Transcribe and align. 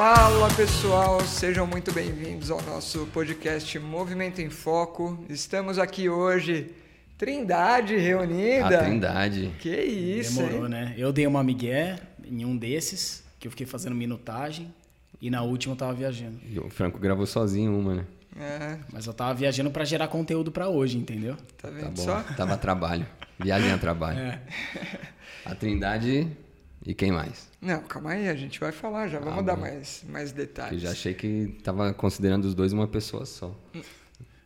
Fala 0.00 0.48
pessoal, 0.54 1.20
sejam 1.20 1.66
muito 1.66 1.92
bem-vindos 1.92 2.50
ao 2.50 2.62
nosso 2.62 3.04
podcast 3.12 3.78
Movimento 3.78 4.40
em 4.40 4.48
Foco. 4.48 5.22
Estamos 5.28 5.78
aqui 5.78 6.08
hoje, 6.08 6.72
Trindade 7.18 7.98
reunida. 7.98 8.80
A 8.80 8.84
Trindade. 8.84 9.52
Que 9.60 9.68
isso, 9.76 10.38
Demorou, 10.38 10.64
hein? 10.64 10.70
né? 10.70 10.94
Eu 10.96 11.12
dei 11.12 11.26
uma 11.26 11.44
migué 11.44 11.98
em 12.24 12.46
um 12.46 12.56
desses, 12.56 13.22
que 13.38 13.46
eu 13.46 13.50
fiquei 13.50 13.66
fazendo 13.66 13.94
minutagem, 13.94 14.72
e 15.20 15.28
na 15.28 15.42
última 15.42 15.74
eu 15.74 15.76
tava 15.76 15.92
viajando. 15.92 16.40
E 16.48 16.58
o 16.58 16.70
Franco 16.70 16.98
gravou 16.98 17.26
sozinho 17.26 17.78
uma, 17.78 17.96
né? 17.96 18.04
É, 18.38 18.78
Mas 18.90 19.04
eu 19.06 19.12
tava 19.12 19.34
viajando 19.34 19.70
pra 19.70 19.84
gerar 19.84 20.08
conteúdo 20.08 20.50
pra 20.50 20.66
hoje, 20.66 20.96
entendeu? 20.96 21.36
tá 21.58 21.68
Tá 21.68 21.70
vendo 21.74 21.90
bom. 21.90 22.02
só? 22.02 22.22
Tava 22.38 22.54
a 22.54 22.56
trabalho. 22.56 23.06
Viagem 23.38 23.70
a 23.70 23.76
trabalho. 23.76 24.18
É. 24.18 24.40
A 25.44 25.54
Trindade 25.54 26.26
e 26.84 26.94
quem 26.94 27.12
mais? 27.12 27.48
Não, 27.60 27.80
calma 27.82 28.10
aí, 28.12 28.28
a 28.28 28.34
gente 28.34 28.58
vai 28.60 28.72
falar 28.72 29.08
já, 29.08 29.18
vamos 29.18 29.40
Ah, 29.40 29.42
dar 29.42 29.54
bom. 29.56 29.62
mais, 29.62 30.02
mais 30.08 30.30
Eu 30.30 30.36
detalhes. 30.36 30.80
já 30.82 30.90
achei 30.90 31.12
que 31.14 31.58
tava 31.62 31.92
considerando 31.92 32.44
os 32.46 32.54
dois 32.54 32.72
uma 32.72 32.88
pessoa 32.88 33.26
só. 33.26 33.54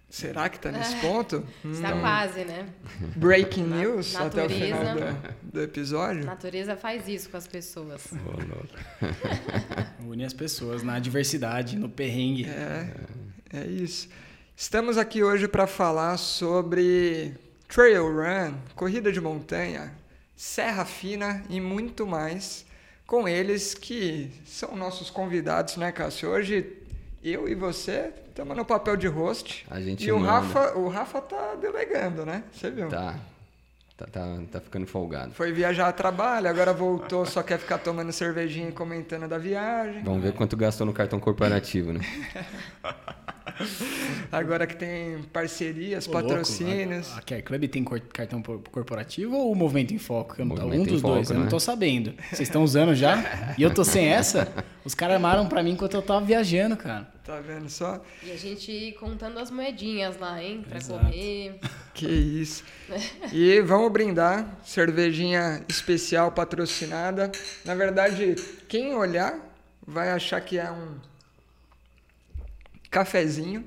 Será 0.09 0.49
que 0.49 0.61
tá 0.61 0.71
nesse 0.71 0.95
ponto? 0.97 1.45
Está 1.65 1.93
quase, 1.99 2.45
né? 2.45 2.69
Breaking 3.17 3.65
news 3.65 4.13
Na- 4.13 4.27
até 4.27 4.47
o 4.47 4.49
final 4.49 4.85
natureza. 4.85 5.13
do, 5.43 5.51
do 5.53 5.61
episódio? 5.63 6.23
A 6.23 6.27
natureza 6.27 6.77
faz 6.77 7.09
isso 7.09 7.29
com 7.31 7.37
as 7.37 7.49
pessoas. 7.49 8.03
Louco. 8.13 8.69
Une 10.07 10.25
as 10.25 10.33
pessoas 10.33 10.83
na 10.85 11.01
diversidade, 11.01 11.77
no 11.77 11.89
perrengue. 11.89 12.45
É, 12.45 12.95
é 13.55 13.67
isso. 13.67 14.09
Estamos 14.57 14.97
aqui 14.99 15.25
hoje 15.25 15.49
para 15.49 15.67
falar 15.67 16.17
sobre 16.17 17.35
trail 17.67 18.05
run, 18.07 18.55
corrida 18.77 19.11
de 19.11 19.21
montanha, 19.21 19.93
serra 20.37 20.85
fina 20.85 21.43
e 21.49 21.61
muito 21.61 22.07
mais 22.07 22.65
com 23.07 23.29
eles 23.29 23.75
que 23.75 24.31
são 24.45 24.77
nossos 24.77 25.11
convidados, 25.11 25.77
né, 25.77 25.93
Cássio? 25.93 26.31
Hoje 26.31 26.77
eu 27.23 27.49
e 27.49 27.55
você 27.55 28.13
estamos 28.29 28.57
no 28.57 28.65
papel 28.65 28.97
de 28.97 29.07
host 29.07 29.65
A 29.71 29.81
gente 29.81 30.07
e 30.07 30.13
o 30.13 30.19
manda. 30.19 30.33
Rafa, 30.33 30.79
o 30.79 30.89
Rafa 30.89 31.21
tá 31.21 31.55
delegando, 31.55 32.27
né? 32.27 32.45
Você 32.53 32.71
viu? 32.71 32.89
Tá. 32.89 33.19
Tá, 33.97 34.07
tá, 34.07 34.27
tá 34.51 34.61
ficando 34.61 34.89
folgado. 34.89 35.33
Foi 35.35 35.53
viajar 35.53 35.87
a 35.87 35.93
trabalho, 35.93 36.49
agora 36.49 36.73
voltou, 36.73 37.25
só 37.25 37.45
quer 37.45 37.61
ficar 37.61 37.79
tomando 37.79 38.11
cervejinha 38.13 38.69
e 38.69 38.73
comentando 38.73 39.29
da 39.29 39.39
viagem. 39.39 40.03
Vamos 40.03 40.21
ver 40.21 40.33
quanto 40.33 40.57
gastou 40.57 40.85
no 40.85 40.93
cartão 40.93 41.21
corporativo, 41.21 41.93
né? 41.93 42.01
Agora 44.33 44.67
que 44.67 44.77
tem 44.77 45.23
parcerias, 45.33 46.07
Ô, 46.09 46.13
louco, 46.13 46.29
patrocínios. 46.29 47.13
A, 47.15 47.19
a 47.19 47.23
Care 47.23 47.43
Club 47.43 47.69
tem 47.69 47.85
cartão 48.13 48.41
por- 48.43 48.61
corporativo 48.71 49.37
ou 49.37 49.53
o 49.53 49.55
Movimento 49.55 49.93
em 49.95 49.99
Foco? 49.99 50.35
Eu 50.39 50.45
não- 50.45 50.57
Movimento 50.57 50.81
um 50.81 50.83
em 50.83 50.87
dos 50.93 51.01
Foco, 51.01 51.15
dois, 51.15 51.31
eu 51.31 51.37
não 51.37 51.45
né? 51.45 51.51
tô 51.51 51.61
sabendo. 51.61 52.15
Vocês 52.31 52.41
estão 52.49 52.63
usando 52.65 52.95
já? 52.95 53.55
E 53.59 53.63
eu 53.63 53.73
tô 53.73 53.85
sem 53.85 54.07
essa? 54.09 54.53
Os 54.85 54.95
caras 54.95 55.15
armaram 55.17 55.47
pra 55.49 55.63
mim 55.63 55.73
enquanto 55.73 55.95
eu 55.95 56.03
tava 56.03 56.25
viajando, 56.25 56.77
cara. 56.77 57.13
Tá 57.25 57.41
vendo 57.41 57.71
só? 57.71 58.03
E 58.23 58.31
a 58.33 58.37
gente 58.37 58.95
contando 59.01 59.39
as 59.39 59.51
moedinhas 59.51 60.19
lá, 60.19 60.43
hein? 60.43 60.63
Pra 60.69 60.77
Exato. 60.77 61.01
comer. 61.05 61.59
Que 61.95 62.07
isso. 62.07 62.63
E 63.33 63.61
vamos 63.63 63.91
brindar. 63.91 64.59
Cervejinha 64.63 65.65
especial 65.69 66.33
patrocinada. 66.33 67.33
Na 67.65 67.75
verdade, 67.75 68.35
quem 68.69 68.95
olhar 68.95 69.39
vai 69.87 70.11
achar 70.11 70.41
que 70.43 70.59
é 70.59 70.71
um 70.71 70.97
cafezinho. 72.95 73.65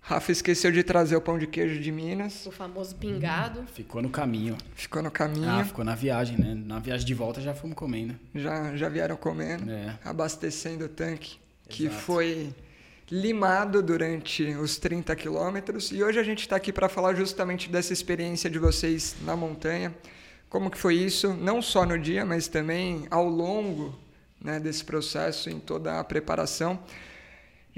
Rafa 0.00 0.32
esqueceu 0.32 0.72
de 0.72 0.82
trazer 0.82 1.14
o 1.14 1.20
pão 1.20 1.38
de 1.38 1.46
queijo 1.46 1.78
de 1.82 1.92
Minas. 1.92 2.46
O 2.46 2.50
famoso 2.50 2.96
pingado. 2.96 3.66
Ficou 3.74 4.00
no 4.00 4.08
caminho. 4.08 4.56
Ficou 4.74 5.02
no 5.02 5.10
caminho. 5.10 5.50
Ah, 5.50 5.62
ficou 5.62 5.84
na 5.84 5.94
viagem, 5.94 6.38
né? 6.38 6.54
Na 6.54 6.78
viagem 6.78 7.06
de 7.06 7.12
volta 7.12 7.42
já 7.42 7.52
fomos 7.52 7.76
comendo. 7.76 8.18
Já, 8.34 8.74
já 8.74 8.88
vieram 8.88 9.16
comendo. 9.16 9.70
É. 9.70 9.98
Abastecendo 10.02 10.86
o 10.86 10.88
tanque. 10.88 11.36
Que 11.68 11.84
Exato. 11.84 12.00
foi 12.00 12.54
limado 13.10 13.82
durante 13.82 14.44
os 14.54 14.78
30 14.78 15.14
quilômetros. 15.14 15.92
E 15.92 16.02
hoje 16.02 16.18
a 16.18 16.22
gente 16.22 16.40
está 16.40 16.56
aqui 16.56 16.72
para 16.72 16.88
falar 16.88 17.14
justamente 17.14 17.68
dessa 17.68 17.92
experiência 17.92 18.48
de 18.48 18.58
vocês 18.58 19.14
na 19.26 19.36
montanha. 19.36 19.94
Como 20.48 20.70
que 20.70 20.78
foi 20.78 20.94
isso, 20.94 21.34
não 21.34 21.60
só 21.60 21.84
no 21.84 21.98
dia, 21.98 22.24
mas 22.24 22.48
também 22.48 23.06
ao 23.10 23.28
longo 23.28 23.94
né, 24.40 24.58
desse 24.58 24.82
processo, 24.82 25.50
em 25.50 25.60
toda 25.60 26.00
a 26.00 26.04
preparação. 26.04 26.78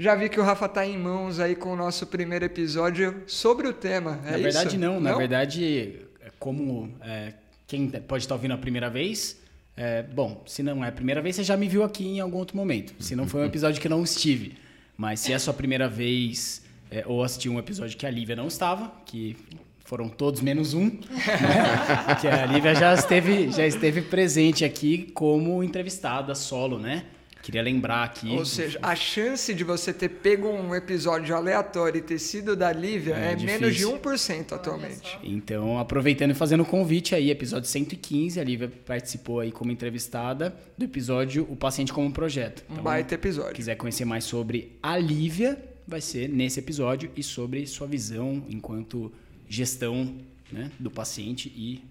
Já 0.01 0.15
vi 0.15 0.29
que 0.29 0.39
o 0.39 0.43
Rafa 0.43 0.65
está 0.65 0.83
em 0.83 0.97
mãos 0.97 1.39
aí 1.39 1.55
com 1.55 1.73
o 1.73 1.75
nosso 1.75 2.07
primeiro 2.07 2.43
episódio 2.43 3.21
sobre 3.27 3.67
o 3.67 3.73
tema. 3.73 4.19
É 4.25 4.31
na 4.31 4.37
verdade, 4.37 4.69
isso? 4.69 4.79
não. 4.79 4.99
Na 4.99 5.13
verdade, 5.13 5.99
é 6.19 6.31
como 6.39 6.91
é, 7.01 7.33
quem 7.67 7.87
pode 7.87 8.23
estar 8.23 8.33
ouvindo 8.33 8.55
a 8.55 8.57
primeira 8.57 8.89
vez, 8.89 9.39
é, 9.77 10.01
bom, 10.01 10.41
se 10.47 10.63
não 10.63 10.83
é 10.83 10.87
a 10.87 10.91
primeira 10.91 11.21
vez, 11.21 11.35
você 11.35 11.43
já 11.43 11.55
me 11.55 11.67
viu 11.67 11.83
aqui 11.83 12.03
em 12.03 12.19
algum 12.19 12.39
outro 12.39 12.57
momento. 12.57 12.95
Se 12.99 13.15
não 13.15 13.27
foi 13.27 13.41
um 13.41 13.45
episódio 13.53 13.79
que 13.79 13.85
eu 13.85 13.91
não 13.91 14.03
estive. 14.03 14.57
Mas 14.97 15.19
se 15.19 15.33
é 15.33 15.35
a 15.35 15.39
sua 15.39 15.53
primeira 15.53 15.87
vez, 15.87 16.63
é, 16.89 17.03
ou 17.05 17.23
assistiu 17.23 17.53
um 17.53 17.59
episódio 17.59 17.95
que 17.95 18.07
a 18.07 18.09
Lívia 18.09 18.35
não 18.35 18.47
estava, 18.47 18.91
que 19.05 19.37
foram 19.85 20.09
todos 20.09 20.41
menos 20.41 20.73
um, 20.73 20.85
né? 20.85 20.97
que 22.19 22.27
a 22.27 22.47
Lívia 22.47 22.73
já 22.73 22.95
esteve, 22.95 23.51
já 23.51 23.67
esteve 23.67 24.01
presente 24.01 24.65
aqui 24.65 25.11
como 25.13 25.63
entrevistada 25.63 26.33
solo, 26.33 26.79
né? 26.79 27.05
Queria 27.41 27.61
lembrar 27.61 28.03
aqui. 28.03 28.29
Ou 28.29 28.45
seja, 28.45 28.77
a 28.81 28.95
chance 28.95 29.53
de 29.53 29.63
você 29.63 29.91
ter 29.91 30.09
pego 30.09 30.47
um 30.47 30.75
episódio 30.75 31.35
aleatório 31.35 31.97
e 31.99 32.01
ter 32.01 32.19
sido 32.19 32.55
da 32.55 32.71
Lívia 32.71 33.15
é, 33.15 33.31
É 33.31 33.35
menos 33.35 33.75
de 33.75 33.79
difícil. 33.83 33.99
1% 33.99 34.51
atualmente. 34.53 35.17
Então, 35.23 35.79
aproveitando 35.79 36.31
e 36.31 36.33
fazendo 36.35 36.61
o 36.61 36.65
convite 36.65 37.15
aí, 37.15 37.29
episódio 37.31 37.67
115, 37.67 38.39
a 38.39 38.43
Lívia 38.43 38.71
participou 38.85 39.39
aí 39.39 39.51
como 39.51 39.71
entrevistada 39.71 40.55
do 40.77 40.85
episódio 40.85 41.47
O 41.49 41.55
Paciente 41.55 41.91
como 41.91 42.11
Projeto. 42.11 42.63
Um 42.69 42.73
Então, 42.73 42.83
baita 42.83 43.09
se 43.09 43.15
episódio. 43.15 43.53
quiser 43.53 43.75
conhecer 43.75 44.05
mais 44.05 44.23
sobre 44.23 44.77
a 44.83 44.97
Lívia, 44.97 45.57
vai 45.87 45.99
ser 46.01 46.29
nesse 46.29 46.59
episódio 46.59 47.09
e 47.15 47.23
sobre 47.23 47.65
sua 47.65 47.87
visão 47.87 48.43
enquanto 48.49 49.11
gestão 49.49 50.15
né, 50.51 50.69
do 50.79 50.91
paciente 50.91 51.49
e 51.55 51.81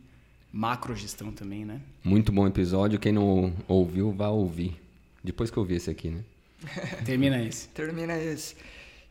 macrogestão 0.53 1.32
também, 1.32 1.65
né? 1.65 1.81
Muito 2.03 2.32
bom 2.32 2.47
episódio. 2.47 2.99
Quem 2.99 3.12
não 3.12 3.53
ouviu, 3.69 4.11
vá 4.12 4.28
ouvir. 4.28 4.77
Depois 5.22 5.50
que 5.50 5.56
eu 5.56 5.64
vi 5.64 5.76
esse 5.76 5.91
aqui, 5.91 6.10
né? 6.10 6.20
Termina 7.04 7.42
esse. 7.42 7.69
Termina 7.69 8.16
esse. 8.19 8.54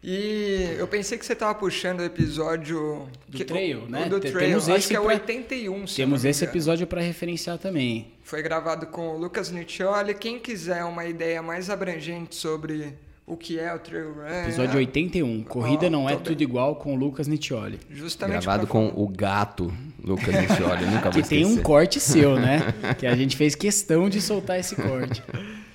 E 0.02 0.76
eu 0.78 0.88
pensei 0.88 1.18
que 1.18 1.26
você 1.26 1.36
tava 1.36 1.54
puxando 1.56 2.00
o 2.00 2.04
episódio... 2.04 3.06
Do 3.28 3.38
que- 3.38 3.44
trail, 3.44 3.84
o- 3.84 3.90
né? 3.90 4.06
Do 4.08 4.20
trail. 4.20 4.38
temos 4.40 4.70
Acho 4.70 4.78
esse 4.78 4.88
que 4.90 4.96
é 4.96 5.00
o 5.00 5.04
pra- 5.04 5.14
81, 5.14 5.88
se 5.88 6.02
eu 6.02 6.06
Temos 6.08 6.24
esse 6.24 6.46
episódio 6.46 6.88
para 6.88 7.02
referenciar 7.02 7.58
também. 7.58 8.08
Foi 8.24 8.42
gravado 8.42 8.88
com 8.88 9.10
o 9.10 9.18
Lucas 9.18 9.52
Niccioli. 9.52 10.14
Quem 10.14 10.40
quiser 10.40 10.86
uma 10.86 11.06
ideia 11.06 11.42
mais 11.42 11.70
abrangente 11.70 12.34
sobre 12.36 12.94
o 13.28 13.36
que 13.36 13.60
é 13.60 13.74
o 13.76 13.80
trail 13.80 14.14
run... 14.14 14.44
Episódio 14.46 14.78
81, 14.78 15.44
Corrida 15.44 15.88
Ó, 15.88 15.90
não 15.90 16.10
é 16.10 16.14
tô 16.14 16.22
tudo 16.22 16.38
bem. 16.38 16.48
igual 16.48 16.76
com 16.78 16.94
o 16.94 16.96
Lucas 16.96 17.28
Nitioli. 17.28 17.78
Justamente 17.92 18.44
Gravado 18.44 18.68
com 18.68 18.88
o 18.96 19.06
gato 19.06 19.72
Lucas 20.02 20.34
Michioli. 20.34 20.84
Eu 20.86 20.92
nunca 20.92 21.12
vou 21.12 21.22
Que 21.22 21.28
tem 21.28 21.46
um 21.46 21.58
corte 21.58 22.00
seu, 22.00 22.40
né? 22.40 22.74
que 22.98 23.06
a 23.06 23.16
gente 23.18 23.36
fez 23.36 23.54
questão 23.54 24.08
de 24.10 24.22
soltar 24.22 24.58
esse 24.58 24.78
corte. 24.78 25.22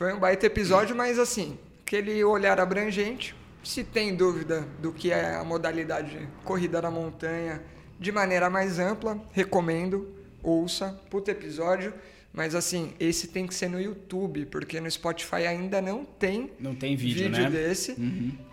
Foi 0.00 0.14
um 0.14 0.18
baita 0.18 0.46
episódio, 0.46 0.96
mas 0.96 1.18
assim, 1.18 1.58
aquele 1.82 2.24
olhar 2.24 2.58
abrangente. 2.58 3.34
Se 3.62 3.84
tem 3.84 4.16
dúvida 4.16 4.66
do 4.78 4.94
que 4.94 5.12
é 5.12 5.34
a 5.34 5.44
modalidade 5.44 6.26
corrida 6.42 6.80
na 6.80 6.90
montanha 6.90 7.62
de 7.98 8.10
maneira 8.10 8.48
mais 8.48 8.78
ampla, 8.78 9.20
recomendo, 9.30 10.08
ouça, 10.42 10.98
puta 11.10 11.32
episódio. 11.32 11.92
Mas 12.32 12.54
assim, 12.54 12.94
esse 12.98 13.28
tem 13.28 13.46
que 13.46 13.54
ser 13.54 13.68
no 13.68 13.78
YouTube, 13.78 14.46
porque 14.46 14.80
no 14.80 14.90
Spotify 14.90 15.46
ainda 15.46 15.82
não 15.82 16.02
tem 16.02 16.50
Não 16.58 16.74
tem 16.74 16.96
vídeo, 16.96 17.28
né? 17.28 17.42
Uhum. 17.42 17.50
desse. 17.50 17.94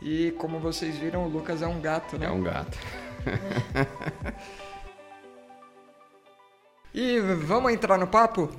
E 0.01 0.31
como 0.31 0.59
vocês 0.59 0.97
viram, 0.97 1.23
o 1.23 1.29
Lucas 1.29 1.61
é 1.61 1.67
um 1.67 1.79
gato, 1.79 2.17
né? 2.17 2.25
É 2.25 2.29
um 2.29 2.43
gato. 2.43 2.77
E 6.93 7.19
vamos 7.19 7.71
entrar 7.71 7.95
no 7.99 8.07
papo? 8.07 8.49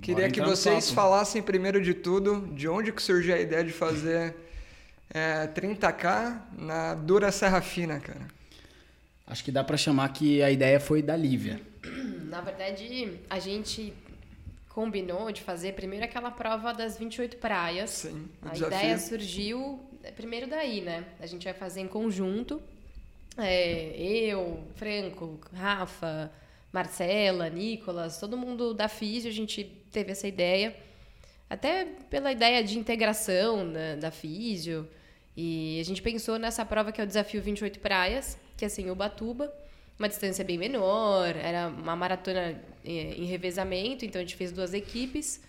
Queria 0.00 0.30
que 0.30 0.40
vocês 0.40 0.86
papo. 0.86 0.94
falassem 0.94 1.42
primeiro 1.42 1.82
de 1.82 1.94
tudo 1.94 2.46
de 2.54 2.68
onde 2.68 2.92
que 2.92 3.02
surgiu 3.02 3.34
a 3.34 3.38
ideia 3.40 3.64
de 3.64 3.72
fazer 3.72 4.34
é, 5.12 5.46
30k 5.48 6.40
na 6.56 6.94
dura 6.94 7.32
Serra 7.32 7.60
Fina, 7.60 7.98
cara. 7.98 8.28
Acho 9.26 9.44
que 9.44 9.50
dá 9.52 9.62
pra 9.64 9.76
chamar 9.76 10.08
que 10.12 10.42
a 10.42 10.50
ideia 10.50 10.78
foi 10.80 11.02
da 11.02 11.16
Lívia. 11.16 11.60
Na 12.28 12.40
verdade, 12.40 13.18
a 13.28 13.38
gente 13.38 13.92
combinou 14.68 15.32
de 15.32 15.40
fazer 15.42 15.72
primeiro 15.74 16.04
aquela 16.04 16.30
prova 16.30 16.72
das 16.72 16.96
28 16.96 17.36
praias. 17.38 17.90
Sim, 17.90 18.28
A 18.42 18.50
desafio. 18.50 18.78
ideia 18.78 18.98
surgiu 18.98 19.80
é, 20.04 20.10
primeiro 20.12 20.46
daí, 20.46 20.80
né? 20.80 21.04
A 21.20 21.26
gente 21.26 21.44
vai 21.44 21.54
fazer 21.54 21.80
em 21.80 21.88
conjunto. 21.88 22.62
É, 23.36 23.94
eu, 23.96 24.62
Franco, 24.76 25.38
Rafa, 25.52 26.30
Marcela, 26.72 27.48
Nicolas, 27.48 28.18
todo 28.18 28.36
mundo 28.36 28.72
da 28.74 28.88
Físio, 28.88 29.30
a 29.30 29.34
gente 29.34 29.64
teve 29.90 30.12
essa 30.12 30.26
ideia. 30.26 30.74
Até 31.48 31.86
pela 32.10 32.30
ideia 32.30 32.62
de 32.62 32.78
integração 32.78 33.64
né, 33.64 33.96
da 33.96 34.10
Físio. 34.10 34.88
E 35.36 35.78
a 35.80 35.84
gente 35.84 36.02
pensou 36.02 36.38
nessa 36.38 36.64
prova 36.64 36.92
que 36.92 37.00
é 37.00 37.04
o 37.04 37.06
Desafio 37.06 37.40
28 37.40 37.80
Praias, 37.80 38.38
que 38.56 38.64
é 38.64 38.66
assim, 38.66 38.90
Ubatuba. 38.90 39.52
Uma 39.98 40.08
distância 40.08 40.44
bem 40.44 40.58
menor, 40.58 41.34
era 41.36 41.68
uma 41.68 41.96
maratona 41.96 42.60
eh, 42.84 43.14
em 43.16 43.24
revezamento, 43.24 44.04
então 44.04 44.20
a 44.20 44.24
gente 44.24 44.36
fez 44.36 44.52
duas 44.52 44.72
equipes. 44.72 45.40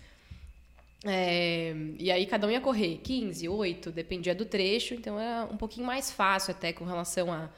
É, 1.04 1.72
e 1.98 2.10
aí 2.10 2.26
cada 2.26 2.46
um 2.46 2.50
ia 2.50 2.60
correr 2.60 3.00
15, 3.02 3.48
8, 3.48 3.90
dependia 3.90 4.34
do 4.34 4.44
trecho, 4.44 4.92
então 4.94 5.18
era 5.18 5.44
um 5.46 5.56
pouquinho 5.56 5.86
mais 5.86 6.10
fácil 6.10 6.50
até 6.50 6.72
com 6.72 6.84
relação 6.84 7.32
a 7.32 7.48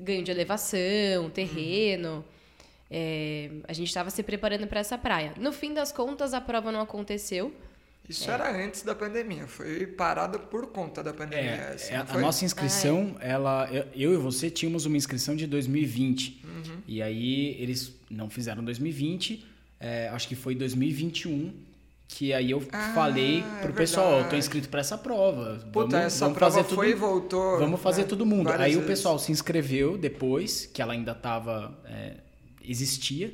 ganho 0.00 0.22
de 0.24 0.30
elevação, 0.30 1.30
terreno. 1.30 2.24
É, 2.90 3.50
a 3.66 3.72
gente 3.72 3.88
estava 3.88 4.10
se 4.10 4.22
preparando 4.22 4.66
para 4.66 4.80
essa 4.80 4.96
praia. 4.96 5.34
No 5.36 5.52
fim 5.52 5.74
das 5.74 5.92
contas, 5.92 6.32
a 6.32 6.40
prova 6.40 6.72
não 6.72 6.80
aconteceu. 6.80 7.52
Isso 8.08 8.30
é. 8.30 8.34
era 8.34 8.64
antes 8.64 8.82
da 8.82 8.94
pandemia, 8.94 9.46
foi 9.46 9.86
parado 9.86 10.38
por 10.38 10.68
conta 10.68 11.02
da 11.02 11.12
pandemia. 11.12 11.50
É, 11.50 11.74
assim, 11.74 11.92
é, 11.92 11.96
a 11.98 12.06
foi? 12.06 12.22
nossa 12.22 12.42
inscrição, 12.42 13.14
ah, 13.20 13.26
ela, 13.26 13.68
eu, 13.70 13.84
eu, 13.94 14.14
e 14.14 14.16
você 14.16 14.50
tínhamos 14.50 14.86
uma 14.86 14.96
inscrição 14.96 15.36
de 15.36 15.46
2020. 15.46 16.42
Uhum. 16.42 16.82
E 16.86 17.02
aí 17.02 17.54
eles 17.60 17.94
não 18.10 18.30
fizeram 18.30 18.64
2020, 18.64 19.46
é, 19.78 20.08
acho 20.08 20.26
que 20.26 20.34
foi 20.34 20.54
2021 20.54 21.68
que 22.08 22.32
aí 22.32 22.50
eu 22.50 22.66
ah, 22.72 22.92
falei 22.94 23.40
é 23.40 23.60
pro 23.60 23.70
é 23.70 23.74
pessoal, 23.74 24.20
eu 24.20 24.28
tô 24.30 24.34
inscrito 24.34 24.70
para 24.70 24.80
essa 24.80 24.96
prova. 24.96 25.56
Puta, 25.70 25.90
vamos, 25.90 25.94
essa 25.94 26.24
vamos 26.24 26.38
prova 26.38 26.54
fazer 26.54 26.74
foi 26.74 26.86
tudo, 26.86 26.96
e 26.96 26.98
voltou. 26.98 27.58
Vamos 27.58 27.80
fazer 27.82 28.02
né, 28.02 28.08
todo 28.08 28.24
mundo. 28.24 28.48
Aí 28.48 28.58
vezes. 28.58 28.76
o 28.78 28.86
pessoal 28.86 29.18
se 29.18 29.30
inscreveu 29.30 29.98
depois, 29.98 30.64
que 30.64 30.80
ela 30.80 30.94
ainda 30.94 31.14
tava 31.14 31.78
é, 31.84 32.14
existia. 32.68 33.32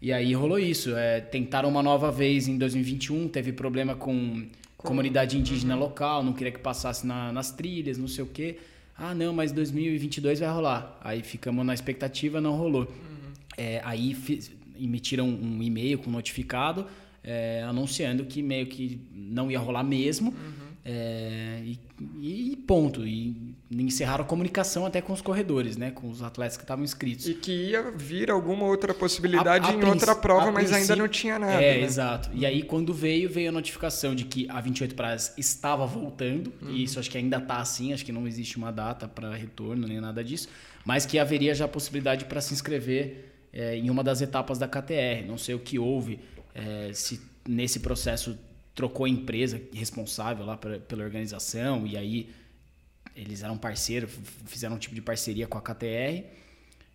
E 0.00 0.12
aí 0.12 0.32
rolou 0.34 0.58
isso. 0.58 0.96
É, 0.96 1.20
tentaram 1.20 1.68
uma 1.68 1.82
nova 1.82 2.10
vez 2.10 2.48
em 2.48 2.58
2021, 2.58 3.28
teve 3.28 3.52
problema 3.52 3.94
com, 3.94 4.46
com... 4.76 4.88
comunidade 4.88 5.38
indígena 5.38 5.74
uhum. 5.74 5.80
local, 5.80 6.22
não 6.22 6.32
queria 6.32 6.52
que 6.52 6.60
passasse 6.60 7.06
na, 7.06 7.32
nas 7.32 7.50
trilhas, 7.50 7.98
não 7.98 8.08
sei 8.08 8.24
o 8.24 8.26
quê. 8.26 8.58
Ah, 8.96 9.14
não, 9.14 9.32
mas 9.32 9.52
2022 9.52 10.40
vai 10.40 10.48
rolar. 10.50 10.98
Aí 11.02 11.22
ficamos 11.22 11.64
na 11.64 11.72
expectativa, 11.72 12.40
não 12.40 12.56
rolou. 12.56 12.82
Uhum. 12.82 13.32
É, 13.56 13.80
aí 13.84 14.14
fiz, 14.14 14.50
emitiram 14.78 15.28
um 15.28 15.62
e-mail 15.62 15.98
com 15.98 16.10
notificado 16.10 16.86
é, 17.28 17.62
anunciando 17.62 18.24
que 18.24 18.42
meio 18.42 18.66
que 18.66 19.00
não 19.12 19.50
ia 19.50 19.58
rolar 19.58 19.82
mesmo. 19.82 20.30
Uhum. 20.30 20.67
É, 20.90 21.60
e, 21.66 21.78
e, 22.18 22.56
ponto. 22.56 23.06
E 23.06 23.54
encerraram 23.70 24.24
a 24.24 24.26
comunicação 24.26 24.86
até 24.86 25.02
com 25.02 25.12
os 25.12 25.20
corredores, 25.20 25.76
né? 25.76 25.90
Com 25.90 26.08
os 26.08 26.22
atletas 26.22 26.56
que 26.56 26.64
estavam 26.64 26.82
inscritos. 26.82 27.28
E 27.28 27.34
que 27.34 27.52
ia 27.52 27.90
vir 27.90 28.30
alguma 28.30 28.64
outra 28.64 28.94
possibilidade 28.94 29.66
a, 29.66 29.68
a 29.68 29.74
em 29.74 29.84
outra 29.84 30.16
prova, 30.16 30.50
mas 30.50 30.72
ainda 30.72 30.96
não 30.96 31.06
tinha 31.06 31.38
nada. 31.38 31.62
É, 31.62 31.76
né? 31.76 31.82
exato. 31.82 32.30
E 32.32 32.46
aí, 32.46 32.62
quando 32.62 32.94
veio, 32.94 33.28
veio 33.28 33.50
a 33.50 33.52
notificação 33.52 34.14
de 34.14 34.24
que 34.24 34.48
a 34.48 34.62
28 34.62 34.94
Praias 34.94 35.34
estava 35.36 35.84
voltando. 35.84 36.50
Uhum. 36.62 36.70
E 36.70 36.84
isso 36.84 36.98
acho 36.98 37.10
que 37.10 37.18
ainda 37.18 37.36
está 37.36 37.58
assim, 37.58 37.92
acho 37.92 38.02
que 38.02 38.12
não 38.12 38.26
existe 38.26 38.56
uma 38.56 38.72
data 38.72 39.06
para 39.06 39.34
retorno 39.34 39.86
nem 39.86 40.00
nada 40.00 40.24
disso. 40.24 40.48
Mas 40.86 41.04
que 41.04 41.18
haveria 41.18 41.54
já 41.54 41.66
a 41.66 41.68
possibilidade 41.68 42.24
para 42.24 42.40
se 42.40 42.54
inscrever 42.54 43.34
é, 43.52 43.76
em 43.76 43.90
uma 43.90 44.02
das 44.02 44.22
etapas 44.22 44.58
da 44.58 44.66
KTR. 44.66 45.26
Não 45.26 45.36
sei 45.36 45.54
o 45.54 45.58
que 45.58 45.78
houve 45.78 46.18
é, 46.54 46.92
se 46.94 47.20
nesse 47.46 47.80
processo 47.80 48.38
trocou 48.78 49.06
a 49.06 49.08
empresa 49.08 49.60
responsável 49.74 50.46
lá 50.46 50.56
pra, 50.56 50.78
pela 50.78 51.02
organização 51.02 51.84
e 51.84 51.96
aí 51.96 52.30
eles 53.16 53.42
eram 53.42 53.58
parceiros, 53.58 54.08
fizeram 54.46 54.76
um 54.76 54.78
tipo 54.78 54.94
de 54.94 55.02
parceria 55.02 55.48
com 55.48 55.58
a 55.58 55.60
KTR, 55.60 56.22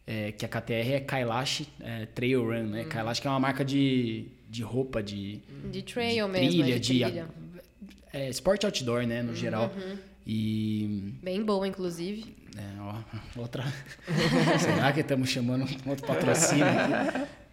é, 0.07 0.31
que 0.31 0.45
a 0.45 0.47
KTR 0.47 0.93
é 0.93 0.99
Kailash 1.01 1.67
é, 1.81 2.05
Trail 2.05 2.41
Run, 2.41 2.67
né? 2.67 2.83
Hum. 2.83 2.87
Kailash 2.87 3.19
que 3.19 3.27
é 3.27 3.29
uma 3.29 3.39
marca 3.41 3.65
de, 3.65 4.27
de 4.49 4.63
roupa, 4.63 5.03
de... 5.03 5.41
De 5.69 5.81
trail 5.81 6.25
de 6.27 6.31
mesmo, 6.31 6.49
trilha, 6.51 6.79
de 6.79 6.87
trilha. 6.87 7.27
É, 8.13 8.29
esporte 8.29 8.65
outdoor, 8.65 9.05
né, 9.05 9.21
no 9.21 9.31
uhum. 9.31 9.35
geral. 9.35 9.73
E... 10.25 11.15
Bem 11.21 11.43
boa, 11.43 11.67
inclusive. 11.67 12.33
É, 12.55 12.79
ó, 12.79 13.41
outra... 13.41 13.65
Será 14.57 14.93
que 14.93 15.01
estamos 15.01 15.27
chamando 15.27 15.65
um 15.85 15.89
outro 15.89 16.07
patrocínio? 16.07 16.65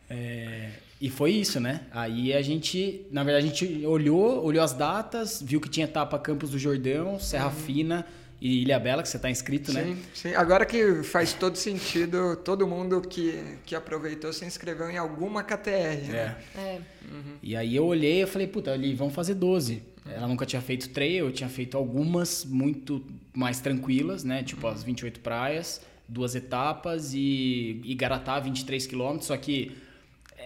É... 0.09 0.71
E 1.01 1.09
foi 1.09 1.31
isso, 1.31 1.59
né? 1.59 1.81
Aí 1.91 2.33
a 2.33 2.43
gente, 2.43 3.07
na 3.11 3.25
verdade, 3.25 3.47
a 3.47 3.49
gente 3.49 3.87
olhou, 3.87 4.45
olhou 4.45 4.63
as 4.63 4.75
datas, 4.75 5.41
viu 5.43 5.59
que 5.59 5.69
tinha 5.69 5.85
etapa 5.85 6.19
Campos 6.19 6.51
do 6.51 6.59
Jordão, 6.59 7.19
Serra 7.19 7.47
uhum. 7.47 7.53
Fina 7.53 8.07
e 8.39 8.63
Ilha 8.63 8.79
Bela, 8.79 9.03
que 9.03 9.09
você 9.09 9.17
está 9.17 9.31
inscrito, 9.31 9.73
sim, 9.73 9.79
né? 9.79 9.97
Sim, 10.13 10.35
agora 10.35 10.67
que 10.67 11.03
faz 11.03 11.33
todo 11.33 11.57
sentido, 11.57 12.37
todo 12.37 12.67
mundo 12.67 13.01
que, 13.01 13.43
que 13.65 13.75
aproveitou 13.75 14.31
se 14.31 14.45
inscreveu 14.45 14.91
em 14.91 14.99
alguma 14.99 15.43
KTR, 15.43 16.11
né? 16.11 16.37
É. 16.55 16.61
é. 16.61 16.81
Uhum. 17.11 17.37
E 17.43 17.57
aí 17.57 17.77
eu 17.77 17.87
olhei 17.87 18.23
e 18.23 18.27
falei, 18.27 18.47
puta, 18.47 18.71
ali, 18.71 18.95
vamos 18.95 19.15
fazer 19.15 19.35
12. 19.35 19.83
Ela 20.07 20.27
nunca 20.27 20.45
tinha 20.45 20.61
feito 20.61 20.89
trail, 20.91 21.27
eu 21.27 21.33
tinha 21.33 21.49
feito 21.49 21.77
algumas 21.77 22.45
muito 22.45 23.05
mais 23.33 23.61
tranquilas, 23.61 24.25
né? 24.25 24.43
Tipo 24.43 24.67
as 24.67 24.83
28 24.83 25.21
praias, 25.21 25.81
duas 26.09 26.35
etapas 26.35 27.13
e 27.15 27.81
Igaratá, 27.85 28.41
23 28.41 28.87
quilômetros, 28.87 29.27
só 29.27 29.37
que 29.37 29.77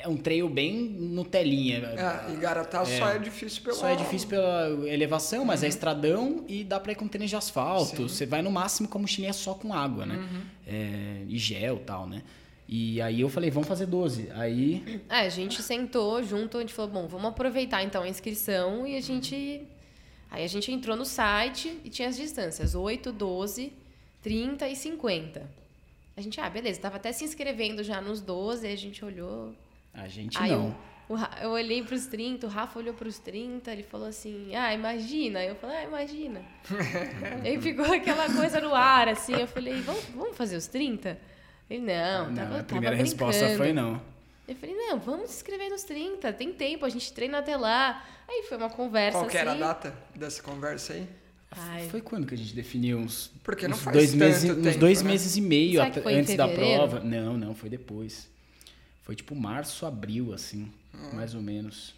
é 0.03 0.09
um 0.09 0.17
trail 0.17 0.49
bem 0.49 0.77
Nutelinha. 0.77 1.79
É, 1.79 2.33
e 2.33 2.37
Garatá 2.37 2.83
é, 2.83 2.99
só 2.99 3.09
é 3.09 3.19
difícil 3.19 3.63
pela... 3.63 3.77
Só 3.77 3.89
é 3.89 3.97
difícil 3.97 4.29
pela 4.29 4.89
elevação, 4.89 5.45
mas 5.45 5.63
é 5.63 5.65
uhum. 5.65 5.67
é 5.67 5.69
estradão 5.69 6.45
e 6.49 6.65
dá 6.65 6.79
para 6.79 6.93
ir 6.93 6.95
com 6.95 7.09
tênis 7.09 7.31
de 7.31 7.37
asfalto. 7.37 7.97
Sim. 7.97 8.09
Você 8.09 8.27
vai 8.27 8.43
no 8.43 8.51
máximo 8.51 8.89
como 8.89 9.03
mochilinha 9.03 9.33
só 9.33 9.55
com 9.55 9.73
água, 9.73 10.05
né? 10.05 10.17
Uhum. 10.17 10.41
É, 10.67 11.25
e 11.29 11.39
gel 11.39 11.77
e 11.77 11.81
tal, 11.81 12.07
né? 12.07 12.23
E 12.67 13.01
aí 13.01 13.21
eu 13.21 13.29
falei, 13.29 13.51
vamos 13.51 13.69
fazer 13.69 13.87
12. 13.87 14.31
Aí... 14.33 15.03
É, 15.09 15.21
a 15.21 15.29
gente 15.29 15.63
sentou 15.63 16.23
junto, 16.23 16.59
a 16.59 16.61
gente 16.61 16.73
falou, 16.73 16.91
bom, 16.91 17.07
vamos 17.07 17.29
aproveitar 17.29 17.83
então 17.83 18.03
a 18.03 18.09
inscrição 18.09 18.87
e 18.87 18.97
a 18.97 19.01
gente... 19.01 19.63
Aí 20.31 20.43
a 20.43 20.49
gente 20.49 20.73
entrou 20.73 20.97
no 20.97 21.05
site 21.05 21.79
e 21.85 21.91
tinha 21.91 22.09
as 22.09 22.17
distâncias, 22.17 22.75
8, 22.75 23.13
12, 23.13 23.73
30 24.23 24.69
e 24.69 24.75
50. 24.75 25.65
A 26.17 26.21
gente, 26.21 26.41
ah, 26.41 26.49
beleza, 26.49 26.81
tava 26.81 26.97
até 26.97 27.13
se 27.13 27.25
inscrevendo 27.25 27.83
já 27.83 28.01
nos 28.01 28.21
12, 28.21 28.67
aí 28.67 28.73
a 28.73 28.77
gente 28.77 29.05
olhou, 29.05 29.55
a 29.95 30.09
gente 30.09 30.37
Aí 30.39 30.51
não. 30.51 30.75
Eu, 31.09 31.19
eu 31.43 31.51
olhei 31.51 31.83
para 31.83 31.95
os 31.95 32.07
30, 32.07 32.47
o 32.47 32.51
Rafa 32.51 32.79
olhou 32.79 32.95
para 32.95 33.07
os 33.07 33.19
30, 33.19 33.71
ele 33.73 33.83
falou 33.83 34.09
assim: 34.09 34.55
Ah, 34.55 34.73
imagina. 34.75 35.43
Eu 35.45 35.55
falei: 35.55 35.77
Ah, 35.77 35.85
imagina. 35.85 36.43
aí 37.45 37.61
ficou 37.61 37.85
aquela 37.85 38.33
coisa 38.33 38.61
no 38.61 38.75
ar, 38.75 39.09
assim. 39.09 39.35
Eu 39.35 39.47
falei: 39.47 39.81
Vamos, 39.83 40.05
vamos 40.15 40.37
fazer 40.37 40.57
os 40.57 40.67
30? 40.67 41.19
Ele: 41.69 41.83
Não, 41.83 42.29
não 42.29 42.35
tava, 42.35 42.61
a 42.61 42.65
primeira 42.65 42.97
resposta 42.97 43.57
foi 43.57 43.73
não. 43.73 44.01
Eu 44.49 44.57
falei: 44.57 44.75
Não, 44.75 44.99
vamos 44.99 45.31
se 45.31 45.37
inscrever 45.37 45.71
nos 45.71 45.85
30, 45.85 46.33
tem 46.33 46.53
tempo, 46.53 46.85
a 46.85 46.89
gente 46.89 47.13
treina 47.13 47.39
até 47.39 47.57
lá. 47.57 48.03
Aí 48.29 48.45
foi 48.49 48.57
uma 48.57 48.71
conversa 48.71 49.19
Qual 49.19 49.27
assim. 49.27 49.37
era 49.37 49.53
a 49.53 49.57
data 49.57 49.95
dessa 50.15 50.43
conversa 50.43 50.95
aí? 50.95 51.07
Ai. 51.51 51.89
Foi 51.89 52.01
quando 52.01 52.27
que 52.27 52.35
a 52.35 52.37
gente 52.37 52.55
definiu 52.55 52.99
uns, 52.99 53.31
Porque 53.43 53.69
não 53.69 53.77
uns 53.77 53.83
faz 53.83 53.97
dois 53.97 54.15
meses, 54.15 54.43
tempo, 54.43 54.69
uns 54.69 54.77
dois 54.77 55.03
né? 55.03 55.11
meses 55.11 55.37
e 55.37 55.41
meio 55.41 55.81
antes 55.83 56.35
da 56.35 56.49
prova? 56.49 57.01
Não, 57.01 57.37
não, 57.37 57.55
foi 57.55 57.69
depois. 57.69 58.29
Foi 59.05 59.15
tipo 59.15 59.35
março, 59.37 59.87
abril, 59.87 60.33
assim, 60.33 60.69
hum. 60.95 61.11
mais 61.15 61.35
ou 61.35 61.41
menos. 61.43 61.95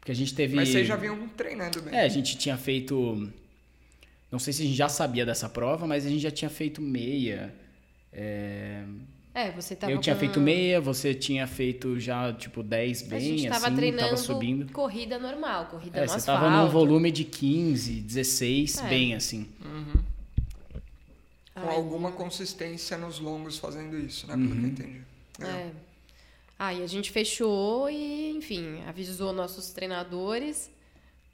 Porque 0.00 0.10
a 0.12 0.14
gente 0.14 0.34
teve. 0.34 0.56
Mas 0.56 0.70
vocês 0.70 0.86
já 0.88 0.96
vinham 0.96 1.28
treinando 1.28 1.80
bem. 1.82 1.94
É, 1.94 2.02
a 2.04 2.08
gente 2.08 2.36
tinha 2.36 2.56
feito. 2.56 3.30
Não 4.32 4.38
sei 4.38 4.52
se 4.52 4.62
a 4.62 4.64
gente 4.66 4.76
já 4.76 4.88
sabia 4.88 5.24
dessa 5.24 5.48
prova, 5.48 5.86
mas 5.86 6.04
a 6.04 6.08
gente 6.08 6.20
já 6.20 6.30
tinha 6.30 6.50
feito 6.50 6.80
meia. 6.82 7.54
É, 8.12 8.82
é 9.34 9.50
você 9.52 9.76
tava 9.76 9.92
Eu 9.92 10.00
tinha 10.00 10.14
com... 10.14 10.20
feito 10.20 10.40
meia, 10.40 10.80
você 10.80 11.14
tinha 11.14 11.46
feito 11.46 12.00
já, 12.00 12.32
tipo, 12.32 12.62
10 12.62 13.02
bem, 13.02 13.18
a 13.18 13.20
gente 13.20 13.48
tava 13.48 13.66
assim, 13.66 13.76
treinando 13.76 14.04
tava 14.04 14.16
subindo. 14.16 14.72
corrida 14.72 15.18
normal, 15.18 15.66
corrida 15.66 15.98
é, 15.98 16.02
no 16.02 16.08
você 16.08 16.16
asfalto. 16.16 16.42
tava 16.42 16.62
num 16.64 16.70
volume 16.70 17.10
de 17.10 17.24
15, 17.24 18.00
16, 18.00 18.78
É. 18.78 18.88
bem, 18.88 19.14
assim. 19.14 19.46
Uhum. 19.64 20.02
Com 21.54 21.68
Ai. 21.68 21.74
alguma 21.76 22.12
consistência 22.12 22.96
nos 22.96 23.18
longos 23.18 23.58
fazendo 23.58 23.98
isso, 23.98 24.26
né? 24.26 24.34
Pelo 24.34 24.46
que 24.46 24.52
eu 24.52 24.60
Uhum. 24.60 24.66
entendi. 24.68 25.00
Legal. 25.38 25.56
É. 25.56 25.70
Aí 26.58 26.82
a 26.82 26.86
gente 26.86 27.10
fechou 27.10 27.88
e, 27.88 28.30
enfim, 28.36 28.82
avisou 28.86 29.32
nossos 29.32 29.70
treinadores 29.70 30.70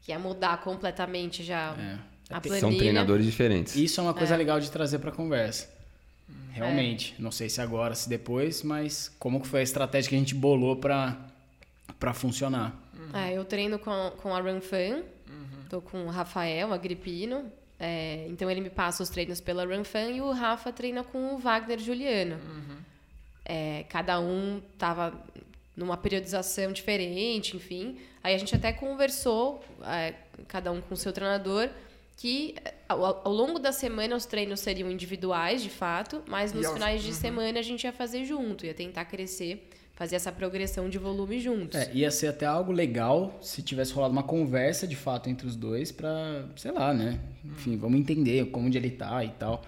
que 0.02 0.12
ia 0.12 0.18
mudar 0.18 0.60
completamente 0.62 1.42
já 1.42 1.74
É. 1.78 1.98
a 2.34 2.40
Tem- 2.40 2.50
planilha. 2.52 2.60
São 2.60 2.76
treinadores 2.76 3.24
diferentes. 3.24 3.74
Isso 3.74 4.00
é 4.00 4.02
uma 4.02 4.12
coisa 4.14 4.34
É. 4.34 4.36
legal 4.36 4.60
de 4.60 4.70
trazer 4.70 4.98
pra 4.98 5.10
conversa. 5.10 5.72
Realmente. 6.52 7.14
Não 7.18 7.32
sei 7.32 7.48
se 7.48 7.60
agora, 7.60 7.94
se 7.94 8.08
depois, 8.08 8.62
mas 8.62 9.10
como 9.18 9.40
que 9.40 9.46
foi 9.48 9.60
a 9.60 9.62
estratégia 9.62 10.10
que 10.10 10.14
a 10.14 10.18
gente 10.18 10.34
bolou 10.34 10.76
pra, 10.76 11.16
pra 11.98 12.12
funcionar? 12.12 12.74
É, 13.12 13.32
eu 13.36 13.44
treino 13.44 13.78
com, 13.78 14.12
com 14.22 14.34
a 14.34 14.40
Run 14.40 14.60
Fan, 14.60 15.02
tô 15.68 15.80
com 15.80 16.04
o 16.06 16.10
Rafael 16.10 16.72
Agripino, 16.72 17.50
é, 17.80 18.26
então 18.28 18.48
ele 18.50 18.60
me 18.60 18.70
passa 18.70 19.02
os 19.02 19.08
treinos 19.08 19.40
pela 19.40 19.64
Run 19.64 19.84
Fan 19.84 20.10
e 20.10 20.20
o 20.20 20.30
Rafa 20.32 20.70
treina 20.72 21.02
com 21.02 21.34
o 21.34 21.38
Wagner 21.38 21.78
Juliano. 21.78 22.36
É, 23.44 23.84
cada 23.88 24.18
um 24.20 24.60
tava 24.78 25.12
numa 25.76 25.96
periodização 25.96 26.72
diferente, 26.72 27.56
enfim. 27.56 27.96
Aí 28.22 28.34
a 28.34 28.38
gente 28.38 28.54
até 28.54 28.72
conversou, 28.72 29.62
é, 29.84 30.14
cada 30.48 30.70
um 30.72 30.80
com 30.80 30.94
o 30.94 30.96
seu 30.96 31.12
treinador, 31.12 31.68
que 32.16 32.54
é, 32.64 32.72
ao, 32.88 33.04
ao 33.26 33.32
longo 33.32 33.58
da 33.58 33.72
semana 33.72 34.14
os 34.16 34.24
treinos 34.24 34.60
seriam 34.60 34.90
individuais, 34.90 35.62
de 35.62 35.68
fato, 35.70 36.22
mas 36.28 36.52
E 36.52 36.56
nos 36.56 36.66
aos- 36.66 36.74
finais 36.74 37.02
de 37.02 37.12
semana 37.12 37.58
a 37.58 37.62
gente 37.62 37.84
ia 37.84 37.92
fazer 37.92 38.24
junto, 38.24 38.64
ia 38.64 38.72
tentar 38.72 39.04
crescer, 39.04 39.68
fazer 39.94 40.16
essa 40.16 40.30
progressão 40.32 40.88
de 40.88 40.96
volume 40.96 41.38
juntos. 41.40 41.78
É, 41.78 41.90
ia 41.92 42.10
ser 42.10 42.28
até 42.28 42.46
algo 42.46 42.72
legal 42.72 43.36
se 43.42 43.60
tivesse 43.62 43.92
rolado 43.92 44.12
uma 44.12 44.22
conversa 44.22 44.86
de 44.86 44.96
fato 44.96 45.28
entre 45.28 45.46
os 45.46 45.56
dois 45.56 45.90
pra, 45.92 46.46
sei 46.56 46.70
lá, 46.72 46.94
né? 46.94 47.18
Enfim, 47.44 47.76
vamos 47.76 47.98
entender 48.00 48.46
como 48.46 48.66
onde 48.68 48.78
ele 48.78 48.90
tá 48.90 49.22
e 49.24 49.30
tal. 49.30 49.62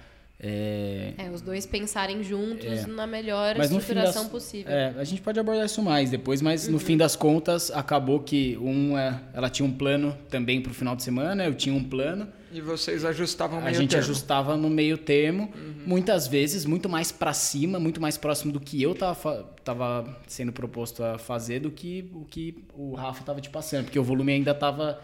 É, 0.47 1.13
É, 1.19 1.31
os 1.31 1.41
dois 1.41 1.67
pensarem 1.67 2.23
juntos 2.23 2.67
É. 2.67 2.87
na 2.87 3.07
melhor 3.07 3.55
Mas 3.59 3.71
estruturação 3.71 4.23
das- 4.23 4.31
possível. 4.31 4.73
É, 4.73 4.95
a 4.97 5.05
gente 5.05 5.21
pode 5.21 5.39
abordar 5.41 5.67
isso 5.67 5.83
mais 5.83 6.11
depois, 6.11 6.41
mas 6.41 6.67
Uhum. 6.67 6.73
no 6.75 6.79
fim 6.79 6.97
das 6.97 7.17
contas 7.17 7.71
acabou 7.71 8.21
que 8.21 8.57
um, 8.59 8.97
é, 8.97 9.21
ela 9.35 9.51
tinha 9.51 9.67
um 9.67 9.73
plano 9.73 10.17
também 10.31 10.61
pro 10.61 10.73
final 10.73 10.95
de 10.95 11.03
semana, 11.03 11.45
eu 11.45 11.55
tinha 11.55 11.75
um 11.75 11.83
plano, 11.83 12.29
E 12.53 12.61
vocês 12.61 13.05
ajustavam 13.05 13.59
a 13.59 13.63
meio 13.63 13.75
gente 13.75 13.91
termo. 13.91 14.05
ajustava 14.05 14.57
no 14.57 14.71
meio 14.71 14.97
termo, 14.97 15.53
Uhum. 15.55 15.75
muitas 15.85 16.27
vezes 16.27 16.65
muito 16.65 16.89
mais 16.89 17.11
pra 17.13 17.33
cima, 17.33 17.79
muito 17.79 18.01
mais 18.01 18.17
próximo 18.17 18.53
do 18.53 18.61
que 18.61 18.81
eu 18.81 18.95
tava, 18.95 19.45
tava 19.65 20.17
sendo 20.27 20.53
proposto 20.53 21.03
a 21.03 21.19
fazer 21.19 21.61
do 21.61 21.71
que 21.71 22.09
o 22.15 22.25
que 22.25 22.65
o 22.75 22.95
Rafa 22.95 23.23
tava 23.25 23.41
te 23.41 23.51
passando, 23.51 23.85
porque 23.85 23.99
o 23.99 24.05
volume 24.05 24.33
ainda 24.33 24.55
tava 24.55 24.99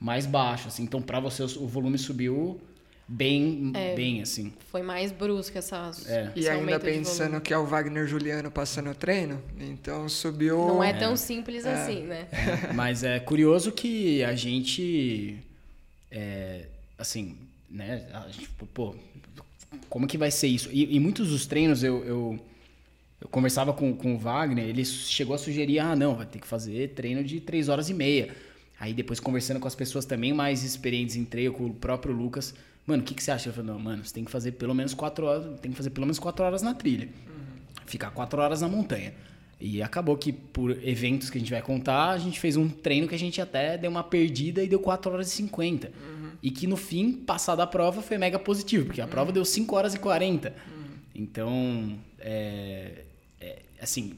mais 0.00 0.26
baixo, 0.26 0.68
assim, 0.68 0.82
então 0.82 1.00
pra 1.00 1.20
você 1.20 1.42
o 1.42 1.66
volume 1.66 1.96
subiu 1.98 2.60
bem, 3.08 3.72
É. 3.74 3.94
bem 3.94 4.22
assim. 4.22 4.52
Foi 4.70 4.82
mais 4.82 5.12
brusca 5.12 5.58
essa. 5.58 5.90
É. 6.06 6.30
E 6.34 6.48
ainda 6.48 6.78
pensando 6.80 7.40
que 7.40 7.52
é 7.52 7.58
o 7.58 7.64
Wagner 7.66 8.06
Juliano 8.06 8.50
passando 8.50 8.90
o 8.90 8.94
treino, 8.94 9.40
então 9.60 10.08
subiu. 10.08 10.58
Não 10.66 10.82
é 10.82 10.92
tão 10.92 11.16
simples 11.16 11.64
assim, 11.66 12.02
né? 12.02 12.26
Mas 12.74 13.02
é 13.04 13.18
curioso 13.20 13.72
que 13.72 14.22
a 14.24 14.34
gente. 14.34 15.38
é, 16.10 16.66
assim, 16.98 17.36
né? 17.70 18.06
A 18.12 18.28
gente, 18.28 18.48
pô, 18.74 18.94
como 19.88 20.06
que 20.06 20.16
vai 20.18 20.30
ser 20.30 20.48
isso? 20.48 20.68
E, 20.72 20.96
e 20.96 21.00
muitos 21.00 21.28
dos 21.30 21.46
treinos 21.46 21.82
eu, 21.82 22.04
eu, 22.04 22.40
eu 23.20 23.28
conversava 23.28 23.72
com, 23.72 23.94
com 23.94 24.14
o 24.14 24.18
Wagner, 24.18 24.64
ele 24.64 24.84
chegou 24.84 25.34
a 25.34 25.38
sugerir: 25.38 25.78
ah, 25.78 25.94
não, 25.94 26.14
vai 26.14 26.26
ter 26.26 26.38
que 26.38 26.46
fazer 26.46 26.90
treino 26.90 27.22
de 27.22 27.40
3 27.40 27.68
horas 27.68 27.88
e 27.88 27.94
meia. 27.94 28.34
Aí 28.78 28.92
depois 28.92 29.18
conversando 29.18 29.58
com 29.58 29.66
as 29.66 29.74
pessoas 29.74 30.04
também 30.04 30.32
mais 30.34 30.62
experientes 30.62 31.16
em 31.16 31.24
treino, 31.24 31.52
com 31.54 31.64
o 31.66 31.72
próprio 31.74 32.12
Lucas, 32.14 32.54
mano, 32.86 33.02
o 33.02 33.06
que, 33.06 33.14
que 33.14 33.22
você 33.22 33.30
acha? 33.30 33.48
Eu 33.48 33.52
falei, 33.52 33.70
não, 33.70 33.78
mano, 33.78 34.04
você 34.04 34.14
tem 34.14 34.24
que 34.24 34.30
fazer 34.30 34.52
pelo 34.52 34.74
menos 34.74 34.94
4 34.94 35.26
horas, 35.26 35.60
tem 35.60 35.70
que 35.70 35.76
fazer 35.76 35.90
pelo 35.90 36.06
menos 36.06 36.18
4 36.18 36.44
horas 36.44 36.62
na 36.62 36.74
trilha. 36.74 37.08
Ficar 37.86 38.10
4 38.10 38.40
horas 38.40 38.60
na 38.60 38.68
montanha. 38.68 39.12
E 39.58 39.82
acabou 39.82 40.16
que 40.16 40.32
por 40.32 40.70
eventos 40.86 41.30
que 41.30 41.38
a 41.38 41.40
gente 41.40 41.50
vai 41.50 41.62
contar, 41.62 42.10
a 42.10 42.18
gente 42.18 42.38
fez 42.38 42.56
um 42.56 42.68
treino 42.68 43.08
que 43.08 43.14
a 43.14 43.18
gente 43.18 43.40
até 43.40 43.78
deu 43.78 43.90
uma 43.90 44.04
perdida 44.04 44.62
e 44.62 44.68
deu 44.68 44.78
4 44.78 45.10
horas 45.12 45.28
e 45.28 45.30
50. 45.30 45.90
E 46.42 46.50
que 46.50 46.66
no 46.66 46.76
fim, 46.76 47.12
passada 47.12 47.62
a 47.62 47.66
prova, 47.66 48.02
foi 48.02 48.18
mega 48.18 48.38
positivo, 48.38 48.86
porque 48.86 49.00
a 49.00 49.06
prova 49.06 49.32
deu 49.32 49.44
5 49.44 49.74
horas 49.74 49.94
e 49.94 49.98
40. 49.98 50.54
Então, 51.14 51.98
é, 52.20 53.04
é, 53.40 53.62
assim, 53.80 54.12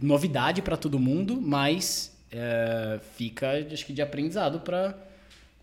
novidade 0.00 0.62
para 0.62 0.76
todo 0.76 0.98
mundo, 0.98 1.40
mas 1.40 2.16
é, 2.30 3.00
fica, 3.16 3.52
acho 3.72 3.84
que, 3.84 3.92
de 3.92 4.00
aprendizado 4.00 4.60
para 4.60 4.96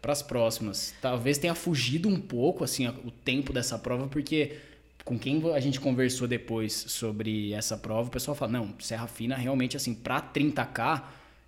para 0.03 0.11
as 0.11 0.21
próximas. 0.21 0.93
Talvez 1.01 1.37
tenha 1.37 1.55
fugido 1.55 2.09
um 2.09 2.19
pouco 2.19 2.61
assim 2.65 2.85
o 3.05 3.09
tempo 3.09 3.53
dessa 3.53 3.79
prova, 3.79 4.05
porque 4.07 4.57
com 5.05 5.17
quem 5.17 5.41
a 5.53 5.59
gente 5.61 5.79
conversou 5.79 6.27
depois 6.27 6.73
sobre 6.73 7.53
essa 7.53 7.77
prova, 7.77 8.09
o 8.09 8.11
pessoal 8.11 8.35
fala: 8.35 8.51
não, 8.51 8.73
Serra 8.79 9.07
Fina 9.07 9.35
realmente 9.35 9.77
assim 9.77 9.93
para 9.93 10.21
30k 10.21 11.03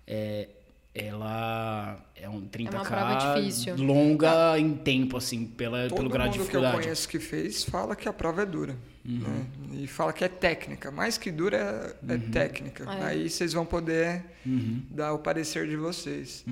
é, 0.06 0.48
ela 0.94 1.98
é 2.14 2.28
um 2.30 2.48
30k 2.48 2.70
prova 2.86 3.34
difícil. 3.40 3.76
longa 3.76 4.58
em 4.58 4.74
tempo 4.74 5.18
assim 5.18 5.46
pela 5.46 5.88
Todo 5.88 5.98
pelo 5.98 6.08
grau 6.08 6.26
de 6.28 6.38
mundo 6.38 6.48
que 6.48 6.56
eu 6.56 6.60
dificuldade. 6.60 6.82
conheço 6.84 7.08
que 7.08 7.18
fez 7.20 7.62
fala 7.64 7.94
que 7.94 8.08
a 8.08 8.12
prova 8.12 8.42
é 8.42 8.46
dura. 8.46 8.74
Uhum. 9.04 9.18
né? 9.18 9.46
E 9.82 9.86
fala 9.86 10.12
que 10.14 10.24
é 10.24 10.28
técnica. 10.28 10.90
Mais 10.90 11.18
que 11.18 11.30
dura 11.30 11.96
é, 12.08 12.14
é 12.14 12.18
técnica. 12.18 12.84
É. 12.84 13.04
Aí 13.04 13.28
vocês 13.30 13.52
vão 13.52 13.66
poder 13.66 14.24
Uhum. 14.46 14.80
dar 14.90 15.12
o 15.12 15.18
parecer 15.18 15.68
de 15.68 15.76
vocês. 15.76 16.44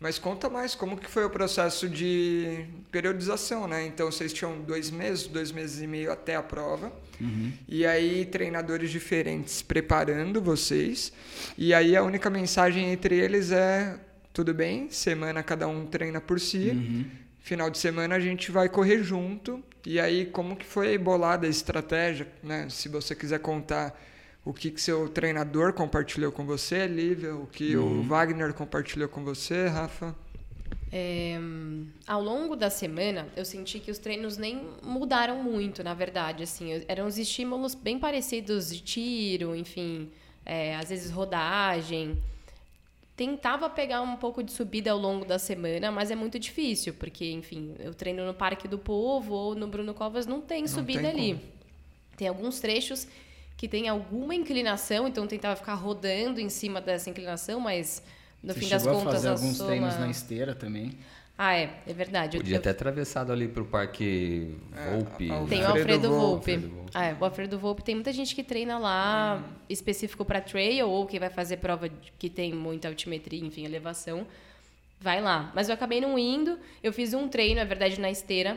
Mas 0.00 0.18
conta 0.18 0.48
mais 0.48 0.74
como 0.74 0.96
que 0.96 1.10
foi 1.10 1.26
o 1.26 1.30
processo 1.30 1.86
de 1.86 2.64
periodização, 2.90 3.68
né? 3.68 3.86
Então 3.86 4.10
vocês 4.10 4.32
tinham 4.32 4.58
dois 4.62 4.90
meses, 4.90 5.26
dois 5.26 5.52
meses 5.52 5.82
e 5.82 5.86
meio 5.86 6.10
até 6.10 6.34
a 6.36 6.42
prova. 6.42 6.90
Uhum. 7.20 7.52
E 7.68 7.84
aí 7.84 8.24
treinadores 8.24 8.90
diferentes 8.90 9.60
preparando 9.60 10.40
vocês. 10.40 11.12
E 11.56 11.74
aí 11.74 11.94
a 11.94 12.02
única 12.02 12.30
mensagem 12.30 12.90
entre 12.90 13.14
eles 13.14 13.52
é 13.52 14.00
tudo 14.32 14.54
bem, 14.54 14.88
semana 14.88 15.42
cada 15.42 15.68
um 15.68 15.84
treina 15.84 16.18
por 16.18 16.40
si. 16.40 16.70
Uhum. 16.70 17.04
Final 17.40 17.68
de 17.68 17.76
semana 17.76 18.14
a 18.16 18.20
gente 18.20 18.50
vai 18.50 18.70
correr 18.70 19.02
junto. 19.02 19.62
E 19.84 19.98
aí, 19.98 20.26
como 20.26 20.56
que 20.56 20.64
foi 20.64 20.96
bolada 20.98 21.46
a 21.46 21.50
estratégia, 21.50 22.28
né? 22.42 22.68
Se 22.68 22.88
você 22.88 23.14
quiser 23.14 23.38
contar 23.40 23.98
o 24.44 24.52
que, 24.52 24.70
que 24.70 24.80
seu 24.80 25.08
treinador 25.08 25.72
compartilhou 25.72 26.32
com 26.32 26.44
você, 26.44 26.86
Lívia, 26.86 27.34
o 27.34 27.46
que 27.46 27.76
o 27.76 28.02
Wagner 28.02 28.54
compartilhou 28.54 29.08
com 29.08 29.22
você, 29.22 29.68
Rafa. 29.68 30.14
É, 30.92 31.38
ao 32.06 32.20
longo 32.20 32.56
da 32.56 32.68
semana, 32.68 33.28
eu 33.36 33.44
senti 33.44 33.78
que 33.78 33.90
os 33.90 33.98
treinos 33.98 34.36
nem 34.36 34.66
mudaram 34.82 35.42
muito, 35.42 35.84
na 35.84 35.94
verdade. 35.94 36.42
Assim, 36.42 36.82
eram 36.88 37.06
os 37.06 37.16
estímulos 37.18 37.74
bem 37.74 37.98
parecidos 37.98 38.70
de 38.70 38.80
tiro, 38.80 39.54
enfim, 39.54 40.10
é, 40.44 40.74
às 40.76 40.88
vezes 40.88 41.10
rodagem. 41.10 42.18
Tentava 43.16 43.68
pegar 43.68 44.00
um 44.00 44.16
pouco 44.16 44.42
de 44.42 44.50
subida 44.50 44.90
ao 44.90 44.98
longo 44.98 45.26
da 45.26 45.38
semana, 45.38 45.92
mas 45.92 46.10
é 46.10 46.16
muito 46.16 46.38
difícil, 46.38 46.94
porque, 46.94 47.30
enfim, 47.30 47.74
eu 47.78 47.92
treino 47.94 48.26
no 48.26 48.32
Parque 48.32 48.66
do 48.66 48.78
Povo 48.78 49.34
ou 49.34 49.54
no 49.54 49.68
Bruno 49.68 49.92
Covas, 49.92 50.26
não 50.26 50.40
tem 50.40 50.66
subida 50.66 51.02
tem 51.02 51.10
ali. 51.10 51.34
como. 51.34 51.60
Tem 52.16 52.28
alguns 52.28 52.58
trechos 52.60 53.06
que 53.60 53.68
tem 53.68 53.90
alguma 53.90 54.34
inclinação, 54.34 55.06
então 55.06 55.26
tentava 55.26 55.54
ficar 55.54 55.74
rodando 55.74 56.40
em 56.40 56.48
cima 56.48 56.80
dessa 56.80 57.10
inclinação, 57.10 57.60
mas 57.60 58.02
no 58.42 58.54
Você 58.54 58.60
fim 58.60 58.68
das 58.70 58.82
chegou 58.82 58.96
a 58.96 59.02
contas 59.02 59.14
fazer 59.16 59.28
a 59.28 59.32
alguns 59.32 59.56
soma... 59.58 59.68
treinos 59.68 59.98
na 59.98 60.08
esteira 60.08 60.54
também. 60.54 60.96
Ah, 61.36 61.54
é, 61.54 61.70
é 61.86 61.92
verdade. 61.92 62.38
Eu- 62.38 62.40
Podia 62.42 62.56
eu- 62.56 62.62
ter 62.62 62.70
atravessado 62.70 63.30
ali 63.30 63.46
pro 63.48 63.66
Parque 63.66 64.56
Volpe. 64.90 65.30
ao- 65.30 65.46
Tem 65.46 65.62
o 65.62 65.66
Alfredo 65.66 66.08
Volpe. 66.08 66.72
Ah, 66.94 67.04
é, 67.04 67.16
o 67.20 67.22
Alfredo 67.22 67.58
Volpe 67.58 67.82
tem 67.82 67.94
muita 67.94 68.14
gente 68.14 68.34
que 68.34 68.42
treina 68.42 68.78
lá 68.78 69.44
específico 69.68 70.24
para 70.24 70.40
trail 70.40 70.88
ou 70.88 71.04
que 71.06 71.18
vai 71.18 71.28
fazer 71.28 71.58
prova 71.58 71.90
que 72.18 72.30
tem 72.30 72.54
muita 72.54 72.88
altimetria, 72.88 73.44
enfim, 73.44 73.66
elevação. 73.66 74.26
Vai 74.98 75.20
lá. 75.20 75.52
Mas 75.54 75.68
eu 75.68 75.74
acabei 75.74 76.00
não 76.00 76.18
indo. 76.18 76.58
Eu 76.82 76.94
fiz 76.94 77.12
um 77.12 77.28
treino, 77.28 77.56
na 77.60 77.64
verdade, 77.66 78.00
na 78.00 78.10
esteira. 78.10 78.56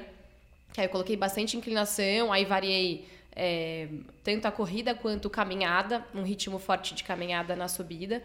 Que 0.72 0.80
aí 0.80 0.88
eu 0.88 0.92
coloquei 0.92 1.18
bastante 1.18 1.58
inclinação, 1.58 2.32
aí 2.32 2.46
variei 2.46 3.06
é, 3.36 3.88
tanto 4.24 4.46
a 4.48 4.52
corrida 4.52 4.94
quanto 4.96 5.30
caminhada, 5.30 6.06
um 6.14 6.24
ritmo 6.24 6.60
forte 6.60 6.94
de 6.94 7.04
caminhada 7.04 7.56
na 7.56 7.68
subida, 7.68 8.22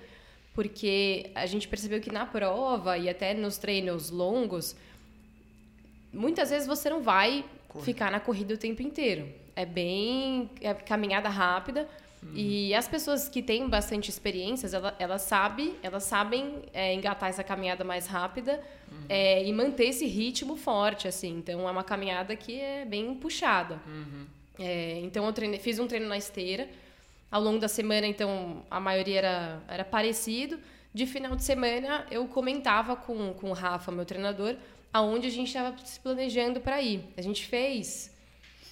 porque 0.55 1.31
a 1.35 1.47
gente 1.47 1.69
percebeu 1.69 2.01
que 2.01 2.11
na 2.13 2.27
prova 2.27 2.99
e 2.99 3.09
até 3.09 3.33
nos 3.35 3.59
treinos 3.59 4.11
longos, 4.11 4.75
muitas 6.13 6.51
vezes 6.51 6.67
você 6.67 6.89
não 6.91 7.03
vai 7.03 7.45
ficar 7.83 8.11
na 8.11 8.21
corrida 8.21 8.55
o 8.55 8.59
tempo 8.59 8.83
inteiro. 8.83 9.29
É 9.55 9.65
bem 9.67 10.51
é 10.61 10.73
caminhada 10.75 11.29
rápida. 11.29 11.89
E 12.35 12.75
as 12.75 12.89
pessoas 12.89 13.29
que 13.29 13.41
têm 13.41 13.69
bastante 13.69 14.11
experiências, 14.11 14.75
ela- 14.75 14.95
elas, 14.99 15.23
sabe, 15.23 15.77
elas 15.85 16.03
sabem 16.03 16.63
é, 16.73 16.93
engatar 16.93 17.29
essa 17.29 17.45
caminhada 17.45 17.85
mais 17.85 18.07
rápida 18.09 18.61
é, 19.09 19.45
e 19.47 19.53
manter 19.53 19.85
esse 19.85 20.05
ritmo 20.07 20.57
forte, 20.57 21.07
assim. 21.07 21.37
Então, 21.39 21.69
é 21.69 21.71
uma 21.71 21.85
caminhada 21.85 22.35
que 22.35 22.59
é 22.61 22.85
bem 22.85 23.15
puxada. 23.15 23.79
É, 24.59 24.99
então, 25.01 25.25
eu 25.27 25.33
treinei- 25.33 25.59
fiz 25.61 25.79
um 25.79 25.87
treino 25.87 26.09
na 26.09 26.17
esteira. 26.17 26.69
Ao 27.31 27.41
longo 27.43 27.59
da 27.59 27.69
semana, 27.69 28.07
então, 28.07 28.65
a 28.71 28.81
maioria 28.81 29.19
era, 29.19 29.63
era 29.69 29.85
parecido. 29.85 30.59
De 30.95 31.07
final 31.07 31.37
de 31.37 31.45
semana, 31.45 32.07
eu 32.11 32.27
comentava 32.27 32.97
com, 32.97 33.35
com 33.35 33.51
o 33.51 33.53
Rafa, 33.53 33.93
meu 33.93 34.05
treinador, 34.05 34.57
aonde 34.93 35.27
a 35.27 35.31
gente 35.31 35.49
estava 35.49 35.77
se 35.85 36.01
planejando 36.01 36.61
para 36.61 36.81
ir. 36.81 37.05
A 37.17 37.23
gente 37.23 37.45
fez 37.47 38.11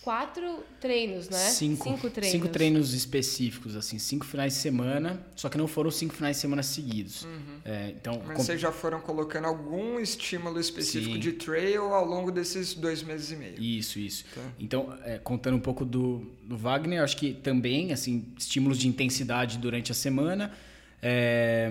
quatro 0.06 0.60
treinos, 0.80 1.28
né? 1.28 1.36
Cinco, 1.36 1.82
Cinco 1.82 2.08
treinos. 2.10 2.30
cinco 2.32 2.48
treinos 2.48 2.94
específicos, 2.94 3.74
assim, 3.74 3.98
cinco 3.98 4.24
finais 4.24 4.52
de 4.52 4.60
semana, 4.60 5.20
só 5.34 5.48
que 5.48 5.58
não 5.58 5.66
foram 5.66 5.90
cinco 5.90 6.14
finais 6.14 6.36
de 6.36 6.42
semana 6.42 6.62
seguidos. 6.62 7.26
É, 7.64 7.88
então, 7.90 8.22
Mas 8.24 8.36
com- 8.36 8.44
vocês 8.44 8.60
já 8.60 8.70
foram 8.70 9.00
colocando 9.00 9.46
algum 9.46 9.98
estímulo 9.98 10.60
específico 10.60 11.14
Sim. 11.14 11.18
de 11.18 11.32
trail 11.32 11.82
ao 11.92 12.04
longo 12.06 12.30
desses 12.30 12.72
dois 12.72 13.02
meses 13.02 13.32
e 13.32 13.36
meio? 13.36 13.60
Isso, 13.60 13.98
isso. 13.98 14.24
Tá. 14.32 14.42
Então, 14.60 14.96
é, 15.04 15.18
contando 15.18 15.56
um 15.56 15.60
pouco 15.60 15.84
do, 15.84 16.24
do 16.44 16.56
Wagner, 16.56 17.02
acho 17.02 17.16
que 17.16 17.32
também, 17.34 17.92
assim, 17.92 18.26
estímulos 18.38 18.78
de 18.78 18.86
intensidade 18.86 19.58
durante 19.58 19.90
a 19.90 19.94
semana. 19.94 20.52
É, 21.02 21.68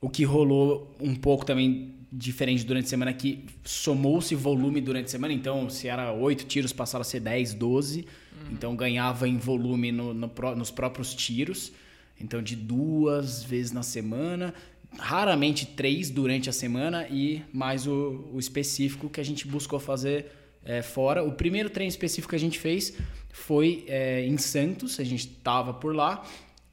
o 0.00 0.10
que 0.10 0.24
rolou 0.24 0.92
um 1.00 1.14
pouco 1.14 1.44
também 1.46 1.94
diferente 2.16 2.64
durante 2.64 2.86
a 2.86 2.88
semana, 2.88 3.12
que 3.12 3.44
somou-se 3.64 4.34
volume 4.34 4.80
durante 4.80 5.06
a 5.06 5.08
semana. 5.08 5.32
Então, 5.34 5.68
se 5.68 5.86
era 5.88 6.12
oito 6.12 6.44
tiros, 6.46 6.72
passaram 6.72 7.02
a 7.02 7.04
ser 7.04 7.20
10, 7.20 7.54
12. 7.54 8.06
Então, 8.50 8.74
ganhava 8.76 9.28
em 9.28 9.36
volume 9.36 9.92
no- 9.92 10.14
no 10.14 10.30
nos 10.56 10.70
próprios 10.70 11.14
tiros. 11.14 11.72
Então, 12.20 12.42
de 12.42 12.56
duas 12.56 13.42
vezes 13.44 13.72
na 13.72 13.82
semana. 13.82 14.54
Raramente 14.98 15.66
três 15.66 16.08
durante 16.10 16.48
a 16.48 16.52
semana 16.52 17.06
e 17.08 17.42
mais 17.52 17.86
o, 17.86 18.30
o 18.32 18.38
específico 18.38 19.10
que 19.10 19.20
a 19.20 19.24
gente 19.24 19.46
buscou 19.46 19.78
fazer 19.78 20.26
é, 20.64 20.80
fora. 20.80 21.22
O 21.22 21.32
primeiro 21.32 21.68
treino 21.68 21.90
específico 21.90 22.30
que 22.30 22.36
a 22.36 22.40
gente 22.40 22.58
fez 22.58 22.94
foi 23.30 23.84
é, 23.88 24.24
em 24.26 24.38
Santos, 24.38 24.98
a 24.98 25.04
gente 25.04 25.26
estava 25.28 25.74
por 25.74 25.94
lá. 25.94 26.24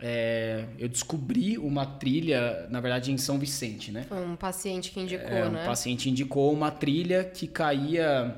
É, 0.05 0.65
eu 0.77 0.89
descobri 0.89 1.57
uma 1.57 1.86
trilha, 1.86 2.67
na 2.69 2.81
verdade, 2.81 3.10
em 3.10 3.17
São 3.17 3.39
Vicente, 3.39 3.89
né? 3.89 4.03
Foi 4.10 4.22
um 4.22 4.36
paciente 4.36 4.91
que 4.91 5.00
indicou, 5.00 5.29
É, 5.29 5.48
um 5.48 5.51
né? 5.51 5.65
paciente 5.65 6.10
indicou 6.10 6.51
uma 6.51 6.69
trilha 6.69 7.24
que 7.24 7.48
caía 7.48 8.38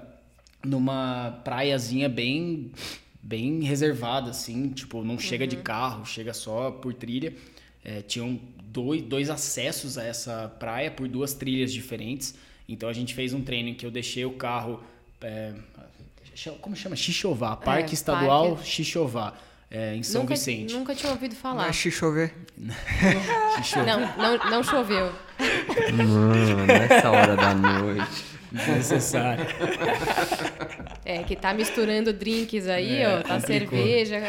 numa 0.64 1.42
praiazinha 1.44 2.08
bem 2.08 2.72
bem 3.20 3.64
reservada, 3.64 4.30
assim, 4.30 4.70
tipo, 4.70 5.04
não 5.04 5.18
chega 5.18 5.48
de 5.48 5.56
carro, 5.58 6.06
chega 6.06 6.32
só 6.36 6.70
por 6.70 6.94
trilha. 6.94 7.34
É, 7.84 8.04
tinham 8.04 8.40
dois, 8.66 9.02
dois 9.02 9.32
acessos 9.32 9.98
a 9.98 10.04
essa 10.04 10.48
praia 10.60 10.92
por 10.92 11.08
duas 11.08 11.34
trilhas 11.34 11.74
diferentes. 11.74 12.36
Então 12.70 12.88
a 12.88 12.94
gente 12.94 13.16
fez 13.16 13.34
um 13.34 13.42
treino 13.42 13.70
em 13.70 13.74
que 13.74 13.84
eu 13.84 13.90
deixei 13.90 14.24
o 14.26 14.34
carro. 14.34 14.84
é, 15.22 15.54
como 16.62 16.76
chama? 16.76 16.96
Xixová, 16.96 17.56
Parque 17.56 17.96
Estadual 17.96 18.56
Parque. 18.58 18.70
Xixová, 18.70 19.34
é, 19.70 19.96
em 19.96 20.04
São 20.04 20.22
nunca, 20.22 20.34
Vicente. 20.36 20.74
Nunca 20.74 20.96
tinha 20.96 21.12
ouvido 21.12 21.34
Não 21.34 21.40
falar. 21.42 21.70
é 21.70 21.74
chover. 21.74 22.34
Não, 22.58 24.00
não, 24.18 24.50
não 24.52 24.64
choveu. 24.64 25.12
Mano, 25.98 26.66
nessa 26.66 27.12
hora 27.12 27.36
da 27.36 27.54
noite. 27.54 28.26
Desnecessário. 28.52 29.46
É, 31.04 31.24
que 31.24 31.36
tá 31.36 31.54
misturando 31.54 32.14
drinks 32.14 32.68
aí, 32.68 33.00
É, 33.02 33.10
ó. 33.18 33.22
Tá 33.22 33.36
complicou. 33.40 33.78
cerveja, 33.78 34.22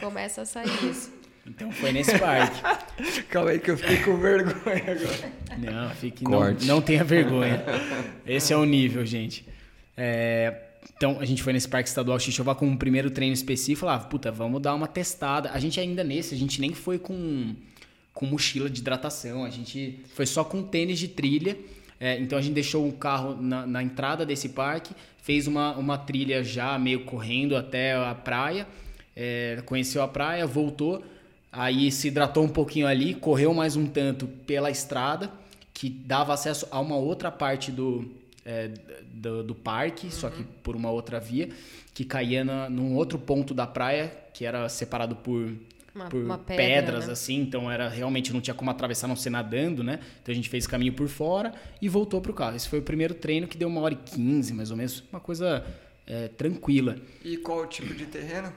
começa 0.00 0.42
a 0.42 0.46
sair 0.46 0.90
isso. 0.90 1.12
Então 1.46 1.70
foi 1.70 1.92
nesse 1.92 2.18
parque. 2.18 2.62
Calma 3.28 3.50
aí 3.50 3.58
que 3.58 3.70
eu 3.70 3.76
fiquei 3.76 3.98
com 3.98 4.16
vergonha 4.16 4.82
agora. 4.82 5.32
Não, 5.58 5.90
fique, 5.90 6.24
não, 6.24 6.30
Corte. 6.38 6.64
não 6.66 6.80
tenha 6.80 7.04
vergonha. 7.04 7.62
Esse 8.26 8.54
é 8.54 8.56
o 8.56 8.64
nível, 8.64 9.04
gente. 9.04 9.46
É, 9.94 10.62
então, 10.96 11.18
a 11.18 11.24
gente 11.24 11.42
foi 11.42 11.52
nesse 11.52 11.68
Parque 11.68 11.88
Estadual 11.88 12.18
Xixová 12.18 12.54
com 12.54 12.66
um 12.66 12.76
primeiro 12.76 13.10
treino 13.10 13.34
específico. 13.34 13.80
Falava, 13.80 14.06
puta, 14.06 14.30
vamos 14.30 14.60
dar 14.60 14.74
uma 14.74 14.86
testada. 14.86 15.50
A 15.50 15.58
gente 15.58 15.80
ainda 15.80 16.04
nesse, 16.04 16.34
a 16.34 16.38
gente 16.38 16.60
nem 16.60 16.72
foi 16.72 16.98
com, 16.98 17.54
com 18.12 18.26
mochila 18.26 18.70
de 18.70 18.80
hidratação. 18.80 19.44
A 19.44 19.50
gente 19.50 20.00
foi 20.14 20.26
só 20.26 20.44
com 20.44 20.62
tênis 20.62 20.98
de 20.98 21.08
trilha. 21.08 21.56
É, 21.98 22.18
então, 22.18 22.38
a 22.38 22.42
gente 22.42 22.54
deixou 22.54 22.88
o 22.88 22.92
carro 22.92 23.40
na, 23.40 23.66
na 23.66 23.82
entrada 23.82 24.24
desse 24.24 24.50
parque. 24.50 24.94
Fez 25.18 25.46
uma, 25.46 25.76
uma 25.76 25.98
trilha 25.98 26.44
já 26.44 26.78
meio 26.78 27.04
correndo 27.04 27.56
até 27.56 27.94
a 27.94 28.14
praia. 28.14 28.66
É, 29.16 29.62
conheceu 29.66 30.02
a 30.02 30.08
praia, 30.08 30.46
voltou. 30.46 31.04
Aí 31.50 31.90
se 31.90 32.08
hidratou 32.08 32.44
um 32.44 32.48
pouquinho 32.48 32.86
ali, 32.86 33.14
correu 33.14 33.54
mais 33.54 33.76
um 33.76 33.86
tanto 33.86 34.26
pela 34.26 34.72
estrada, 34.72 35.30
que 35.72 35.88
dava 35.88 36.34
acesso 36.34 36.66
a 36.68 36.80
uma 36.80 36.96
outra 36.96 37.30
parte 37.30 37.70
do, 37.70 38.10
é, 38.44 38.70
do, 39.12 39.42
do 39.42 39.54
parque, 39.54 40.10
só 40.12 40.28
que 40.30 40.42
por 40.62 40.76
uma 40.76 40.90
outra 40.90 41.18
via, 41.20 41.48
que 41.92 42.04
caía 42.04 42.44
na, 42.44 42.68
num 42.68 42.94
outro 42.94 43.18
ponto 43.18 43.54
da 43.54 43.66
praia, 43.66 44.12
que 44.32 44.44
era 44.44 44.68
separado 44.68 45.16
por, 45.16 45.52
Uma- 45.94 46.08
por 46.08 46.22
uma 46.24 46.38
pedra, 46.38 46.56
pedras, 46.64 47.06
né? 47.06 47.12
assim, 47.12 47.40
então 47.40 47.70
era 47.70 47.88
realmente 47.88 48.32
não 48.32 48.40
tinha 48.40 48.54
como 48.54 48.70
atravessar 48.70 49.06
não 49.08 49.16
ser 49.16 49.30
nadando, 49.30 49.82
né? 49.84 50.00
Então 50.22 50.32
a 50.32 50.34
gente 50.34 50.48
fez 50.48 50.66
caminho 50.66 50.92
por 50.92 51.08
fora 51.08 51.52
e 51.80 51.88
voltou 51.88 52.20
pro 52.20 52.34
carro. 52.34 52.56
Esse 52.56 52.68
foi 52.68 52.80
o 52.80 52.82
primeiro 52.82 53.14
treino 53.14 53.46
que 53.46 53.56
deu 53.56 53.68
uma 53.68 53.80
hora 53.80 53.94
e 53.94 53.96
quinze, 53.96 54.52
mais 54.52 54.70
ou 54.70 54.76
menos, 54.76 55.02
uma 55.12 55.20
coisa 55.20 55.64
é, 56.06 56.28
tranquila. 56.28 56.96
E 57.24 57.36
qual 57.36 57.60
o 57.62 57.66
tipo 57.66 57.94
de 57.94 58.06
terreno? 58.06 58.52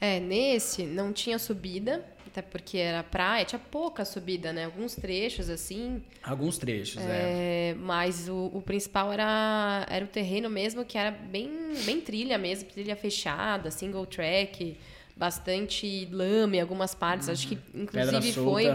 É, 0.00 0.18
nesse 0.20 0.84
não 0.84 1.12
tinha 1.12 1.38
subida, 1.38 2.04
até 2.38 2.42
porque 2.42 2.78
era 2.78 3.02
praia, 3.02 3.44
tinha 3.44 3.58
pouca 3.58 4.04
subida, 4.04 4.52
né? 4.52 4.64
Alguns 4.64 4.94
trechos 4.94 5.50
assim, 5.50 6.02
Alguns 6.22 6.56
trechos, 6.56 7.02
é. 7.02 7.70
é, 7.70 7.74
mas 7.78 8.28
o, 8.28 8.50
o 8.54 8.62
principal 8.62 9.12
era, 9.12 9.84
era 9.90 10.04
o 10.04 10.08
terreno 10.08 10.48
mesmo, 10.48 10.84
que 10.84 10.96
era 10.96 11.10
bem, 11.10 11.50
bem 11.84 12.00
trilha 12.00 12.38
mesmo, 12.38 12.68
trilha 12.68 12.94
fechada, 12.94 13.70
single 13.70 14.06
track, 14.06 14.76
bastante 15.16 16.06
lama 16.12 16.56
em 16.56 16.60
algumas 16.60 16.94
partes. 16.94 17.28
Acho 17.28 17.48
que 17.48 17.56
Pedra 17.56 17.82
inclusive 17.82 18.32
foi 18.32 18.66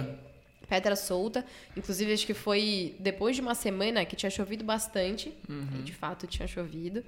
pedra 0.67 0.95
solta. 0.95 1.45
Inclusive, 1.77 2.13
acho 2.13 2.25
que 2.25 2.33
foi 2.33 2.95
depois 2.99 3.35
de 3.35 3.41
uma 3.41 3.53
semana 3.55 4.03
que 4.05 4.15
tinha 4.15 4.29
chovido 4.29 4.63
bastante. 4.63 5.33
Uhum. 5.47 5.79
E 5.79 5.83
de 5.83 5.93
fato 5.93 6.25
tinha 6.27 6.47
chovido. 6.47 7.03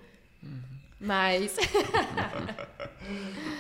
Mas. 0.99 1.57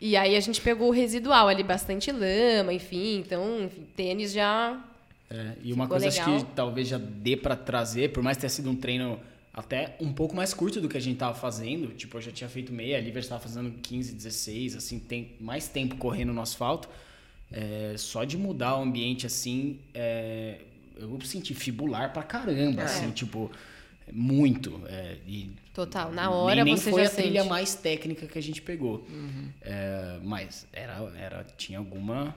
e 0.00 0.16
aí 0.16 0.36
a 0.36 0.40
gente 0.40 0.60
pegou 0.60 0.88
o 0.88 0.92
residual 0.92 1.48
ali, 1.48 1.62
bastante 1.62 2.10
lama, 2.10 2.72
enfim. 2.72 3.18
Então, 3.18 3.64
enfim, 3.64 3.86
tênis 3.94 4.32
já. 4.32 4.82
É, 5.28 5.52
e 5.62 5.72
uma 5.72 5.84
Ficou 5.84 5.98
coisa 5.98 6.08
acho 6.08 6.30
legal. 6.30 6.44
que 6.46 6.52
talvez 6.54 6.88
já 6.88 6.98
dê 6.98 7.36
pra 7.36 7.54
trazer, 7.54 8.12
por 8.12 8.22
mais 8.22 8.36
ter 8.36 8.48
sido 8.48 8.70
um 8.70 8.76
treino 8.76 9.20
até 9.52 9.96
um 10.00 10.12
pouco 10.12 10.34
mais 10.34 10.54
curto 10.54 10.80
do 10.80 10.88
que 10.88 10.96
a 10.96 11.00
gente 11.00 11.18
tava 11.18 11.34
fazendo, 11.34 11.88
tipo, 11.94 12.16
eu 12.16 12.22
já 12.22 12.32
tinha 12.32 12.48
feito 12.48 12.72
meia, 12.72 12.96
a 12.96 13.00
Liver 13.00 13.22
estava 13.22 13.40
fazendo 13.40 13.70
15, 13.82 14.12
16, 14.12 14.76
assim, 14.76 14.98
tem 14.98 15.32
mais 15.40 15.68
tempo 15.68 15.96
correndo 15.96 16.32
no 16.32 16.40
asfalto. 16.40 16.88
É, 17.52 17.94
só 17.98 18.24
de 18.24 18.38
mudar 18.38 18.78
o 18.78 18.82
ambiente 18.82 19.26
assim, 19.26 19.80
é, 19.92 20.60
eu 20.96 21.20
senti 21.22 21.52
fibular 21.52 22.12
pra 22.12 22.22
caramba, 22.22 22.82
assim, 22.84 23.10
tipo, 23.10 23.50
muito. 24.12 24.80
é, 24.88 25.16
e 25.26 25.50
Total. 25.72 26.10
Na 26.12 26.30
hora 26.30 26.56
nem, 26.56 26.64
nem 26.64 26.76
você 26.76 26.90
foi 26.90 27.06
a 27.06 27.10
trilha 27.10 27.40
sente. 27.42 27.48
mais 27.50 27.74
técnica 27.74 28.26
que 28.26 28.38
a 28.38 28.42
gente 28.42 28.60
pegou. 28.60 29.06
É, 29.62 30.18
mas 30.22 30.66
era, 30.72 30.94
era, 31.18 31.44
tinha 31.56 31.78
alguma. 31.78 32.34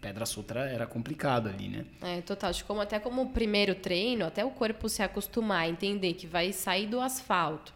Pedra 0.00 0.26
solta 0.26 0.58
era- 0.58 0.86
complicado 0.86 1.48
ali, 1.48 1.68
né? 1.68 1.84
É, 2.02 2.20
total. 2.20 2.50
Acho 2.50 2.64
como, 2.64 2.80
até 2.80 2.98
como 2.98 3.30
primeiro 3.30 3.74
treino, 3.74 4.26
até 4.26 4.44
o 4.44 4.50
corpo 4.50 4.88
se 4.88 5.02
acostumar, 5.02 5.68
entender 5.68 6.12
que 6.14 6.26
vai 6.26 6.52
sair 6.52 6.86
do 6.86 7.00
asfalto, 7.00 7.72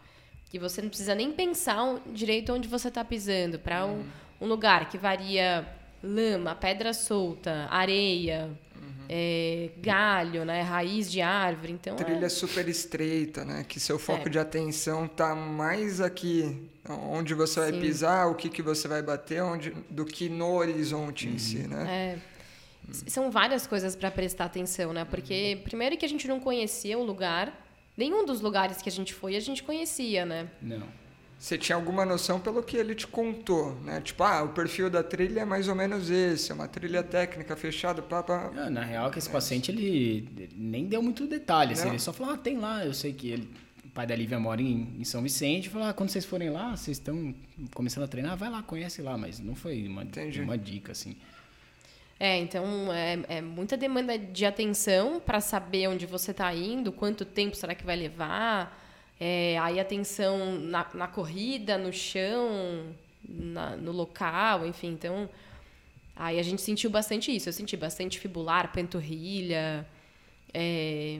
que 0.49 0.59
você 0.59 0.79
não 0.81 0.89
precisa 0.89 1.15
nem 1.15 1.31
pensar 1.31 1.99
direito 2.13 2.53
onde 2.53 2.67
você 2.67 2.87
está 2.89 3.03
pisando, 3.03 3.57
para 3.57 3.83
um, 3.85 4.03
um 4.39 4.45
lugar 4.47 4.89
que 4.89 4.97
varia 4.97 5.67
lama, 6.03 6.53
pedra 6.53 6.93
solta, 6.93 7.67
areia, 7.71 8.49
é, 9.11 9.71
galho, 9.81 10.45
né, 10.45 10.61
raiz 10.61 11.11
de 11.11 11.19
árvore. 11.19 11.73
Então, 11.73 11.95
é- 11.95 12.03
Trilha 12.03 12.29
super 12.29 12.67
estreita, 12.69 13.43
né? 13.43 13.65
Que 13.67 13.79
seu 13.79 13.97
foco 13.97 14.27
É. 14.27 14.29
de 14.31 14.37
atenção 14.37 15.07
tá 15.07 15.33
mais 15.33 15.99
aqui, 15.99 16.69
onde 16.87 17.33
você 17.33 17.59
vai 17.59 17.73
Sim. 17.73 17.79
pisar, 17.81 18.27
o 18.29 18.35
que, 18.35 18.49
que 18.49 18.61
você 18.61 18.87
vai 18.87 19.01
bater, 19.01 19.41
onde, 19.41 19.71
do 19.89 20.05
que 20.05 20.29
no 20.29 20.53
horizonte 20.53 21.27
em 21.27 21.39
si, 21.39 21.67
né? 21.67 22.17
É. 22.17 22.17
São 23.07 23.29
várias 23.31 23.65
coisas 23.67 23.95
para 23.95 24.09
prestar 24.11 24.45
atenção, 24.45 24.93
né? 24.93 25.05
Porque, 25.05 25.59
primeiro, 25.63 25.97
que 25.97 26.05
a 26.05 26.09
gente 26.09 26.27
não 26.27 26.39
conhecia 26.39 26.97
o 26.97 27.03
lugar, 27.03 27.51
nenhum 27.97 28.25
dos 28.25 28.41
lugares 28.41 28.81
que 28.81 28.89
a 28.89 28.91
gente 28.91 29.13
foi 29.13 29.35
a 29.35 29.39
gente 29.39 29.61
conhecia, 29.63 30.25
né? 30.25 30.47
Não. 30.61 30.83
Você 31.39 31.57
tinha 31.57 31.77
alguma 31.77 32.05
noção 32.05 32.37
pelo 32.37 32.61
que 32.61 32.75
ele 32.75 32.93
te 32.93 33.07
contou, 33.07 33.73
né? 33.75 34.01
Tipo, 34.01 34.23
ah, 34.23 34.43
o 34.43 34.49
perfil 34.49 34.89
da 34.89 35.01
trilha 35.01 35.39
é 35.39 35.45
mais 35.45 35.69
ou 35.69 35.73
menos 35.75 36.09
esse, 36.09 36.51
é 36.51 36.53
uma 36.55 36.67
trilha 36.67 37.01
técnica 37.01 37.55
fechada, 37.55 38.01
pá, 38.01 38.21
pá. 38.21 38.51
Ah, 38.57 38.69
Na 38.69 38.83
real, 38.83 39.09
que 39.09 39.19
esse 39.19 39.29
paciente, 39.29 39.71
ele 39.71 40.27
ele 40.37 40.49
nem 40.57 40.85
deu 40.85 41.01
muito 41.01 41.25
detalhe. 41.25 41.71
assim, 41.73 41.83
Não? 41.85 41.91
ele 41.91 41.99
só 41.99 42.11
falou, 42.11 42.33
ah, 42.33 42.37
tem 42.37 42.57
lá, 42.57 42.85
eu 42.85 42.93
sei 42.93 43.13
que 43.13 43.29
ele, 43.29 43.49
o 43.85 43.89
pai 43.89 44.05
da 44.05 44.13
Lívia 44.17 44.37
mora 44.37 44.61
em, 44.61 44.95
em 44.99 45.03
São 45.05 45.21
Vicente. 45.21 45.69
Falou, 45.69 45.87
ah, 45.87 45.93
quando 45.93 46.09
vocês 46.09 46.25
forem 46.25 46.49
lá, 46.49 46.75
vocês 46.75 46.97
estão 46.97 47.33
começando 47.73 48.03
a 48.03 48.07
treinar, 48.09 48.35
vai 48.35 48.49
lá, 48.49 48.61
conhece 48.61 49.01
lá. 49.01 49.17
Mas 49.17 49.39
não 49.39 49.55
foi 49.55 49.87
uma, 49.87 50.03
Entendi. 50.03 50.41
uma 50.41 50.57
dica, 50.57 50.91
assim. 50.91 51.15
É, 52.19 52.37
então 52.37 52.91
é, 52.91 53.17
é 53.29 53.41
muita 53.41 53.77
demanda 53.77 54.17
de 54.19 54.45
atenção 54.45 55.21
para 55.21 55.39
saber 55.39 55.87
onde 55.87 56.05
você 56.05 56.31
está 56.31 56.53
indo, 56.53 56.91
quanto 56.91 57.23
tempo 57.23 57.55
será 57.55 57.73
que 57.73 57.85
vai 57.85 57.95
levar. 57.95 58.78
É, 59.19 59.57
aí 59.59 59.79
atenção 59.79 60.57
na, 60.59 60.85
na 60.93 61.07
corrida, 61.07 61.77
no 61.77 61.91
chão, 61.91 62.85
na- 63.27 63.75
no 63.75 63.91
local, 63.91 64.65
enfim. 64.65 64.89
Então, 64.91 65.27
aí 66.15 66.39
a 66.39 66.43
gente 66.43 66.61
sentiu 66.61 66.89
bastante 66.89 67.35
isso. 67.35 67.49
Eu 67.49 67.53
senti 67.53 67.75
bastante 67.75 68.19
fibular, 68.19 68.71
panturrilha. 68.71 69.85
é, 70.53 71.19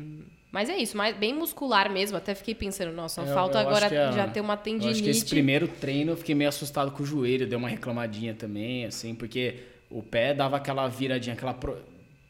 mas 0.51 0.67
é 0.69 0.77
isso, 0.77 0.97
mais, 0.97 1.15
bem 1.15 1.33
muscular 1.33 1.91
mesmo. 1.91 2.17
Até 2.17 2.33
fiquei 2.33 2.55
pensando, 2.55 2.91
nossa, 2.93 3.21
É, 3.21 3.29
eu- 3.29 3.33
falta 3.35 3.57
eu 3.62 3.67
agora 3.67 3.85
a- 3.85 4.12
já 4.12 4.27
ter 4.27 4.41
uma 4.41 4.57
tendinite. 4.57 4.91
acho 4.93 5.03
que 5.03 5.09
esse 5.09 5.25
primeiro 5.25 5.67
treino 5.67 6.13
eu 6.13 6.17
fiquei 6.17 6.33
meio 6.33 6.49
assustado 6.49 6.89
com 6.91 7.03
o 7.03 7.05
joelho, 7.05 7.45
deu 7.45 7.59
uma 7.59 7.69
reclamadinha 7.69 8.33
também, 8.33 8.85
assim, 8.85 9.13
porque 9.13 9.59
o 9.91 10.01
pé 10.01 10.33
dava 10.33 10.57
aquela 10.57 10.88
viradinha, 10.88 11.33
aquela. 11.35 11.53
pro- 11.53 11.77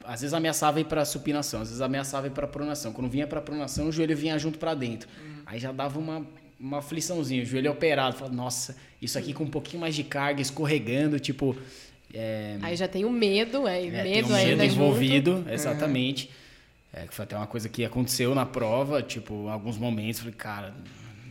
Às 0.03 0.21
vezes 0.21 0.33
ameaçava 0.33 0.79
ir 0.79 0.85
pra 0.85 1.05
supinação, 1.05 1.61
às 1.61 1.67
vezes 1.67 1.81
ameaçava 1.81 2.25
ir 2.25 2.31
pra 2.31 2.47
pronação. 2.47 2.91
Quando 2.91 3.07
vinha 3.09 3.27
pra 3.27 3.39
pronação, 3.41 3.87
o 3.89 3.91
joelho 3.91 4.17
vinha 4.17 4.39
junto 4.39 4.57
pra 4.57 4.73
dentro. 4.73 5.07
Aí 5.49 5.59
já 5.59 5.71
dava 5.71 5.97
uma, 5.97 6.23
uma 6.59 6.77
afliçãozinha, 6.77 7.41
o 7.41 7.45
joelho 7.45 7.71
operado. 7.71 8.15
Falava, 8.15 8.35
nossa, 8.35 8.77
isso 9.01 9.17
aqui 9.17 9.33
com 9.33 9.45
um 9.45 9.49
pouquinho 9.49 9.81
mais 9.81 9.95
de 9.95 10.03
carga, 10.03 10.39
escorregando, 10.39 11.19
tipo. 11.19 11.57
É, 12.13 12.57
Aí 12.61 12.75
já 12.75 12.87
tem 12.87 13.03
o 13.03 13.09
medo, 13.09 13.67
é, 13.67 13.87
é, 13.87 14.03
tem 14.03 14.13
medo 14.13 14.27
um 14.27 14.31
medo 14.31 14.35
ainda 14.35 14.63
junto. 14.67 14.75
envolvido, 14.75 15.45
exatamente. 15.49 16.29
É, 16.93 17.07
que 17.07 17.15
foi 17.15 17.23
até 17.23 17.35
uma 17.35 17.47
coisa 17.47 17.67
que 17.67 17.83
aconteceu 17.83 18.35
na 18.35 18.45
prova, 18.45 19.01
tipo, 19.01 19.45
em 19.47 19.49
alguns 19.49 19.77
momentos, 19.77 20.19
falei, 20.19 20.35
cara, 20.35 20.73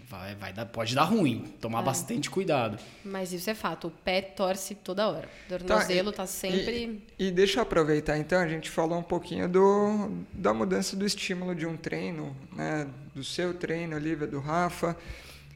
vai, 0.09 0.35
vai 0.35 0.53
dar, 0.53 0.66
pode 0.66 0.94
dar 0.94 1.05
ruim, 1.05 1.44
É. 1.47 1.59
tomar 1.61 1.83
bastante 1.83 2.31
cuidado. 2.31 2.79
Mas 3.05 3.33
isso 3.33 3.49
é 3.51 3.55
fato, 3.55 3.88
o 3.88 3.90
pé 3.90 4.23
torce 4.23 4.75
toda 4.75 5.09
hora. 5.09 5.29
Tornozelo 5.49 6.12
tá, 6.12 6.27
sempre. 6.27 7.03
E, 7.18 7.27
e 7.29 7.31
deixa 7.31 7.59
eu 7.59 7.62
aproveitar 7.62 8.16
então, 8.18 8.40
a 8.40 8.49
gente 8.49 8.71
falou 8.71 8.99
um 8.99 9.03
pouquinho 9.03 9.49
do, 9.49 10.11
da 10.33 10.55
mudança 10.55 10.97
do 10.97 11.05
estímulo 11.05 11.55
de 11.55 11.66
um 11.66 11.77
treino, 11.77 12.37
né? 12.53 12.87
Do 13.14 13.23
seu 13.23 13.53
treino, 13.53 13.97
Olivia, 13.97 14.27
do 14.27 14.38
Rafa, 14.40 14.97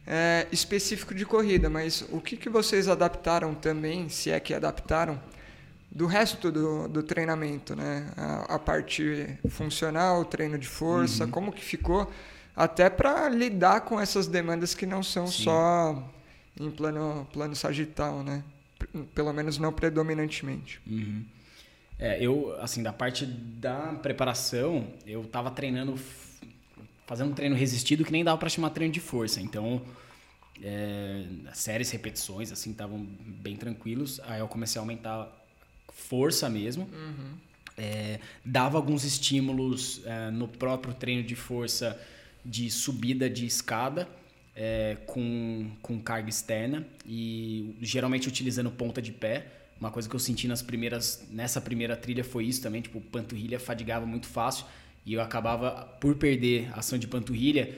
é, 0.07 0.47
específico 0.51 1.15
de 1.15 1.25
corrida, 1.25 1.71
mas 1.71 2.05
o 2.11 2.21
que, 2.21 2.37
que 2.37 2.49
vocês 2.49 2.89
adaptaram 2.89 3.55
também, 3.55 4.09
se 4.09 4.31
é 4.31 4.41
que 4.41 4.53
adaptaram, 4.53 5.21
do 5.91 6.07
resto 6.07 6.51
do, 6.51 6.89
do 6.89 7.03
treinamento, 7.03 7.77
né? 7.77 8.11
A, 8.17 8.55
a 8.55 8.59
parte 8.59 9.29
funcional, 9.49 10.25
treino 10.25 10.59
de 10.59 10.67
força, 10.67 11.27
como 11.27 11.53
que 11.53 11.63
ficou, 11.63 12.11
até 12.55 12.91
para 12.91 13.29
lidar 13.29 13.83
com 13.83 13.99
essas 13.99 14.27
demandas 14.27 14.75
que 14.75 14.87
não 14.87 15.03
são 15.03 15.27
Sim. 15.27 15.45
só 15.45 16.13
em 16.59 16.71
plano, 16.71 17.27
plano 17.33 17.57
sagital, 17.57 18.23
né? 18.23 18.45
Pelo 19.15 19.33
menos 19.33 19.59
não 19.59 19.73
predominantemente. 19.73 20.81
Uhum. 20.87 21.25
É, 21.99 22.23
eu, 22.23 22.57
assim, 22.61 22.83
da 22.83 22.93
parte 22.93 23.25
da 23.25 23.95
preparação, 23.95 24.89
eu 25.07 25.25
tava 25.25 25.51
treinando, 25.51 25.97
fazendo 27.07 27.31
um 27.31 27.35
treino 27.35 27.55
resistido 27.55 28.05
que 28.05 28.13
nem 28.13 28.25
dava 28.25 28.39
pra 28.39 28.49
chamar 28.49 28.71
treino 28.71 28.93
de 28.93 29.01
força. 29.01 29.41
Então, 29.41 29.81
é, 30.61 31.25
séries, 31.55 31.91
repetições, 31.91 32.51
assim, 32.51 32.73
estavam 32.73 32.99
bem 32.99 33.57
tranquilos. 33.57 34.21
Aí 34.25 34.41
eu 34.41 34.49
comecei 34.49 34.79
a 34.79 34.83
aumentar 34.83 35.31
força 35.93 36.51
mesmo. 36.51 36.89
É, 37.79 38.19
dava 38.45 38.77
alguns 38.77 39.05
estímulos 39.05 40.03
é, 40.05 40.31
no 40.31 40.49
próprio 40.49 40.93
treino 40.95 41.23
de 41.23 41.37
força 41.37 41.99
de 42.45 42.71
subida 42.71 43.29
de 43.31 43.47
escada 43.47 44.09
é, 44.55 44.97
com, 45.07 45.71
com 45.81 45.99
carga 46.01 46.29
externa 46.29 46.87
e 47.07 47.75
geralmente 47.81 48.29
utilizando 48.29 48.71
ponta 48.71 49.01
de 49.01 49.13
pé. 49.13 49.47
Uma 49.81 49.91
coisa 49.91 50.09
que 50.09 50.15
eu 50.15 50.21
senti 50.21 50.47
nas 50.47 50.63
primeiras, 50.63 51.27
nessa 51.31 51.61
primeira 51.61 51.97
trilha 51.97 52.23
foi 52.23 52.45
isso 52.45 52.63
também, 52.63 52.81
tipo, 52.83 53.01
panturrilha 53.01 53.59
fadigava 53.59 54.07
muito 54.07 54.27
fácil 54.27 54.65
e 55.05 55.15
eu 55.15 55.21
acabava 55.21 55.85
por 56.01 56.15
perder 56.17 56.69
a 56.73 56.79
ação 56.79 56.99
de 56.99 57.07
panturrilha 57.09 57.75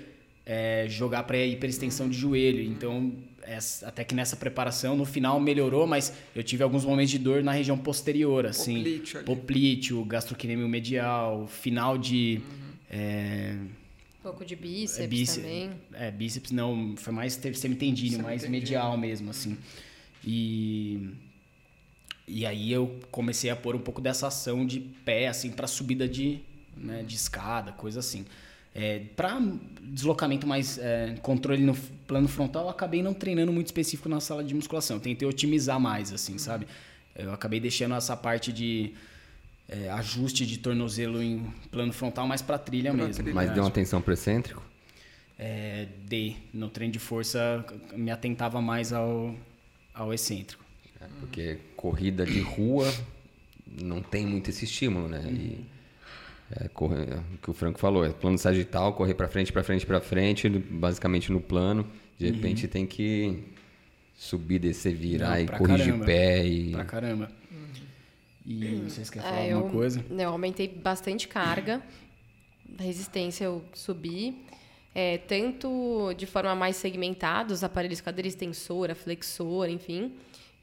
é, 0.46 0.86
jogar 0.88 1.22
para 1.22 1.38
hiperextensão 1.38 2.06
de 2.08 2.18
joelho. 2.18 2.62
Então, 2.62 3.14
essa- 3.42 3.88
até 3.88 4.04
que 4.04 4.14
nessa 4.14 4.36
preparação, 4.36 4.94
no 4.94 5.06
final 5.06 5.40
melhorou, 5.40 5.86
mas 5.86 6.12
eu 6.36 6.42
tive 6.42 6.62
alguns 6.62 6.84
momentos 6.84 7.10
de 7.12 7.18
dor 7.18 7.42
na 7.42 7.52
região 7.52 7.78
posterior, 7.78 8.44
assim. 8.44 8.76
Poplíteo. 8.76 9.24
Poplíteo, 9.24 10.04
gastrocnêmio 10.04 10.68
medial, 10.68 11.46
final 11.46 11.96
de... 11.96 12.42
é, 12.90 13.54
Um 13.56 13.68
pouco 14.24 14.44
de 14.44 14.56
bíceps, 14.56 15.04
é, 15.04 15.06
bíceps, 15.06 15.42
também. 15.42 15.70
É, 15.92 16.10
bíceps 16.10 16.50
não, 16.50 16.94
foi 16.96 17.12
mais 17.12 17.36
ter- 17.36 17.54
semitendíneo, 17.54 18.22
mais 18.22 18.48
medial 18.48 18.96
mesmo, 18.96 19.30
assim. 19.30 19.56
E, 20.24 21.10
e 22.26 22.46
aí 22.46 22.72
eu 22.72 22.98
comecei 23.10 23.50
a 23.50 23.56
pôr 23.56 23.76
um 23.76 23.80
pouco 23.80 24.00
dessa 24.00 24.26
ação 24.28 24.66
de 24.66 24.80
pé, 24.80 25.28
assim, 25.28 25.50
para 25.50 25.66
subida 25.66 26.08
de, 26.08 26.40
né, 26.74 27.02
de 27.02 27.14
escada, 27.14 27.70
coisa 27.72 28.00
assim. 28.00 28.24
É, 28.74 29.00
para 29.14 29.40
deslocamento 29.82 30.46
mais 30.46 30.78
é, 30.78 31.14
controle 31.22 31.62
no 31.62 31.76
plano 32.08 32.26
frontal, 32.26 32.64
eu 32.64 32.70
acabei 32.70 33.02
não 33.02 33.12
treinando 33.12 33.52
muito 33.52 33.66
específico 33.66 34.08
na 34.08 34.20
sala 34.20 34.42
de 34.42 34.54
musculação. 34.54 34.98
Tentei 34.98 35.28
otimizar 35.28 35.78
mais, 35.78 36.12
assim, 36.12 36.38
sabe? 36.38 36.66
Eu 37.14 37.32
acabei 37.32 37.60
deixando 37.60 37.94
essa 37.94 38.16
parte 38.16 38.52
de 38.52 38.92
é, 39.68 39.88
ajuste 39.90 40.44
de 40.46 40.58
tornozelo 40.58 41.22
em 41.22 41.52
plano 41.70 41.92
frontal 41.92 42.26
mais 42.26 42.42
para 42.42 42.58
trilha 42.58 42.92
Pra 42.92 43.04
mesmo. 43.06 43.22
trilha. 43.22 43.34
Mas 43.34 43.50
deu 43.52 43.62
uma 43.62 43.68
atenção 43.68 44.00
pro 44.02 44.12
excêntrico? 44.14 44.62
É, 45.38 45.86
D. 46.06 46.36
No 46.52 46.68
treino 46.68 46.92
de 46.92 46.98
força, 46.98 47.64
me 47.96 48.10
atentava 48.10 48.60
mais 48.62 48.92
ao, 48.92 49.34
ao 49.92 50.12
excêntrico. 50.14 50.64
É, 51.00 51.06
Porque 51.20 51.58
corrida 51.76 52.24
de 52.24 52.40
rua 52.40 52.92
não 53.66 54.00
tem 54.00 54.24
muito 54.26 54.50
esse 54.50 54.64
estímulo, 54.64 55.08
né? 55.08 55.22
E 55.28 55.64
é, 56.60 56.68
correr, 56.68 57.08
é 57.10 57.16
o 57.34 57.38
que 57.42 57.50
o 57.50 57.54
Franco 57.54 57.80
falou, 57.80 58.04
é 58.04 58.10
plano 58.10 58.38
sagital, 58.38 58.92
correr 58.92 59.14
pra 59.14 59.26
frente, 59.26 59.52
pra 59.52 59.64
frente, 59.64 59.84
pra 59.84 60.00
frente, 60.00 60.48
basicamente 60.48 61.32
no 61.32 61.40
plano. 61.40 61.84
De 62.16 62.30
repente 62.30 62.68
tem 62.68 62.86
que 62.86 63.42
subir, 64.16 64.60
descer, 64.60 64.94
virar 64.94 65.30
Não, 65.30 65.38
e 65.40 65.48
corrigir 65.48 65.86
caramba. 65.86 66.04
pé 66.04 66.46
e 66.46 66.70
Pra 66.70 66.84
caramba. 66.84 67.32
E 68.46 68.82
vocês 68.88 69.08
querem 69.08 69.28
falar 69.28 69.40
Ah, 69.40 69.54
alguma 69.54 69.66
eu, 69.68 69.72
coisa? 69.72 70.04
Eu 70.10 70.28
aumentei 70.30 70.68
bastante 70.68 71.26
carga, 71.26 71.82
resistência 72.78 73.44
eu 73.44 73.64
subi, 73.72 74.44
é, 74.94 75.18
tanto 75.18 76.12
de 76.16 76.26
forma 76.26 76.54
mais 76.54 76.76
segmentada, 76.76 77.54
os 77.54 77.64
aparelhos 77.64 78.00
cadeira 78.00 78.28
extensora, 78.28 78.94
flexora, 78.94 79.70
enfim, 79.70 80.12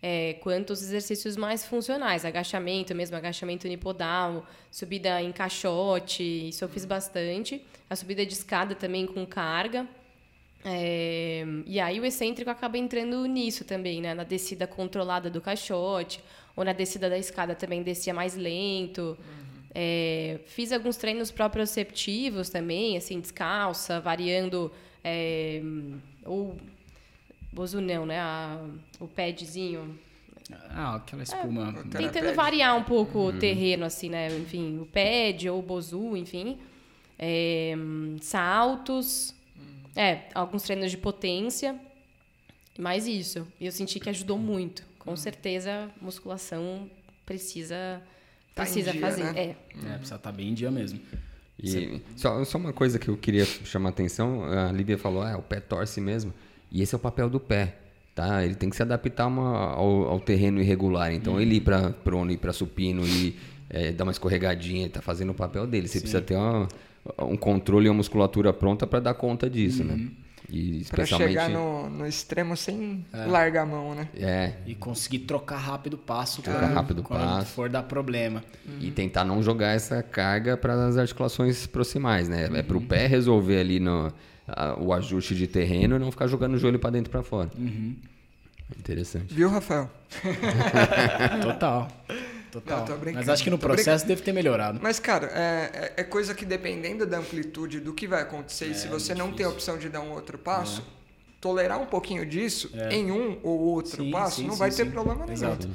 é, 0.01 0.33
quanto 0.41 0.71
os 0.73 0.81
exercícios 0.81 1.35
mais 1.35 1.65
funcionais, 1.65 2.23
agachamento 2.23 2.93
mesmo, 2.93 3.15
agachamento 3.15 3.65
unipodal, 3.65 4.45
subida 4.69 5.21
em 5.21 5.31
caixote, 5.31 6.49
isso 6.49 6.63
eu 6.63 6.69
fiz 6.69 6.85
bastante, 6.85 7.63
a 7.89 7.95
subida 7.95 8.25
de 8.25 8.33
escada 8.33 8.75
também 8.75 9.05
com 9.07 9.25
carga, 9.25 9.87
é, 10.63 11.43
e 11.65 11.79
aí 11.79 11.99
o 11.99 12.05
excêntrico 12.05 12.49
acaba 12.49 12.77
entrando 12.77 13.25
nisso 13.25 13.65
também, 13.65 13.99
né? 13.99 14.13
Na 14.13 14.23
descida 14.23 14.67
controlada 14.67 15.29
do 15.29 15.41
caixote, 15.41 16.23
ou 16.55 16.63
na 16.63 16.73
descida 16.73 17.09
da 17.09 17.17
escada 17.17 17.55
também 17.55 17.81
descia 17.83 18.13
mais 18.13 18.35
lento. 18.35 19.17
É, 19.73 20.39
fiz 20.47 20.71
alguns 20.71 20.97
treinos 20.97 21.31
proprioceptivos 21.31 22.49
também, 22.49 22.97
assim, 22.97 23.19
descalça, 23.19 23.99
variando 24.01 24.71
é, 25.03 25.61
o 26.25 26.55
bozo 27.53 27.79
não, 27.79 28.05
né? 28.05 28.19
A- 28.19 28.59
o 28.99 29.07
padzinho. 29.07 29.97
Ah, 30.71 30.95
aquela 30.95 31.23
espuma. 31.23 31.71
Cara, 31.73 31.87
Tentando 32.11 32.33
variar 32.35 32.75
um 32.75 32.83
pouco 32.83 33.19
o 33.19 33.33
terreno, 33.39 33.85
assim, 33.85 34.09
né? 34.09 34.27
Enfim, 34.37 34.79
o 34.79 34.85
pad 34.85 35.47
ou 35.49 35.59
o 35.59 35.61
bozu, 35.61 36.17
enfim. 36.17 36.57
É, 37.17 37.73
saltos. 38.19 39.33
É, 39.95 40.23
alguns 40.33 40.63
treinos 40.63 40.91
de 40.91 40.97
potência. 40.97 41.79
Mais 42.77 43.07
isso. 43.07 43.47
E 43.59 43.65
eu 43.65 43.71
senti 43.71 43.99
que 43.99 44.09
ajudou 44.09 44.37
muito. 44.37 44.83
Com 45.03 45.15
certeza, 45.15 45.89
musculação 46.01 46.89
precisa, 47.25 48.01
Tá 48.53 48.63
precisa 48.63 48.91
dia, 48.91 49.01
fazer. 49.01 49.23
né? 49.23 49.33
É. 49.35 49.55
É, 49.93 49.93
precisa 49.97 50.15
estar 50.15 50.31
bem 50.31 50.49
em 50.49 50.53
dia 50.53 50.69
mesmo. 50.71 50.99
E 51.61 52.01
só, 52.15 52.43
só 52.43 52.57
uma 52.57 52.73
coisa 52.73 52.97
que 52.97 53.07
eu 53.07 53.17
queria 53.17 53.45
chamar 53.45 53.89
a 53.89 53.91
atenção, 53.91 54.43
a 54.43 54.71
Lívia 54.71 54.97
falou, 54.97 55.21
ah, 55.21 55.37
o 55.37 55.41
pé 55.41 55.59
torce 55.59 56.01
mesmo. 56.01 56.33
E 56.71 56.81
esse 56.81 56.93
é 56.95 56.97
o 56.97 56.99
papel 56.99 57.29
do 57.29 57.39
pé, 57.39 57.75
tá? 58.15 58.43
Ele 58.43 58.55
tem 58.55 58.69
que 58.69 58.75
se 58.75 58.81
adaptar 58.81 59.27
uma- 59.27 59.73
ao, 59.73 60.03
ao 60.09 60.19
terreno 60.19 60.59
irregular. 60.61 61.13
Então 61.13 61.39
ele 61.39 61.55
ir 61.55 61.61
para 61.61 61.91
prono, 61.91 62.31
ir 62.31 62.37
para 62.37 62.51
supino 62.53 63.05
e 63.07 63.37
é, 63.69 63.91
dar 63.91 64.03
uma 64.05 64.11
escorregadinha, 64.11 64.81
ele 64.83 64.89
tá 64.89 65.01
fazendo 65.01 65.29
o 65.31 65.35
papel 65.35 65.65
dele. 65.67 65.87
Você 65.87 65.99
precisa 65.99 66.21
ter 66.21 66.35
uma- 66.35 66.67
um 67.19 67.37
controle 67.37 67.87
e 67.87 67.89
uma 67.89 67.95
musculatura 67.97 68.51
pronta 68.53 68.85
para 68.87 68.99
dar 68.99 69.13
conta 69.13 69.49
disso, 69.49 69.83
né? 69.83 70.09
E 70.53 70.83
Pra 70.89 71.03
especialmente 71.03 71.29
chegar 71.29 71.49
no, 71.49 71.89
no 71.89 72.05
extremo 72.05 72.57
sem 72.57 73.05
largar 73.13 73.61
a 73.63 73.65
mão, 73.65 73.95
né? 73.95 74.09
é, 74.13 74.53
E 74.65 74.75
conseguir 74.75 75.19
trocar 75.19 75.55
rápido 75.57 75.93
o 75.93 75.97
passo 75.97 76.41
Trocar 76.41 76.59
quando, 76.59 76.73
rápido 76.73 76.99
o 76.99 77.03
quando 77.03 77.21
passo. 77.21 77.51
for 77.53 77.69
dar 77.69 77.83
problema. 77.83 78.43
E 78.79 78.91
tentar 78.91 79.23
não 79.23 79.41
jogar 79.41 79.69
essa 79.75 80.03
carga 80.03 80.57
para 80.57 80.73
as 80.87 80.97
articulações 80.97 81.65
proximais, 81.65 82.27
né? 82.27 82.49
É 82.53 82.61
para 82.61 82.75
o 82.77 82.81
pé 82.81 83.07
resolver 83.07 83.59
ali 83.61 83.79
no, 83.79 84.11
a- 84.45 84.75
o 84.77 84.93
ajuste 84.93 85.33
de 85.35 85.47
terreno 85.47 85.95
e 85.95 85.99
não 85.99 86.11
ficar 86.11 86.27
jogando 86.27 86.55
o 86.55 86.57
joelho 86.57 86.79
para 86.79 86.89
dentro 86.89 87.09
e 87.09 87.13
para 87.13 87.23
fora. 87.23 87.49
Interessante. 88.77 89.33
Viu, 89.33 89.49
Rafael? 89.49 89.89
Total. 91.41 91.87
Total. 92.51 92.85
Não, 92.87 93.13
Mas 93.13 93.29
acho 93.29 93.43
que 93.43 93.49
no 93.49 93.57
processo 93.57 94.05
deve 94.05 94.21
ter 94.21 94.33
melhorado. 94.33 94.79
Mas, 94.81 94.99
cara, 94.99 95.27
é, 95.27 95.93
é- 95.97 96.01
é 96.01 96.03
coisa 96.03 96.33
que 96.35 96.43
dependendo 96.45 97.05
da 97.05 97.19
amplitude 97.19 97.79
do 97.79 97.93
que 97.93 98.07
vai 98.07 98.21
acontecer, 98.21 98.67
e 98.67 98.75
se 98.75 98.87
você 98.87 99.15
não 99.15 99.31
tem 99.31 99.45
a 99.45 99.49
opção 99.49 99.77
de 99.77 99.87
dar 99.89 100.01
um 100.01 100.11
outro 100.11 100.37
passo, 100.37 100.83
tolerar 101.39 101.81
um 101.81 101.85
pouquinho 101.85 102.25
disso 102.25 102.69
em 102.91 103.09
um 103.11 103.39
ou 103.41 103.59
outro 103.59 104.03
Sim, 104.03 104.11
passo, 104.11 104.35
sim, 104.41 104.47
não 104.47 104.53
sim, 104.53 104.59
vai 104.59 104.69
ter 104.71 104.91
problema 104.91 105.21
nenhum. 105.25 105.33
Exato. 105.33 105.69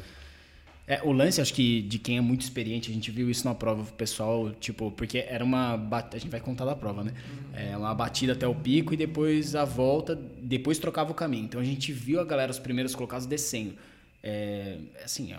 É, 0.88 1.00
o 1.02 1.10
lance, 1.10 1.40
acho 1.40 1.52
que 1.52 1.82
de 1.82 1.98
quem 1.98 2.16
é 2.16 2.20
muito 2.20 2.42
experiente, 2.42 2.88
a 2.92 2.94
gente 2.94 3.10
viu 3.10 3.28
isso 3.28 3.44
na 3.44 3.52
prova, 3.56 3.82
o 3.82 3.86
pessoal, 3.86 4.52
tipo, 4.52 4.92
porque 4.92 5.18
era 5.28 5.42
uma. 5.42 5.76
bat- 5.76 6.14
A 6.14 6.18
gente 6.18 6.30
vai 6.30 6.38
contar 6.38 6.64
da 6.64 6.76
prova, 6.76 7.02
né? 7.02 7.12
É 7.54 7.76
uma 7.76 7.92
batida 7.92 8.34
até 8.34 8.46
o 8.46 8.54
pico 8.54 8.94
e 8.94 8.96
depois 8.96 9.56
a 9.56 9.64
volta, 9.64 10.14
depois 10.40 10.78
trocava 10.78 11.10
o 11.10 11.14
caminho. 11.14 11.44
Então 11.46 11.60
a 11.60 11.64
gente 11.64 11.90
viu 11.92 12.20
a 12.20 12.24
galera, 12.24 12.52
os 12.52 12.60
primeiros 12.60 12.94
colocados, 12.94 13.26
descendo. 13.26 13.74
É, 14.22 14.76
assim, 15.04 15.32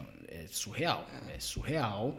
é, 0.44 0.46
surreal. 0.50 1.08
É 1.34 1.40
surreal. 1.40 2.18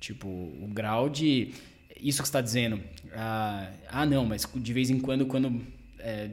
Tipo, 0.00 0.28
o 0.28 0.68
grau 0.68 1.08
de. 1.08 1.52
Isso 2.00 2.20
que 2.20 2.28
você 2.28 2.30
está 2.30 2.40
dizendo. 2.40 2.80
Ah, 3.12 3.70
ah, 3.88 4.06
não, 4.06 4.24
mas 4.26 4.46
de 4.54 4.72
vez 4.72 4.90
em 4.90 4.98
quando, 4.98 5.26
quando 5.26 5.60
é, 5.98 6.30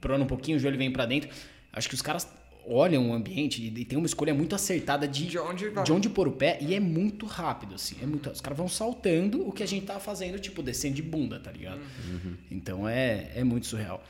prona 0.00 0.24
um 0.24 0.26
pouquinho, 0.26 0.56
o 0.56 0.60
joelho 0.60 0.76
vem 0.78 0.90
para 0.90 1.06
dentro. 1.06 1.30
Acho 1.72 1.88
que 1.88 1.94
os 1.94 2.02
caras 2.02 2.28
olham 2.66 3.10
o 3.10 3.12
ambiente 3.12 3.62
e 3.62 3.84
tem 3.84 3.98
uma 3.98 4.06
escolha 4.06 4.32
muito 4.34 4.54
acertada 4.54 5.06
de, 5.06 5.26
De 5.26 5.38
onde 5.38 5.68
vai. 5.68 5.84
de 5.84 5.92
onde 5.92 6.08
pôr 6.08 6.28
o 6.28 6.32
pé 6.32 6.58
e 6.60 6.74
é 6.74 6.80
muito 6.80 7.26
rápido, 7.26 7.74
assim. 7.74 7.96
É 8.02 8.06
muito, 8.06 8.30
os 8.30 8.40
caras 8.40 8.56
vão 8.56 8.68
saltando 8.68 9.46
o 9.46 9.52
que 9.52 9.62
a 9.62 9.66
gente 9.66 9.84
tá 9.86 9.98
fazendo, 9.98 10.38
tipo, 10.38 10.62
descendo 10.62 10.94
de 10.94 11.02
bunda, 11.02 11.38
tá 11.38 11.50
ligado? 11.50 11.80
Então 12.50 12.88
é, 12.88 13.30
é 13.34 13.44
muito 13.44 13.66
surreal. 13.66 14.02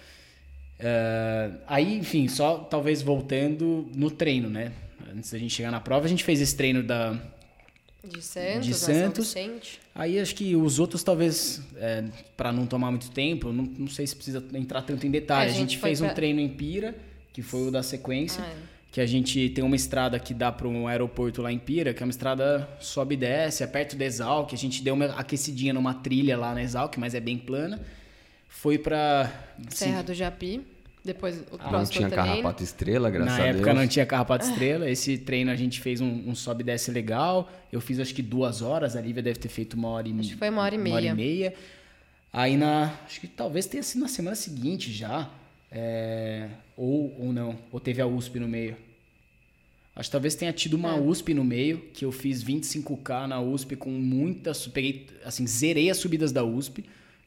É, 0.79 1.51
aí, 1.67 1.97
enfim, 1.97 2.29
só 2.29 2.59
talvez 2.59 3.03
voltando 3.03 3.89
no 3.95 4.11
treino, 4.11 4.49
né? 4.49 4.73
Antes 5.15 5.31
da 5.31 5.39
gente 5.39 5.55
chegar 5.55 5.71
na 5.71 5.81
prova, 5.81 6.07
a 6.07 6.09
gente 6.09 6.25
fez 6.25 6.41
esse 6.41 6.57
treino 6.57 6.83
da, 6.83 7.13
De 8.03 8.21
Santos, 8.23 8.67
De 8.67 8.73
a 8.73 8.75
Santos. 8.75 9.35
Aí 9.95 10.19
acho 10.19 10.35
que 10.35 10.57
os 10.57 10.79
outros, 10.79 11.03
talvez, 11.03 11.63
é, 11.77 12.05
para 12.37 12.53
não 12.53 12.67
tomar 12.67 12.91
muito 12.91 13.11
tempo, 13.11 13.53
não, 13.53 13.65
não 13.65 13.89
sei 13.89 14.07
se 14.07 14.15
precisa 14.17 14.45
entrar 14.55 14.83
tanto 14.83 15.07
em 15.07 15.11
detalhe. 15.11 15.51
É, 15.51 15.53
a 15.53 15.55
a 15.55 15.57
gente, 15.57 15.71
gente 15.71 15.79
foi 15.79 15.91
fez 15.91 16.01
um 16.01 16.07
pra- 16.07 16.15
treino 16.15 16.41
em 16.41 16.49
Pira, 16.49 16.95
que 17.33 17.43
foi 17.43 17.69
o 17.69 17.71
da 17.71 17.83
sequência. 17.83 18.43
Ah, 18.45 18.49
é. 18.49 18.75
Que 18.91 19.01
a 19.01 19.07
gente 19.07 19.49
tem 19.51 19.65
uma 19.65 19.75
estrada 19.75 20.21
que 20.21 20.33
dá 20.33 20.53
para 20.53 20.69
um 20.69 20.87
aeroporto 20.87 21.43
lá 21.43 21.51
em 21.51 21.59
Pira, 21.59 21.93
que 21.93 22.01
é 22.01 22.07
uma 22.07 22.11
estrada 22.13 22.69
sobe 22.81 23.15
e 23.15 23.19
desce, 23.19 23.65
é 23.65 23.67
perto 23.67 23.97
da 23.97 24.05
Exalc. 24.05 24.53
A 24.53 24.57
gente 24.57 24.83
deu 24.85 24.95
uma 24.95 25.07
aquecidinha 25.07 25.73
numa 25.75 25.95
trilha 25.95 26.37
lá 26.37 26.55
na 26.55 26.63
Exalc, 26.63 26.97
mas 26.97 27.13
é 27.13 27.19
bem 27.21 27.37
plana. 27.37 27.81
Foi 28.49 28.79
pra. 28.79 29.33
Serra 29.69 30.03
do 30.03 30.15
Japi. 30.15 30.61
Depois 31.05 31.37
o 31.53 31.59
não 31.59 31.59
próximo 31.59 31.99
tinha 31.99 32.09
treino. 32.09 32.27
carrapato 32.29 32.63
estrela, 32.63 33.11
graças 33.11 33.37
Na 33.39 33.45
a 33.45 33.47
época 33.49 33.65
Deus. 33.67 33.77
não 33.77 33.87
tinha 33.87 34.07
carrapato 34.07 34.47
estrela. 34.47 34.89
Esse 34.89 35.19
treino 35.19 35.51
a 35.51 35.57
gente 35.57 35.81
fez 35.81 36.01
um, 36.01 36.07
um 36.29 36.35
sobe 36.35 36.63
e 36.63 36.65
desce 36.65 36.91
legal. 36.91 37.53
Eu 37.71 37.81
fiz 37.81 38.01
acho 38.01 38.15
que 38.15 38.23
duas 38.23 38.63
horas. 38.63 38.97
A 38.97 39.01
Lívia 39.03 39.23
deve 39.23 39.39
ter 39.39 39.49
feito 39.51 39.75
uma 39.75 39.89
hora 39.89 40.09
e 40.09 40.19
Acho 40.19 40.31
que 40.31 40.37
foi 40.37 40.49
uma 40.49 40.63
hora 40.63 40.75
e 40.75 40.79
Uma 40.79 40.91
hora 40.95 41.01
meia. 41.03 41.13
e 41.13 41.15
meia. 41.15 41.55
Aí 42.33 42.57
na. 42.57 42.95
Acho 43.05 43.21
que 43.21 43.27
talvez 43.29 43.67
tenha 43.67 43.83
sido 43.83 44.01
na 44.01 44.09
semana 44.09 44.35
seguinte 44.35 44.91
já. 44.91 45.29
é, 45.71 46.49
ou, 46.77 47.15
ou 47.21 47.33
não. 47.33 47.59
Ou 47.71 47.79
teve 47.81 48.01
a 48.01 48.07
USP 48.07 48.39
no 48.41 48.49
meio. 48.49 48.77
Acho 49.97 50.09
que 50.09 50.13
talvez 50.13 50.35
tenha 50.35 50.53
tido 50.53 50.77
É. 50.77 50.79
uma 50.79 50.97
USP 50.97 51.35
no 51.35 51.45
meio, 51.45 51.79
que 51.93 52.05
eu 52.05 52.11
fiz 52.11 52.43
25k 52.43 53.27
na 53.27 53.41
USP 53.41 53.77
com 53.77 53.91
muitas. 53.91 54.67
Peguei, 54.69 55.07
assim, 55.25 55.47
zerei 55.47 55.91
as 55.91 55.99
subidas 55.99 56.33
da 56.33 56.43
USP. 56.45 56.85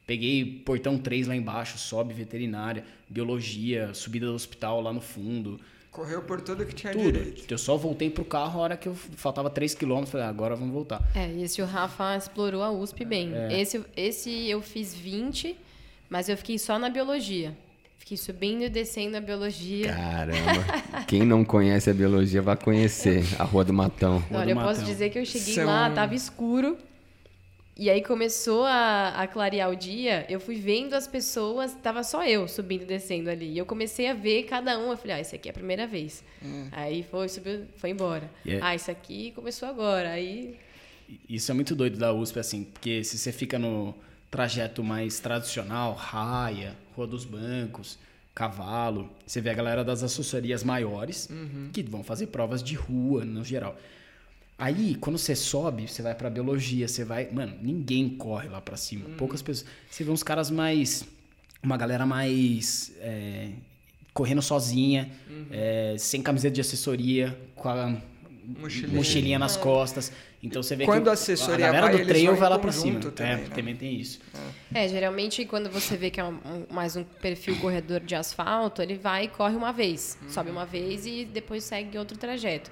Peguei 0.08 0.42
portão 0.64 0.96
3 0.96 1.26
lá 1.26 1.36
embaixo, 1.36 1.76
sobe 1.76 2.14
veterinária, 2.14 2.82
biologia, 3.10 3.92
subida 3.92 4.24
do 4.24 4.32
hospital 4.32 4.80
lá 4.80 4.90
no 4.90 5.02
fundo. 5.02 5.60
Correu 5.90 6.22
por 6.22 6.40
tudo 6.40 6.64
que 6.64 6.74
tinha 6.74 6.94
Tudo. 6.94 7.12
direito. 7.12 7.44
Eu 7.52 7.58
só 7.58 7.76
voltei 7.76 8.08
pro 8.08 8.24
carro 8.24 8.58
a 8.58 8.62
hora 8.62 8.76
que 8.78 8.88
eu 8.88 8.94
faltava 8.94 9.50
3 9.50 9.74
km. 9.74 10.04
Falei, 10.06 10.24
ah, 10.26 10.30
agora 10.30 10.56
vamos 10.56 10.72
voltar. 10.72 11.02
É, 11.14 11.28
e 11.28 11.42
esse 11.42 11.60
o 11.60 11.66
Rafa 11.66 12.16
explorou 12.16 12.62
a 12.62 12.70
USP 12.70 13.04
bem. 13.04 13.34
É. 13.34 13.60
Esse, 13.60 13.84
esse 13.94 14.48
eu 14.48 14.62
fiz 14.62 14.94
20, 14.94 15.54
mas 16.08 16.30
eu 16.30 16.38
fiquei 16.38 16.58
só 16.58 16.78
na 16.78 16.88
biologia. 16.88 17.54
Fiquei 17.98 18.16
subindo 18.16 18.62
e 18.62 18.70
descendo 18.70 19.18
a 19.18 19.20
biologia. 19.20 19.92
Caramba. 19.94 21.04
Quem 21.06 21.20
não 21.26 21.44
conhece 21.44 21.90
a 21.90 21.94
biologia 21.94 22.40
vai 22.40 22.56
conhecer 22.56 23.22
a 23.38 23.44
Rua 23.44 23.62
do 23.64 23.74
Matão. 23.74 24.20
Rua 24.30 24.40
Olha, 24.40 24.54
do 24.54 24.60
eu 24.60 24.64
posso 24.64 24.80
Matão. 24.80 24.84
dizer 24.94 25.10
que 25.10 25.18
eu 25.18 25.26
cheguei 25.26 25.54
São- 25.54 25.66
lá, 25.66 25.90
tava 25.90 26.14
escuro. 26.14 26.78
E 27.78 27.88
aí 27.88 28.02
começou 28.02 28.64
a, 28.64 29.10
a 29.10 29.26
clarear 29.28 29.70
o 29.70 29.76
dia, 29.76 30.26
eu 30.28 30.40
fui 30.40 30.56
vendo 30.56 30.94
as 30.94 31.06
pessoas, 31.06 31.74
tava 31.80 32.02
só 32.02 32.26
eu 32.26 32.48
subindo 32.48 32.82
e 32.82 32.86
descendo 32.86 33.30
ali. 33.30 33.52
E 33.52 33.58
eu 33.58 33.64
comecei 33.64 34.08
a 34.08 34.14
ver 34.14 34.42
cada 34.44 34.76
um, 34.78 34.90
eu 34.90 34.96
falei, 34.96 35.14
ah, 35.16 35.20
esse 35.20 35.36
aqui 35.36 35.48
é 35.48 35.52
a 35.52 35.54
primeira 35.54 35.86
vez. 35.86 36.24
Aí 36.72 37.04
foi, 37.04 37.28
subiu, 37.28 37.66
foi 37.76 37.90
embora. 37.90 38.28
E 38.44 38.54
é- 38.54 38.58
Ah, 38.60 38.74
esse 38.74 38.90
aqui 38.90 39.30
começou 39.30 39.68
agora. 39.68 40.10
Aí 40.10 40.56
Isso 41.28 41.50
é 41.50 41.54
muito 41.54 41.74
doido 41.76 41.96
da 41.98 42.12
USP, 42.12 42.38
assim, 42.40 42.64
porque 42.64 43.02
se 43.04 43.16
você 43.16 43.30
fica 43.32 43.58
no 43.58 43.94
trajeto 44.30 44.82
mais 44.82 45.20
tradicional, 45.20 45.94
raia, 45.94 46.76
Rua 46.96 47.06
dos 47.06 47.24
Bancos, 47.24 47.96
cavalo, 48.34 49.08
você 49.26 49.40
vê 49.40 49.50
a 49.50 49.54
galera 49.54 49.82
das 49.84 50.02
assessorias 50.02 50.62
maiores 50.64 51.28
que 51.72 51.82
vão 51.82 52.02
fazer 52.04 52.26
provas 52.26 52.62
de 52.62 52.74
rua, 52.74 53.24
no 53.24 53.44
geral. 53.44 53.76
Aí, 54.58 54.96
quando 54.96 55.16
você 55.18 55.36
sobe, 55.36 55.86
você 55.88 56.02
vai 56.02 56.14
pra 56.14 56.28
biologia, 56.28 56.88
você 56.88 57.04
vai. 57.04 57.28
Mano, 57.30 57.54
ninguém 57.62 58.08
corre 58.08 58.48
lá 58.48 58.60
pra 58.60 58.76
cima. 58.76 59.08
Poucas 59.16 59.40
pessoas. 59.40 59.68
Você 59.88 60.02
vê 60.02 60.10
uns 60.10 60.22
caras 60.24 60.50
mais. 60.50 61.04
Uma 61.62 61.76
galera 61.76 62.04
mais. 62.04 62.92
é, 63.00 63.50
correndo 64.12 64.42
sozinha, 64.42 65.08
é, 65.52 65.94
sem 65.96 66.20
camiseta 66.20 66.52
de 66.56 66.60
assessoria, 66.60 67.38
com 67.54 67.68
a 67.68 67.96
Mochilinha. 68.58 68.94
mochilinha 68.96 69.38
nas 69.38 69.56
costas. 69.56 70.10
Então 70.42 70.60
você 70.60 70.74
vê 70.74 70.84
Quando 70.84 71.04
que 71.04 71.08
a 71.10 71.12
assessoria 71.12 71.68
a 71.68 71.72
galera 71.72 71.86
vai, 71.92 71.98
do 71.98 72.06
trail 72.08 72.34
vai 72.34 72.48
lá 72.50 72.58
pra 72.58 72.72
cima. 72.72 72.94
conjunto 72.94 73.12
também, 73.12 73.32
é, 73.32 73.36
né? 73.36 73.46
também 73.54 73.76
tem 73.76 73.94
isso. 73.94 74.18
É, 74.74 74.88
geralmente 74.88 75.44
quando 75.44 75.68
você 75.70 75.96
vê 75.96 76.10
que 76.10 76.18
é 76.20 76.24
um- 76.24 76.38
mais 76.70 76.96
um 76.96 77.04
perfil 77.04 77.56
corredor 77.60 78.00
de 78.00 78.14
asfalto, 78.16 78.82
ele 78.82 78.94
vai 78.96 79.24
e 79.24 79.28
corre 79.28 79.54
uma 79.54 79.72
vez. 79.72 80.18
Sobe 80.28 80.50
uma 80.50 80.64
vez 80.66 81.06
e 81.06 81.24
depois 81.24 81.62
segue 81.64 81.96
outro 81.98 82.16
trajeto. 82.18 82.70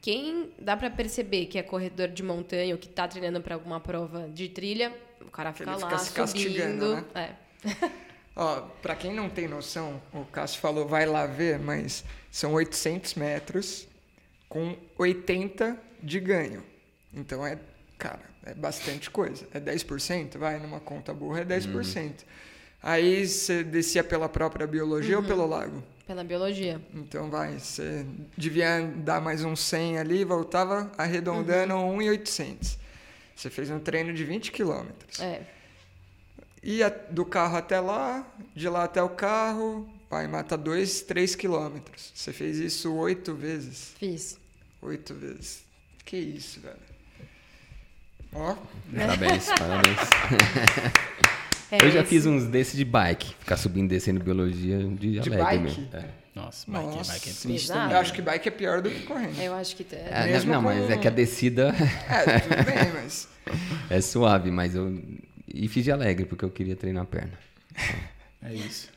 Quem 0.00 0.50
dá 0.58 0.76
pra 0.76 0.90
perceber 0.90 1.46
que 1.46 1.58
é 1.58 1.62
corredor 1.62 2.08
de 2.08 2.22
montanha 2.22 2.74
ou 2.74 2.78
que 2.78 2.88
tá 2.88 3.08
treinando 3.08 3.40
pra 3.40 3.54
alguma 3.54 3.80
prova 3.80 4.28
de 4.28 4.48
trilha, 4.48 4.96
o 5.20 5.30
cara 5.30 5.52
fica 5.52 5.70
Ele 5.72 5.80
lá 5.80 5.88
fica 5.88 5.98
se 5.98 6.12
castigando, 6.12 6.86
subindo. 6.86 7.06
né? 7.14 7.36
É. 7.64 7.88
Ó, 8.36 8.60
pra 8.80 8.94
quem 8.94 9.12
não 9.12 9.28
tem 9.28 9.48
noção, 9.48 10.00
o 10.12 10.24
Cássio 10.24 10.60
falou, 10.60 10.86
vai 10.86 11.04
lá 11.04 11.26
ver, 11.26 11.58
mas 11.58 12.04
são 12.30 12.52
800 12.54 13.14
metros 13.14 13.88
com 14.48 14.76
80 14.96 15.76
de 16.00 16.20
ganho. 16.20 16.62
Então 17.12 17.44
é, 17.44 17.58
cara, 17.98 18.22
é 18.44 18.54
bastante 18.54 19.10
coisa. 19.10 19.48
É 19.52 19.58
10%, 19.58 20.38
vai, 20.38 20.60
numa 20.60 20.78
conta 20.78 21.12
burra 21.12 21.40
é 21.40 21.44
10%. 21.44 22.12
Aí 22.82 23.26
você 23.26 23.62
descia 23.64 24.04
pela 24.04 24.28
própria 24.28 24.66
biologia 24.66 25.16
ou 25.18 25.22
pelo 25.24 25.46
lago? 25.46 25.82
Pela 26.06 26.24
biologia. 26.24 26.80
Então 26.94 27.28
vai, 27.28 27.58
você 27.58 28.06
devia 28.36 28.80
dar 28.96 29.20
mais 29.20 29.44
uns 29.44 29.60
100 29.60 29.98
ali, 29.98 30.24
voltava 30.24 30.90
arredondando 30.96 31.74
Uhum. 31.74 31.96
1,800. 31.98 32.78
Você 33.36 33.50
fez 33.50 33.70
um 33.70 33.78
treino 33.78 34.12
de 34.14 34.24
20 34.24 34.50
quilômetros. 34.52 35.20
É. 35.20 35.42
Ia 36.62 36.88
do 37.10 37.24
carro 37.24 37.56
até 37.56 37.78
lá, 37.78 38.26
de 38.54 38.68
lá 38.68 38.84
até 38.84 39.02
o 39.02 39.08
carro, 39.10 39.88
vai, 40.10 40.26
mata 40.26 40.56
2, 40.56 41.02
3 41.02 41.34
quilômetros. 41.36 42.10
Você 42.14 42.32
fez 42.32 42.58
isso 42.58 42.92
oito 42.94 43.34
vezes. 43.34 43.92
Fiz. 43.98 44.38
Oito 44.82 45.14
vezes. 45.14 45.62
Que 46.04 46.16
isso, 46.16 46.60
velho. 46.60 46.76
Ó, 48.32 48.56
Parabéns, 48.96 49.46
parabéns. 49.46 49.98
É, 51.70 51.76
eu 51.84 51.90
já 51.90 52.00
esse- 52.00 52.08
fiz 52.08 52.26
uns 52.26 52.44
desses 52.46 52.76
de 52.76 52.84
bike. 52.84 53.34
Ficar 53.40 53.56
subindo 53.56 53.86
e 53.86 53.88
descendo 53.94 54.20
biologia 54.22 54.78
de, 54.78 55.12
De 55.12 55.18
alegre 55.18 55.36
bike? 55.36 55.62
mesmo. 55.64 55.88
É. 55.92 56.04
Nossa, 56.34 56.70
bike, 56.70 56.86
Nossa. 56.86 57.12
bike 57.12 57.30
é 57.30 57.32
triste 57.32 57.68
também. 57.68 57.90
eu 57.92 57.98
acho 57.98 58.12
que 58.12 58.22
bike 58.22 58.48
é 58.48 58.50
pior 58.52 58.80
do 58.80 58.88
que 58.90 59.00
correndo. 59.02 59.40
Eu 59.40 59.54
acho 59.54 59.74
que. 59.76 59.84
É, 59.94 60.26
Mesmo 60.26 60.52
não, 60.52 60.62
mas 60.62 60.86
com- 60.86 60.92
é 60.92 60.96
que 60.96 61.08
a 61.08 61.10
descida 61.10 61.74
É, 62.08 62.38
tudo 62.40 62.64
bem, 62.64 62.92
mas. 62.94 63.28
é 63.90 64.00
suave, 64.00 64.50
mas 64.50 64.74
eu. 64.74 65.02
E 65.52 65.66
fiz 65.68 65.82
de 65.84 65.90
alegre, 65.90 66.24
porque 66.26 66.44
eu 66.44 66.50
queria 66.50 66.76
treinar 66.76 67.02
a 67.02 67.06
perna. 67.06 67.32
É 68.42 68.54
isso. 68.54 68.88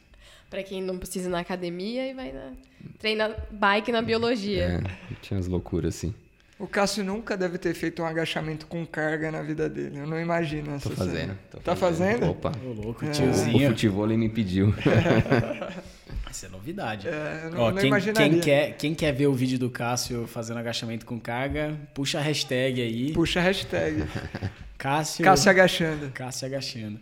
Pra 0.50 0.62
quem 0.64 0.82
não 0.84 0.98
precisa 0.98 1.30
ir 1.30 1.32
na 1.32 1.40
academia 1.40 2.08
e 2.10 2.14
vai 2.14 2.32
na. 2.32 2.52
Treina 3.00 3.36
bike 3.52 3.92
na 3.92 4.02
biologia. 4.02 4.84
É, 4.86 5.16
tinha 5.22 5.38
umas 5.38 5.48
loucuras 5.48 5.96
assim. 5.96 6.14
O 6.62 6.68
Cássio 6.68 7.04
nunca 7.04 7.36
deve 7.36 7.58
ter 7.58 7.74
feito 7.74 8.04
um 8.04 8.06
agachamento 8.06 8.68
com 8.68 8.86
carga 8.86 9.32
na 9.32 9.42
vida 9.42 9.68
dele. 9.68 9.98
Eu 10.00 10.06
não 10.08 10.20
imagino 10.22 10.76
essa 10.76 10.90
Tô 10.90 10.96
cena. 10.96 11.10
fazendo. 11.12 11.38
tô 11.50 11.58
Tá 11.60 11.76
fazendo? 11.76 12.30
Opa. 12.30 12.52
Ô, 12.64 12.72
louco, 12.72 13.04
É. 13.04 13.08
O, 13.08 13.10
o 13.10 13.14
tiozinho. 13.14 13.70
futebol 13.70 14.06
ele 14.06 14.18
me 14.18 14.30
pediu. 14.30 14.74
Isso 16.32 16.46
é 16.46 16.50
novidade. 16.50 17.08
É, 17.08 17.42
eu 17.46 17.52
não, 17.52 17.60
Ó, 17.60 17.72
não 17.72 17.78
quem, 17.78 17.88
imaginaria. 17.88 18.30
quem 18.30 18.40
quer, 18.40 18.78
quem 18.78 18.94
quer 18.96 19.12
ver 19.12 19.28
o 19.28 19.34
vídeo 19.34 19.60
do 19.60 19.70
Cássio 19.70 20.26
fazendo 20.28 20.60
agachamento 20.60 21.06
com 21.06 21.20
carga, 21.20 21.76
puxa 21.94 22.20
a 22.20 22.22
hashtag 22.22 22.82
aí. 22.82 23.12
Puxa 23.12 23.40
a 23.40 23.44
hashtag. 23.44 24.04
Cássio, 24.78 25.26
Cássio 25.26 25.50
agachando. 25.52 26.10
Cássio 26.12 26.46
agachando. 26.48 27.00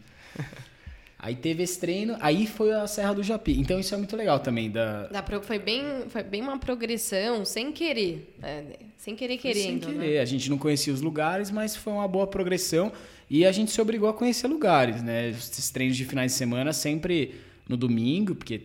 Aí 1.21 1.35
teve 1.35 1.61
esse 1.63 1.77
treino, 1.77 2.15
aí 2.21 2.47
foi 2.47 2.71
a 2.71 2.87
Serra 2.87 3.13
do 3.13 3.21
Japi. 3.21 3.59
Então 3.59 3.77
isso 3.77 3.93
é 3.93 3.97
muito 3.97 4.15
legal 4.15 4.39
também. 4.39 4.71
Da, 4.71 5.07
Da 5.07 5.21
pro- 5.21 5.41
foi, 5.43 5.59
bem, 5.59 5.83
foi 6.07 6.23
bem 6.23 6.41
uma 6.41 6.57
progressão, 6.57 7.43
sem 7.43 7.73
querer. 7.73 8.33
né? 8.39 8.63
Sem 8.97 9.17
querer 9.17 9.37
querendo. 9.37 9.83
Sem 9.85 9.93
né? 9.95 10.01
querer. 10.05 10.19
A 10.19 10.25
gente 10.25 10.49
não 10.49 10.57
conhecia 10.57 10.93
os 10.93 11.01
lugares, 11.01 11.51
mas 11.51 11.75
foi 11.75 11.91
uma 11.91 12.07
boa 12.07 12.25
progressão. 12.25 12.89
E 13.29 13.45
a 13.45 13.51
gente 13.51 13.69
se 13.69 13.81
obrigou 13.81 14.07
a 14.07 14.13
conhecer 14.13 14.47
lugares, 14.47 15.03
né? 15.03 15.29
Esses 15.29 15.69
treinos 15.69 15.97
de 15.97 16.05
finais 16.05 16.31
de 16.31 16.37
semana 16.37 16.71
sempre 16.71 17.35
no 17.67 17.75
domingo, 17.75 18.33
porque 18.33 18.61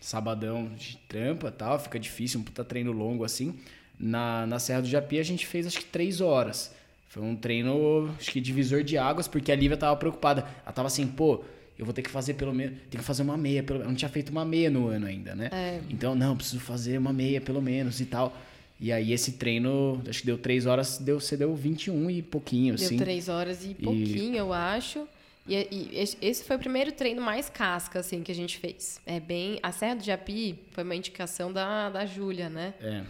sabadão 0.00 0.70
de 0.76 0.96
trampa 1.08 1.48
e 1.48 1.52
tal, 1.52 1.78
fica 1.80 1.98
difícil, 1.98 2.40
um 2.40 2.42
puta 2.44 2.64
treino 2.64 2.92
longo 2.92 3.24
assim. 3.24 3.54
Na, 3.98 4.46
na 4.46 4.58
Serra 4.60 4.82
do 4.82 4.88
Japi 4.88 5.18
a 5.18 5.22
gente 5.24 5.44
fez 5.46 5.66
acho 5.66 5.78
que 5.80 5.84
três 5.84 6.20
horas. 6.20 6.72
Foi 7.08 7.22
um 7.22 7.34
treino, 7.34 8.08
acho 8.20 8.30
que 8.30 8.40
divisor 8.40 8.84
de 8.84 8.96
águas, 8.96 9.26
porque 9.26 9.50
a 9.50 9.56
Lívia 9.56 9.76
tava 9.76 9.96
preocupada. 9.96 10.46
Ela 10.64 10.72
tava 10.72 10.86
assim, 10.86 11.06
pô, 11.06 11.42
eu 11.78 11.84
vou 11.84 11.94
ter 11.94 12.02
que 12.02 12.10
fazer 12.10 12.34
pelo 12.34 12.52
menos. 12.52 12.76
Tem 12.90 12.98
que 13.00 13.06
fazer 13.06 13.22
uma 13.22 13.36
meia. 13.36 13.62
Pelo... 13.62 13.80
Eu 13.80 13.86
não 13.86 13.94
tinha 13.94 14.08
feito 14.08 14.30
uma 14.30 14.44
meia 14.44 14.68
no 14.70 14.88
ano 14.88 15.06
ainda, 15.06 15.34
né? 15.34 15.48
É. 15.52 15.80
Então, 15.88 16.14
não, 16.14 16.36
preciso 16.36 16.60
fazer 16.60 16.98
uma 16.98 17.12
meia 17.12 17.40
pelo 17.40 17.62
menos 17.62 18.00
e 18.00 18.06
tal. 18.06 18.36
E 18.80 18.92
aí 18.92 19.12
esse 19.12 19.32
treino, 19.32 20.00
acho 20.08 20.20
que 20.20 20.26
deu 20.26 20.38
três 20.38 20.64
horas, 20.66 20.98
deu, 20.98 21.18
você 21.18 21.36
deu 21.36 21.54
21 21.54 22.10
e 22.10 22.22
pouquinho, 22.22 22.76
Deu 22.76 22.86
assim. 22.86 22.96
três 22.96 23.28
horas 23.28 23.64
e 23.64 23.74
pouquinho, 23.74 24.36
eu 24.36 24.52
acho. 24.52 25.06
E, 25.48 25.54
e 25.56 25.90
esse- 26.20 26.44
foi 26.44 26.56
o 26.56 26.58
primeiro 26.58 26.92
treino 26.92 27.20
mais 27.22 27.48
casca, 27.48 27.98
assim, 28.00 28.22
que 28.22 28.30
a 28.30 28.34
gente 28.34 28.58
fez. 28.58 29.00
É 29.06 29.18
bem... 29.18 29.58
A 29.62 29.72
Serra 29.72 29.94
do 29.94 30.04
Japi 30.04 30.58
foi 30.72 30.84
uma 30.84 30.94
indicação 30.94 31.52
da, 31.52 31.88
da 31.90 32.04
Júlia, 32.06 32.48
né? 32.48 32.74
É. 32.80 33.02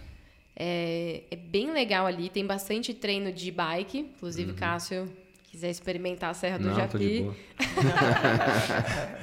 É, 0.60 1.22
é 1.30 1.36
bem 1.36 1.70
legal 1.72 2.06
ali, 2.06 2.28
tem 2.28 2.44
bastante 2.46 2.92
treino 2.94 3.32
de 3.32 3.50
bike. 3.50 3.98
Inclusive, 3.98 4.52
Cássio, 4.54 5.08
quiser 5.58 5.70
experimentar 5.70 6.30
a 6.30 6.34
Serra 6.34 6.58
do 6.58 6.68
Uhum. 6.68 6.76
Não, 6.76 6.88
tô 6.88 6.98
de 6.98 7.04
Japi. 7.04 7.22
boa. 7.22 7.36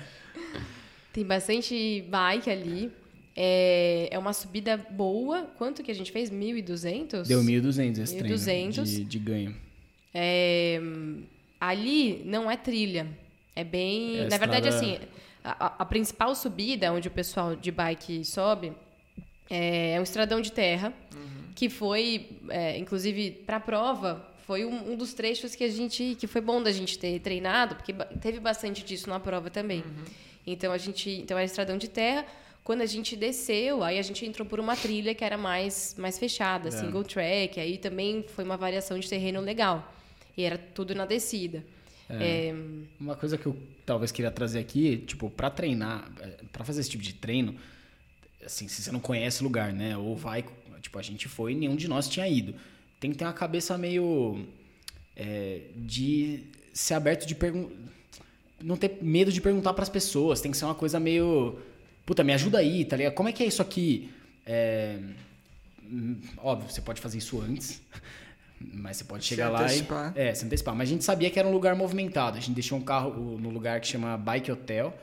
Tem 1.14 1.24
bastante 1.26 2.04
bike 2.10 2.50
ali. 2.50 2.92
É, 3.38 4.10
é 4.12 4.20
uma 4.20 4.34
subida 4.34 4.76
boa. 4.78 5.44
Quanto 5.58 5.82
que 5.82 5.92
a 5.92 5.96
gente 5.96 6.12
fez? 6.12 6.30
1.200? 6.30 7.26
Deu 7.26 7.40
1.200 7.42 8.00
esse 8.04 8.16
1.200. 8.18 8.20
treino 8.20 8.72
de, 8.84 9.04
de 9.06 9.20
ganho. 9.20 9.56
É, 10.14 10.80
ali 11.60 12.22
não 12.26 12.52
é 12.52 12.58
trilha. 12.58 13.08
É 13.56 13.64
bem. 13.64 14.20
É 14.20 14.28
na 14.30 14.38
verdade, 14.38 14.68
estrada- 14.68 14.94
assim, 14.96 15.00
a, 15.44 15.82
a- 15.84 15.86
principal 15.86 16.36
subida, 16.36 16.92
onde 16.92 17.08
o 17.08 17.12
pessoal 17.12 17.56
de 17.56 17.72
bike 17.72 18.26
sobe, 18.26 18.74
é, 19.50 19.96
um 20.00 20.04
estradão 20.04 20.42
de 20.42 20.52
terra, 20.52 20.94
que 21.56 21.70
foi, 21.70 22.28
é, 22.50 22.78
inclusive, 22.78 23.32
para 23.46 23.56
a 23.58 23.60
prova, 23.62 24.28
foi 24.46 24.64
um, 24.66 24.92
um 24.92 24.96
dos 24.96 25.14
trechos 25.14 25.56
que 25.56 25.64
a 25.64 25.70
gente. 25.70 26.16
que 26.20 26.28
foi 26.28 26.42
bom 26.42 26.62
da 26.62 26.72
gente 26.72 26.98
ter 27.00 27.20
treinado, 27.20 27.76
porque 27.76 27.94
teve 28.22 28.40
bastante 28.40 28.84
disso 28.84 29.10
na 29.10 29.20
prova 29.20 29.50
também. 29.50 29.84
Então 30.46 30.72
a 30.72 30.78
gente. 30.78 31.10
Então 31.10 31.38
era 31.38 31.46
estradão 31.46 31.78
de 31.78 31.88
terra 31.88 32.26
Quando 32.64 32.82
a 32.82 32.86
gente 32.86 33.16
desceu, 33.16 33.84
aí 33.84 33.98
a 34.00 34.02
gente 34.02 34.26
entrou 34.26 34.46
por 34.48 34.60
uma 34.60 34.76
trilha 34.76 35.14
que 35.14 35.24
era 35.24 35.38
mais, 35.38 35.96
mais 35.98 36.18
fechada, 36.18 36.70
single 36.72 37.04
track. 37.04 37.60
Aí 37.60 37.78
também 37.78 38.24
foi 38.36 38.44
uma 38.44 38.58
variação 38.58 38.98
de 39.00 39.08
terreno 39.08 39.40
legal. 39.40 39.94
E 40.36 40.44
era 40.44 40.58
tudo 40.58 40.94
na 40.96 41.06
descida. 41.06 41.64
É, 42.10 42.54
Uma 43.00 43.16
coisa 43.16 43.38
que 43.38 43.46
eu 43.48 43.56
talvez 43.86 44.12
queria 44.12 44.30
trazer 44.32 44.60
aqui, 44.60 44.98
tipo, 44.98 45.30
pra 45.30 45.50
treinar, 45.50 46.12
eh, 46.20 46.38
pra 46.52 46.64
fazer 46.64 46.82
esse 46.82 46.90
tipo 46.90 47.04
de 47.04 47.14
treino, 47.14 47.56
assim, 48.46 48.68
se 48.68 48.82
você 48.82 48.92
não 48.92 49.00
conhece 49.00 49.42
o 49.42 49.44
lugar, 49.44 49.74
né? 49.74 49.98
Ou 49.98 50.16
vai, 50.16 50.44
tipo, 50.82 51.00
a 51.00 51.02
gente 51.02 51.28
foi 51.28 51.56
nenhum 51.56 51.76
de 51.76 51.88
nós 51.88 52.08
tinha 52.08 52.28
ido. 52.28 52.54
Tem 53.06 53.12
que 53.12 53.20
ter 53.20 53.26
uma 53.26 53.34
cabeça 53.34 53.78
meio 53.78 54.48
é, 55.16 55.62
de 55.76 56.44
ser 56.74 56.96
aberto 56.96 57.28
de 57.28 57.36
perguntar. 57.36 57.76
Não 58.60 58.76
ter 58.76 58.98
medo 59.00 59.32
de 59.32 59.40
perguntar 59.40 59.76
pras 59.76 59.90
pessoas. 59.90 60.42
Tem 60.42 60.50
que 60.50 60.58
ser 60.58 60.66
uma 60.66 60.74
coisa 60.74 61.00
meio. 61.00 61.60
Puta, 62.04 62.24
me 62.24 62.34
ajuda 62.34 62.58
aí, 62.58 62.84
tá 62.84 62.98
ligado? 62.98 63.14
Como 63.14 63.30
é 63.30 63.32
que 63.32 63.44
é 63.44 63.46
isso 63.46 63.62
aqui? 63.62 64.10
É, 64.44 64.98
hum, 65.84 66.18
Óbvio, 66.40 66.68
você 66.68 66.82
pode 66.82 67.00
fazer 67.00 67.20
isso 67.20 67.40
antes. 67.40 67.80
Mas 68.60 68.98
você 68.98 69.04
pode 69.04 69.24
chegar 69.24 69.50
lá 69.50 69.72
e. 69.72 69.86
É, 70.16 70.34
se 70.34 70.44
antecipar. 70.44 70.74
Mas 70.74 70.90
a 70.90 70.92
gente 70.92 71.04
sabia 71.04 71.30
que 71.30 71.38
era 71.38 71.48
um 71.48 71.52
lugar 71.52 71.76
movimentado. 71.76 72.38
A 72.38 72.40
gente 72.40 72.56
deixou 72.56 72.76
um 72.76 72.82
carro 72.82 73.38
no 73.40 73.52
lugar 73.52 73.80
que 73.82 73.86
chama 73.86 74.18
Bike 74.18 74.52
Hotel. 74.52 74.98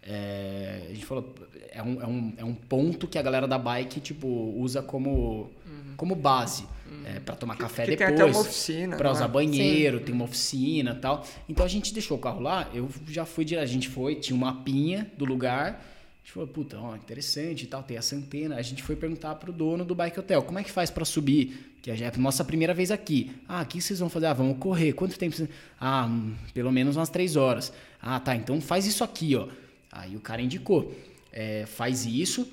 É, 0.00 0.86
a 0.90 0.94
gente 0.94 1.04
falou, 1.04 1.34
é 1.72 1.82
um, 1.82 2.00
é, 2.00 2.06
um, 2.06 2.32
é 2.36 2.44
um 2.44 2.54
ponto 2.54 3.08
que 3.08 3.18
a 3.18 3.22
galera 3.22 3.48
da 3.48 3.58
bike, 3.58 3.98
tipo, 3.98 4.28
usa 4.56 4.80
como, 4.80 5.50
como 5.96 6.14
base. 6.14 6.64
É, 7.04 7.20
para 7.20 7.34
tomar 7.36 7.56
café 7.56 7.84
que 7.86 7.96
tem 7.96 8.06
depois. 8.08 8.20
até 8.20 8.30
uma 8.30 8.40
oficina, 8.40 8.96
Pra 8.96 9.08
não 9.08 9.16
usar 9.16 9.24
é? 9.24 9.28
banheiro, 9.28 10.00
tem 10.00 10.14
uma 10.14 10.24
oficina 10.24 10.92
e 10.92 11.00
tal. 11.00 11.26
Então 11.48 11.64
a 11.64 11.68
gente 11.68 11.92
deixou 11.92 12.16
o 12.16 12.20
carro 12.20 12.40
lá, 12.40 12.68
eu 12.74 12.88
já 13.08 13.24
fui 13.24 13.44
direto. 13.44 13.64
A 13.64 13.66
gente 13.66 13.88
foi, 13.88 14.14
tinha 14.16 14.36
um 14.36 14.40
mapinha 14.40 15.10
do 15.16 15.24
lugar. 15.24 15.72
A 15.74 16.18
gente 16.24 16.32
falou, 16.34 16.48
puta, 16.48 16.78
ó, 16.78 16.94
interessante 16.94 17.62
e 17.64 17.66
tal, 17.66 17.82
tem 17.82 17.96
essa 17.96 18.14
antena. 18.14 18.56
A 18.56 18.62
gente 18.62 18.82
foi 18.82 18.94
perguntar 18.96 19.34
pro 19.36 19.50
dono 19.52 19.84
do 19.84 19.94
Bike 19.94 20.18
Hotel, 20.20 20.42
como 20.42 20.58
é 20.58 20.62
que 20.64 20.70
faz 20.70 20.90
pra 20.90 21.04
subir? 21.04 21.76
Que 21.80 21.90
é 21.90 21.94
a 21.94 22.18
nossa 22.18 22.44
primeira 22.44 22.74
vez 22.74 22.90
aqui. 22.90 23.30
Ah, 23.48 23.62
o 23.62 23.66
que 23.66 23.80
vocês 23.80 23.98
vão 24.00 24.10
fazer? 24.10 24.26
Ah, 24.26 24.32
vamos 24.34 24.58
correr. 24.58 24.92
Quanto 24.92 25.18
tempo? 25.18 25.34
vocês- 25.34 25.48
Ah, 25.80 26.04
hum, 26.06 26.34
pelo 26.52 26.70
menos 26.70 26.96
umas 26.96 27.08
três 27.08 27.36
horas. 27.36 27.72
Ah, 28.02 28.20
tá, 28.20 28.34
então 28.36 28.60
faz 28.60 28.84
isso 28.86 29.02
aqui, 29.02 29.34
ó. 29.36 29.48
Aí 29.90 30.16
o 30.16 30.20
cara 30.20 30.42
indicou. 30.42 30.94
É, 31.32 31.64
faz 31.66 32.04
isso, 32.04 32.46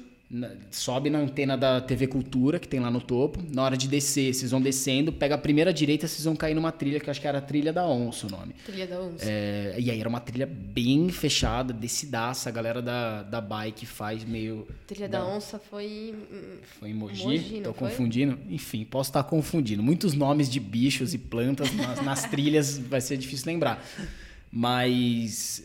sobe 0.72 1.10
na 1.10 1.20
antena 1.20 1.56
da 1.56 1.80
TV 1.80 2.08
Cultura, 2.08 2.60
que 2.60 2.68
tem 2.68 2.80
lá 2.80 2.90
no 2.90 3.00
topo. 3.00 3.40
Na 3.54 3.64
hora 3.64 3.78
de 3.78 3.88
descer, 3.88 4.34
vocês 4.34 4.50
vão 4.52 4.60
descendo, 4.62 5.12
pega 5.14 5.36
a 5.36 5.38
primeira 5.38 5.72
direita, 5.72 6.08
vocês 6.08 6.26
vão 6.26 6.36
cair 6.36 6.56
numa 6.56 6.72
trilha, 6.72 7.00
que 7.00 7.08
eu 7.08 7.12
acho 7.12 7.22
que 7.22 7.28
era 7.28 7.38
a 7.38 7.42
trilha 7.42 7.72
da 7.72 7.88
onça 7.88 8.26
o 8.26 8.30
nome. 8.30 8.54
trilha 8.66 8.88
da 8.88 9.00
onça. 9.02 9.24
É, 9.24 9.76
e 9.78 9.92
aí 9.92 10.00
era 10.00 10.10
uma 10.10 10.20
trilha 10.20 10.46
bem 10.48 11.10
fechada, 11.10 11.72
descidaça. 11.72 12.50
A 12.50 12.52
galera 12.52 12.82
da, 12.82 13.22
da 13.24 13.40
bike 13.40 13.86
faz 13.86 14.24
meio. 14.26 14.68
Trilha 14.88 15.08
da 15.08 15.26
onça 15.26 15.60
foi. 15.60 16.16
hum, 16.32 16.58
Foi 16.80 16.90
em 16.90 16.94
Mogi? 16.94 17.24
Mogi, 17.24 17.62
Tô 17.64 17.74
foi? 17.74 17.90
confundindo? 17.90 18.38
Enfim, 18.50 18.84
posso 18.84 19.12
estar 19.12 19.24
confundindo. 19.24 19.84
Muitos 19.84 20.14
nomes 20.14 20.50
de 20.50 20.60
bichos 20.60 21.14
e 21.14 21.18
plantas 21.20 21.72
nas, 21.76 22.02
nas 22.02 22.24
trilhas 22.30 22.78
vai 22.80 23.00
ser 23.00 23.18
difícil 23.18 23.46
lembrar. 23.46 23.86
Mas 24.52 25.64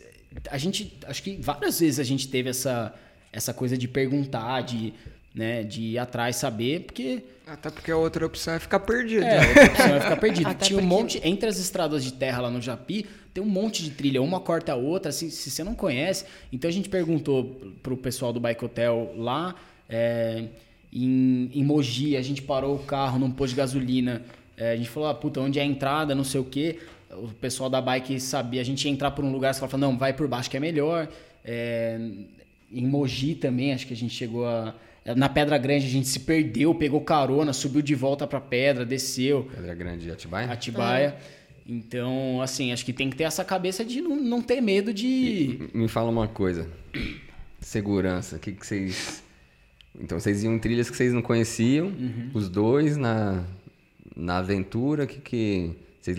a 0.49 0.57
gente, 0.57 0.93
acho 1.07 1.23
que 1.23 1.37
várias 1.37 1.79
vezes 1.79 1.99
a 1.99 2.03
gente 2.03 2.27
teve 2.27 2.49
essa, 2.49 2.93
essa 3.31 3.53
coisa 3.53 3.77
de 3.77 3.87
perguntar, 3.87 4.61
de, 4.61 4.93
né, 5.33 5.63
de 5.63 5.81
ir 5.81 5.97
atrás, 5.97 6.35
saber, 6.35 6.81
porque 6.81 7.23
Até 7.47 7.69
porque 7.69 7.91
a 7.91 7.97
outra 7.97 8.25
opção 8.25 8.53
é 8.53 8.59
ficar 8.59 8.79
perdido. 8.81 9.23
é, 9.23 9.39
outra 9.47 9.65
opção 9.65 9.95
é 9.95 9.99
ficar 10.01 10.17
perdido. 10.17 10.47
Até 10.49 10.65
Tinha 10.65 10.79
um 10.79 10.81
porque- 10.87 10.95
monte, 10.95 11.21
entre 11.23 11.47
as 11.49 11.57
estradas 11.59 12.03
de 12.03 12.13
terra 12.13 12.41
lá 12.41 12.49
no 12.49 12.61
Japi, 12.61 13.05
tem 13.33 13.41
um 13.41 13.47
monte 13.47 13.81
de 13.83 13.91
trilha, 13.91 14.21
uma 14.21 14.39
corta 14.41 14.73
a 14.73 14.75
outra, 14.75 15.09
assim, 15.09 15.29
se 15.29 15.49
você 15.49 15.63
não 15.63 15.73
conhece. 15.73 16.25
Então 16.51 16.69
a 16.69 16.73
gente 16.73 16.89
perguntou 16.89 17.45
pro 17.81 17.95
pessoal 17.95 18.33
do 18.33 18.39
Bike 18.41 18.65
Hotel 18.65 19.13
lá, 19.17 19.55
é, 19.89 20.45
em, 20.91 21.49
em 21.53 21.63
Mogi, 21.63 22.17
a 22.17 22.21
gente 22.21 22.41
parou 22.41 22.75
o 22.75 22.79
carro 22.79 23.17
num 23.17 23.31
posto 23.31 23.51
de 23.51 23.57
gasolina, 23.57 24.21
é, 24.57 24.73
a 24.73 24.75
gente 24.75 24.89
falou, 24.89 25.07
ah, 25.07 25.13
puta, 25.13 25.39
onde 25.39 25.57
é 25.59 25.61
a 25.61 25.65
entrada, 25.65 26.13
não 26.13 26.25
sei 26.25 26.41
o 26.41 26.43
quê. 26.43 26.79
O 27.09 27.29
pessoal 27.29 27.69
da 27.69 27.81
bike 27.81 28.19
sabia, 28.19 28.59
a 28.59 28.63
gente 28.65 28.83
ia 28.85 28.91
entrar 28.91 29.11
por 29.11 29.23
um 29.23 29.31
lugar, 29.31 29.53
você 29.53 29.59
falou, 29.61 29.77
não, 29.89 29.97
vai 29.97 30.11
por 30.13 30.27
baixo 30.27 30.49
que 30.49 30.57
é 30.57 30.59
melhor. 30.59 31.07
É, 31.43 31.99
em 32.71 32.87
Mogi 32.87 33.35
também, 33.35 33.73
acho 33.73 33.85
que 33.87 33.93
a 33.93 33.97
gente 33.97 34.13
chegou 34.13 34.45
a. 34.45 34.73
Na 35.15 35.27
Pedra 35.27 35.57
Grande 35.57 35.85
a 35.87 35.89
gente 35.89 36.07
se 36.07 36.19
perdeu, 36.19 36.75
pegou 36.75 37.01
carona, 37.01 37.53
subiu 37.53 37.81
de 37.81 37.95
volta 37.95 38.27
pra 38.27 38.39
pedra, 38.39 38.85
desceu. 38.85 39.49
Pedra 39.55 39.73
Grande 39.73 40.05
de 40.05 40.11
Atibaia? 40.11 40.51
Atibaia. 40.51 41.15
Então, 41.65 42.39
assim, 42.41 42.71
acho 42.71 42.85
que 42.85 42.93
tem 42.93 43.09
que 43.09 43.15
ter 43.15 43.23
essa 43.23 43.43
cabeça 43.43 43.83
de 43.83 43.99
não, 44.01 44.15
não 44.15 44.41
ter 44.41 44.61
medo 44.61 44.93
de. 44.93 45.69
Me 45.73 45.87
fala 45.87 46.09
uma 46.09 46.27
coisa. 46.27 46.67
Segurança. 47.59 48.35
O 48.35 48.39
que, 48.39 48.51
que 48.51 48.65
vocês. 48.65 49.23
Então 49.99 50.19
vocês 50.19 50.43
iam 50.43 50.53
em 50.53 50.59
trilhas 50.59 50.89
que 50.89 50.95
vocês 50.95 51.13
não 51.13 51.21
conheciam, 51.21 51.87
Uhum. 51.87 52.31
os 52.33 52.47
dois 52.49 52.95
na, 52.97 53.43
na 54.15 54.37
aventura, 54.37 55.05
que 55.05 55.19
que. 55.19 55.71
Vocês 56.01 56.17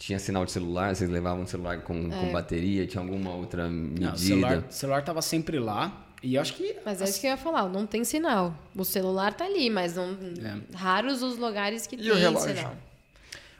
tinha 0.00 0.18
sinal 0.18 0.46
de 0.46 0.50
celular, 0.50 0.96
vocês 0.96 1.10
levavam 1.10 1.44
o 1.44 1.46
celular 1.46 1.82
com, 1.82 2.08
com 2.08 2.32
bateria, 2.32 2.86
tinha 2.86 3.02
alguma 3.02 3.34
outra 3.34 3.68
medida? 3.68 4.06
Não, 4.06 4.14
o 4.14 4.18
celular, 4.18 4.58
o 4.68 4.72
celular 4.72 5.04
tava 5.04 5.20
sempre 5.20 5.58
lá. 5.58 6.06
E 6.22 6.36
eu 6.36 6.40
acho 6.40 6.54
que. 6.54 6.74
Mas 6.86 7.02
é 7.02 7.04
isso 7.04 7.20
que 7.20 7.26
eu 7.26 7.30
ia 7.32 7.36
falar, 7.36 7.68
não 7.68 7.86
tem 7.86 8.02
sinal. 8.02 8.54
O 8.74 8.82
celular 8.82 9.34
tá 9.34 9.44
ali, 9.44 9.68
mas 9.68 9.96
não. 9.96 10.16
É. 10.42 10.56
Raros 10.74 11.22
os 11.22 11.36
lugares 11.36 11.86
que 11.86 11.96
E 11.96 11.98
tem 11.98 12.10
o 12.12 12.14
relógio? 12.14 12.56
sinal. 12.56 12.76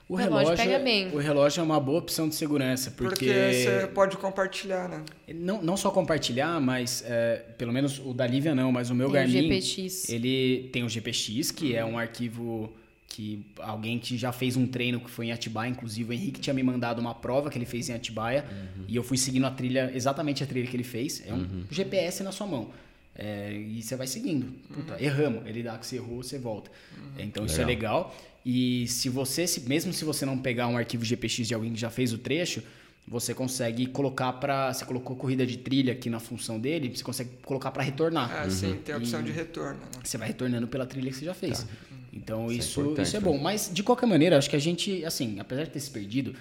O 0.08 0.14
O 0.14 0.16
relógio 0.16 0.48
relógio, 0.48 0.64
pega 0.64 0.82
bem. 0.82 1.08
O 1.14 1.18
relógio 1.18 1.60
é 1.60 1.62
uma 1.62 1.78
boa 1.78 1.98
opção 1.98 2.26
de 2.28 2.34
segurança, 2.34 2.90
porque. 2.90 3.26
Porque 3.26 3.52
você 3.52 3.86
pode 3.94 4.16
compartilhar, 4.16 4.88
né? 4.88 5.04
Não, 5.34 5.62
não 5.62 5.76
só 5.76 5.90
compartilhar, 5.90 6.58
mas 6.58 7.04
é, 7.06 7.44
pelo 7.58 7.72
menos 7.72 7.98
o 7.98 8.12
da 8.14 8.26
Lívia 8.26 8.54
não, 8.54 8.72
mas 8.72 8.88
o 8.90 8.94
meu 8.94 9.10
Tem 9.10 9.20
o 9.20 9.24
Garmin. 9.24 9.60
GPX. 9.60 10.08
Ele 10.08 10.70
tem 10.72 10.84
o 10.84 10.88
GPX, 10.88 11.50
que 11.50 11.76
é 11.76 11.84
um 11.84 11.98
arquivo 11.98 12.72
que 13.20 13.44
alguém 13.58 13.98
que 13.98 14.16
já 14.16 14.32
fez 14.32 14.56
um 14.56 14.66
treino 14.66 14.98
que 14.98 15.10
foi 15.10 15.26
em 15.26 15.32
Atibaia, 15.32 15.68
inclusive 15.68 16.08
o 16.08 16.12
Henrique 16.12 16.40
tinha 16.40 16.54
me 16.54 16.62
mandado 16.62 17.00
uma 17.00 17.14
prova 17.14 17.50
que 17.50 17.58
ele 17.58 17.66
fez 17.66 17.90
em 17.90 17.92
Atibaia 17.92 18.46
e 18.88 18.96
eu 18.96 19.02
fui 19.02 19.18
seguindo 19.18 19.44
a 19.44 19.50
trilha, 19.50 19.90
exatamente 19.94 20.42
a 20.42 20.46
trilha 20.46 20.66
que 20.66 20.74
ele 20.74 20.84
fez. 20.84 21.22
É 21.26 21.34
um 21.34 21.64
GPS 21.70 22.22
na 22.22 22.32
sua 22.32 22.46
mão. 22.46 22.70
É, 23.14 23.52
e 23.52 23.82
você 23.82 23.94
vai 23.94 24.06
seguindo. 24.06 24.46
Puta, 24.72 24.96
erramos. 25.02 25.46
Ele 25.46 25.62
dá 25.62 25.76
que 25.76 25.86
você 25.86 25.96
errou, 25.96 26.22
você 26.22 26.38
volta. 26.38 26.70
É, 27.18 27.22
então 27.22 27.44
isso 27.44 27.60
é 27.60 27.64
legal. 27.64 28.16
E 28.46 28.86
se 28.88 29.10
você, 29.10 29.44
mesmo 29.66 29.92
se 29.92 30.02
você 30.02 30.24
não 30.24 30.38
pegar 30.38 30.66
um 30.68 30.78
arquivo 30.78 31.04
GPX 31.04 31.46
de 31.46 31.52
alguém 31.52 31.74
que 31.74 31.80
já 31.80 31.90
fez 31.90 32.14
o 32.14 32.18
trecho, 32.18 32.62
você 33.10 33.34
consegue 33.34 33.86
colocar 33.86 34.32
para, 34.34 34.72
você 34.72 34.84
colocou 34.84 35.16
corrida 35.16 35.44
de 35.44 35.58
trilha 35.58 35.92
aqui 35.92 36.08
na 36.08 36.20
função 36.20 36.60
dele, 36.60 36.96
você 36.96 37.02
consegue 37.02 37.30
colocar 37.44 37.72
para 37.72 37.82
retornar. 37.82 38.30
Ah, 38.32 38.48
sim, 38.48 38.76
tem 38.84 38.94
a 38.94 38.98
opção 38.98 39.20
de 39.20 39.32
retorno. 39.32 39.80
Né? 39.80 40.00
Você 40.04 40.16
vai 40.16 40.28
retornando 40.28 40.68
pela 40.68 40.86
trilha 40.86 41.10
que 41.10 41.16
você 41.16 41.24
já 41.24 41.34
fez. 41.34 41.66
Então 42.12 42.46
Isso 42.46 42.52
é 42.52 42.58
isso, 42.58 42.80
importante, 42.80 43.06
isso 43.06 43.16
é 43.16 43.20
né? 43.20 43.24
bom. 43.24 43.36
Mas 43.36 43.68
de 43.72 43.82
qualquer 43.82 44.06
maneira, 44.06 44.38
acho 44.38 44.48
que 44.48 44.54
a 44.54 44.60
gente, 44.60 45.04
assim, 45.04 45.40
apesar 45.40 45.64
de 45.64 45.70
ter 45.70 45.80
se 45.80 45.90
perdido, 45.90 46.36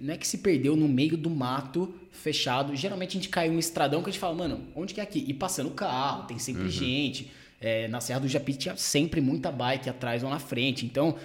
não 0.00 0.14
é 0.14 0.16
que 0.16 0.26
se 0.26 0.38
perdeu 0.38 0.76
no 0.76 0.86
meio 0.86 1.16
do 1.16 1.28
mato 1.28 1.92
fechado. 2.12 2.74
Geralmente 2.76 3.10
a 3.10 3.14
gente 3.14 3.28
caiu 3.28 3.52
um 3.52 3.58
estradão 3.58 4.00
que 4.00 4.08
a 4.08 4.12
gente 4.12 4.20
fala, 4.20 4.34
mano, 4.34 4.60
onde 4.76 4.94
que 4.94 5.00
é 5.00 5.02
aqui? 5.02 5.24
E 5.26 5.34
passando 5.34 5.70
carro, 5.70 6.24
tem 6.28 6.38
sempre 6.38 6.70
gente. 6.70 7.32
É, 7.60 7.88
na 7.88 8.00
Serra 8.00 8.20
do 8.20 8.28
Japi 8.28 8.54
tinha 8.54 8.76
sempre 8.76 9.20
muita 9.20 9.50
bike 9.50 9.88
atrás 9.90 10.22
ou 10.22 10.30
na 10.30 10.38
frente. 10.38 10.86
Então 10.86 11.16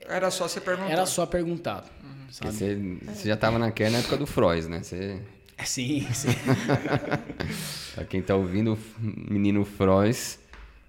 Era 0.00 0.30
só 0.30 0.46
você 0.46 0.60
perguntar. 0.60 0.90
era 0.90 1.06
só 1.06 1.26
perguntar. 1.26 1.84
Sabe? 2.34 2.52
você, 2.52 2.76
você 3.04 3.28
já 3.28 3.36
tava 3.36 3.60
naquela 3.60 3.90
na 3.92 3.98
época 3.98 4.16
do 4.16 4.26
Frois, 4.26 4.66
né? 4.66 4.82
Você, 4.82 5.20
É, 5.56 5.64
Sim, 5.64 6.04
sim. 6.12 6.30
pra 7.94 8.04
quem 8.04 8.20
tá 8.20 8.34
ouvindo, 8.34 8.74
o 8.74 9.32
menino 9.32 9.64
Frois, 9.64 10.40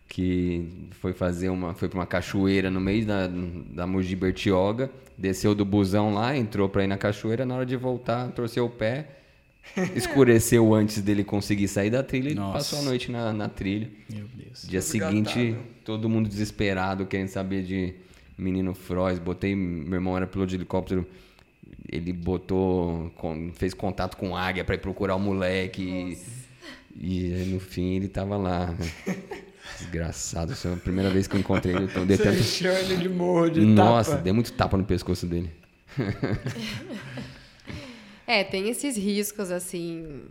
que 0.09 0.67
foi 0.99 1.13
fazer 1.13 1.49
uma. 1.49 1.75
Foi 1.75 1.87
pra 1.87 1.99
uma 1.99 2.07
cachoeira 2.07 2.71
no 2.71 2.81
meio 2.81 3.05
da, 3.05 3.27
da 3.27 3.85
Mogi 3.85 4.15
Bertioga, 4.15 4.89
desceu 5.15 5.53
do 5.53 5.63
busão 5.63 6.15
lá, 6.15 6.35
entrou 6.35 6.67
pra 6.67 6.83
ir 6.83 6.87
na 6.87 6.97
cachoeira, 6.97 7.45
na 7.45 7.57
hora 7.57 7.65
de 7.65 7.75
voltar, 7.75 8.31
torceu 8.31 8.65
o 8.65 8.69
pé, 8.69 9.07
escureceu 9.95 10.73
antes 10.73 10.99
dele 10.99 11.23
conseguir 11.23 11.67
sair 11.67 11.91
da 11.91 12.01
trilha 12.01 12.31
e 12.31 12.35
passou 12.35 12.79
a 12.79 12.81
noite 12.81 13.11
na, 13.11 13.31
na 13.31 13.47
trilha. 13.47 13.91
Meu 14.11 14.25
Deus. 14.33 14.67
Dia 14.67 14.81
seguinte, 14.81 15.55
todo 15.83 16.09
mundo 16.09 16.27
desesperado, 16.27 17.05
querendo 17.05 17.27
saber 17.27 17.61
de 17.61 17.93
menino 18.35 18.73
Frois. 18.73 19.19
Botei, 19.19 19.55
meu 19.55 19.93
irmão 19.93 20.17
era 20.17 20.25
piloto 20.25 20.49
de 20.49 20.55
helicóptero, 20.55 21.05
ele 21.91 22.11
botou, 22.13 23.09
com- 23.15 23.51
fez 23.53 23.73
contato 23.73 24.17
com 24.17 24.35
águia 24.35 24.63
para 24.63 24.75
ir 24.75 24.79
procurar 24.79 25.15
o 25.15 25.19
moleque. 25.19 26.17
E, 26.97 27.25
e 27.27 27.45
no 27.47 27.59
fim 27.59 27.95
ele 27.95 28.07
tava 28.07 28.37
lá. 28.37 28.67
né? 28.67 28.91
Desgraçado, 29.79 30.53
é 30.53 30.73
a 30.73 30.77
primeira 30.77 31.09
vez 31.09 31.27
que 31.27 31.35
eu 31.35 31.39
encontrei 31.39 31.75
ele. 31.75 31.89
Eu 31.93 32.05
dei 32.05 32.15
Você 32.17 32.23
tanto... 32.23 32.77
ele 32.79 32.95
de 32.97 33.09
morro, 33.09 33.49
de 33.49 33.61
Nossa, 33.61 34.11
tapa. 34.11 34.23
dei 34.23 34.31
muito 34.33 34.53
tapa 34.53 34.77
no 34.77 34.85
pescoço 34.85 35.25
dele. 35.25 35.51
É, 38.27 38.43
tem 38.43 38.69
esses 38.69 38.97
riscos, 38.97 39.51
assim. 39.51 40.23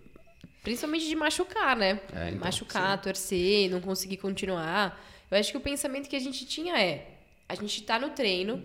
Principalmente 0.63 1.07
de 1.07 1.15
machucar, 1.15 1.77
né? 1.77 2.01
É, 2.13 2.29
então, 2.31 2.41
machucar, 2.41 3.01
torcer, 3.01 3.71
não 3.71 3.81
conseguir 3.81 4.17
continuar. 4.17 5.01
Eu 5.31 5.39
acho 5.39 5.53
que 5.53 5.57
o 5.59 5.61
pensamento 5.61 6.09
que 6.09 6.17
a 6.17 6.21
gente 6.21 6.45
tinha 6.45 6.77
é: 6.77 7.07
a 7.49 7.55
gente 7.55 7.83
tá 7.83 7.99
no 7.99 8.11
treino, 8.11 8.63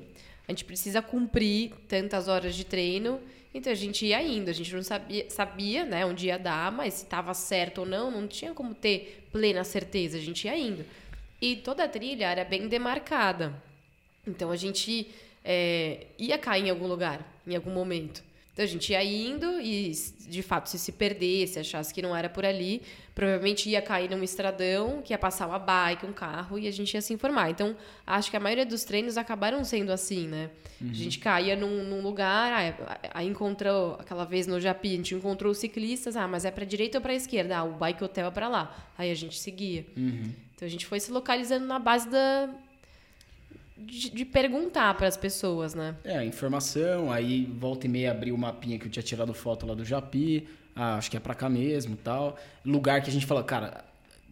a 0.50 0.52
gente 0.52 0.66
precisa 0.66 1.00
cumprir 1.00 1.74
tantas 1.88 2.28
horas 2.28 2.56
de 2.56 2.66
treino. 2.66 3.20
Então 3.54 3.72
a 3.72 3.76
gente 3.76 4.04
ia 4.08 4.20
indo, 4.20 4.50
a 4.50 4.54
gente 4.54 4.74
não 4.74 4.82
sabia, 4.82 5.30
sabia 5.30 5.86
né, 5.86 6.04
onde 6.04 6.26
ia 6.26 6.40
dar, 6.40 6.72
mas 6.72 6.96
se 6.96 7.04
estava 7.04 7.36
certo 7.36 7.82
ou 7.82 7.86
não, 7.86 8.10
não 8.10 8.28
tinha 8.28 8.52
como 8.52 8.74
ter 8.74 9.28
plena 9.32 9.64
certeza, 9.64 10.18
a 10.18 10.20
gente 10.20 10.46
ia 10.46 10.58
indo. 10.58 10.84
E 11.40 11.58
toda 11.58 11.84
a 11.84 11.88
trilha 11.88 12.26
era 12.26 12.44
bem 12.44 12.68
demarcada. 12.68 13.54
Então 14.26 14.50
a 14.50 14.56
gente 14.56 15.08
é, 15.46 16.08
ia 16.18 16.38
cair 16.40 16.66
em 16.66 16.72
algum 16.72 16.88
lugar, 16.88 17.24
em 17.46 17.56
algum 17.56 17.72
momento. 17.72 18.24
Então 18.60 18.66
a 18.66 18.68
gente 18.68 18.92
ia 18.92 19.02
indo 19.02 19.62
e, 19.62 19.90
de 20.28 20.44
fato, 20.44 20.68
se 20.68 20.78
se 20.78 20.92
perdesse, 20.92 21.60
achasse 21.60 21.94
que 21.94 22.02
não 22.02 22.14
era 22.14 22.28
por 22.28 22.44
ali, 22.44 22.82
provavelmente 23.16 23.70
ia 23.70 23.82
cair 23.82 24.10
num 24.10 24.22
estradão, 24.22 25.02
que 25.02 25.14
ia 25.14 25.18
passar 25.18 25.48
uma 25.48 25.58
bike, 25.58 26.06
um 26.06 26.12
carro, 26.12 26.60
e 26.60 26.68
a 26.68 26.72
gente 26.72 26.94
ia 26.94 27.00
se 27.00 27.14
informar. 27.14 27.50
Então, 27.50 27.74
acho 28.06 28.30
que 28.30 28.36
a 28.36 28.40
maioria 28.40 28.66
dos 28.66 28.84
treinos 28.84 29.18
acabaram 29.18 29.64
sendo 29.64 29.94
assim, 29.94 30.28
né? 30.28 30.50
Uhum. 30.82 30.90
A 30.90 30.94
gente 30.94 31.20
caía 31.20 31.56
num, 31.56 31.86
num 31.86 32.02
lugar, 32.02 32.52
aí, 32.52 32.76
aí, 33.14 33.28
encontrou, 33.30 33.94
aquela 33.94 34.26
vez 34.26 34.46
no 34.46 34.60
Japi, 34.60 34.90
a 34.90 34.98
gente 34.98 35.16
encontrou 35.16 35.54
os 35.54 35.58
ciclistas, 35.58 36.18
ah, 36.18 36.28
mas 36.28 36.44
é 36.44 36.52
para 36.52 36.66
direita 36.66 36.98
ou 36.98 37.02
para 37.02 37.16
esquerda? 37.16 37.60
Ah, 37.60 37.64
o 37.64 37.72
bike 37.72 38.04
hotel 38.04 38.28
é 38.28 38.32
para 38.32 38.50
lá. 38.50 38.92
Aí 38.98 39.10
a 39.10 39.16
gente 39.16 39.40
seguia. 39.40 39.86
Uhum. 39.96 40.34
Então 40.54 40.68
a 40.68 40.70
gente 40.70 40.86
foi 40.86 41.00
se 41.00 41.14
localizando 41.14 41.66
na 41.66 41.80
base 41.80 42.10
da, 42.10 42.50
de, 43.80 44.10
de 44.10 44.26
perguntar 44.26 44.94
para 44.96 45.08
as 45.08 45.18
pessoas, 45.18 45.74
né? 45.74 45.96
É, 46.04 46.24
informação, 46.24 47.12
aí 47.12 47.46
volta 47.46 47.86
e 47.86 47.90
meia 47.90 48.12
abriu 48.12 48.36
o 48.36 48.38
mapinha 48.38 48.78
que 48.78 48.86
eu 48.86 48.92
tinha 48.92 49.04
tirado 49.04 49.34
foto 49.34 49.66
lá 49.66 49.74
do 49.74 49.86
Japi, 49.86 50.48
ah, 50.76 50.96
acho 50.96 51.10
que 51.12 51.18
é 51.18 51.20
para 51.20 51.36
cá 51.36 51.50
mesmo 51.50 51.96
tal. 51.96 52.38
Lugar 52.66 53.02
que 53.02 53.10
a 53.10 53.14
gente 53.14 53.26
fala, 53.26 53.44
cara, 53.44 53.84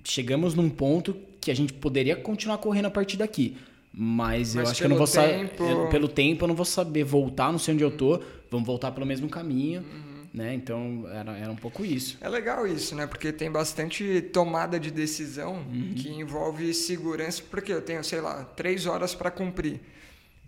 chegamos 0.04 0.54
num 0.54 0.70
ponto 0.70 1.18
que 1.42 1.52
a 1.52 1.56
gente 1.56 1.74
poderia 1.74 2.16
continuar 2.16 2.58
correndo 2.58 2.86
a 2.86 2.92
partir 2.92 3.18
daqui. 3.18 3.58
Mas, 3.94 4.54
mas 4.54 4.56
eu 4.56 4.72
acho 4.72 4.80
que 4.80 4.86
eu 4.86 4.90
não 4.90 4.98
vou 4.98 5.08
saber. 5.08 5.50
Pelo 5.90 6.08
tempo, 6.08 6.44
eu 6.44 6.48
não 6.48 6.56
vou 6.56 6.66
saber 6.66 7.04
voltar, 7.04 7.52
não 7.52 7.60
sei 7.60 7.74
onde 7.74 7.84
eu 7.84 7.92
tô. 7.92 8.22
Vamos 8.50 8.66
voltar 8.66 8.92
pelo 8.92 9.06
mesmo 9.06 9.28
caminho. 9.28 9.82
Uhum. 9.82 10.07
Né? 10.38 10.54
Então 10.54 11.10
era, 11.12 11.36
era 11.36 11.52
um 11.52 11.56
pouco 11.56 11.84
isso. 11.84 12.16
É 12.22 12.30
legal 12.30 12.68
isso, 12.68 12.94
né? 12.96 13.08
Porque 13.08 13.34
tem 13.34 13.50
bastante 13.50 14.22
tomada 14.32 14.80
de 14.80 14.92
decisão 14.92 15.56
uhum. 15.56 15.96
que 15.96 16.10
envolve 16.10 16.76
segurança, 16.76 17.42
porque 17.50 17.74
eu 17.74 17.82
tenho, 17.82 18.04
sei 18.04 18.22
lá, 18.22 18.44
três 18.44 18.86
horas 18.86 19.16
para 19.16 19.32
cumprir. 19.32 19.82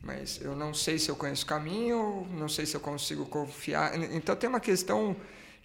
Mas 0.03 0.39
eu 0.43 0.55
não 0.55 0.75
sei 0.75 0.99
se 0.99 1.09
eu 1.09 1.15
conheço 1.15 1.43
o 1.43 1.47
caminho, 1.47 2.27
não 2.37 2.47
sei 2.47 2.67
se 2.67 2.75
eu 2.75 2.79
consigo 2.79 3.25
confiar. 3.25 3.99
Então 4.13 4.35
tem 4.35 4.47
uma 4.47 4.59
questão 4.59 5.15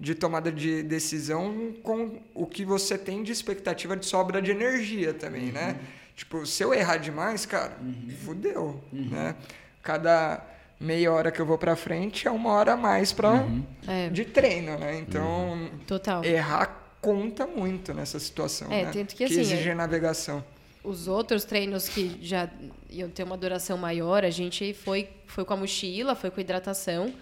de 0.01 0.15
tomada 0.15 0.51
de 0.51 0.83
decisão 0.83 1.75
com 1.83 2.19
o 2.33 2.47
que 2.47 2.65
você 2.65 2.97
tem 2.97 3.23
de 3.23 3.31
expectativa 3.31 3.95
de 3.95 4.07
sobra 4.07 4.41
de 4.41 4.51
energia 4.51 5.13
também, 5.13 5.53
né? 5.53 5.61
uhum. 5.61 5.73
né? 5.75 5.81
Tipo, 6.17 6.47
se 6.47 6.63
eu 6.63 6.73
errar 6.73 6.97
demais, 6.97 7.45
cara, 7.45 7.77
uhum. 7.79 8.09
fudeu, 8.25 8.83
uhum. 8.91 9.09
né? 9.11 9.37
Cada 9.83 10.43
meia 10.85 11.13
hora 11.13 11.33
que 11.33 11.41
eu 11.41 11.47
vou 11.47 11.59
para 11.59 11.75
frente 11.75 12.29
é 12.29 12.31
uma 12.31 12.51
hora 12.51 12.75
a 12.75 12.77
mais 12.77 13.13
para 13.13 13.33
uhum. 13.33 13.65
É. 13.89 14.09
de 14.11 14.25
treino, 14.25 14.79
né? 14.79 14.99
Então, 14.99 15.53
uhum. 15.53 15.71
Total. 15.87 16.25
errar 16.25 16.83
conta 17.01 17.47
muito 17.47 17.93
nessa 17.93 18.19
situação, 18.19 18.73
é, 18.73 18.85
né? 18.85 18.91
Tanto 18.93 19.15
que, 19.15 19.17
que 19.17 19.25
assim, 19.25 19.41
exige 19.41 19.69
é... 19.69 19.75
navegação. 19.75 20.43
Os 20.83 21.09
outros 21.09 21.45
treinos 21.45 21.89
que 21.89 22.19
já 22.21 22.49
iam 22.91 23.09
ter 23.11 23.25
uma 23.25 23.37
duração 23.37 23.77
maior, 23.77 24.25
a 24.25 24.31
gente 24.31 24.73
foi, 24.73 25.09
foi 25.27 25.45
com 25.45 25.55
a 25.55 25.57
mochila, 25.57 26.15
foi 26.15 26.31
com 26.31 26.41
a 26.41 26.43
hidratação. 26.43 27.13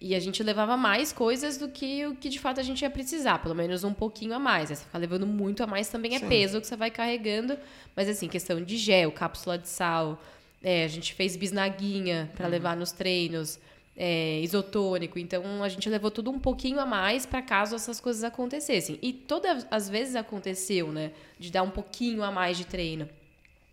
E 0.00 0.14
a 0.14 0.20
gente 0.20 0.42
levava 0.42 0.76
mais 0.76 1.10
coisas 1.12 1.56
do 1.56 1.68
que 1.68 2.04
o 2.04 2.14
que 2.14 2.28
de 2.28 2.38
fato 2.38 2.60
a 2.60 2.62
gente 2.62 2.82
ia 2.82 2.90
precisar, 2.90 3.38
pelo 3.38 3.54
menos 3.54 3.82
um 3.82 3.94
pouquinho 3.94 4.34
a 4.34 4.38
mais. 4.38 4.68
Você 4.68 4.84
ficar 4.84 4.98
levando 4.98 5.26
muito 5.26 5.62
a 5.62 5.66
mais 5.66 5.88
também 5.88 6.14
é 6.14 6.18
Sim. 6.18 6.28
peso 6.28 6.60
que 6.60 6.66
você 6.66 6.76
vai 6.76 6.90
carregando. 6.90 7.56
Mas 7.96 8.08
assim, 8.08 8.28
questão 8.28 8.60
de 8.60 8.76
gel, 8.76 9.10
cápsula 9.10 9.56
de 9.56 9.68
sal, 9.68 10.20
é, 10.62 10.84
a 10.84 10.88
gente 10.88 11.14
fez 11.14 11.36
bisnaguinha 11.36 12.30
para 12.34 12.46
uhum. 12.46 12.50
levar 12.50 12.76
nos 12.76 12.92
treinos, 12.92 13.58
é, 13.96 14.40
isotônico. 14.40 15.18
Então 15.18 15.62
a 15.62 15.68
gente 15.68 15.88
levou 15.88 16.10
tudo 16.10 16.30
um 16.30 16.38
pouquinho 16.38 16.78
a 16.78 16.86
mais 16.86 17.24
para 17.24 17.40
caso 17.40 17.74
essas 17.74 18.00
coisas 18.00 18.22
acontecessem. 18.22 18.98
E 19.00 19.12
todas 19.12 19.66
as 19.70 19.88
vezes 19.88 20.14
aconteceu, 20.14 20.92
né? 20.92 21.12
De 21.38 21.50
dar 21.50 21.62
um 21.62 21.70
pouquinho 21.70 22.22
a 22.22 22.30
mais 22.30 22.56
de 22.56 22.66
treino. 22.66 23.08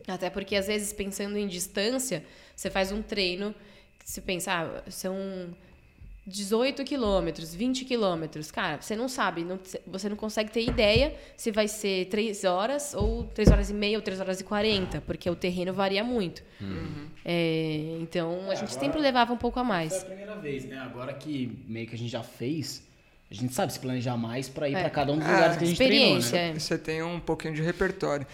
Até 0.08 0.30
porque 0.30 0.56
às 0.56 0.68
vezes 0.68 0.94
pensando 0.94 1.38
em 1.38 1.48
distância, 1.48 2.24
você 2.56 2.70
faz 2.70 2.92
um 2.92 3.02
treino 3.02 3.54
que 4.00 4.10
você 4.10 4.22
pensa, 4.22 4.52
ah, 4.52 4.92
são 4.92 5.16
18 6.26 6.86
quilômetros, 6.86 7.54
20 7.54 7.84
quilômetros. 7.84 8.50
Cara, 8.50 8.82
você 8.82 8.96
não 8.96 9.10
sabe, 9.10 9.44
não, 9.44 9.60
você 9.86 10.08
não 10.08 10.16
consegue 10.16 10.52
ter 10.52 10.66
ideia 10.66 11.14
se 11.36 11.52
vai 11.52 11.68
ser 11.68 12.06
3 12.06 12.46
horas, 12.46 12.94
ou 12.94 13.26
3 13.26 13.50
horas 13.50 13.70
e 13.70 13.74
meia, 13.74 13.98
ou 13.98 14.02
3 14.02 14.22
horas 14.22 14.40
e 14.40 14.44
40, 14.44 15.02
porque 15.02 15.30
o 15.30 15.36
terreno 15.36 15.74
varia 15.74 16.04
muito. 16.04 16.42
Uhum. 16.62 17.08
É, 17.26 17.98
então, 18.00 18.32
é, 18.48 18.52
a 18.52 18.56
gente 18.56 18.70
agora, 18.70 18.80
sempre 18.80 19.02
levava 19.02 19.34
um 19.34 19.38
pouco 19.38 19.60
a 19.60 19.64
mais. 19.66 19.94
Foi 19.94 20.02
a 20.02 20.06
primeira 20.06 20.36
vez, 20.36 20.66
né? 20.66 20.78
Agora 20.78 21.14
que 21.14 21.60
meio 21.68 21.88
que 21.88 21.96
a 21.96 21.98
gente 21.98 22.12
já 22.12 22.24
fez, 22.24 22.88
a 23.30 23.34
gente 23.34 23.54
sabe 23.54 23.74
se 23.74 23.80
planejar 23.80 24.16
mais 24.16 24.48
para 24.48 24.70
ir 24.70 24.76
é. 24.76 24.80
para 24.82 24.90
cada 24.90 25.12
um 25.12 25.18
dos 25.18 25.28
lugares 25.28 25.58
que 25.58 25.64
a 25.66 25.68
gente 25.68 25.78
treinou, 25.78 26.20
né? 26.20 26.50
É. 26.50 26.54
Você 26.54 26.78
tem 26.78 27.04
um 27.04 27.20
pouquinho 27.20 27.54
de 27.54 27.62
repertório. 27.62 28.26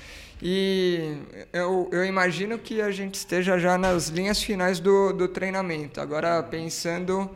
E 0.41 1.17
eu, 1.51 1.89
eu 1.91 2.05
imagino 2.05 2.57
que 2.57 2.81
a 2.81 2.91
gente 2.91 3.15
esteja 3.15 3.59
já 3.59 3.77
nas 3.77 4.07
linhas 4.07 4.41
finais 4.41 4.79
do, 4.79 5.11
do 5.11 5.27
treinamento. 5.27 5.99
Agora, 5.99 6.41
pensando 6.41 7.29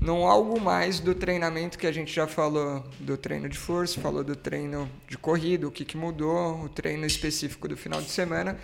num 0.00 0.26
algo 0.26 0.60
mais 0.60 0.98
do 0.98 1.14
treinamento 1.14 1.78
que 1.78 1.86
a 1.86 1.92
gente 1.92 2.12
já 2.12 2.26
falou 2.26 2.84
do 2.98 3.16
treino 3.16 3.48
de 3.48 3.56
força, 3.56 4.00
falou 4.00 4.24
do 4.24 4.34
treino 4.34 4.90
de 5.08 5.16
corrida, 5.16 5.68
o 5.68 5.70
que, 5.70 5.84
que 5.84 5.96
mudou, 5.96 6.64
o 6.64 6.68
treino 6.68 7.06
específico 7.06 7.68
do 7.68 7.76
final 7.76 8.02
de 8.02 8.10
semana. 8.10 8.58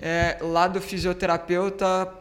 É, 0.00 0.38
lá 0.40 0.66
do 0.66 0.80
fisioterapeuta 0.80 2.12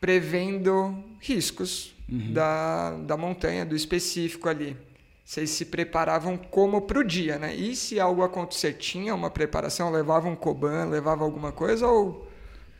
prevendo 0.00 1.02
riscos 1.20 1.94
uhum. 2.10 2.32
da, 2.32 2.90
da 2.98 3.16
montanha, 3.16 3.64
do 3.64 3.76
específico 3.76 4.48
ali. 4.48 4.76
Vocês 5.26 5.50
se 5.50 5.64
preparavam 5.64 6.36
como 6.36 6.82
para 6.82 7.00
o 7.00 7.04
dia, 7.04 7.36
né? 7.36 7.52
E 7.52 7.74
se 7.74 7.98
algo 7.98 8.22
acontecer, 8.22 8.74
tinha 8.74 9.12
uma 9.12 9.28
preparação? 9.28 9.90
Levava 9.90 10.28
um 10.28 10.36
Coban, 10.36 10.84
levava 10.84 11.24
alguma 11.24 11.50
coisa 11.50 11.84
ou 11.84 12.30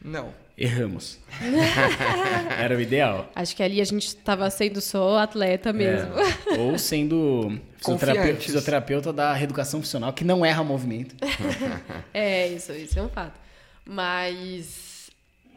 não? 0.01 0.33
Erramos. 0.57 1.19
Era 2.57 2.77
o 2.77 2.81
ideal. 2.81 3.29
Acho 3.35 3.57
que 3.57 3.65
ali 3.65 3.81
a 3.81 3.85
gente 3.85 4.07
estava 4.07 4.49
sendo 4.49 4.81
só 4.81 5.19
atleta 5.19 5.73
mesmo. 5.73 6.15
É. 6.21 6.55
Ou 6.57 6.79
sendo 6.79 7.61
fisioterapeuta, 7.79 8.41
fisioterapeuta 8.41 9.13
da 9.13 9.33
reeducação 9.33 9.81
funcional, 9.81 10.13
que 10.13 10.25
não 10.25 10.47
erra 10.47 10.63
movimento. 10.63 11.17
é, 12.15 12.47
isso, 12.47 12.73
isso 12.73 12.97
é 12.97 13.03
um 13.03 13.09
fato. 13.09 13.41
Mas 13.85 15.11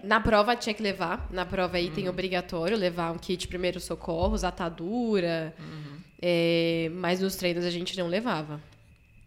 na 0.03 0.19
prova 0.19 0.55
tinha 0.55 0.73
que 0.73 0.81
levar. 0.81 1.29
Na 1.29 1.45
prova 1.45 1.77
aí 1.77 1.87
uhum. 1.87 1.93
tem 1.93 2.09
obrigatório 2.09 2.75
levar 2.75 3.11
um 3.11 3.17
kit 3.19 3.47
primeiros 3.47 3.83
socorros, 3.83 4.43
atadura. 4.43 5.53
Uhum. 5.59 5.98
É, 6.21 6.89
mas 6.93 7.21
nos 7.21 7.35
treinos 7.35 7.63
a 7.63 7.69
gente 7.69 7.97
não 7.97 8.07
levava. 8.07 8.61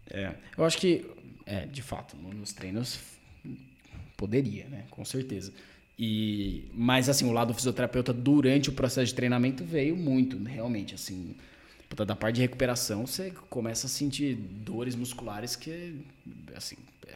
É, 0.09 0.33
eu 0.57 0.63
acho 0.63 0.77
que, 0.77 1.05
é, 1.45 1.65
de 1.65 1.81
fato, 1.81 2.15
nos 2.15 2.53
treinos 2.53 2.99
poderia, 4.15 4.65
né? 4.65 4.85
Com 4.89 5.03
certeza. 5.03 5.51
E, 5.97 6.65
mas 6.73 7.09
assim, 7.09 7.25
o 7.25 7.31
lado 7.31 7.53
fisioterapeuta 7.53 8.13
durante 8.13 8.69
o 8.69 8.73
processo 8.73 9.07
de 9.07 9.15
treinamento 9.15 9.63
veio 9.63 9.95
muito, 9.95 10.41
realmente, 10.43 10.95
assim, 10.95 11.35
da 11.95 12.15
parte 12.15 12.35
de 12.35 12.41
recuperação, 12.41 13.05
você 13.05 13.31
começa 13.49 13.85
a 13.85 13.89
sentir 13.89 14.35
dores 14.35 14.95
musculares 14.95 15.55
que, 15.55 15.95
assim, 16.55 16.75
é, 17.07 17.13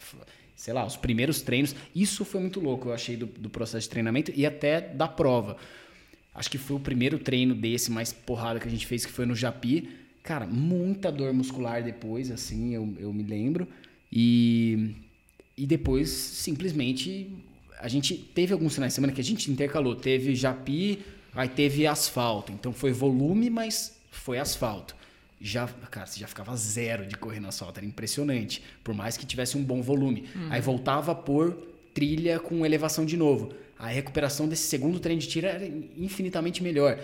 sei 0.56 0.74
lá, 0.74 0.86
os 0.86 0.96
primeiros 0.96 1.42
treinos, 1.42 1.76
isso 1.96 2.24
foi 2.24 2.42
muito 2.42 2.60
louco, 2.60 2.90
eu 2.90 2.94
achei 2.94 3.18
do, 3.18 3.26
do 3.26 3.50
processo 3.50 3.84
de 3.86 3.90
treinamento 3.90 4.32
e 4.36 4.46
até 4.46 4.82
da 4.82 5.08
prova 5.08 5.58
Acho 6.38 6.52
que 6.52 6.60
foi 6.60 6.78
o 6.78 6.80
primeiro 6.80 7.18
treino 7.18 7.56
desse 7.56 7.90
mais 7.90 8.14
porrada 8.14 8.60
que 8.60 8.68
a 8.68 8.72
gente 8.72 8.86
fez, 8.86 9.04
que 9.04 9.12
foi 9.12 9.26
no 9.26 9.36
Japi. 9.36 9.90
Cara, 10.22 10.46
muita 10.46 11.12
dor 11.12 11.34
muscular 11.34 11.84
depois, 11.84 12.30
assim, 12.30 12.76
eu, 12.76 12.94
eu 13.00 13.12
me 13.12 13.24
lembro. 13.24 13.68
E, 14.12 14.94
e 15.58 15.66
depois, 15.66 16.10
simplesmente, 16.10 17.28
a 17.80 17.88
gente 17.88 18.14
teve 18.14 18.54
alguns 18.54 18.76
finais 18.76 18.92
de 18.92 18.96
semana 18.96 19.12
que 19.12 19.20
a 19.20 19.24
gente 19.24 19.50
intercalou. 19.50 19.96
Teve 19.96 20.36
Japi, 20.36 21.00
aí 21.34 21.50
teve 21.50 21.88
asfalto. 21.88 22.52
Então 22.52 22.72
foi 22.72 22.92
volume, 22.92 23.50
mas 23.50 23.98
foi 24.12 24.38
asfalto. 24.38 24.96
Já, 25.42 25.68
cara, 25.90 26.06
você 26.06 26.20
já 26.20 26.28
ficava 26.28 26.56
zero 26.56 27.08
de 27.08 27.16
correr 27.18 27.40
no 27.40 27.48
asfalto, 27.48 27.80
era 27.80 27.88
impressionante. 27.88 28.62
Por 28.84 28.94
mais 28.94 29.18
que 29.18 29.26
tivesse 29.26 29.58
um 29.58 29.64
bom 29.64 29.82
volume. 29.82 30.26
Uhum. 30.36 30.48
Aí 30.52 30.62
voltava 30.62 31.16
por 31.16 31.58
trilha 31.98 32.40
com 32.40 32.66
elevação 32.66 33.06
de 33.06 33.18
novo 33.18 33.50
a 33.80 33.88
recuperação 33.88 34.48
desse 34.48 34.64
segundo 34.64 35.00
treino 35.00 35.22
de 35.22 35.28
tiro 35.28 35.48
era 35.48 35.66
infinitamente 35.98 36.64
melhor. 36.64 37.00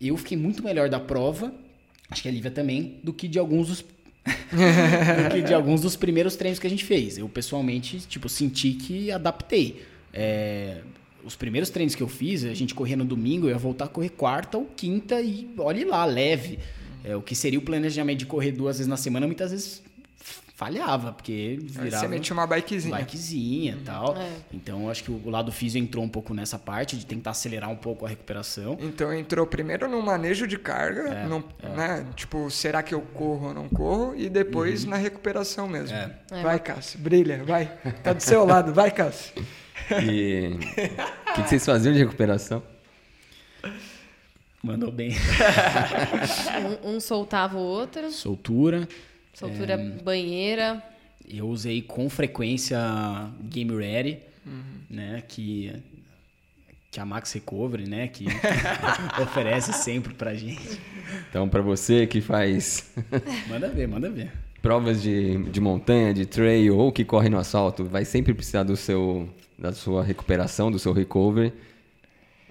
Eu 0.00 0.16
fiquei 0.16 0.36
muito 0.36 0.62
melhor 0.62 0.88
da 0.88 1.00
prova, 1.00 1.52
acho 2.10 2.22
que 2.22 2.28
a 2.28 2.30
Lívia 2.30 2.50
também, 2.50 3.00
do 3.02 3.12
que 3.12 3.26
de 3.26 3.38
alguns 3.38 3.68
dos 3.68 3.84
do 4.28 5.34
que 5.34 5.40
de 5.40 5.54
alguns 5.54 5.80
dos 5.80 5.96
primeiros 5.96 6.36
treinos 6.36 6.58
que 6.58 6.66
a 6.66 6.70
gente 6.70 6.84
fez. 6.84 7.16
Eu 7.16 7.28
pessoalmente, 7.28 7.98
tipo, 8.00 8.28
senti 8.28 8.72
que 8.72 9.10
adaptei. 9.10 9.82
É, 10.12 10.82
os 11.24 11.34
primeiros 11.34 11.70
treinos 11.70 11.94
que 11.94 12.02
eu 12.02 12.08
fiz, 12.08 12.44
a 12.44 12.52
gente 12.52 12.74
corria 12.74 12.96
no 12.96 13.06
domingo, 13.06 13.46
eu 13.46 13.50
ia 13.50 13.58
voltar 13.58 13.86
a 13.86 13.88
correr 13.88 14.10
quarta 14.10 14.58
ou 14.58 14.66
quinta 14.66 15.20
e 15.20 15.48
olhe 15.56 15.84
lá, 15.84 16.04
leve. 16.04 16.58
É, 17.02 17.16
o 17.16 17.22
que 17.22 17.34
seria 17.34 17.58
o 17.58 17.62
planejamento 17.62 18.18
de 18.18 18.26
correr 18.26 18.52
duas 18.52 18.76
vezes 18.76 18.88
na 18.88 18.98
semana, 18.98 19.26
muitas 19.26 19.50
vezes 19.50 19.82
falhava, 20.58 21.12
porque 21.12 21.56
virava 21.62 22.00
você 22.00 22.08
metia 22.08 22.34
uma 22.34 22.44
bikezinha. 22.44 22.96
bikezinha 22.96 23.72
e 23.80 23.84
tal. 23.84 24.16
É. 24.16 24.28
Então 24.52 24.82
eu 24.82 24.90
acho 24.90 25.04
que 25.04 25.10
o 25.12 25.30
lado 25.30 25.52
físico 25.52 25.84
entrou 25.84 26.02
um 26.04 26.08
pouco 26.08 26.34
nessa 26.34 26.58
parte 26.58 26.96
de 26.96 27.06
tentar 27.06 27.30
acelerar 27.30 27.70
um 27.70 27.76
pouco 27.76 28.04
a 28.04 28.08
recuperação. 28.08 28.76
Então 28.80 29.14
entrou 29.14 29.46
primeiro 29.46 29.88
no 29.88 30.02
manejo 30.02 30.48
de 30.48 30.58
carga, 30.58 31.02
É, 31.10 31.26
num- 31.26 31.44
né? 31.76 32.04
Tipo, 32.16 32.50
será 32.50 32.82
que 32.82 32.92
eu 32.92 33.00
corro 33.00 33.46
ou 33.48 33.54
não 33.54 33.68
corro? 33.68 34.16
E 34.16 34.28
depois 34.28 34.84
na 34.84 34.96
recuperação 34.96 35.68
mesmo. 35.68 35.96
É. 35.96 36.10
É. 36.32 36.42
Vai, 36.42 36.58
Cássio, 36.58 36.98
brilha, 36.98 37.44
vai. 37.44 37.66
Tá 38.02 38.12
do 38.12 38.20
seu 38.20 38.44
lado, 38.44 38.74
vai, 38.74 38.90
Cássio. 38.90 39.32
E 40.02 40.56
o 40.56 40.58
que, 41.34 41.42
que 41.44 41.48
vocês 41.50 41.64
faziam 41.64 41.92
de 41.92 42.00
recuperação? 42.00 42.60
Mandou 44.60 44.90
bem. 44.90 45.12
Um, 46.84 46.96
um 46.96 47.00
soltava 47.00 47.56
o 47.56 47.60
outro, 47.60 48.10
Soltura. 48.10 48.88
Soltura 49.38 49.74
É. 49.74 49.76
banheira. 50.02 50.82
Eu 51.28 51.48
usei 51.48 51.82
com 51.82 52.08
frequência 52.08 52.78
Game 53.42 53.74
Ready, 53.76 54.18
Uhum. 54.46 54.62
né? 54.88 55.22
Que, 55.28 55.72
que 56.90 56.98
a 56.98 57.04
Max 57.04 57.32
Recovery, 57.32 57.88
né? 57.88 58.08
Que 58.08 58.24
oferece 59.22 59.72
sempre 59.72 60.14
pra 60.14 60.34
gente. 60.34 60.80
Então, 61.28 61.48
para 61.48 61.60
você 61.60 62.06
que 62.06 62.20
faz 62.20 62.90
Manda 63.48 63.68
ver, 63.68 63.86
manda 63.86 64.08
ver. 64.10 64.32
provas 64.62 65.02
de, 65.02 65.36
de 65.50 65.60
montanha, 65.60 66.14
de 66.14 66.24
trail 66.24 66.76
ou 66.76 66.90
que 66.90 67.04
corre 67.04 67.28
no 67.28 67.38
asfalto, 67.38 67.84
vai 67.84 68.04
sempre 68.04 68.32
precisar 68.32 68.62
do 68.62 68.76
seu, 68.76 69.28
da 69.58 69.72
sua 69.72 70.02
recuperação, 70.02 70.70
do 70.70 70.78
seu 70.78 70.92
recovery. 70.92 71.52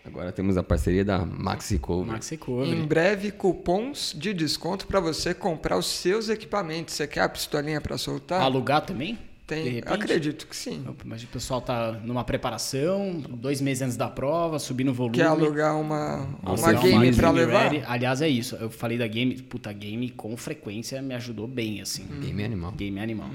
Agora 0.08 0.32
temos 0.32 0.56
a 0.58 0.64
parceria 0.64 1.04
da 1.04 1.26
Max 1.26 1.70
Recovery. 1.70 2.12
Max 2.12 2.32
Em 2.32 2.86
breve, 2.86 3.30
cupons 3.32 4.16
de 4.18 4.34
desconto 4.34 4.88
para 4.88 5.00
você 5.02 5.34
comprar 5.34 5.78
os 5.78 5.86
seus 5.86 6.30
equipamentos. 6.30 6.94
Você 6.94 7.06
quer 7.06 7.22
a 7.22 7.30
pistolinha 7.30 7.82
para 7.82 7.98
soltar? 7.98 8.42
Alugar 8.42 8.86
também? 8.86 9.16
De 9.16 9.20
Tem, 9.46 9.64
repente? 9.66 9.94
acredito 9.94 10.48
que 10.48 10.56
sim. 10.56 10.86
Mas 11.06 11.24
o 11.24 11.28
pessoal 11.28 11.62
tá 11.62 11.94
numa 12.04 12.24
preparação, 12.24 13.22
dois 13.30 13.62
meses 13.62 13.82
antes 13.82 13.98
da 13.98 14.10
prova, 14.10 14.60
subindo 14.60 14.92
o 14.92 14.94
volume. 14.94 15.18
Quer 15.18 15.28
alugar 15.28 15.80
uma, 15.80 16.28
Alugar 16.44 16.74
uma 16.74 16.82
game 16.82 17.16
para 17.16 17.32
levar? 17.32 17.72
Ready. 17.72 17.86
Aliás, 17.88 18.22
é 18.22 18.30
isso. 18.30 18.56
Eu 18.56 18.70
falei 18.70 18.98
da 18.98 19.08
game, 19.08 19.42
puta, 19.42 19.72
game 19.72 20.10
com 20.10 20.36
frequência 20.36 21.02
me 21.02 21.14
ajudou 21.16 21.48
bem, 21.48 21.82
assim. 21.82 22.06
Game 22.22 22.44
animal. 22.44 22.72
Game 22.74 23.00
animal. 23.00 23.30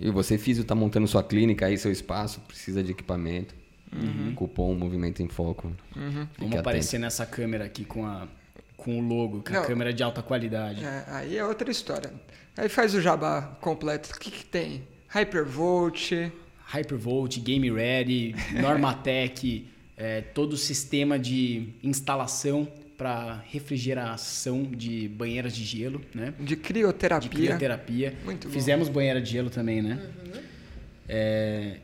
E 0.00 0.10
você, 0.10 0.38
físio, 0.38 0.64
tá 0.64 0.74
montando 0.76 1.08
sua 1.08 1.24
clínica 1.24 1.66
aí, 1.66 1.76
seu 1.76 1.90
espaço, 1.90 2.40
precisa 2.46 2.82
de 2.82 2.92
equipamento. 2.92 3.54
Cupom 4.34 4.74
Movimento 4.74 5.22
em 5.22 5.28
Foco. 5.28 5.72
Fique 5.92 5.98
Vamos 6.00 6.26
atento. 6.38 6.58
aparecer 6.58 6.98
nessa 6.98 7.24
câmera 7.26 7.64
aqui 7.64 7.84
com, 7.84 8.04
a, 8.06 8.28
com 8.76 8.98
o 8.98 9.00
logo, 9.02 9.42
com 9.42 9.50
a 9.54 9.60
Não. 9.60 9.66
câmera 9.66 9.92
de 9.92 10.02
alta 10.02 10.22
qualidade. 10.22 10.84
É, 10.84 11.04
aí 11.08 11.36
é 11.38 11.44
outra 11.44 11.70
história. 11.70 12.12
Aí 12.56 12.68
faz 12.68 12.94
o 12.94 13.00
jabá 13.00 13.56
completo. 13.60 14.10
O 14.14 14.18
que, 14.18 14.30
que 14.30 14.44
tem? 14.44 14.82
Hypervolt, 15.14 16.12
Hypervolt, 16.74 17.38
Game 17.40 17.70
Ready, 17.70 18.34
Normatec, 18.60 19.66
é, 19.96 20.20
todo 20.20 20.52
o 20.52 20.56
sistema 20.56 21.18
de 21.18 21.68
instalação 21.82 22.68
para 22.96 23.42
refrigeração 23.46 24.64
de 24.64 25.08
banheiras 25.08 25.54
de 25.54 25.64
gelo, 25.64 26.00
né? 26.12 26.34
de 26.38 26.44
De 26.46 26.56
crioterapia. 26.56 27.30
crioterapia. 27.30 28.14
Muito 28.24 28.48
bom. 28.48 28.52
Fizemos 28.52 28.88
banheira 28.88 29.20
de 29.22 29.30
gelo 29.30 29.50
também, 29.50 29.80
né? 29.80 30.00
É, 31.08 31.78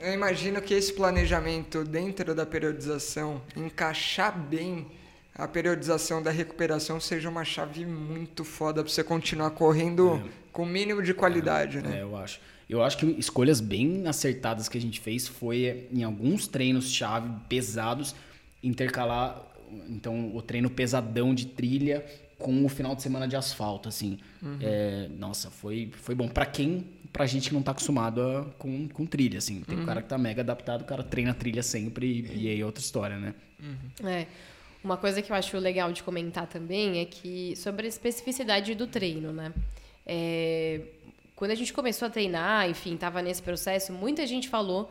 Eu 0.00 0.12
imagino 0.12 0.60
que 0.60 0.74
esse 0.74 0.92
planejamento 0.92 1.84
dentro 1.84 2.34
da 2.34 2.44
periodização, 2.44 3.40
encaixar 3.56 4.38
bem 4.38 4.86
a 5.34 5.46
periodização 5.46 6.22
da 6.22 6.30
recuperação, 6.30 7.00
seja 7.00 7.28
uma 7.28 7.44
chave 7.44 7.86
muito 7.86 8.44
foda 8.44 8.82
pra 8.82 8.92
você 8.92 9.04
continuar 9.04 9.50
correndo 9.50 10.22
com 10.52 10.64
o 10.64 10.66
mínimo 10.66 11.02
de 11.02 11.14
qualidade, 11.14 11.80
né? 11.80 11.98
É, 11.98 12.02
eu 12.02 12.16
acho. 12.16 12.40
Eu 12.68 12.82
acho 12.82 12.98
que 12.98 13.06
escolhas 13.18 13.60
bem 13.60 14.06
acertadas 14.06 14.68
que 14.68 14.76
a 14.76 14.80
gente 14.80 15.00
fez 15.00 15.26
foi 15.26 15.88
em 15.90 16.04
alguns 16.04 16.46
treinos-chave 16.46 17.30
pesados 17.48 18.14
intercalar 18.62 19.48
então 19.88 20.34
o 20.34 20.42
treino 20.42 20.70
pesadão 20.70 21.34
de 21.34 21.46
trilha 21.46 22.04
com 22.38 22.64
o 22.64 22.68
final 22.68 22.94
de 22.94 23.02
semana 23.02 23.26
de 23.26 23.34
asfalto, 23.36 23.88
assim. 23.88 24.18
É, 24.60 25.08
nossa, 25.18 25.50
foi, 25.50 25.90
foi 25.92 26.14
bom. 26.14 26.28
Pra 26.28 26.46
quem, 26.46 26.86
pra 27.12 27.26
gente 27.26 27.48
que 27.48 27.54
não 27.54 27.62
tá 27.62 27.70
acostumado 27.72 28.20
a- 28.22 28.44
com, 28.58 28.88
com 28.88 29.06
trilha, 29.06 29.38
assim. 29.38 29.60
Tem 29.62 29.78
um 29.78 29.86
cara 29.86 30.02
que 30.02 30.08
tá 30.08 30.18
mega 30.18 30.42
adaptado, 30.42 30.82
o 30.82 30.84
cara 30.84 31.02
treina 31.02 31.34
trilha 31.34 31.62
sempre 31.62 32.06
e, 32.06 32.44
e 32.44 32.48
aí 32.48 32.60
é 32.60 32.64
outra 32.64 32.82
história, 32.82 33.16
né? 33.18 33.34
É. 34.04 34.26
Uma 34.84 34.96
coisa 34.96 35.20
que 35.20 35.32
eu 35.32 35.36
acho 35.36 35.56
legal 35.58 35.92
de 35.92 36.02
comentar 36.02 36.46
também 36.46 37.00
é 37.00 37.04
que 37.04 37.54
sobre 37.56 37.86
a 37.86 37.88
especificidade 37.88 38.74
do 38.74 38.86
treino, 38.86 39.32
né? 39.32 39.52
É, 40.06 40.80
quando 41.34 41.50
a 41.50 41.54
gente 41.54 41.72
começou 41.72 42.06
a 42.06 42.10
treinar, 42.10 42.68
enfim, 42.70 42.94
estava 42.94 43.20
nesse 43.20 43.42
processo, 43.42 43.92
muita 43.92 44.26
gente 44.26 44.48
falou, 44.48 44.90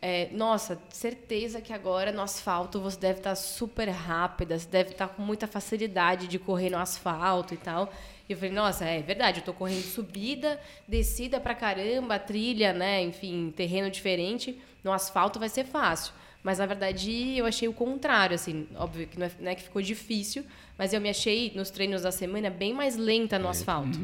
é, 0.00 0.28
nossa, 0.32 0.78
certeza 0.90 1.60
que 1.60 1.72
agora 1.72 2.12
no 2.12 2.20
asfalto 2.20 2.80
você 2.80 2.98
deve 2.98 3.20
estar 3.20 3.34
super 3.34 3.88
rápida, 3.88 4.58
você 4.58 4.68
deve 4.68 4.90
estar 4.90 5.08
com 5.08 5.22
muita 5.22 5.46
facilidade 5.46 6.26
de 6.26 6.38
correr 6.38 6.70
no 6.70 6.78
asfalto 6.78 7.54
e 7.54 7.56
tal. 7.56 7.92
E 8.28 8.32
eu 8.32 8.36
falei, 8.36 8.52
nossa, 8.52 8.84
é 8.84 9.00
verdade, 9.00 9.40
eu 9.40 9.44
tô 9.44 9.52
correndo 9.52 9.82
subida, 9.82 10.60
descida 10.86 11.38
pra 11.38 11.54
caramba, 11.54 12.18
trilha, 12.18 12.72
né? 12.72 13.02
Enfim, 13.02 13.52
terreno 13.56 13.90
diferente. 13.90 14.58
No 14.82 14.92
asfalto 14.92 15.38
vai 15.38 15.48
ser 15.48 15.64
fácil. 15.64 16.12
Mas 16.42 16.58
na 16.58 16.66
verdade 16.66 17.36
eu 17.36 17.44
achei 17.44 17.66
o 17.66 17.72
contrário, 17.72 18.34
assim, 18.34 18.68
óbvio 18.76 19.06
que 19.08 19.18
não 19.18 19.26
é, 19.26 19.30
não 19.40 19.50
é 19.50 19.54
que 19.56 19.62
ficou 19.64 19.82
difícil, 19.82 20.44
mas 20.78 20.92
eu 20.92 21.00
me 21.00 21.08
achei 21.08 21.52
nos 21.56 21.70
treinos 21.70 22.02
da 22.02 22.12
semana 22.12 22.50
bem 22.50 22.72
mais 22.72 22.96
lenta 22.96 23.36
no 23.38 23.48
asfalto. 23.48 23.98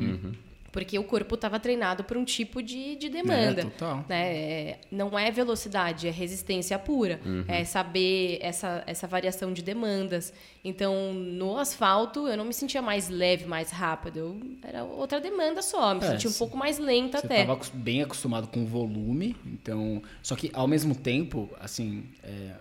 Porque 0.73 0.99
o 0.99 1.05
corpo 1.05 1.35
estava 1.35 1.61
treinado 1.61 2.03
para 2.03 2.19
um 2.19 2.25
tipo 2.25 2.63
de, 2.63 2.97
de 2.97 3.11
demanda. 3.11 3.61
É, 3.61 3.65
total. 3.65 4.05
né? 4.09 4.35
É, 4.35 4.79
não 4.91 5.19
é 5.19 5.31
velocidade, 5.31 6.09
é 6.09 6.11
resistência 6.11 6.79
pura. 6.79 7.21
É 7.47 7.63
saber 7.63 8.39
essa, 8.41 8.83
essa 8.87 9.07
variação 9.07 9.53
de 9.53 9.61
demandas. 9.63 10.33
Então, 10.65 11.13
no 11.13 11.59
asfalto, 11.59 12.27
eu 12.27 12.37
não 12.39 12.47
me 12.47 12.55
sentia 12.55 12.81
mais 12.81 13.11
leve, 13.11 13.45
mais 13.45 13.71
rápido. 13.71 14.17
Eu, 14.19 14.41
era 14.63 14.83
outra 14.83 15.21
demanda 15.21 15.61
só. 15.61 15.93
Me 15.95 16.03
É, 16.05 16.11
sentia 16.13 16.31
um 16.31 16.35
pouco 16.35 16.57
mais 16.57 16.79
lenta 16.79 17.19
Você 17.19 17.27
até. 17.27 17.41
estava 17.43 17.61
bem 17.75 18.01
acostumado 18.03 18.47
com 18.49 18.63
o 18.63 18.67
volume, 18.67 19.37
então. 19.45 20.03
Só 20.23 20.35
que 20.35 20.51
ao 20.55 20.67
mesmo 20.67 20.95
tempo, 20.95 21.51
assim, 21.61 22.05
é, 22.25 22.53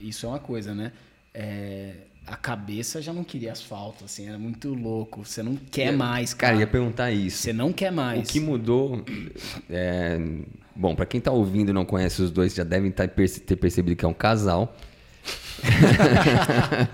isso 0.00 0.24
é 0.24 0.28
uma 0.30 0.38
coisa, 0.38 0.74
né? 0.74 0.90
É, 1.34 1.92
a 2.30 2.36
cabeça 2.36 3.00
já 3.00 3.12
não 3.12 3.24
queria 3.24 3.52
asfalto, 3.52 4.04
assim, 4.04 4.28
era 4.28 4.38
muito 4.38 4.74
louco. 4.74 5.24
Você 5.24 5.42
não 5.42 5.56
quer 5.70 5.92
mais, 5.92 6.34
Cara, 6.34 6.52
cara. 6.52 6.64
ia 6.64 6.66
perguntar 6.66 7.10
isso. 7.10 7.38
Você 7.38 7.52
não 7.52 7.72
quer 7.72 7.90
mais. 7.90 8.28
O 8.28 8.32
que 8.32 8.40
mudou. 8.40 9.02
é, 9.70 10.18
bom, 10.74 10.94
pra 10.94 11.06
quem 11.06 11.20
tá 11.20 11.30
ouvindo 11.32 11.70
e 11.70 11.72
não 11.72 11.84
conhece 11.84 12.20
os 12.22 12.30
dois, 12.30 12.54
já 12.54 12.64
devem 12.64 12.90
tá 12.90 13.06
ter 13.08 13.56
percebido 13.56 13.96
que 13.96 14.04
é 14.04 14.08
um 14.08 14.14
casal. 14.14 14.76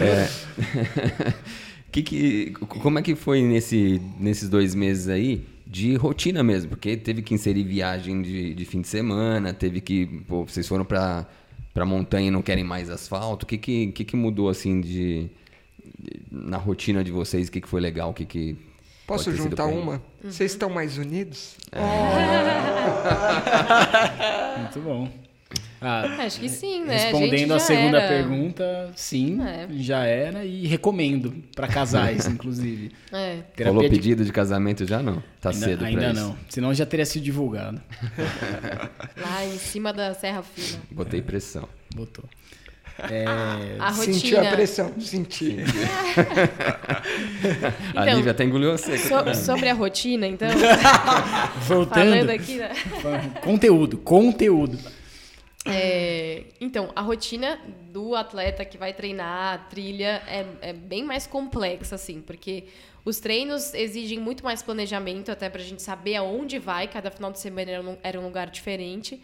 É. 0.00 0.28
que 1.90 2.02
que, 2.02 2.50
como 2.52 2.98
é 2.98 3.02
que 3.02 3.14
foi 3.14 3.42
nesse, 3.42 4.00
nesses 4.18 4.48
dois 4.48 4.74
meses 4.74 5.08
aí 5.08 5.44
de 5.66 5.94
rotina 5.96 6.42
mesmo? 6.42 6.70
Porque 6.70 6.96
teve 6.96 7.22
que 7.22 7.34
inserir 7.34 7.64
viagem 7.64 8.22
de, 8.22 8.54
de 8.54 8.64
fim 8.64 8.80
de 8.80 8.88
semana, 8.88 9.52
teve 9.52 9.80
que. 9.80 10.06
Pô, 10.28 10.44
vocês 10.44 10.66
foram 10.68 10.84
pra, 10.84 11.26
pra 11.74 11.84
montanha 11.84 12.28
e 12.28 12.30
não 12.30 12.42
querem 12.42 12.64
mais 12.64 12.88
asfalto. 12.90 13.44
O 13.44 13.46
que, 13.46 13.58
que, 13.58 13.88
que, 13.92 14.04
que 14.04 14.16
mudou 14.16 14.48
assim 14.48 14.80
de, 14.80 15.28
de- 15.98 16.22
na 16.30 16.56
rotina 16.56 17.02
de 17.04 17.10
vocês? 17.10 17.48
O 17.48 17.52
que, 17.52 17.60
que 17.60 17.68
foi 17.68 17.80
legal? 17.80 18.10
O 18.10 18.14
que, 18.14 18.24
que 18.24 18.56
Posso 19.06 19.34
juntar 19.34 19.66
uma? 19.66 20.00
Vocês 20.22 20.52
estão 20.52 20.70
mais 20.70 20.96
unidos? 20.98 21.56
Muito 24.58 24.80
bom. 24.80 25.08
Ah, 25.82 26.02
Acho 26.26 26.40
que 26.40 26.48
sim, 26.48 26.84
né? 26.84 26.94
A 26.94 26.98
Respondendo 27.04 27.52
a, 27.54 27.58
já 27.58 27.64
segunda 27.64 27.98
era. 27.98 28.08
pergunta, 28.08 28.90
sim, 28.94 29.40
É. 29.42 29.66
já 29.78 30.04
era 30.04 30.44
e 30.44 30.66
recomendo 30.66 31.32
para 31.56 31.66
casais, 31.66 32.26
inclusive. 32.28 32.92
É. 33.10 33.38
Rolou 33.64 33.82
de- 33.82 33.88
pedido 33.88 34.22
de 34.24 34.30
casamento 34.30 34.86
já 34.86 35.02
não? 35.02 35.22
Tá 35.40 35.50
ainda, 35.50 35.66
cedo 35.66 35.84
ainda 35.86 36.12
não, 36.12 36.36
senão 36.50 36.74
já 36.74 36.84
teria 36.84 37.06
sido 37.06 37.22
divulgado. 37.22 37.80
Lá 39.16 39.44
em 39.46 39.56
cima 39.58 39.90
da 39.92 40.12
Serra 40.12 40.42
Fina. 40.42 40.80
Botei 40.90 41.22
pressão. 41.22 41.66
Botou. 41.94 42.24
É, 43.10 43.24
A 43.78 43.88
rotina. 43.92 44.12
Sentiu 44.12 44.40
a 44.40 44.50
pressão? 44.50 44.92
Senti. 45.00 45.56
a 47.96 48.02
Então, 48.02 48.16
Lívia 48.16 48.32
até 48.32 48.44
engoliu 48.44 48.72
a 48.72 48.76
seca. 48.78 48.98
So- 48.98 49.34
sobre 49.46 49.70
a 49.70 49.74
rotina, 49.74 50.26
então, 50.26 50.48
voltando, 51.66 52.10
falando 52.10 52.30
aqui, 52.30 52.56
né? 52.56 52.70
conteúdo, 53.40 53.96
conteúdo. 53.98 54.78
É, 55.66 56.44
então, 56.60 56.90
a 56.96 57.02
rotina 57.02 57.60
do 57.92 58.14
atleta 58.14 58.64
que 58.64 58.78
vai 58.78 58.92
treinar 58.94 59.54
a 59.54 59.58
trilha 59.58 60.22
é, 60.26 60.46
é 60.62 60.72
bem 60.72 61.04
mais 61.04 61.26
complexa, 61.26 61.94
assim, 61.96 62.20
porque 62.22 62.64
os 63.04 63.18
treinos 63.20 63.74
exigem 63.74 64.18
muito 64.18 64.42
mais 64.42 64.62
planejamento, 64.62 65.30
até 65.30 65.50
pra 65.50 65.60
gente 65.62 65.82
saber 65.82 66.16
aonde 66.16 66.58
vai, 66.58 66.88
cada 66.88 67.10
final 67.10 67.30
de 67.30 67.38
semana 67.38 67.98
era 68.02 68.18
um, 68.20 68.24
lugar 68.24 68.48
diferente. 68.48 69.20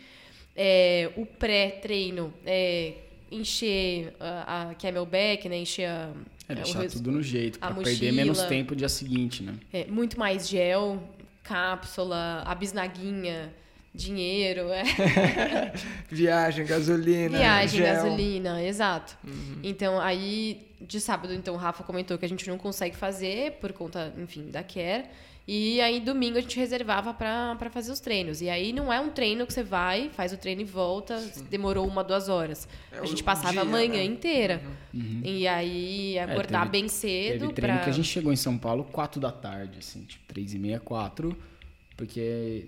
É, 0.55 1.11
o 1.16 1.24
pré-treino 1.26 2.32
é 2.45 2.95
encher 3.30 4.14
a, 4.20 4.70
a 4.70 4.74
camelback, 4.74 5.49
né? 5.49 5.59
Encher 5.59 5.89
a. 5.89 6.11
É 6.49 6.53
o 6.53 6.57
deixar 6.57 6.80
res- 6.80 6.93
tudo 6.93 7.11
no 7.11 7.22
jeito, 7.22 7.59
a 7.61 7.72
para 7.72 7.82
perder 7.82 8.12
menos 8.12 8.43
tempo 8.45 8.70
no 8.70 8.76
dia 8.76 8.89
seguinte, 8.89 9.43
né? 9.43 9.55
é, 9.72 9.84
muito 9.87 10.16
mais 10.18 10.49
gel, 10.49 11.03
cápsula, 11.43 12.43
a 12.47 12.55
bisnaguinha, 12.55 13.53
dinheiro, 13.97 14.68
é. 14.70 14.84
Viagem, 16.11 16.66
gasolina. 16.66 17.38
Viagem, 17.38 17.80
gel. 17.82 17.94
gasolina, 17.94 18.62
exato. 18.62 19.16
Então, 19.62 20.01
aí, 20.01 20.66
de 20.80 21.01
sábado, 21.01 21.32
então, 21.34 21.55
o 21.55 21.57
Rafa 21.59 21.82
comentou 21.82 22.18
que 22.18 22.24
a 22.24 22.28
gente 22.28 22.49
não 22.49 22.59
consegue 22.59 22.97
fazer 22.97 23.53
por 23.61 23.72
conta, 23.72 24.12
enfim, 24.18 24.51
da 24.51 24.62
Care. 24.62 25.05
E 25.49 25.80
aí, 25.80 26.01
domingo, 26.01 26.36
a 26.38 26.40
gente 26.40 26.59
reservava 26.59 27.14
pra 27.14 27.55
pra 27.55 27.70
fazer 27.70 27.92
os 27.92 28.01
treinos. 28.01 28.40
E 28.40 28.51
aí, 28.51 28.72
não 28.72 28.92
é 28.92 28.99
um 29.01 29.11
treino 29.11 29.47
que 29.47 29.53
você 29.53 29.62
vai, 29.62 30.11
faz 30.12 30.32
o 30.32 30.36
treino 30.36 30.61
e 30.61 30.64
volta, 30.64 31.16
demorou 31.49 31.86
uma, 31.86 32.03
duas 32.03 32.28
horas. 32.28 32.66
É 32.90 32.99
a 32.99 33.05
gente 33.05 33.22
passava 33.22 33.61
a 33.61 33.62
dia, 33.62 33.64
manhã 33.64 33.92
né? 33.99 34.05
inteira. 34.05 34.61
E 35.22 35.47
aí, 35.47 36.18
acordar 36.18 36.62
teve- 36.62 36.72
bem 36.72 36.88
cedo 36.88 37.40
Teve 37.42 37.53
treino 37.53 37.76
pra... 37.76 37.84
que 37.84 37.90
a 37.90 37.92
gente 37.92 38.09
chegou 38.09 38.32
em 38.32 38.36
São 38.36 38.59
Paulo 38.59 38.82
4 38.90 39.20
da 39.20 39.30
tarde, 39.30 39.78
assim, 39.78 40.01
tipo 40.03 40.24
3 40.26 40.55
e 40.55 40.59
meia, 40.59 40.80
4, 40.80 41.36
porque, 41.97 42.66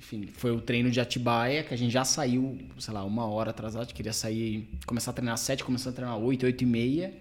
enfim, 0.00 0.26
foi 0.32 0.50
o 0.50 0.62
treino 0.62 0.90
de 0.90 0.98
Atibaia, 0.98 1.62
que 1.62 1.74
a 1.74 1.76
gente 1.76 1.92
já 1.92 2.04
saiu, 2.06 2.58
sei 2.78 2.94
lá, 2.94 3.04
uma 3.04 3.26
hora 3.26 3.50
atrasado, 3.50 3.92
queria 3.92 4.14
sair, 4.14 4.66
começar 4.86 5.10
a 5.10 5.14
treinar 5.14 5.34
às 5.34 5.40
7, 5.40 5.62
começar 5.62 5.90
a 5.90 5.92
treinar 5.92 6.16
às 6.16 6.22
8, 6.22 6.46
8 6.46 6.62
e 6.62 6.66
meia, 6.66 7.14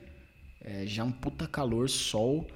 é, 0.64 0.86
já 0.86 1.04
um 1.04 1.12
puta 1.12 1.46
calor, 1.46 1.90
sol, 1.90 2.48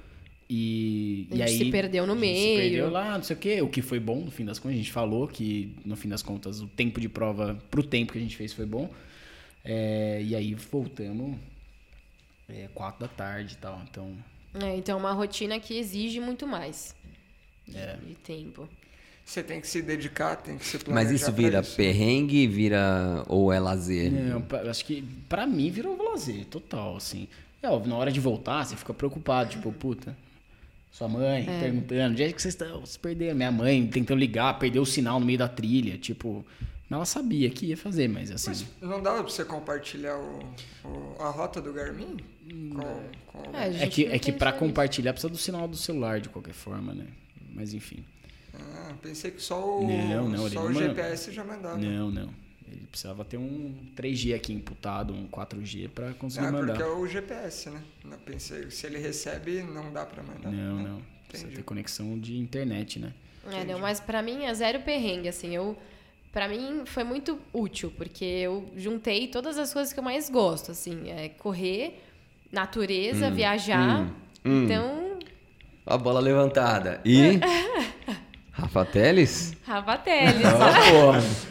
e, 0.48 1.28
A 1.30 1.34
e 1.34 1.38
gente 1.38 1.48
aí... 1.50 1.58
se 1.58 1.70
perdeu 1.70 2.06
no 2.06 2.16
meio. 2.16 2.56
Se 2.56 2.62
perdeu 2.62 2.90
lá, 2.90 3.16
não 3.18 3.22
sei 3.22 3.36
o 3.36 3.38
quê, 3.38 3.60
o 3.62 3.68
que 3.68 3.82
foi 3.82 4.00
bom, 4.00 4.20
no 4.24 4.30
fim 4.30 4.46
das 4.46 4.58
contas, 4.58 4.74
a 4.74 4.78
gente 4.78 4.92
falou 4.92 5.28
que, 5.28 5.76
no 5.84 5.94
fim 5.94 6.08
das 6.08 6.22
contas, 6.22 6.60
o 6.62 6.66
tempo 6.66 6.98
de 7.00 7.08
prova, 7.08 7.58
pro 7.70 7.82
tempo 7.82 8.12
que 8.12 8.18
a 8.18 8.22
gente 8.22 8.34
fez 8.36 8.52
foi 8.54 8.64
bom, 8.64 8.90
é, 9.62 10.22
e 10.22 10.34
aí 10.34 10.54
voltamos... 10.54 11.36
É, 12.48 12.68
quatro 12.74 13.00
da 13.00 13.08
tarde 13.08 13.54
e 13.54 13.56
tal, 13.56 13.82
então 13.90 14.14
É, 14.54 14.76
então, 14.76 14.98
é 14.98 15.00
uma 15.00 15.12
rotina 15.12 15.58
que 15.60 15.78
exige 15.78 16.20
muito 16.20 16.46
mais 16.46 16.94
de, 17.66 17.76
É. 17.76 17.96
de 17.96 18.14
tempo. 18.16 18.68
Você 19.24 19.42
tem 19.42 19.60
que 19.60 19.66
se 19.66 19.80
dedicar, 19.80 20.36
tem 20.36 20.58
que 20.58 20.66
se 20.66 20.76
Mas 20.76 20.84
planejar 20.84 21.14
isso 21.14 21.24
pra 21.24 21.32
vira 21.34 21.60
isso. 21.60 21.76
perrengue, 21.76 22.46
vira 22.46 23.24
ou 23.26 23.52
é 23.52 23.58
lazer? 23.58 24.12
Não, 24.12 24.44
acho 24.70 24.84
que 24.84 25.02
pra 25.28 25.46
mim 25.46 25.70
virou 25.70 25.96
lazer, 26.10 26.44
total, 26.46 26.96
assim. 26.96 27.26
É 27.62 27.68
óbvio, 27.68 27.90
na 27.90 27.96
hora 27.96 28.12
de 28.12 28.20
voltar, 28.20 28.64
você 28.64 28.76
fica 28.76 28.92
preocupado, 28.92 29.50
tipo, 29.50 29.72
puta, 29.72 30.14
sua 30.92 31.08
mãe 31.08 31.44
perguntando, 31.46 32.12
onde 32.12 32.22
é 32.22 32.30
que 32.32 32.40
vocês 32.40 32.52
estão? 32.54 32.84
Se 32.84 32.98
perderam. 32.98 33.34
Minha 33.34 33.50
mãe 33.50 33.86
tentando 33.86 34.18
ligar, 34.18 34.58
perdeu 34.58 34.82
o 34.82 34.86
sinal 34.86 35.18
no 35.18 35.24
meio 35.24 35.38
da 35.38 35.48
trilha, 35.48 35.96
tipo, 35.96 36.44
mas 36.88 36.96
ela 36.98 37.06
sabia 37.06 37.48
que 37.48 37.64
ia 37.66 37.76
fazer, 37.78 38.06
mas 38.08 38.30
assim. 38.30 38.50
Mas 38.50 38.90
não 38.90 39.02
dava 39.02 39.22
pra 39.24 39.32
você 39.32 39.44
compartilhar 39.44 40.18
o, 40.18 40.40
o- 40.84 41.16
a 41.22 41.30
rota 41.30 41.62
do 41.62 41.72
Garmin? 41.72 42.18
Com, 42.46 43.00
com... 43.26 43.56
É, 43.56 43.68
É 43.68 43.72
gente 43.72 43.90
que, 43.90 44.04
é 44.04 44.18
que 44.18 44.32
pra 44.32 44.52
compartilhar 44.52 45.14
precisa 45.14 45.30
do 45.32 45.38
sinal 45.38 45.66
do 45.66 45.78
celular 45.78 46.20
de 46.20 46.28
qualquer 46.28 46.52
forma, 46.52 46.92
né? 46.94 47.06
Mas 47.54 47.72
enfim. 47.72 48.04
Ah, 48.58 48.92
pensei 49.02 49.30
que 49.30 49.42
só 49.42 49.80
o, 49.80 49.86
Não, 49.86 50.28
não, 50.28 50.48
só 50.48 50.54
não 50.62 50.66
o 50.70 50.74
manda. 50.74 50.88
GPS 50.88 51.32
já 51.32 51.44
mandava. 51.44 51.76
Não, 51.78 52.10
não. 52.10 52.28
Ele 52.70 52.86
precisava 52.90 53.24
ter 53.24 53.36
um 53.36 53.74
3G 53.96 54.34
aqui 54.34 54.52
imputado, 54.52 55.12
um 55.12 55.28
4G 55.28 55.88
pra 55.88 56.12
conseguir 56.14 56.46
Ah, 56.46 56.52
mandar. 56.52 56.74
porque 56.74 56.82
é 56.82 56.86
o 56.92 57.06
GPS, 57.06 57.70
né? 57.70 57.82
Não, 58.04 58.18
pensei, 58.18 58.70
se 58.70 58.86
ele 58.86 58.98
recebe, 58.98 59.62
não 59.62 59.92
dá 59.92 60.04
pra 60.06 60.22
mandar. 60.22 60.50
Não, 60.50 60.76
né? 60.76 60.88
não. 60.88 61.02
Precisa 61.28 61.50
ter 61.52 61.62
conexão 61.62 62.18
de 62.18 62.36
internet, 62.38 62.98
né? 62.98 63.12
É, 63.52 63.64
não, 63.64 63.78
mas 63.78 64.00
pra 64.00 64.22
mim 64.22 64.44
é 64.44 64.54
zero 64.54 64.80
perrengue, 64.80 65.28
assim, 65.28 65.54
eu... 65.54 65.76
Pra 66.32 66.48
mim 66.48 66.82
foi 66.86 67.04
muito 67.04 67.38
útil, 67.52 67.92
porque 67.96 68.24
eu 68.24 68.68
juntei 68.76 69.28
todas 69.28 69.56
as 69.56 69.72
coisas 69.72 69.92
que 69.92 70.00
eu 70.00 70.04
mais 70.04 70.28
gosto, 70.28 70.72
assim, 70.72 71.08
é 71.10 71.28
correr, 71.28 72.02
natureza, 72.50 73.30
viajar, 73.30 74.00
hum, 74.00 74.10
hum. 74.44 74.64
então, 74.64 75.18
A 75.86 75.96
bola 75.98 76.18
levantada. 76.18 77.00
E. 77.04 77.38
Rafa 78.56 78.84
Teles? 78.84 79.52
Rafa 79.66 79.98
Teles. 79.98 80.44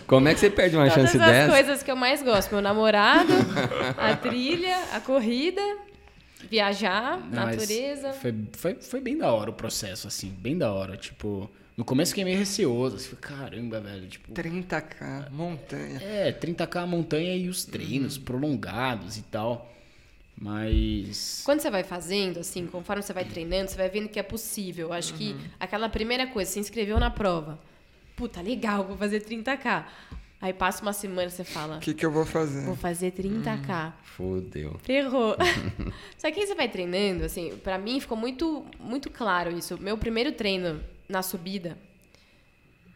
Como 0.07 0.27
é 0.27 0.33
que 0.33 0.39
você 0.39 0.49
perde 0.49 0.75
uma 0.75 0.87
Todas 0.89 1.11
chance 1.11 1.17
as 1.17 1.25
dessa? 1.25 1.51
coisas 1.51 1.83
que 1.83 1.91
eu 1.91 1.95
mais 1.95 2.21
gosto, 2.23 2.51
meu 2.51 2.61
namorado, 2.61 3.33
a 3.97 4.15
trilha, 4.15 4.77
a 4.93 4.99
corrida, 5.01 5.61
viajar, 6.49 7.19
Não, 7.19 7.45
natureza. 7.45 8.13
Foi, 8.13 8.33
foi, 8.53 8.75
foi 8.75 9.01
bem 9.01 9.17
da 9.17 9.31
hora 9.31 9.49
o 9.49 9.53
processo, 9.53 10.07
assim, 10.07 10.29
bem 10.29 10.57
da 10.57 10.71
hora. 10.71 10.95
Tipo, 10.95 11.49
no 11.75 11.83
começo 11.83 12.11
fiquei 12.11 12.23
meio 12.23 12.37
receoso. 12.39 12.95
Assim, 12.95 13.15
caramba, 13.19 13.81
velho. 13.81 14.07
Tipo, 14.07 14.31
30k, 14.33 15.29
montanha. 15.31 15.99
é, 16.01 16.31
30k 16.31 16.83
a 16.83 16.87
montanha 16.87 17.35
e 17.35 17.49
os 17.49 17.65
treinos 17.65 18.17
prolongados 18.17 19.17
e 19.17 19.23
tal. 19.23 19.69
Mas. 20.39 21.41
Quando 21.45 21.61
você 21.61 21.69
vai 21.69 21.83
fazendo, 21.83 22.39
assim, 22.39 22.65
conforme 22.67 23.01
você 23.01 23.13
vai 23.13 23.25
treinando, 23.25 23.69
você 23.69 23.77
vai 23.77 23.89
vendo 23.89 24.09
que 24.09 24.19
é 24.19 24.23
possível. 24.23 24.87
Eu 24.87 24.93
Acho 24.93 25.13
que 25.13 25.35
aquela 25.59 25.87
primeira 25.89 26.27
coisa, 26.27 26.51
se 26.51 26.59
inscreveu 26.59 26.99
na 26.99 27.09
prova. 27.09 27.59
Puta, 28.15 28.41
legal, 28.41 28.83
vou 28.83 28.97
fazer 28.97 29.21
30k. 29.21 29.85
Aí 30.41 30.51
passa 30.51 30.81
uma 30.81 30.91
semana 30.91 31.29
você 31.29 31.45
fala, 31.45 31.77
O 31.77 31.79
que, 31.79 31.93
que 31.93 32.05
eu 32.05 32.11
vou 32.11 32.25
fazer? 32.25 32.65
vou 32.65 32.75
fazer 32.75 33.13
30k. 33.13 33.93
Fudeu. 34.03 34.77
Ferrou. 34.83 35.37
Só 36.17 36.29
que 36.29 36.41
aí 36.41 36.45
você 36.45 36.53
vai 36.53 36.67
treinando, 36.67 37.23
assim, 37.23 37.55
pra 37.63 37.77
mim 37.77 37.99
ficou 37.99 38.17
muito, 38.17 38.65
muito 38.77 39.09
claro 39.09 39.57
isso. 39.57 39.77
Meu 39.79 39.97
primeiro 39.97 40.33
treino 40.33 40.83
na 41.07 41.21
subida, 41.23 41.77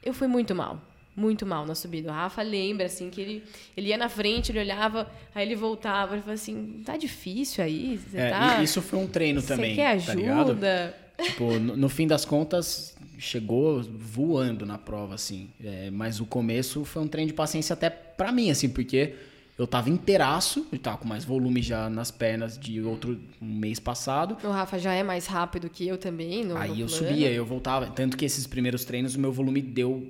eu 0.04 0.14
fui 0.14 0.28
muito 0.28 0.54
mal. 0.54 0.82
Muito 1.18 1.46
mal 1.48 1.66
na 1.66 1.74
subida. 1.74 2.12
O 2.12 2.14
Rafa 2.14 2.44
lembra, 2.44 2.86
assim, 2.86 3.10
que 3.10 3.20
ele, 3.20 3.44
ele 3.76 3.88
ia 3.88 3.98
na 3.98 4.08
frente, 4.08 4.52
ele 4.52 4.60
olhava, 4.60 5.10
aí 5.34 5.46
ele 5.46 5.56
voltava, 5.56 6.14
ele 6.14 6.22
falou 6.22 6.36
assim, 6.36 6.82
tá 6.86 6.96
difícil 6.96 7.64
aí? 7.64 7.98
Você 7.98 8.18
É, 8.20 8.30
tá... 8.30 8.62
e 8.62 8.64
isso 8.64 8.82
foi 8.84 9.00
um 9.00 9.08
treino 9.08 9.42
Você 9.42 9.48
também. 9.48 9.76
quer 9.76 10.00
tá 10.06 10.12
ajuda? 10.14 10.96
Tipo, 11.20 11.54
no, 11.60 11.76
no 11.76 11.90
fim 11.90 12.06
das 12.06 12.24
contas, 12.24 12.96
chegou 13.18 13.82
voando 13.82 14.64
na 14.64 14.78
prova, 14.78 15.16
assim. 15.16 15.50
É, 15.64 15.90
mas 15.90 16.20
o 16.20 16.26
começo 16.28 16.86
foi 16.86 17.02
um 17.02 17.08
treino 17.08 17.30
de 17.30 17.34
paciência 17.34 17.74
até 17.74 17.90
pra 17.90 18.32
mim, 18.32 18.52
assim, 18.52 18.70
porque 18.70 19.16
eu 19.58 19.66
tava 19.66 19.90
inteiraço, 19.90 20.68
eu 20.72 20.78
tava 20.78 20.98
com 20.98 21.08
mais 21.08 21.26
volume 21.26 21.64
já 21.64 21.90
nas 21.90 22.12
pernas 22.12 22.60
de 22.60 22.80
outro 22.82 23.20
mês 23.42 23.80
passado. 23.80 24.38
O 24.44 24.52
Rafa 24.52 24.78
já 24.78 24.94
é 24.94 25.02
mais 25.02 25.26
rápido 25.26 25.68
que 25.68 25.88
eu 25.88 25.98
também. 25.98 26.46
No, 26.46 26.56
Aí 26.56 26.70
no 26.70 26.82
eu 26.82 26.88
plano. 26.88 27.08
subia, 27.08 27.32
eu 27.32 27.44
voltava. 27.44 27.88
Tanto 27.88 28.16
que 28.16 28.24
esses 28.24 28.46
primeiros 28.46 28.86
treinos, 28.86 29.16
o 29.16 29.20
meu 29.20 29.32
volume 29.32 29.60
deu 29.60 30.08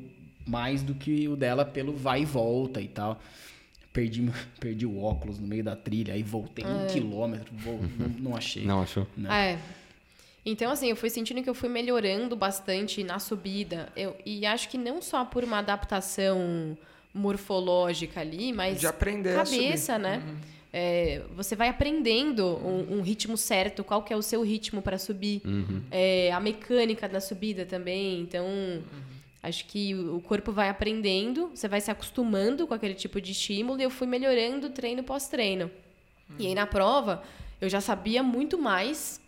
mais 0.47 0.81
do 0.81 0.95
que 0.95 1.27
o 1.27 1.35
dela 1.35 1.63
pelo 1.65 1.93
vai 1.93 2.21
e 2.21 2.25
volta 2.25 2.79
e 2.81 2.87
tal. 2.87 3.21
Perdi, 3.93 4.29
perdi 4.59 4.85
o 4.85 5.01
óculos 5.03 5.39
no 5.39 5.47
meio 5.47 5.63
da 5.63 5.75
trilha, 5.75 6.13
aí 6.13 6.23
voltei 6.23 6.63
É. 6.63 6.67
um 6.67 6.87
quilômetro, 6.87 7.53
vol- 7.55 7.79
não, 7.99 8.09
não 8.31 8.35
achei. 8.37 8.63
Não 8.65 8.81
achou? 8.81 9.05
Não. 9.15 9.31
É. 9.31 9.59
Então, 10.45 10.71
assim, 10.71 10.87
eu 10.89 10.95
fui 10.95 11.09
sentindo 11.09 11.43
que 11.43 11.49
eu 11.49 11.53
fui 11.53 11.67
melhorando 11.67 12.33
bastante 12.35 13.03
na 13.03 13.19
subida. 13.19 13.89
Eu, 13.97 14.15
e 14.25 14.45
acho 14.45 14.69
que 14.69 14.77
não 14.77 15.01
só 15.01 15.25
por 15.25 15.43
uma 15.43 15.57
adaptação 15.59 16.77
morfológica 17.13 18.21
ali, 18.21 18.53
mas 18.53 18.79
De 18.79 18.87
aprender 18.87 19.35
cabeça, 19.35 19.97
né? 19.97 20.23
É, 20.71 21.21
você 21.35 21.55
vai 21.55 21.69
aprendendo 21.69 22.45
um, 22.45 22.97
um 22.97 23.01
ritmo 23.01 23.35
certo, 23.35 23.83
qual 23.83 24.03
que 24.03 24.13
é 24.13 24.15
o 24.17 24.21
seu 24.21 24.41
ritmo 24.41 24.81
para 24.81 24.97
subir, 24.97 25.41
É, 25.91 26.31
a 26.31 26.39
mecânica 26.39 27.09
da 27.09 27.19
subida 27.19 27.65
também. 27.65 28.19
Então, 28.21 28.45
acho 29.47 29.65
que 29.65 29.93
o 29.95 30.19
corpo 30.21 30.51
vai 30.51 30.69
aprendendo, 30.69 31.49
você 31.53 31.67
vai 31.67 31.81
se 31.81 31.89
acostumando 31.91 32.67
com 32.67 32.73
aquele 32.73 32.93
tipo 32.93 33.19
de 33.21 33.31
estímulo 33.31 33.79
e 33.79 33.83
eu 33.83 33.89
fui 33.89 34.05
melhorando 34.07 34.69
treino 34.69 35.03
pós-treino. 35.03 35.69
E 36.37 36.47
aí 36.47 36.53
na 36.55 36.67
prova, 36.67 37.23
eu 37.61 37.69
já 37.69 37.79
sabia 37.81 38.21
muito 38.21 38.57
mais 38.57 39.19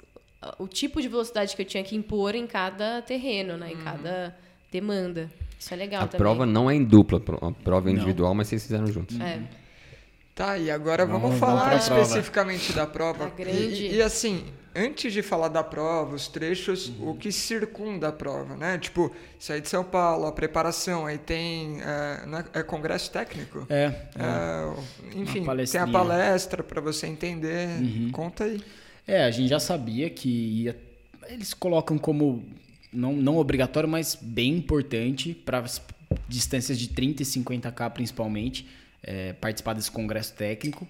o 0.57 0.67
tipo 0.67 1.01
de 1.01 1.07
velocidade 1.07 1.55
que 1.55 1.61
eu 1.61 1.65
tinha 1.65 1.83
que 1.83 1.95
impor 1.95 2.35
em 2.35 2.45
cada 2.47 3.01
terreno, 3.01 3.57
né? 3.57 3.71
Em 3.71 3.77
cada 3.77 4.35
demanda. 4.71 5.29
Isso 5.59 5.73
é 5.73 5.77
legal 5.77 6.03
A 6.03 6.07
também. 6.07 6.17
prova 6.19 6.45
não 6.45 6.69
é 6.69 6.75
em 6.75 6.83
dupla, 6.83 7.21
a 7.41 7.51
prova 7.51 7.89
é 7.89 7.93
Não. 7.93 7.97
individual, 7.99 8.33
mas 8.33 8.47
vocês 8.47 8.63
fizeram 8.63 8.87
juntos. 8.87 9.19
É. 9.19 9.41
Tá, 10.35 10.57
e 10.57 10.71
agora 10.71 11.05
vamos, 11.05 11.21
Vamos- 11.23 11.39
falar 11.39 11.69
vamos 11.77 11.83
especificamente 11.87 12.71
da 12.71 12.87
prova. 12.87 13.25
A 13.25 13.29
grande- 13.29 13.87
E, 13.87 13.95
e, 13.95 14.01
assim, 14.01 14.45
antes 14.75 15.11
de 15.13 15.21
falar 15.21 15.47
da 15.49 15.63
prova, 15.63 16.15
os 16.15 16.27
trechos, 16.27 16.91
o 16.99 17.13
que 17.15 17.31
circunda 17.31 18.09
a 18.09 18.11
prova, 18.11 18.55
né? 18.55 18.77
Tipo, 18.77 19.13
sair 19.39 19.61
de 19.61 19.69
São 19.69 19.83
Paulo, 19.83 20.25
a 20.25 20.31
preparação, 20.31 21.05
aí 21.05 21.17
tem. 21.17 21.81
É, 21.81 22.55
é- 22.55 22.59
é 22.59 22.63
congresso 22.63 23.11
técnico? 23.11 23.65
É, 23.69 23.85
É, 24.15 24.65
o- 24.65 25.19
enfim, 25.21 25.43
tem 25.71 25.81
a 25.81 25.87
palestra 25.87 26.63
para 26.63 26.79
você 26.81 27.07
entender. 27.07 27.67
Conta 28.11 28.43
aí. 28.45 28.61
É, 29.07 29.23
a 29.25 29.31
gente 29.31 29.49
já 29.49 29.59
sabia 29.59 30.09
que 30.09 30.29
ia. 30.29 30.79
Eles 31.27 31.53
colocam 31.53 31.97
como 31.97 32.43
não, 32.91 33.13
não 33.13 33.37
obrigatório, 33.37 33.87
mas 33.89 34.15
bem 34.19 34.55
importante 34.57 35.33
para 35.33 35.63
distâncias 36.27 36.77
de 36.79 36.87
30 36.89 37.21
e 37.21 37.25
50k 37.25 37.89
principalmente, 37.91 38.67
é, 39.03 39.33
participar 39.33 39.73
desse 39.73 39.91
congresso 39.91 40.33
técnico. 40.33 40.87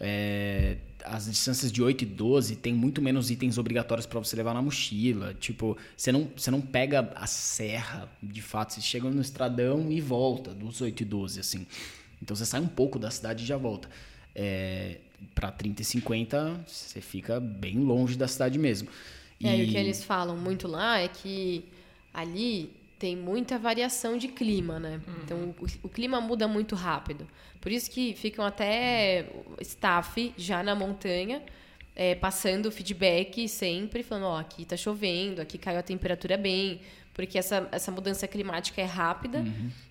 É, 0.00 0.76
as 1.10 1.26
distâncias 1.26 1.72
de 1.72 1.82
8 1.82 2.02
e 2.02 2.06
12 2.06 2.56
tem 2.56 2.72
muito 2.72 3.00
menos 3.02 3.30
itens 3.30 3.58
obrigatórios 3.58 4.06
para 4.06 4.18
você 4.18 4.36
levar 4.36 4.54
na 4.54 4.62
mochila. 4.62 5.34
Tipo, 5.34 5.76
você 5.96 6.12
não, 6.12 6.28
você 6.36 6.50
não 6.50 6.60
pega 6.60 7.10
a 7.14 7.26
serra, 7.26 8.10
de 8.22 8.42
fato, 8.42 8.74
você 8.74 8.80
chega 8.80 9.08
no 9.10 9.20
estradão 9.20 9.90
e 9.90 10.00
volta 10.00 10.54
dos 10.54 10.80
8 10.80 11.02
e 11.02 11.04
12, 11.04 11.40
assim. 11.40 11.66
Então 12.22 12.36
você 12.36 12.46
sai 12.46 12.60
um 12.60 12.68
pouco 12.68 12.98
da 12.98 13.10
cidade 13.10 13.44
e 13.44 13.46
já 13.46 13.56
volta. 13.56 13.88
É, 14.34 14.98
para 15.34 15.50
30 15.50 15.82
e 15.82 15.84
50, 15.84 16.64
você 16.66 17.00
fica 17.00 17.40
bem 17.40 17.78
longe 17.78 18.16
da 18.16 18.28
cidade 18.28 18.58
mesmo. 18.58 18.88
É, 19.42 19.56
e 19.56 19.64
o 19.64 19.68
que 19.68 19.76
eles 19.76 20.02
falam 20.02 20.36
muito 20.36 20.66
lá 20.66 20.98
é 20.98 21.08
que 21.08 21.64
ali 22.12 22.70
tem 22.98 23.16
muita 23.16 23.58
variação 23.58 24.16
de 24.16 24.28
clima, 24.28 24.78
né? 24.78 25.00
Então 25.24 25.54
o, 25.58 25.66
o 25.84 25.88
clima 25.88 26.20
muda 26.20 26.48
muito 26.48 26.74
rápido. 26.74 27.26
Por 27.60 27.70
isso 27.70 27.90
que 27.90 28.14
ficam 28.14 28.44
até 28.44 29.30
staff 29.60 30.34
já 30.36 30.62
na 30.62 30.74
montanha 30.74 31.42
é, 31.98 32.14
passando 32.14 32.70
feedback 32.70 33.48
sempre, 33.48 34.04
falando, 34.04 34.26
ó, 34.26 34.38
aqui 34.38 34.64
tá 34.64 34.76
chovendo, 34.76 35.42
aqui 35.42 35.58
caiu 35.58 35.80
a 35.80 35.82
temperatura 35.82 36.36
bem, 36.36 36.80
porque 37.12 37.36
essa, 37.36 37.68
essa 37.72 37.90
mudança 37.90 38.28
climática 38.28 38.80
é 38.80 38.84
rápida 38.84 39.44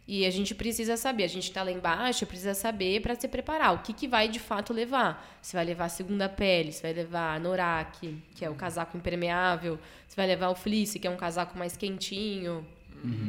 e 0.07 0.25
a 0.25 0.31
gente 0.31 0.55
precisa 0.55 0.95
saber, 0.95 1.25
a 1.25 1.27
gente 1.27 1.43
está 1.49 1.61
lá 1.61 1.69
embaixo, 1.69 2.25
precisa 2.25 2.53
saber 2.53 3.01
para 3.01 3.13
se 3.15 3.27
preparar, 3.27 3.73
o 3.73 3.79
que, 3.79 3.91
que 3.91 4.07
vai 4.07 4.29
de 4.29 4.39
fato 4.39 4.71
levar. 4.71 5.37
Se 5.41 5.53
vai 5.53 5.65
levar 5.65 5.85
a 5.85 5.89
segunda 5.89 6.29
pele, 6.29 6.71
se 6.71 6.81
vai 6.81 6.93
levar 6.93 7.35
a 7.35 7.39
Norak, 7.39 8.17
que 8.33 8.45
é 8.45 8.49
o 8.49 8.55
casaco 8.55 8.95
impermeável, 8.95 9.77
se 10.07 10.15
vai 10.15 10.25
levar 10.25 10.47
o 10.47 10.55
fleece, 10.55 10.99
que 10.99 11.07
é 11.07 11.11
um 11.11 11.17
casaco 11.17 11.59
mais 11.59 11.75
quentinho. 11.75 12.65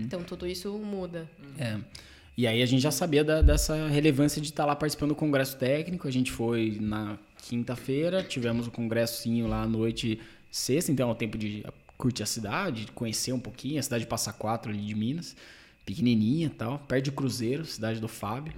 Então 0.00 0.22
tudo 0.22 0.46
isso 0.46 0.72
muda. 0.78 1.28
É. 1.58 1.78
E 2.36 2.46
aí 2.46 2.62
a 2.62 2.66
gente 2.66 2.80
já 2.80 2.90
sabia 2.90 3.24
da- 3.24 3.42
dessa 3.42 3.88
relevância 3.88 4.40
de 4.40 4.48
estar 4.48 4.64
lá 4.64 4.76
participando 4.76 5.08
do 5.10 5.14
congresso 5.16 5.56
técnico. 5.56 6.06
A 6.06 6.10
gente 6.10 6.30
foi 6.30 6.78
na 6.80 7.18
quinta-feira, 7.42 8.22
tivemos 8.22 8.66
o 8.66 8.70
congressozinho 8.70 9.46
lá 9.48 9.62
à 9.62 9.66
noite 9.66 10.20
sexta, 10.50 10.92
então 10.92 11.08
é 11.08 11.12
o 11.12 11.14
tempo 11.14 11.36
de 11.36 11.64
curtir 11.96 12.22
a 12.22 12.26
cidade, 12.26 12.84
de 12.86 12.92
conhecer 12.92 13.32
um 13.32 13.40
pouquinho, 13.40 13.80
a 13.80 13.82
cidade 13.82 14.04
de 14.04 14.08
Passa 14.08 14.32
Quatro 14.32 14.70
ali 14.70 14.80
de 14.80 14.94
Minas, 14.94 15.34
pequenininha 15.84 16.46
e 16.46 16.50
tal, 16.50 16.78
perto 16.78 17.06
de 17.06 17.12
Cruzeiro, 17.12 17.64
cidade 17.64 18.00
do 18.00 18.06
Fábio. 18.08 18.52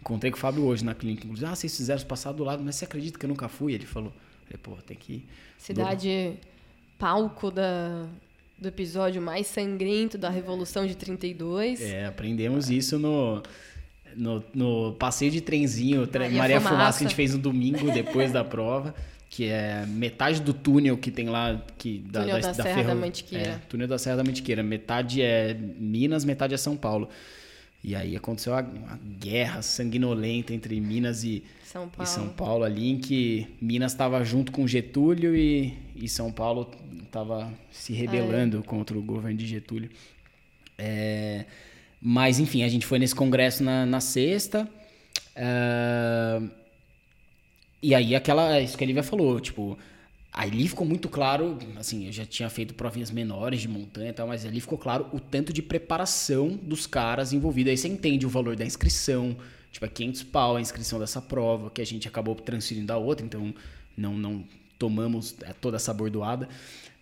Encontrei 0.00 0.30
com 0.30 0.36
o 0.36 0.40
Fábio 0.40 0.64
hoje 0.64 0.84
na 0.84 0.94
clínica, 0.94 1.24
inclusive, 1.24 1.46
ah, 1.50 1.54
vocês 1.54 1.74
fizeram 1.74 2.02
passar 2.04 2.32
do 2.32 2.44
lado, 2.44 2.62
mas 2.62 2.76
você 2.76 2.84
acredita 2.84 3.18
que 3.18 3.24
eu 3.24 3.28
nunca 3.28 3.48
fui? 3.48 3.72
Ele 3.72 3.86
falou, 3.86 4.12
falei, 4.44 4.58
pô, 4.62 4.72
tem 4.86 4.96
que 4.98 5.12
ir. 5.14 5.26
Cidade 5.56 6.34
palco 6.98 7.50
da, 7.50 8.06
do 8.58 8.68
episódio 8.68 9.20
mais 9.20 9.46
sangrento 9.46 10.16
da 10.16 10.30
Revolução 10.30 10.86
de 10.86 10.94
32. 10.94 11.80
É, 11.80 12.06
aprendemos 12.06 12.70
isso 12.70 12.98
no, 12.98 13.42
no, 14.16 14.44
no 14.54 14.92
passeio 14.94 15.30
de 15.30 15.40
trenzinho, 15.40 16.06
tre- 16.06 16.24
Maria 16.24 16.38
Maria, 16.38 16.60
Fumaça. 16.60 16.76
Fumaça. 16.76 16.98
que 16.98 17.04
a 17.04 17.08
gente 17.08 17.16
fez 17.16 17.32
no 17.34 17.38
domingo 17.38 17.90
depois 17.90 18.32
da 18.32 18.44
prova, 18.44 18.94
que 19.28 19.46
é 19.46 19.84
metade 19.86 20.40
do 20.40 20.54
túnel 20.54 20.96
que 20.96 21.10
tem 21.10 21.28
lá. 21.28 21.60
Que, 21.76 22.04
Túnel 22.12 22.40
da 22.40 22.54
Serra 22.54 22.82
da 22.84 22.94
Mantiqueira. 22.94 23.48
É, 23.48 23.58
túnel 23.68 23.88
da 23.88 23.98
Serra 23.98 24.16
da 24.16 24.24
Mantiqueira. 24.24 24.62
Metade 24.62 25.20
é 25.20 25.54
Minas, 25.54 26.24
metade 26.24 26.54
é 26.54 26.56
São 26.56 26.76
Paulo. 26.76 27.08
E 27.82 27.94
aí 27.94 28.16
aconteceu 28.16 28.54
a, 28.54 28.60
a 28.60 28.98
guerra 29.18 29.60
sanguinolenta 29.60 30.54
entre 30.54 30.80
Minas 30.80 31.22
e 31.24 31.42
São 31.74 31.86
e 31.86 31.90
Paulo. 31.90 32.06
São 32.06 32.28
Paulo 32.28 32.64
ali, 32.64 32.88
em 32.88 32.98
que 32.98 33.48
Minas 33.60 33.90
estava 33.90 34.22
junto 34.22 34.52
com 34.52 34.64
Getúlio 34.64 35.34
e, 35.34 35.76
e 35.96 36.08
São 36.08 36.30
Paulo 36.30 36.70
estava 37.02 37.52
se 37.72 37.92
rebelando 37.92 38.62
contra 38.62 38.96
o 38.96 39.02
governo 39.02 39.36
de 39.36 39.44
Getúlio. 39.44 39.90
É, 40.78 41.46
mas, 42.00 42.38
enfim, 42.38 42.62
a 42.62 42.68
gente 42.68 42.86
foi 42.86 43.00
nesse 43.00 43.14
congresso 43.14 43.64
na, 43.64 43.84
na 43.84 44.00
sexta. 44.00 44.68
é, 45.34 46.40
e 47.82 47.92
aí, 47.92 48.14
aquela, 48.14 48.60
isso 48.60 48.78
que 48.78 48.84
a 48.84 48.86
Lívia 48.86 49.02
falou, 49.02 49.40
tipo, 49.40 49.76
ali 50.32 50.68
ficou 50.68 50.86
muito 50.86 51.08
claro, 51.08 51.58
assim, 51.76 52.06
eu 52.06 52.12
já 52.12 52.24
tinha 52.24 52.48
feito 52.48 52.72
provinhas 52.74 53.10
menores 53.10 53.60
de 53.60 53.68
montanha 53.68 54.10
e 54.10 54.12
tal, 54.12 54.28
mas 54.28 54.46
ali 54.46 54.60
ficou 54.60 54.78
claro 54.78 55.08
o 55.12 55.18
tanto 55.18 55.52
de 55.52 55.60
preparação 55.60 56.56
dos 56.62 56.86
caras 56.86 57.32
envolvidos. 57.32 57.72
Aí 57.72 57.76
você 57.76 57.88
entende 57.88 58.24
o 58.24 58.28
valor 58.28 58.54
da 58.54 58.64
inscrição, 58.64 59.36
tipo, 59.74 59.84
é 59.84 59.88
500 59.88 60.22
pau 60.22 60.56
a 60.56 60.60
inscrição 60.60 60.98
dessa 61.00 61.20
prova, 61.20 61.68
que 61.68 61.82
a 61.82 61.84
gente 61.84 62.06
acabou 62.06 62.34
transferindo 62.36 62.86
da 62.86 62.96
outra, 62.96 63.26
então 63.26 63.52
não, 63.96 64.16
não 64.16 64.44
tomamos 64.78 65.34
é, 65.42 65.52
toda 65.52 65.76
essa 65.76 65.92
bordoada. 65.92 66.48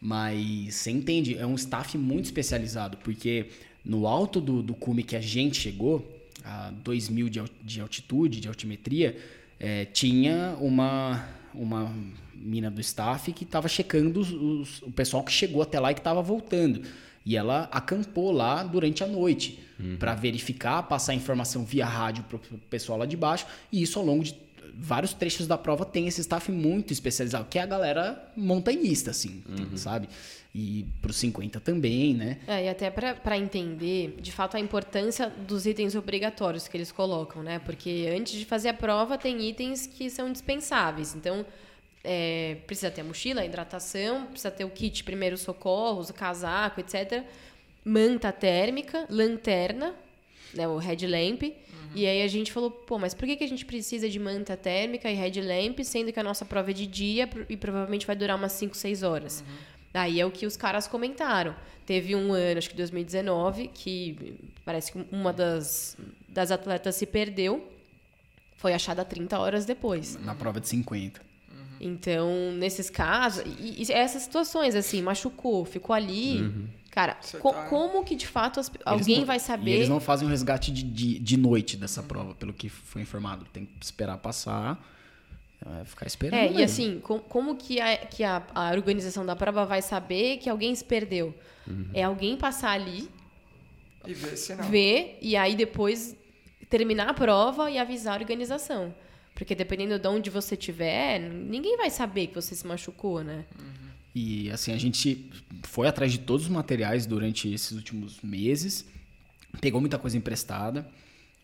Mas 0.00 0.74
você 0.74 0.90
entende, 0.90 1.36
é 1.36 1.46
um 1.46 1.54
staff 1.54 1.96
muito 1.98 2.24
especializado, 2.24 2.96
porque 2.98 3.46
no 3.84 4.06
alto 4.06 4.40
do, 4.40 4.62
do 4.62 4.74
cume 4.74 5.02
que 5.02 5.14
a 5.14 5.20
gente 5.20 5.60
chegou, 5.60 6.04
a 6.44 6.70
2 6.70 7.08
mil 7.10 7.28
de, 7.28 7.40
de 7.62 7.80
altitude, 7.80 8.40
de 8.40 8.48
altimetria, 8.48 9.16
é, 9.60 9.84
tinha 9.84 10.56
uma, 10.58 11.24
uma 11.54 11.94
mina 12.34 12.70
do 12.70 12.80
staff 12.80 13.32
que 13.32 13.44
estava 13.44 13.68
checando 13.68 14.18
os- 14.18 14.32
os- 14.32 14.82
o 14.82 14.90
pessoal 14.90 15.22
que 15.22 15.30
chegou 15.30 15.62
até 15.62 15.78
lá 15.78 15.92
e 15.92 15.94
que 15.94 16.00
estava 16.00 16.20
voltando. 16.22 16.82
E 17.24 17.36
ela 17.36 17.68
acampou 17.70 18.32
lá 18.32 18.62
durante 18.62 19.04
a 19.04 19.06
noite 19.06 19.58
para 19.98 20.14
verificar, 20.14 20.82
passar 20.84 21.14
informação 21.14 21.64
via 21.64 21.86
rádio 21.86 22.24
para 22.24 22.36
o 22.36 22.58
pessoal 22.70 22.98
lá 22.98 23.06
de 23.06 23.16
baixo. 23.16 23.46
E 23.70 23.82
isso 23.82 23.98
ao 23.98 24.04
longo 24.04 24.22
de 24.22 24.36
vários 24.74 25.12
trechos 25.12 25.46
da 25.46 25.58
prova 25.58 25.84
tem 25.84 26.06
esse 26.06 26.20
staff 26.20 26.50
muito 26.50 26.92
especializado, 26.92 27.46
que 27.48 27.58
é 27.58 27.62
a 27.62 27.66
galera 27.66 28.32
montanhista, 28.36 29.10
assim, 29.10 29.42
sabe? 29.76 30.08
E 30.54 30.86
pro 31.00 31.12
50 31.12 31.60
também, 31.60 32.14
né? 32.14 32.38
É, 32.46 32.64
e 32.64 32.68
até 32.68 32.90
para 32.90 33.38
entender, 33.38 34.18
de 34.20 34.30
fato, 34.30 34.56
a 34.56 34.60
importância 34.60 35.28
dos 35.28 35.66
itens 35.66 35.94
obrigatórios 35.94 36.68
que 36.68 36.76
eles 36.76 36.92
colocam, 36.92 37.42
né? 37.42 37.58
Porque 37.58 38.08
antes 38.14 38.34
de 38.34 38.44
fazer 38.44 38.68
a 38.68 38.74
prova, 38.74 39.16
tem 39.16 39.48
itens 39.48 39.86
que 39.86 40.10
são 40.10 40.28
indispensáveis. 40.28 41.14
Então, 41.14 41.44
é, 42.04 42.56
precisa 42.66 42.90
ter 42.90 43.02
a 43.02 43.04
mochila, 43.04 43.42
a 43.42 43.44
hidratação, 43.44 44.26
precisa 44.26 44.50
ter 44.50 44.64
o 44.64 44.70
kit 44.70 45.04
primeiros 45.04 45.40
socorros, 45.40 46.10
o 46.10 46.14
casaco, 46.14 46.80
etc. 46.80 47.24
Manta 47.84 48.32
térmica, 48.32 49.06
lanterna, 49.08 49.94
né, 50.54 50.66
o 50.68 50.78
headlamp. 50.78 51.42
E 51.94 52.06
aí 52.06 52.22
a 52.22 52.28
gente 52.28 52.50
falou, 52.50 52.70
pô, 52.70 52.98
mas 52.98 53.12
por 53.12 53.26
que, 53.26 53.36
que 53.36 53.44
a 53.44 53.48
gente 53.48 53.66
precisa 53.66 54.08
de 54.08 54.18
manta 54.18 54.56
térmica 54.56 55.10
e 55.10 55.14
headlamp, 55.14 55.80
sendo 55.84 56.10
que 56.10 56.18
a 56.18 56.22
nossa 56.22 56.44
prova 56.44 56.70
é 56.70 56.74
de 56.74 56.86
dia 56.86 57.28
e 57.48 57.56
provavelmente 57.56 58.06
vai 58.06 58.16
durar 58.16 58.36
umas 58.36 58.52
5, 58.52 58.74
6 58.74 59.02
horas? 59.02 59.44
Aí 59.92 60.18
é 60.18 60.24
o 60.24 60.30
que 60.30 60.46
os 60.46 60.56
caras 60.56 60.88
comentaram. 60.88 61.54
Teve 61.84 62.16
um 62.16 62.32
ano, 62.32 62.58
acho 62.58 62.70
que 62.70 62.76
2019, 62.76 63.68
que 63.68 64.38
parece 64.64 64.92
que 64.92 65.06
uma 65.12 65.32
das, 65.32 65.98
das 66.28 66.50
atletas 66.50 66.96
se 66.96 67.04
perdeu. 67.04 67.68
Foi 68.56 68.72
achada 68.72 69.04
30 69.04 69.38
horas 69.38 69.66
depois. 69.66 70.16
Na 70.24 70.34
prova 70.34 70.60
de 70.60 70.68
50. 70.68 71.31
Então, 71.84 72.52
nesses 72.52 72.88
casos, 72.88 73.42
e, 73.58 73.82
e 73.82 73.92
essas 73.92 74.22
situações, 74.22 74.74
assim, 74.76 75.02
machucou, 75.02 75.64
ficou 75.64 75.94
ali. 75.94 76.68
Cara, 76.90 77.16
Você 77.20 77.38
co- 77.38 77.52
tá- 77.52 77.64
como 77.68 78.04
que 78.04 78.14
de 78.14 78.26
fato 78.26 78.60
as- 78.60 78.70
alguém 78.84 79.18
não- 79.20 79.26
vai 79.26 79.38
E 79.38 79.40
saber? 79.40 79.70
eles 79.72 79.88
não 79.88 79.98
fazem 79.98 80.28
um 80.28 80.30
resgate 80.30 80.70
de, 80.70 80.82
de, 80.82 81.18
de 81.18 81.36
noite 81.36 81.76
dessa 81.76 82.02
prova, 82.02 82.34
pelo 82.34 82.52
que 82.52 82.68
foi 82.68 83.02
informado. 83.02 83.44
Tem 83.52 83.64
que 83.66 83.72
esperar 83.84 84.16
passar, 84.18 84.78
é, 85.80 85.84
ficar 85.84 86.06
esperando. 86.06 86.38
É, 86.38 86.52
e 86.52 86.62
assim, 86.62 87.00
com- 87.00 87.18
como 87.18 87.56
que, 87.56 87.80
a, 87.80 87.96
que 87.96 88.22
a, 88.22 88.42
a 88.54 88.70
organização 88.72 89.24
da 89.26 89.34
prova 89.34 89.64
vai 89.64 89.80
saber 89.82 90.36
que 90.36 90.48
alguém 90.48 90.74
se 90.74 90.84
perdeu? 90.84 91.34
É 91.94 92.02
alguém 92.02 92.36
passar 92.36 92.72
ali, 92.72 93.08
E 94.06 94.12
ver 94.14 94.36
se 94.36 94.54
não. 94.54 94.64
ver, 94.68 95.16
e 95.22 95.36
aí 95.36 95.54
depois 95.56 96.14
terminar 96.68 97.08
a 97.08 97.14
prova 97.14 97.70
e 97.70 97.78
avisar 97.78 98.14
a 98.14 98.20
organização. 98.20 98.94
Porque 99.34 99.54
dependendo 99.54 99.98
de 99.98 100.08
onde 100.08 100.30
você 100.30 100.54
estiver, 100.54 101.18
ninguém 101.20 101.76
vai 101.76 101.90
saber 101.90 102.28
que 102.28 102.34
você 102.34 102.54
se 102.54 102.66
machucou, 102.66 103.24
né? 103.24 103.44
E 104.14 104.50
assim, 104.50 104.72
a 104.72 104.78
gente 104.78 105.30
foi 105.62 105.88
atrás 105.88 106.12
de 106.12 106.18
todos 106.18 106.44
os 106.46 106.50
materiais 106.52 107.06
durante 107.06 107.52
esses 107.52 107.72
últimos 107.72 108.20
meses, 108.22 108.84
pegou 109.60 109.80
muita 109.80 109.98
coisa 109.98 110.16
emprestada, 110.18 110.86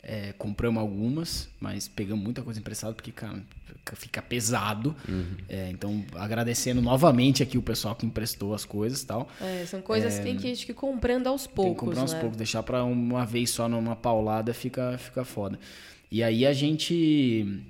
é, 0.03 0.33
compramos 0.35 0.81
algumas, 0.81 1.49
mas 1.59 1.89
pegamos 1.89 2.23
muita 2.23 2.43
coisa 2.43 2.61
emprestada 2.61 2.93
porque, 2.93 3.11
cara, 3.11 3.43
fica- 3.95 4.21
pesado. 4.21 4.95
É, 5.49 5.71
então, 5.71 6.05
agradecendo 6.15 6.83
novamente 6.83 7.43
aqui 7.43 7.57
o 7.57 7.63
pessoal 7.63 7.95
que 7.97 8.05
emprestou 8.05 8.55
as 8.55 8.65
coisas 8.67 9.01
e 9.03 9.07
tal. 9.07 9.29
É, 9.41 9.65
são 9.67 9.81
coisas 9.81 10.19
que 10.19 10.25
tem 10.25 10.37
que, 10.37 10.49
ir 10.49 10.75
comprando 10.75 11.27
aos 11.27 11.47
poucos, 11.47 11.65
Tem 11.65 11.75
que 11.75 11.81
comprar 11.81 12.03
uns 12.05 12.13
né? 12.13 12.21
poucos, 12.21 12.37
deixar 12.37 12.63
pra 12.63 12.85
uma 12.85 13.25
vez 13.25 13.49
só 13.51 13.67
numa 13.67 13.97
paulada 13.97 14.53
fica, 14.53 14.97
fica 14.99 15.25
foda. 15.25 15.59
E 16.11 16.23
aí 16.23 16.47
a 16.47 16.53
gente, 16.53 17.63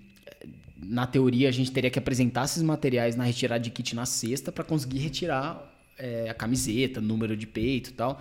na 0.80 1.06
teoria, 1.06 1.48
a 1.48 1.52
gente 1.52 1.70
teria 1.72 1.90
que 1.90 1.98
apresentar 1.98 2.44
esses 2.44 2.62
materiais 2.62 3.16
na 3.16 3.24
retirada 3.24 3.60
de 3.60 3.70
kit 3.70 3.94
na 3.96 4.06
sexta 4.06 4.52
para 4.52 4.64
conseguir 4.64 4.98
retirar 4.98 5.60
é, 5.98 6.28
a 6.30 6.34
camiseta, 6.34 7.00
número 7.00 7.36
de 7.36 7.46
peito 7.46 7.90
e 7.90 7.92
tal. 7.92 8.20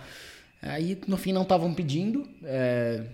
Aí 0.60 0.98
no 1.06 1.16
fim 1.16 1.32
não 1.32 1.42
estavam 1.42 1.72
pedindo. 1.72 2.26
é, 2.44 3.04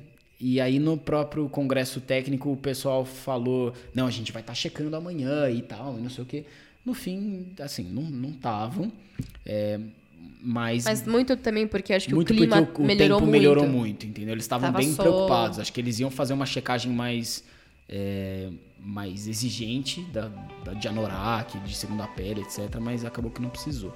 e 0.41 0.61
aí 0.61 0.79
no 0.79 0.99
próprio 0.99 1.49
congresso 1.49 2.01
técnico 2.01 2.51
o 2.53 2.57
pessoal 2.57 3.05
falou, 3.05 3.73
não, 3.95 4.07
a 4.07 4.11
gente 4.11 4.33
vai 4.33 4.43
estar 4.43 4.55
checando 4.55 4.95
amanhã 4.95 5.49
e 5.49 5.63
tal, 5.63 5.97
e 5.99 6.03
não 6.03 6.11
sei 6.11 6.25
o 6.25 6.27
quê. 6.27 6.45
No 6.85 6.93
fim, 6.93 7.47
assim, 7.61 7.85
não 7.85 8.31
estavam. 8.31 8.93
é, 9.47 9.81
mas 10.43 10.85
Mas 10.85 11.07
muito 11.07 11.35
também 11.37 11.67
porque 11.67 11.95
acho 11.95 12.09
que 12.09 12.15
muito 12.15 12.31
o 12.33 12.37
clima 12.37 12.63
porque 12.63 12.83
o, 12.83 12.85
o 12.85 12.87
melhorou 12.87 13.19
tempo 13.19 13.31
muito. 13.31 13.41
melhorou 13.41 13.67
muito, 13.67 14.07
entendeu? 14.07 14.35
Eles 14.35 14.45
estavam 14.45 14.69
Tava 14.71 14.79
bem 14.79 14.93
sol. 14.93 15.05
preocupados. 15.05 15.59
Acho 15.59 15.73
que 15.73 15.81
eles 15.81 15.99
iam 16.01 16.11
fazer 16.11 16.35
uma 16.35 16.45
checagem 16.45 16.93
mais, 16.93 17.43
é, 17.89 18.51
mais 18.85 19.26
exigente 19.26 20.03
da, 20.03 20.28
da, 20.64 20.74
de 20.74 20.87
anorak, 20.87 21.59
de 21.61 21.74
segunda 21.74 22.07
pele, 22.07 22.43
etc. 22.43 22.76
Mas 22.80 23.05
acabou 23.05 23.30
que 23.30 23.41
não 23.41 23.49
precisou. 23.49 23.93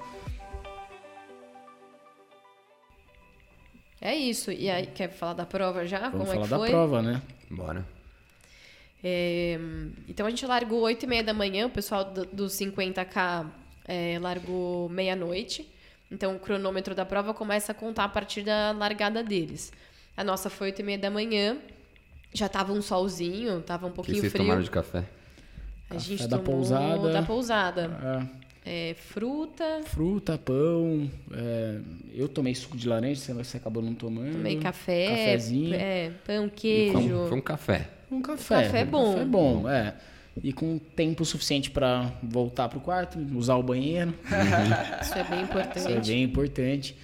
É 4.01 4.15
isso. 4.15 4.51
E 4.51 4.69
aí, 4.69 4.87
quer 4.87 5.09
falar 5.09 5.33
da 5.33 5.45
prova 5.45 5.85
já? 5.85 6.09
Vamos 6.09 6.27
Como 6.27 6.31
é 6.31 6.33
falar 6.33 6.45
que 6.45 6.49
da 6.49 6.57
foi? 6.57 6.69
prova, 6.69 7.01
né? 7.01 7.21
Bora. 7.49 7.85
É, 9.03 9.57
então 10.07 10.25
a 10.25 10.29
gente 10.29 10.45
largou 10.45 10.81
8 10.81 11.03
e 11.03 11.07
meia 11.07 11.23
da 11.23 11.33
manhã, 11.33 11.67
o 11.67 11.69
pessoal 11.69 12.03
do, 12.03 12.25
do 12.25 12.45
50k 12.47 13.47
é, 13.87 14.17
largou 14.19 14.89
meia-noite. 14.89 15.69
Então 16.11 16.35
o 16.35 16.39
cronômetro 16.39 16.95
da 16.95 17.05
prova 17.05 17.33
começa 17.33 17.71
a 17.71 17.75
contar 17.75 18.05
a 18.05 18.09
partir 18.09 18.41
da 18.43 18.71
largada 18.71 19.23
deles. 19.23 19.71
A 20.17 20.23
nossa 20.23 20.49
foi 20.49 20.67
8 20.67 20.79
e 20.79 20.83
meia 20.83 20.97
da 20.97 21.09
manhã. 21.09 21.57
Já 22.33 22.47
tava 22.47 22.71
um 22.73 22.81
solzinho, 22.81 23.61
tava 23.61 23.85
um 23.85 23.89
O 23.89 23.91
que 23.91 23.95
pouquinho 23.97 24.17
vocês 24.19 24.31
frio. 24.31 24.43
tomaram 24.45 24.61
de 24.61 24.69
café? 24.71 25.03
A 25.89 25.97
gente 25.97 26.27
da 26.27 26.37
tomou 26.37 26.53
pousada. 26.57 27.11
da 27.11 27.23
pousada. 27.23 28.27
É, 28.65 28.89
É, 28.91 28.93
fruta, 28.93 29.81
fruta, 29.85 30.37
pão. 30.37 31.09
é, 31.33 31.79
eu 32.13 32.27
tomei 32.29 32.53
suco 32.53 32.77
de 32.77 32.87
laranja, 32.87 33.33
você- 33.33 33.57
acabou 33.57 33.81
não 33.81 33.95
tomando. 33.95 34.33
tomei 34.33 34.57
café, 34.59 35.07
Cafezinho. 35.07 35.73
é, 35.73 36.11
pão, 36.27 36.41
Foi 36.43 36.49
queijo. 36.49 36.97
um, 36.99 37.27
foi 37.29 37.37
um 37.37 37.41
café. 37.41 37.89
Um 38.11 38.21
café. 38.21 38.63
Café 38.63 38.83
um 38.83 38.87
bom. 38.87 39.13
Café 39.13 39.25
bom, 39.25 39.69
é. 39.69 39.95
E 40.43 40.53
com 40.53 40.77
tempo 40.77 41.25
suficiente 41.25 41.71
para 41.71 42.11
voltar 42.21 42.69
pro 42.69 42.79
quarto, 42.79 43.17
usar 43.35 43.55
o 43.55 43.63
banheiro. 43.63 44.13
Isso 45.01 45.13
é 45.15 45.23
bem 45.23 45.23
Isso 45.23 45.31
é 45.33 45.41
importante. 45.41 46.07
bem 46.11 46.23
importante. 46.23 46.95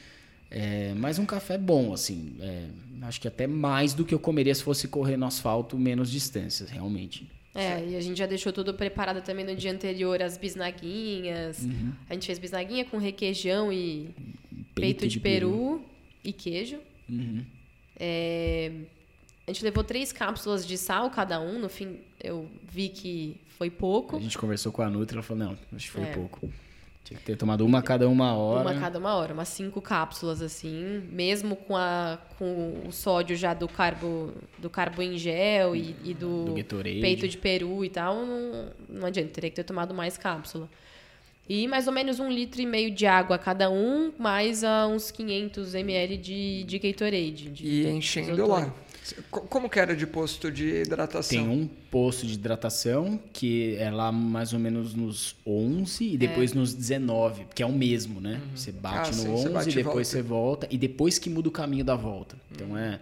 É, 0.52 0.94
mas 0.96 1.18
um 1.18 1.26
café 1.26 1.58
bom, 1.58 1.92
assim. 1.94 2.36
é, 2.40 2.66
acho 3.08 3.20
que 3.22 3.28
até 3.28 3.48
mais 3.48 3.94
do 3.94 4.04
que 4.06 4.14
eu 4.14 4.20
comeria 4.20 4.54
se 4.54 4.64
fosse 4.64 4.88
correr 4.88 5.18
no 5.18 5.26
asfalto 5.26 5.78
menos 5.78 6.12
distâncias, 6.12 6.70
realmente. 6.70 7.30
É, 7.54 7.86
e 7.88 7.96
a 7.96 8.02
gente 8.02 8.18
já 8.18 8.26
deixou 8.26 8.52
tudo 8.52 8.74
preparado 8.74 9.22
também 9.24 9.46
no 9.46 9.56
dia 9.56 9.72
anterior, 9.72 10.22
as 10.22 10.38
bisnaguinhas. 10.38 11.64
Uhum. 11.64 11.94
A 12.10 12.14
gente 12.14 12.26
fez 12.26 12.38
bisnaguinha 12.38 12.84
com 12.84 12.98
requeijão 12.98 13.72
e 13.72 14.10
peito, 14.74 15.08
de, 15.08 15.20
peru, 15.22 15.82
e 16.22 16.34
queijo. 16.34 16.78
Uhum. 17.10 17.46
É, 17.98 18.72
a 19.48 19.52
gente 19.52 19.64
levou 19.64 19.84
três 19.86 20.12
cápsulas 20.12 20.68
de 20.68 20.78
sal 20.78 21.10
cada 21.10 21.40
um. 21.40 21.58
No 21.58 21.70
fim, 21.70 22.00
eu 22.22 22.50
vi 22.64 22.90
que 22.90 23.38
foi 23.58 23.70
pouco. 23.70 24.18
A 24.18 24.20
gente 24.20 24.38
conversou 24.38 24.72
com 24.74 24.82
a 24.82 24.90
Nutri, 24.90 25.16
ela 25.16 25.24
falou, 25.24 25.46
não, 25.46 25.58
acho 25.74 25.86
que 25.86 25.92
foi 25.92 26.04
É. 26.04 26.12
pouco. 26.14 26.52
Tinha 27.06 27.20
que 27.20 27.24
ter 27.24 27.38
tomado 27.38 27.64
uma 27.64 27.80
a 27.80 27.82
cada 27.84 28.10
uma 28.10 28.34
hora. 28.34 28.68
Uma 28.72 28.80
cada 28.82 28.98
uma 28.98 29.14
hora, 29.14 29.32
umas 29.32 29.48
cinco 29.48 29.80
cápsulas, 29.80 30.42
assim. 30.42 31.04
Mesmo 31.12 31.56
com, 31.56 31.78
a, 31.78 32.18
com 32.40 32.82
o 32.88 32.92
sódio 32.92 33.36
já 33.36 33.54
do 33.54 33.68
carbo, 33.68 34.34
do 34.58 34.72
carbo 34.72 35.04
em 35.04 35.16
gel 35.16 35.76
e, 35.76 35.96
e 36.04 36.16
do, 36.16 36.46
Do 36.46 36.66
peito 37.02 37.28
de 37.28 37.38
peru 37.38 37.86
e 37.86 37.90
tal, 37.90 38.26
não, 38.26 38.70
não 38.90 39.06
adianta. 39.08 39.30
Teria 39.30 39.52
que 39.52 39.56
ter 39.56 39.64
tomado 39.64 39.94
mais 39.94 40.18
cápsula. 40.18 40.68
E 41.48 41.68
mais 41.68 41.86
ou 41.86 41.94
menos 41.94 42.20
um 42.20 42.28
litro 42.28 42.60
e 42.60 42.66
meio 42.66 42.90
de 42.90 43.06
água 43.06 43.38
cada 43.38 43.70
um, 43.70 44.12
mais 44.18 44.64
a 44.64 44.88
uns 44.88 45.12
500 45.12 45.76
ml 45.76 46.18
de, 46.18 46.64
de 46.64 46.80
Gatorade. 46.80 47.50
de 47.52 47.68
E 47.68 47.88
enchendo 47.88 48.32
isotônico. 48.32 48.50
lá. 48.50 48.74
Co- 49.30 49.42
Como 49.42 49.70
que 49.70 49.80
era 49.80 49.96
de 49.96 50.08
posto 50.08 50.52
de 50.52 50.82
hidratação? 50.82 51.38
Tem 51.38 51.48
um 51.48 51.68
posto 51.92 52.26
de 52.26 52.34
hidratação 52.34 53.20
que 53.34 53.76
é 53.78 53.90
lá 53.92 54.12
mais 54.12 54.54
ou 54.54 54.60
menos 54.60 54.94
nos 54.94 55.36
11 55.46 56.14
e 56.14 56.18
depois 56.18 56.54
nos 56.54 56.74
19, 56.74 57.46
que 57.54 57.62
é 57.62 57.66
o 57.66 57.72
mesmo, 57.72 58.20
né? 58.20 58.42
Você 58.56 58.72
bate 58.72 59.12
Ah, 59.12 59.16
no 59.16 59.22
sim, 59.24 59.28
você 59.32 59.48
11 59.48 59.50
bate 59.50 59.70
e 59.70 59.74
depois 59.76 59.94
volta. 59.94 60.06
você 60.06 60.22
volta 60.22 60.68
e 60.72 60.78
depois 60.78 61.20
que 61.20 61.30
muda 61.30 61.48
o 61.50 61.52
caminho 61.52 61.84
da 61.86 61.96
volta. 61.96 62.36
Então 62.52 62.78
é, 62.78 63.00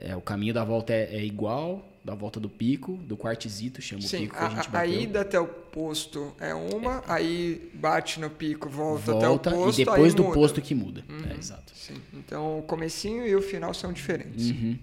é 0.00 0.14
o 0.16 0.20
caminho 0.20 0.52
da 0.54 0.64
volta 0.64 0.92
é, 0.92 1.16
é 1.16 1.24
igual 1.24 1.86
da 2.04 2.14
volta 2.14 2.38
do 2.38 2.48
pico, 2.48 2.96
do 2.98 3.16
quartzito, 3.16 3.82
chama 3.82 4.00
o 4.00 4.04
Sim, 4.04 4.18
pico 4.20 4.36
que 4.36 4.40
a, 4.40 4.46
a, 4.46 4.50
gente 4.50 4.58
a- 4.66 4.68
a 4.68 4.72
bateu. 4.72 5.00
ida 5.00 5.20
até 5.22 5.40
o 5.40 5.46
posto 5.48 6.32
é 6.38 6.54
uma, 6.54 7.02
aí 7.08 7.68
bate 7.74 8.20
no 8.20 8.30
pico, 8.30 8.68
volta, 8.68 9.10
até 9.10 9.26
o 9.26 9.30
volta 9.30 9.50
posto, 9.50 9.80
e 9.80 9.84
depois 9.84 10.12
aí 10.12 10.16
do 10.16 10.22
muda. 10.22 10.34
posto 10.34 10.62
que 10.62 10.72
muda. 10.74 11.04
É, 11.28 11.36
exato. 11.36 11.72
Sim. 11.74 12.00
Então 12.14 12.60
o 12.60 12.62
comecinho 12.62 13.26
e 13.26 13.34
o 13.34 13.42
final 13.42 13.74
são 13.74 13.92
diferentes. 13.92 14.50
Uhum. 14.50 14.78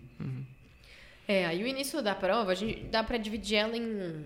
É, 1.27 1.45
aí 1.45 1.63
o 1.63 1.67
início 1.67 2.01
da 2.01 2.13
prova, 2.13 2.51
a 2.51 2.55
gente 2.55 2.83
dá 2.85 3.01
para 3.03 3.17
dividir 3.17 3.55
ela 3.55 3.77
em 3.77 4.25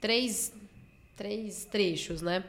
três, 0.00 0.52
três 1.16 1.64
trechos, 1.64 2.20
né? 2.20 2.44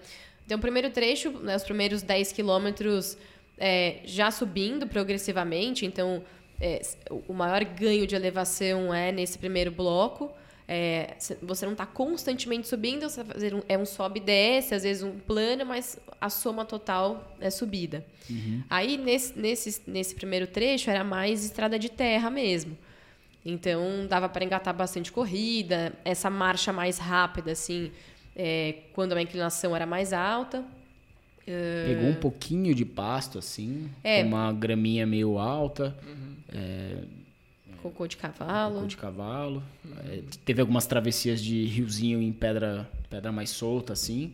Então, 0.45 0.57
o 0.57 0.61
primeiro 0.61 0.89
trecho, 0.89 1.31
né, 1.31 1.55
os 1.55 1.63
primeiros 1.63 2.01
10 2.01 2.33
quilômetros 2.33 3.17
é, 3.57 3.99
já 4.03 4.29
subindo 4.31 4.85
progressivamente, 4.85 5.85
então 5.85 6.21
é, 6.61 6.81
o 7.27 7.33
maior 7.33 7.63
ganho 7.65 8.05
de 8.05 8.15
elevação 8.15 8.93
é 8.93 9.11
nesse 9.11 9.37
primeiro 9.37 9.71
bloco. 9.71 10.31
É, 10.67 11.15
você 11.41 11.65
não 11.65 11.73
está 11.73 11.85
constantemente 11.85 12.67
subindo, 12.67 13.09
você 13.09 13.23
vai 13.23 13.33
fazer 13.33 13.53
um, 13.53 13.61
é 13.67 13.77
um 13.77 13.85
sobe 13.85 14.21
e 14.21 14.23
desce, 14.23 14.73
às 14.73 14.83
vezes 14.83 15.03
um 15.03 15.19
plano, 15.19 15.65
mas 15.65 15.99
a 16.19 16.29
soma 16.29 16.63
total 16.63 17.35
é 17.41 17.49
subida. 17.49 18.05
Aí, 18.69 18.97
nesse, 18.97 19.37
nesse, 19.37 19.81
nesse 19.85 20.15
primeiro 20.15 20.47
trecho, 20.47 20.89
era 20.89 21.03
mais 21.03 21.43
estrada 21.43 21.77
de 21.77 21.89
terra 21.89 22.29
mesmo. 22.29 22.77
Então, 23.43 24.05
dava 24.07 24.29
para 24.29 24.45
engatar 24.45 24.73
bastante 24.73 25.11
corrida, 25.11 25.91
essa 26.05 26.29
marcha 26.29 26.71
mais 26.71 26.99
rápida, 26.99 27.51
assim, 27.51 27.91
é, 28.33 28.75
quando 28.93 29.13
a 29.13 29.21
inclinação 29.21 29.75
era 29.75 29.85
mais 29.85 30.13
alta. 30.13 30.63
Pegou 31.45 32.09
um 32.09 32.15
pouquinho 32.15 32.73
de 32.75 32.85
pasto 32.85 33.37
assim, 33.39 33.89
É. 34.03 34.21
com 34.21 34.29
uma 34.29 34.51
graminha 34.53 35.05
meio 35.05 35.37
alta. 35.37 35.95
Cocô 37.81 38.05
de 38.07 38.15
Cocô 38.15 38.33
cavalo. 38.37 38.85
de 38.87 38.95
cavalo. 38.97 39.63
É, 40.07 40.21
teve 40.45 40.61
algumas 40.61 40.85
travessias 40.85 41.41
de 41.41 41.65
riozinho 41.65 42.21
em 42.21 42.31
pedra, 42.31 42.87
pedra 43.09 43.31
mais 43.31 43.49
solta, 43.49 43.93
assim. 43.93 44.33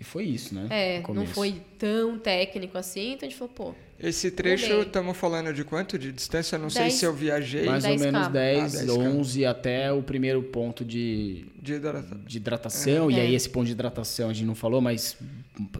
E 0.00 0.04
foi 0.04 0.24
isso, 0.24 0.54
né? 0.54 0.66
É, 0.70 1.02
não 1.12 1.26
foi 1.26 1.60
tão 1.78 2.18
técnico 2.18 2.78
assim, 2.78 3.12
então 3.12 3.26
a 3.26 3.30
gente 3.30 3.38
falou, 3.38 3.52
pô, 3.54 3.74
Esse 3.98 4.30
trecho, 4.30 4.80
estamos 4.80 5.14
falando 5.14 5.52
de 5.52 5.62
quanto 5.62 5.98
de 5.98 6.10
distância? 6.10 6.56
Não 6.56 6.70
sei 6.70 6.84
Dez- 6.84 6.94
se 6.94 7.04
eu 7.04 7.12
viajei 7.14 7.66
Mais 7.66 7.82
10 7.82 8.00
ou 8.00 8.06
menos 8.06 8.26
K. 8.28 8.32
10, 8.32 8.58
Ah, 8.58 8.78
10 8.78 8.90
K. 8.90 8.92
11 9.02 9.44
até 9.46 9.92
o 9.92 10.02
primeiro 10.02 10.42
ponto 10.42 10.86
de, 10.86 11.44
de 11.60 11.74
hidratação. 11.74 12.18
de 12.26 12.36
hidratação. 12.38 13.10
E 13.10 13.18
É. 13.18 13.20
aí, 13.22 13.34
esse 13.34 13.50
ponto 13.50 13.66
de 13.66 13.72
hidratação 13.72 14.30
a 14.30 14.32
gente 14.32 14.46
não 14.46 14.54
falou, 14.54 14.80
mas 14.80 15.18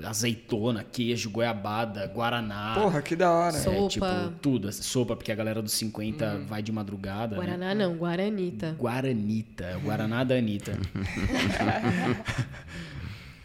azeitona, 0.04 0.84
queijo, 0.84 1.30
goiabada, 1.30 2.06
guaraná. 2.08 2.74
Porra, 2.74 3.00
que 3.00 3.16
da 3.16 3.32
hora. 3.32 3.52
Sopa. 3.52 3.76
É, 3.78 3.88
tipo, 3.88 4.06
tudo. 4.42 4.70
Sopa, 4.70 5.16
porque 5.16 5.32
a 5.32 5.34
galera 5.34 5.62
dos 5.62 5.72
50 5.72 6.40
vai 6.46 6.62
de 6.62 6.70
madrugada. 6.72 7.36
né? 7.36 7.42
Guaraná 7.42 7.74
não, 7.74 7.94
Guaranita. 7.96 8.76
Guaranita, 8.78 9.80
Guaraná 9.82 10.24
da 10.24 10.34
Anitta. 10.34 10.72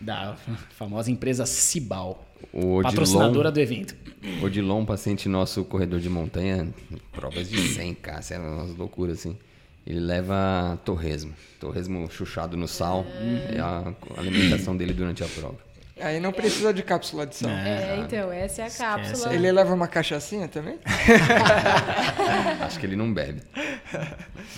da 0.06 0.36
famosa 0.78 1.10
empresa 1.10 1.46
Cibal. 1.46 2.24
O 2.54 2.76
Odilon, 2.76 2.84
Patrocinadora 2.84 3.52
do 3.52 3.60
evento. 3.60 3.96
Odilon, 4.44 4.86
paciente 4.86 5.28
nosso, 5.28 5.64
corredor 5.66 6.00
de 6.00 6.10
montanha, 6.10 6.68
provas 7.12 7.50
de 7.50 7.58
100k, 7.58 8.22
sei 8.22 8.38
lá, 8.38 8.52
umas 8.52 8.76
loucuras 8.76 9.20
assim. 9.20 9.38
Ele 9.86 10.00
leva 10.00 10.80
torresmo. 10.84 11.34
Torresmo 11.60 12.10
chuchado 12.10 12.56
no 12.56 12.68
sal. 12.68 13.06
É 13.54 13.60
a 13.60 13.94
alimentação 14.18 14.76
dele 14.76 14.94
durante 14.94 15.24
a 15.24 15.28
prova. 15.28 15.58
Aí 16.00 16.20
não 16.20 16.34
precisa 16.34 16.74
de 16.74 16.84
cápsula 16.84 17.26
de 17.26 17.36
sal. 17.36 17.52
É, 17.52 18.00
então, 18.00 18.32
essa 18.32 18.64
é 18.64 18.68
a 18.68 18.70
cápsula. 18.70 19.34
Ele 19.34 19.52
leva 19.52 19.74
uma 19.74 19.88
cachaçinha 19.88 20.48
também? 20.48 20.78
Acho 22.62 22.80
que 22.80 22.86
ele 22.86 22.96
não 22.96 23.14
bebe. 23.14 23.42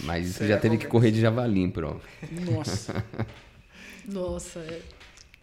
Mas 0.04 0.38
já 0.38 0.58
teve 0.58 0.78
que 0.78 0.88
correr 0.88 1.12
de 1.12 1.22
javali 1.22 1.62
em 1.62 1.70
prova. 1.70 2.00
Nossa. 2.32 3.06
Nossa. 4.08 4.66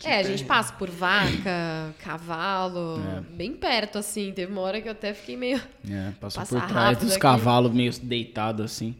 É, 0.04 0.18
a 0.18 0.22
gente 0.22 0.44
passa 0.44 0.72
por 0.74 0.90
vaca, 0.90 1.94
cavalo, 2.04 3.00
É. 3.18 3.20
bem 3.34 3.52
perto, 3.52 3.98
assim. 3.98 4.32
Teve 4.32 4.52
uma 4.52 4.60
hora 4.62 4.80
que 4.80 4.88
eu 4.88 4.92
até 4.92 5.14
fiquei 5.14 5.36
meio. 5.36 5.60
É, 5.90 6.12
passou 6.20 6.42
Passar 6.42 6.60
por 6.60 6.68
trás 6.68 6.98
dos 6.98 7.16
cavalos 7.16 7.72
meio 7.72 7.92
deitados 8.00 8.64
assim. 8.64 8.94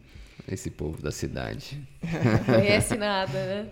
Esse 0.47 0.69
povo 0.69 1.01
da 1.01 1.11
cidade. 1.11 1.81
Não 2.03 2.55
conhece 2.55 2.95
nada, 2.97 3.33
né? 3.33 3.65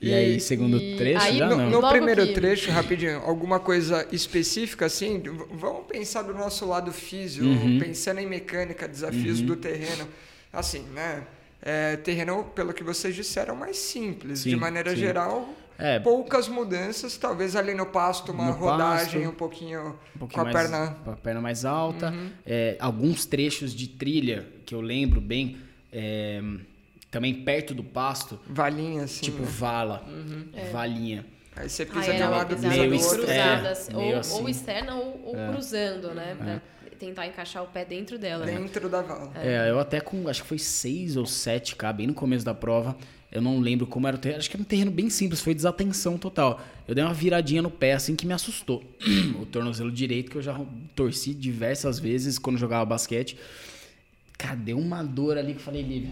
E, 0.00 0.08
E- 0.10 0.14
aí, 0.14 0.40
segundo 0.40 0.76
e 0.76 0.96
trecho, 0.96 1.24
aí 1.24 1.38
já 1.38 1.48
No, 1.48 1.56
não. 1.56 1.70
no 1.80 1.88
primeiro 1.88 2.26
que- 2.26 2.34
trecho, 2.34 2.70
rapidinho, 2.70 3.20
alguma 3.20 3.58
coisa 3.58 4.06
específica 4.12 4.84
assim? 4.86 5.22
Vamos 5.52 5.86
pensar 5.86 6.20
do 6.22 6.34
nosso 6.34 6.66
lado 6.66 6.92
físico, 6.92 7.46
Uhum. 7.46 7.78
pensando 7.78 8.18
em 8.20 8.26
mecânica, 8.26 8.86
desafios 8.86 9.40
do 9.40 9.56
terreno. 9.56 10.06
Assim, 10.52 10.82
né? 10.94 11.22
É, 11.62 11.96
terreno, 11.96 12.44
pelo 12.54 12.74
que 12.74 12.84
vocês 12.84 13.14
disseram, 13.14 13.56
mais 13.56 13.78
simples. 13.78 14.42
de 14.44 14.50
Sim, 14.50 14.56
maneira 14.56 14.90
sim. 14.90 14.96
geral, 14.96 15.48
É. 15.78 15.98
poucas 15.98 16.48
mudanças. 16.48 17.16
Talvez 17.16 17.56
ali 17.56 17.74
no 17.74 17.86
pasto, 17.86 18.32
uma 18.32 18.46
No 18.46 18.52
rodagem 18.52 19.22
pasto, 19.22 19.28
um 19.30 19.34
pouquinho, 19.34 19.80
um 19.88 19.92
com 20.12 20.18
pouquinho 20.20 20.40
a 20.42 20.44
mais, 20.44 20.56
perna. 20.56 20.96
com 21.04 21.10
a 21.10 21.16
perna 21.16 21.40
mais 21.40 21.64
alta. 21.64 22.10
Uhum. 22.10 22.30
É, 22.46 22.76
alguns 22.80 23.24
trechos 23.26 23.74
de 23.74 23.88
trilha 23.88 24.46
que 24.64 24.74
eu 24.74 24.80
lembro 24.80 25.20
bem, 25.20 25.56
é, 25.92 26.40
também 27.10 27.34
perto 27.34 27.74
do 27.74 27.84
pasto, 27.84 28.38
Valinha, 28.48 29.04
assim. 29.04 29.24
tipo 29.24 29.42
né? 29.42 29.48
vala, 29.48 30.04
valinha. 30.72 31.26
Aí 31.56 31.68
você 31.68 31.84
Ah, 31.84 31.86
pisa 31.86 32.00
de 32.02 32.10
era 32.10 32.24
um 32.24 32.28
uma 32.28 32.36
lado, 32.38 32.56
do 32.56 32.66
meio 32.66 32.94
é, 32.94 32.98
cruzada, 32.98 33.70
assim, 33.70 33.94
meio 33.96 34.14
ou, 34.14 34.20
assim. 34.20 34.40
ou 34.40 34.48
externa 34.48 34.94
ou, 34.96 35.20
ou 35.26 35.52
cruzando, 35.52 36.12
né? 36.12 36.34
Pra 36.36 36.60
tentar 36.98 37.26
encaixar 37.28 37.62
o 37.62 37.66
pé 37.68 37.84
dentro 37.84 38.18
dela. 38.18 38.44
né? 38.44 38.56
Dentro 38.56 38.88
da 38.88 39.02
vala. 39.02 39.30
É, 39.36 39.70
eu 39.70 39.78
até 39.78 40.00
com, 40.00 40.26
acho 40.28 40.42
que 40.42 40.48
foi 40.48 40.58
6 40.58 41.16
ou 41.16 41.24
7K, 41.24 41.92
bem 41.92 42.06
no 42.08 42.14
começo 42.14 42.44
da 42.44 42.54
prova. 42.54 42.96
Eu 43.34 43.42
não 43.42 43.58
lembro 43.58 43.84
como 43.86 44.06
era 44.06 44.16
o 44.16 44.18
terreno. 44.18 44.38
Acho 44.38 44.48
que 44.48 44.56
era 44.56 44.62
um 44.62 44.64
terreno 44.64 44.90
bem 44.92 45.10
simples, 45.10 45.40
foi 45.40 45.52
desatenção 45.54 46.16
total. 46.16 46.60
Eu 46.86 46.94
dei 46.94 47.02
uma 47.02 47.12
viradinha 47.12 47.60
no 47.60 47.70
pé 47.70 47.92
assim 47.94 48.14
que 48.14 48.24
me 48.26 48.32
assustou. 48.32 48.82
o 49.40 49.44
tornozelo 49.44 49.90
direito, 49.90 50.30
que 50.30 50.36
eu 50.36 50.42
já 50.42 50.58
torci 50.94 51.34
diversas 51.34 51.98
vezes 51.98 52.38
quando 52.38 52.56
jogava 52.58 52.84
basquete. 52.84 53.36
Cara, 54.38 54.54
deu 54.54 54.78
uma 54.78 55.02
dor 55.02 55.36
ali 55.36 55.52
que 55.52 55.58
eu 55.58 55.64
falei, 55.64 55.82
Lívia. 55.82 56.10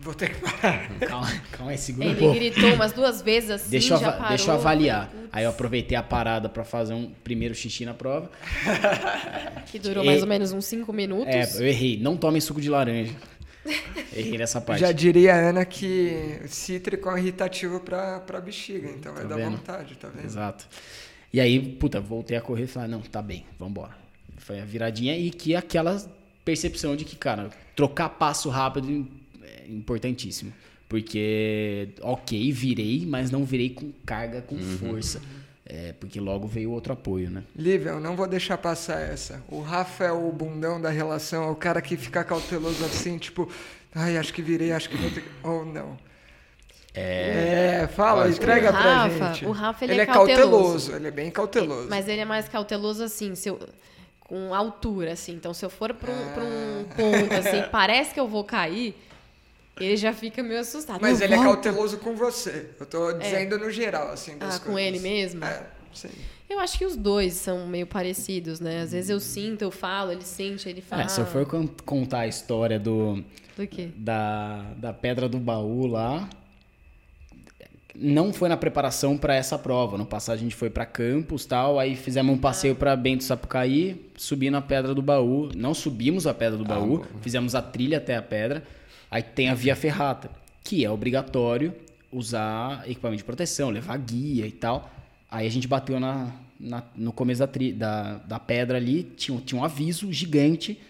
Vou 0.00 0.14
ter 0.14 0.30
que 0.34 0.40
parar. 0.40 0.88
Calma, 1.06 1.30
calma 1.52 1.70
aí, 1.72 1.78
segura 1.78 2.06
um 2.08 2.10
Ele 2.10 2.18
pouco. 2.18 2.34
gritou 2.34 2.74
umas 2.74 2.92
duas 2.92 3.20
vezes 3.20 3.50
assim, 3.50 3.70
Deixa 3.70 3.94
eu, 3.94 4.00
parou. 4.00 4.28
deixa 4.28 4.50
eu 4.50 4.54
avaliar. 4.54 5.08
falei, 5.08 5.26
Aí 5.30 5.44
eu 5.44 5.50
aproveitei 5.50 5.96
a 5.96 6.02
parada 6.02 6.48
pra 6.48 6.64
fazer 6.64 6.94
um 6.94 7.10
primeiro 7.22 7.54
xixi 7.54 7.84
na 7.84 7.92
prova. 7.94 8.30
"Putz", 8.30 9.70
Que 9.70 9.78
durou 9.78 10.02
E- 10.02 10.06
mais 10.06 10.22
ou 10.22 10.28
menos 10.28 10.50
uns 10.50 10.64
cinco 10.64 10.92
minutos. 10.94 11.26
É, 11.28 11.44
eu 11.58 11.66
errei. 11.66 11.98
Não 12.00 12.16
tomem 12.16 12.40
suco 12.40 12.60
de 12.60 12.70
laranja. 12.70 13.12
Errei 14.14 14.36
nessa 14.38 14.60
parte. 14.60 14.80
Já 14.80 14.92
diria 14.92 15.34
a 15.34 15.38
Ana 15.50 15.64
que 15.64 16.40
cítrico 16.48 17.08
é 17.08 17.14
um 17.14 17.18
irritativo 17.18 17.80
pra, 17.80 18.20
pra 18.20 18.40
bexiga, 18.40 18.88
então 18.90 19.12
vai 19.14 19.22
Tá 19.22 19.28
dar 19.28 19.36
vendo? 19.36 19.56
vontade, 19.56 19.94
tá 19.96 20.08
vendo? 20.08 20.24
Exato. 20.24 20.66
E 21.32 21.40
aí, 21.40 21.60
puta, 21.60 22.00
voltei 22.00 22.36
a 22.36 22.40
correr 22.40 22.64
e 22.64 22.66
falei, 22.66 22.88
não, 22.90 23.00
tá 23.00 23.22
bem, 23.22 23.46
vambora. 23.58 23.96
Foi 24.36 24.60
a 24.60 24.64
viradinha 24.64 25.16
e 25.16 25.30
que 25.30 25.54
aquela 25.54 25.96
percepção 26.44 26.94
de 26.96 27.04
que, 27.04 27.16
cara, 27.16 27.50
trocar 27.76 28.08
passo 28.10 28.48
rápido 28.50 29.08
é 29.42 29.66
importantíssimo. 29.68 30.52
Porque, 30.88 31.88
ok, 32.02 32.52
virei, 32.52 33.06
mas 33.06 33.30
não 33.30 33.44
virei 33.46 33.70
com 33.70 33.90
carga, 34.04 34.42
com 34.42 34.58
força. 34.58 35.22
É, 35.74 35.94
porque 35.98 36.20
logo 36.20 36.46
veio 36.46 36.70
outro 36.70 36.92
apoio, 36.92 37.30
né? 37.30 37.42
Lívia, 37.56 37.90
eu 37.90 38.00
não 38.00 38.14
vou 38.14 38.26
deixar 38.28 38.58
passar 38.58 39.00
essa. 39.00 39.42
O 39.48 39.62
Rafa 39.62 40.04
é 40.04 40.12
o 40.12 40.30
bundão 40.30 40.78
da 40.78 40.90
relação, 40.90 41.44
é 41.44 41.50
o 41.50 41.54
cara 41.56 41.80
que 41.80 41.96
fica 41.96 42.22
cauteloso 42.22 42.84
assim, 42.84 43.16
tipo, 43.16 43.50
ai, 43.94 44.18
acho 44.18 44.34
que 44.34 44.42
virei, 44.42 44.70
acho 44.72 44.90
que 44.90 44.96
vou 44.98 45.10
ter 45.10 45.22
que... 45.22 45.28
Ou 45.42 45.64
não. 45.64 45.96
É, 46.94 47.88
fala, 47.94 48.24
Lógico. 48.24 48.42
entrega 48.42 48.68
O 48.68 48.72
pra 48.72 48.80
Rafa- 49.04 49.32
gente. 49.32 49.46
o 49.46 49.50
Rafa, 49.50 49.84
ele 49.84 49.92
ele 49.94 50.00
é 50.00 50.02
é 50.02 50.06
cauteloso. 50.06 50.50
cauteloso. 50.50 50.92
ele 50.96 51.08
é 51.08 51.10
bem 51.10 51.30
cauteloso. 51.30 51.88
Mas 51.88 52.06
ele 52.06 52.20
é 52.20 52.24
mais 52.26 52.48
cauteloso 52.48 53.02
assim, 53.02 53.34
se 53.34 53.48
eu- 53.48 53.58
com 54.20 54.54
altura, 54.54 55.12
assim. 55.12 55.32
Então, 55.32 55.54
se 55.54 55.64
eu 55.64 55.70
for 55.70 55.94
pra 55.94 56.12
um, 56.12 56.32
pra 56.34 56.42
um 56.44 56.84
ponto, 56.96 57.34
assim, 57.34 57.62
parece 57.70 58.12
que 58.12 58.20
eu 58.20 58.28
vou 58.28 58.44
cair, 58.44 58.94
ele 59.84 59.96
já 59.96 60.12
fica 60.12 60.42
meio 60.42 60.60
assustado. 60.60 61.00
Mas 61.00 61.20
ele 61.20 61.34
é 61.34 61.36
volta. 61.36 61.52
cauteloso 61.62 61.98
com 61.98 62.14
você. 62.16 62.70
Eu 62.78 62.86
tô 62.86 63.12
dizendo 63.12 63.58
no 63.58 63.70
geral, 63.70 64.10
assim, 64.12 64.36
das 64.38 64.56
Ah, 64.56 64.58
com 64.60 64.72
coisas. 64.72 64.88
ele 64.88 64.98
mesmo? 65.00 65.44
É, 65.44 65.66
sim. 65.92 66.08
Eu 66.48 66.60
acho 66.60 66.76
que 66.76 66.84
os 66.84 66.96
dois 66.96 67.32
são 67.34 67.66
meio 67.66 67.86
parecidos, 67.86 68.60
né? 68.60 68.82
Às 68.82 68.92
vezes 68.92 69.08
eu 69.08 69.18
sinto, 69.20 69.62
eu 69.62 69.70
falo, 69.70 70.12
ele 70.12 70.22
sente, 70.24 70.68
ele 70.68 70.82
fala. 70.82 71.02
É, 71.04 71.08
se 71.08 71.18
eu 71.20 71.26
for 71.26 71.46
con- 71.46 71.68
contar 71.86 72.20
a 72.20 72.26
história 72.26 72.78
do, 72.78 73.24
Do 73.56 73.66
quê? 73.66 73.88
da, 73.96 74.62
da 74.76 74.92
pedra 74.92 75.28
do 75.28 75.38
baú 75.38 75.86
lá. 75.86 76.28
Não 77.94 78.32
foi 78.32 78.48
na 78.48 78.56
preparação 78.56 79.18
para 79.18 79.34
essa 79.34 79.58
prova. 79.58 79.98
No 79.98 80.06
passado 80.06 80.36
a 80.36 80.38
gente 80.38 80.54
foi 80.54 80.70
para 80.70 80.86
Campos 80.86 81.44
tal, 81.44 81.78
aí 81.78 81.94
fizemos 81.94 82.34
um 82.34 82.38
passeio 82.38 82.74
para 82.74 82.96
Bento 82.96 83.22
Sapucaí, 83.22 84.10
subi 84.16 84.48
na 84.50 84.62
pedra 84.62 84.94
do 84.94 85.02
baú. 85.02 85.50
Não 85.54 85.74
subimos 85.74 86.26
a 86.26 86.32
pedra 86.32 86.56
do 86.56 86.64
baú, 86.64 87.04
fizemos 87.20 87.54
a 87.54 87.60
trilha 87.60 87.98
até 87.98 88.16
a 88.16 88.22
pedra. 88.22 88.62
Aí 89.12 89.22
tem 89.22 89.50
a 89.50 89.54
via 89.54 89.76
ferrata, 89.76 90.30
que 90.64 90.84
é 90.84 90.90
obrigatório 90.90 91.74
usar 92.10 92.82
equipamento 92.90 93.18
de 93.18 93.24
proteção, 93.24 93.68
levar 93.68 93.96
guia 93.98 94.46
e 94.46 94.50
tal. 94.52 94.90
Aí 95.30 95.46
a 95.46 95.50
gente 95.50 95.68
bateu 95.68 96.00
na, 96.00 96.32
na- 96.58 96.82
no 96.96 97.12
começo 97.12 97.40
da, 97.40 97.46
tri- 97.46 97.72
da, 97.74 98.14
da 98.18 98.38
pedra 98.40 98.78
ali, 98.78 99.02
tinha, 99.04 99.38
tinha 99.40 99.60
um 99.60 99.64
aviso 99.64 100.10
gigante. 100.10 100.80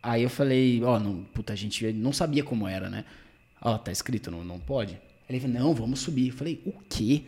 Aí 0.00 0.22
eu 0.22 0.30
falei, 0.30 0.80
ó, 0.84 1.00
não, 1.00 1.24
puta, 1.34 1.52
a 1.52 1.56
gente 1.56 1.92
não 1.92 2.12
sabia 2.12 2.44
como 2.44 2.68
era, 2.68 2.88
né? 2.88 3.04
Ó, 3.60 3.76
tá 3.76 3.90
escrito, 3.90 4.30
não, 4.30 4.44
não 4.44 4.60
pode. 4.60 4.96
Ele 5.28 5.40
falou, 5.40 5.58
não, 5.58 5.74
vamos 5.74 5.98
subir. 6.00 6.28
Eu 6.28 6.34
falei, 6.34 6.62
o 6.64 6.72
quê? 6.88 7.22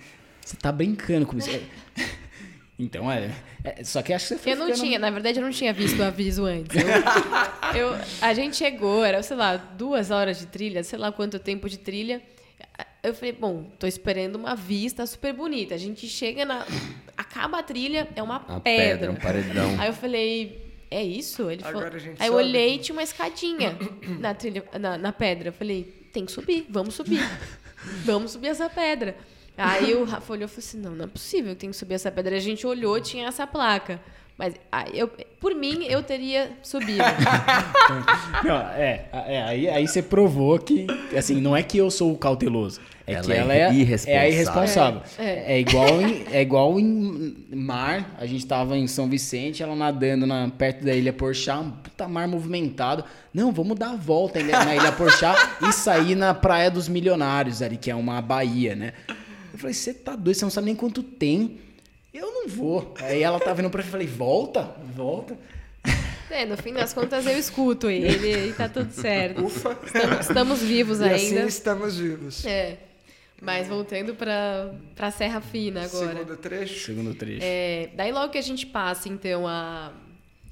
Você 0.44 0.56
tá 0.56 0.70
brincando 0.70 1.26
com 1.26 1.36
isso? 1.38 1.50
então, 2.78 3.10
é, 3.10 3.30
é, 3.64 3.82
Só 3.84 4.02
que 4.02 4.12
acho 4.12 4.26
que 4.28 4.34
você 4.34 4.38
foi 4.38 4.52
Eu 4.52 4.56
não 4.56 4.66
ficando- 4.66 4.82
tinha, 4.84 4.98
na 4.98 5.10
verdade, 5.10 5.38
eu 5.38 5.42
não 5.44 5.50
tinha 5.50 5.72
visto 5.72 5.98
o 5.98 6.04
aviso 6.04 6.44
antes. 6.44 6.74
Eu, 6.76 6.84
eu- 7.94 8.00
a 8.20 8.34
gente 8.34 8.56
chegou, 8.56 9.04
era, 9.04 9.22
sei 9.22 9.36
lá, 9.36 9.56
duas 9.56 10.10
horas 10.10 10.38
de 10.38 10.46
trilha, 10.46 10.82
sei 10.84 10.98
lá 10.98 11.10
quanto 11.10 11.38
tempo 11.38 11.68
de 11.68 11.78
trilha. 11.78 12.20
Eu 13.02 13.14
falei, 13.14 13.32
bom, 13.32 13.64
tô 13.78 13.86
esperando 13.86 14.34
uma 14.36 14.54
vista 14.56 15.06
super 15.06 15.32
bonita. 15.32 15.74
A 15.74 15.78
gente 15.78 16.06
chega 16.08 16.44
na. 16.44 16.66
Acaba 17.16 17.60
a 17.60 17.62
trilha, 17.62 18.08
é 18.16 18.22
uma 18.22 18.40
Uma 18.46 18.60
pedra. 18.60 18.86
pedra, 18.98 19.10
um 19.12 19.14
paredão. 19.16 19.76
Aí 19.80 19.88
eu 19.88 19.92
falei, 19.94 20.74
é 20.90 21.02
isso? 21.02 21.48
Ele 21.48 21.62
Agora 21.64 21.86
falou. 21.86 21.96
a 21.96 21.98
gente 22.00 22.20
Aí 22.22 22.28
eu 22.28 22.34
olhei 22.34 22.74
e 22.74 22.78
tinha 22.78 22.94
uma 22.94 23.02
escadinha 23.02 23.76
na 24.18 24.34
trilha, 24.34 24.64
na, 24.78 24.98
na 24.98 25.12
pedra. 25.12 25.48
Eu 25.48 25.52
falei, 25.52 25.84
tem 26.12 26.26
que 26.26 26.32
subir, 26.32 26.66
vamos 26.68 26.94
subir. 26.94 27.20
Vamos 28.04 28.32
subir 28.32 28.48
essa 28.48 28.68
pedra. 28.68 29.16
Aí 29.56 29.94
o 29.94 30.04
Rafa 30.04 30.32
olhou 30.32 30.46
e 30.46 30.48
falou 30.48 30.58
assim: 30.58 30.78
não, 30.78 30.92
não 30.92 31.04
é 31.04 31.08
possível 31.08 31.54
que 31.54 31.60
tem 31.60 31.70
que 31.70 31.76
subir 31.76 31.94
essa 31.94 32.10
pedra. 32.10 32.36
A 32.36 32.40
gente 32.40 32.66
olhou, 32.66 33.00
tinha 33.00 33.26
essa 33.26 33.46
placa. 33.46 34.00
Mas 34.38 34.54
aí 34.70 34.90
eu, 34.92 35.10
por 35.40 35.54
mim, 35.54 35.86
eu 35.86 36.02
teria 36.02 36.52
subido. 36.62 37.02
Não, 38.44 38.54
é, 38.54 39.06
é 39.10 39.42
aí, 39.42 39.68
aí 39.68 39.88
você 39.88 40.02
provou 40.02 40.58
que, 40.58 40.86
assim, 41.16 41.40
não 41.40 41.56
é 41.56 41.62
que 41.62 41.78
eu 41.78 41.90
sou 41.90 42.12
o 42.12 42.18
cauteloso. 42.18 42.80
É 43.06 43.14
Ela 43.14 43.24
que 43.24 43.32
é 43.32 43.36
ela 43.36 43.54
é, 43.54 43.72
irresponsável. 43.72 44.20
é 44.20 44.30
irresponsável. 44.30 45.02
É, 45.18 45.54
É, 45.54 45.60
igual 45.60 46.02
em, 46.02 46.24
é 46.30 46.42
igual 46.42 46.78
em 46.78 47.34
mar. 47.50 48.14
A 48.18 48.26
gente 48.26 48.44
tava 48.44 48.76
em 48.76 48.86
São 48.86 49.08
Vicente, 49.08 49.62
ela 49.62 49.74
nadando 49.74 50.26
na, 50.26 50.50
perto 50.50 50.84
da 50.84 50.92
Ilha 50.92 51.14
Porchá, 51.14 51.58
um 51.58 51.70
puta 51.70 52.06
mar 52.06 52.28
movimentado. 52.28 53.04
Não, 53.32 53.52
vamos 53.52 53.78
dar 53.78 53.92
a 53.92 53.96
volta 53.96 54.42
na 54.42 54.66
na 54.66 54.76
Ilha 54.76 54.92
Porchá 54.92 55.34
e 55.66 55.72
sair 55.72 56.14
na 56.14 56.34
Praia 56.34 56.70
dos 56.70 56.88
Milionários 56.88 57.62
ali, 57.62 57.78
que 57.78 57.90
é 57.90 57.94
uma 57.94 58.20
baía, 58.20 58.74
né? 58.74 58.92
Eu 59.56 59.60
falei, 59.60 59.72
você 59.72 59.94
tá 59.94 60.14
doido, 60.14 60.36
você 60.36 60.44
não 60.44 60.50
sabe 60.50 60.66
nem 60.66 60.76
quanto 60.76 61.02
tem. 61.02 61.58
Eu 62.12 62.30
não 62.30 62.46
vou. 62.46 62.94
Aí 63.00 63.22
ela 63.22 63.40
tá 63.40 63.54
vindo 63.54 63.70
pra 63.70 63.82
mim 63.82 63.88
e 63.88 63.90
falei, 63.90 64.06
volta, 64.06 64.76
volta. 64.94 65.34
É, 66.30 66.44
no 66.44 66.58
fim 66.58 66.74
das 66.74 66.92
contas, 66.92 67.24
eu 67.26 67.38
escuto 67.38 67.88
ele 67.88 68.50
e 68.50 68.52
tá 68.52 68.68
tudo 68.68 68.92
certo. 68.92 69.42
Ufa. 69.42 69.78
Estamos, 69.86 70.20
estamos 70.20 70.62
vivos 70.62 71.00
E 71.00 71.04
ainda. 71.04 71.14
assim 71.16 71.46
estamos 71.46 71.98
vivos. 71.98 72.44
É. 72.44 72.76
Mas 73.40 73.66
voltando 73.66 74.14
pra, 74.14 74.74
pra 74.94 75.10
Serra 75.10 75.40
Fina 75.40 75.84
agora. 75.84 76.18
Segundo 76.18 76.36
trecho. 76.36 76.84
Segundo 76.84 77.14
trecho. 77.14 77.40
É, 77.42 77.88
daí 77.94 78.12
logo 78.12 78.30
que 78.30 78.38
a 78.38 78.42
gente 78.42 78.66
passa, 78.66 79.08
então, 79.08 79.46
a, 79.48 79.90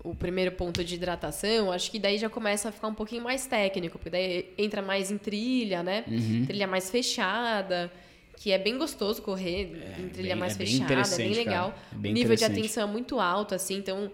o 0.03 0.15
primeiro 0.15 0.53
ponto 0.53 0.83
de 0.83 0.95
hidratação, 0.95 1.71
acho 1.71 1.91
que 1.91 1.99
daí 1.99 2.17
já 2.17 2.31
começa 2.31 2.71
a 2.71 2.73
ficar 2.73 2.89
um 2.89 2.95
pouquinho 2.95 3.23
mais 3.23 3.47
técnico, 3.47 3.99
porque 3.99 4.11
daí 4.11 4.51
entra 4.57 4.81
mais 4.81 5.11
em 5.11 5.19
trilha, 5.19 5.83
né? 5.83 6.05
Uhum. 6.09 6.45
Trilha 6.47 6.67
mais 6.67 6.89
fechada, 6.91 7.91
que 8.37 8.51
é 8.53 8.59
bem 8.59 8.77
gostoso 8.79 9.23
correr 9.23 9.95
em 9.99 10.09
trilha 10.09 10.31
bem- 10.31 10.37
mais 10.37 10.55
é 10.55 10.57
fechada, 10.57 10.93
é 10.93 11.17
bem 11.17 11.33
legal. 11.35 11.71
cara. 11.71 11.83
É 11.93 11.97
bem 11.97 12.11
o 12.13 12.15
nível 12.15 12.37
de 12.37 12.45
atenção 12.45 12.89
é 12.89 12.91
muito 12.93 13.21
alto, 13.21 13.55
assim, 13.55 13.77
então 13.77 14.11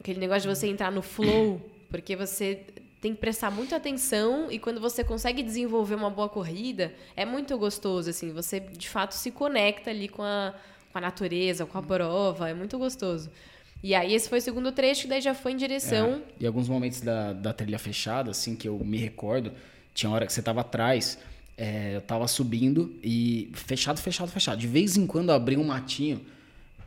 aquele 0.00 0.20
negócio 0.20 0.42
de 0.48 0.54
você 0.56 0.66
entrar 0.68 0.92
no 0.92 1.02
flow, 1.02 1.60
porque 1.90 2.14
você 2.16 2.60
tem 3.00 3.12
que 3.14 3.20
prestar 3.20 3.50
muita 3.50 3.76
atenção 3.76 4.50
e 4.50 4.58
quando 4.58 4.80
você 4.80 5.04
consegue 5.04 5.42
desenvolver 5.42 5.94
uma 5.94 6.08
boa 6.10 6.28
corrida, 6.28 6.92
é 7.16 7.24
muito 7.26 7.56
gostoso, 7.58 8.08
assim, 8.10 8.32
você 8.32 8.60
de 8.60 8.88
fato 8.88 9.12
se 9.12 9.30
conecta 9.30 9.90
ali 9.90 10.08
com 10.08 10.22
a, 10.22 10.54
com 10.90 10.98
a 10.98 11.00
natureza, 11.00 11.66
com 11.66 11.76
a 11.76 11.82
prova, 11.82 12.48
é 12.48 12.54
muito 12.54 12.78
gostoso. 12.78 13.30
E 13.82 13.94
aí 13.94 14.14
esse 14.14 14.30
foi 14.30 14.38
o 14.38 14.40
segundo 14.40 14.72
trecho, 14.72 15.02
que 15.02 15.08
daí 15.08 15.20
já 15.20 15.34
foi 15.34 15.52
em 15.52 15.56
direção... 15.56 16.22
É, 16.40 16.44
E 16.44 16.46
alguns 16.46 16.66
momentos 16.70 17.02
da, 17.02 17.34
da 17.34 17.52
trilha 17.52 17.78
fechada, 17.78 18.30
assim, 18.30 18.56
que 18.56 18.66
eu 18.66 18.78
me 18.82 18.96
recordo, 18.96 19.52
tinha 19.92 20.10
hora 20.10 20.24
que 20.26 20.32
você 20.32 20.40
tava 20.40 20.62
atrás, 20.62 21.18
é, 21.56 21.96
eu 21.96 22.00
tava 22.00 22.26
subindo 22.26 22.94
e 23.02 23.50
fechado, 23.54 24.00
fechado, 24.00 24.30
fechado. 24.30 24.58
De 24.58 24.66
vez 24.66 24.96
em 24.96 25.06
quando 25.06 25.30
abria 25.30 25.58
um 25.58 25.64
matinho 25.64 26.20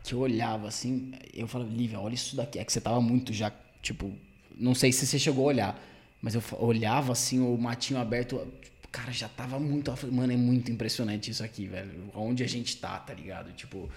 que 0.04 0.14
eu 0.14 0.20
olhava 0.20 0.68
assim, 0.68 1.12
eu 1.34 1.46
falava, 1.46 1.70
Lívia, 1.74 1.98
olha 2.00 2.14
isso 2.14 2.36
daqui. 2.36 2.58
É 2.58 2.64
que 2.64 2.72
você 2.72 2.80
tava 2.80 3.00
muito 3.00 3.32
já, 3.32 3.52
tipo, 3.82 4.12
não 4.58 4.74
sei 4.74 4.92
se 4.92 5.06
você 5.06 5.18
chegou 5.18 5.44
a 5.44 5.48
olhar, 5.48 5.84
mas 6.20 6.34
eu 6.34 6.42
olhava 6.58 7.12
assim, 7.12 7.40
o 7.40 7.56
matinho 7.56 8.00
aberto, 8.00 8.36
tipo, 8.62 8.88
cara, 8.90 9.12
já 9.12 9.28
tava 9.28 9.58
muito. 9.58 9.92
Mano, 10.10 10.32
é 10.32 10.36
muito 10.36 10.70
impressionante 10.70 11.30
isso 11.30 11.42
aqui, 11.44 11.66
velho. 11.66 11.90
Onde 12.14 12.42
a 12.42 12.46
gente 12.48 12.76
tá, 12.76 12.98
tá 12.98 13.12
ligado? 13.14 13.52
Tipo. 13.52 13.88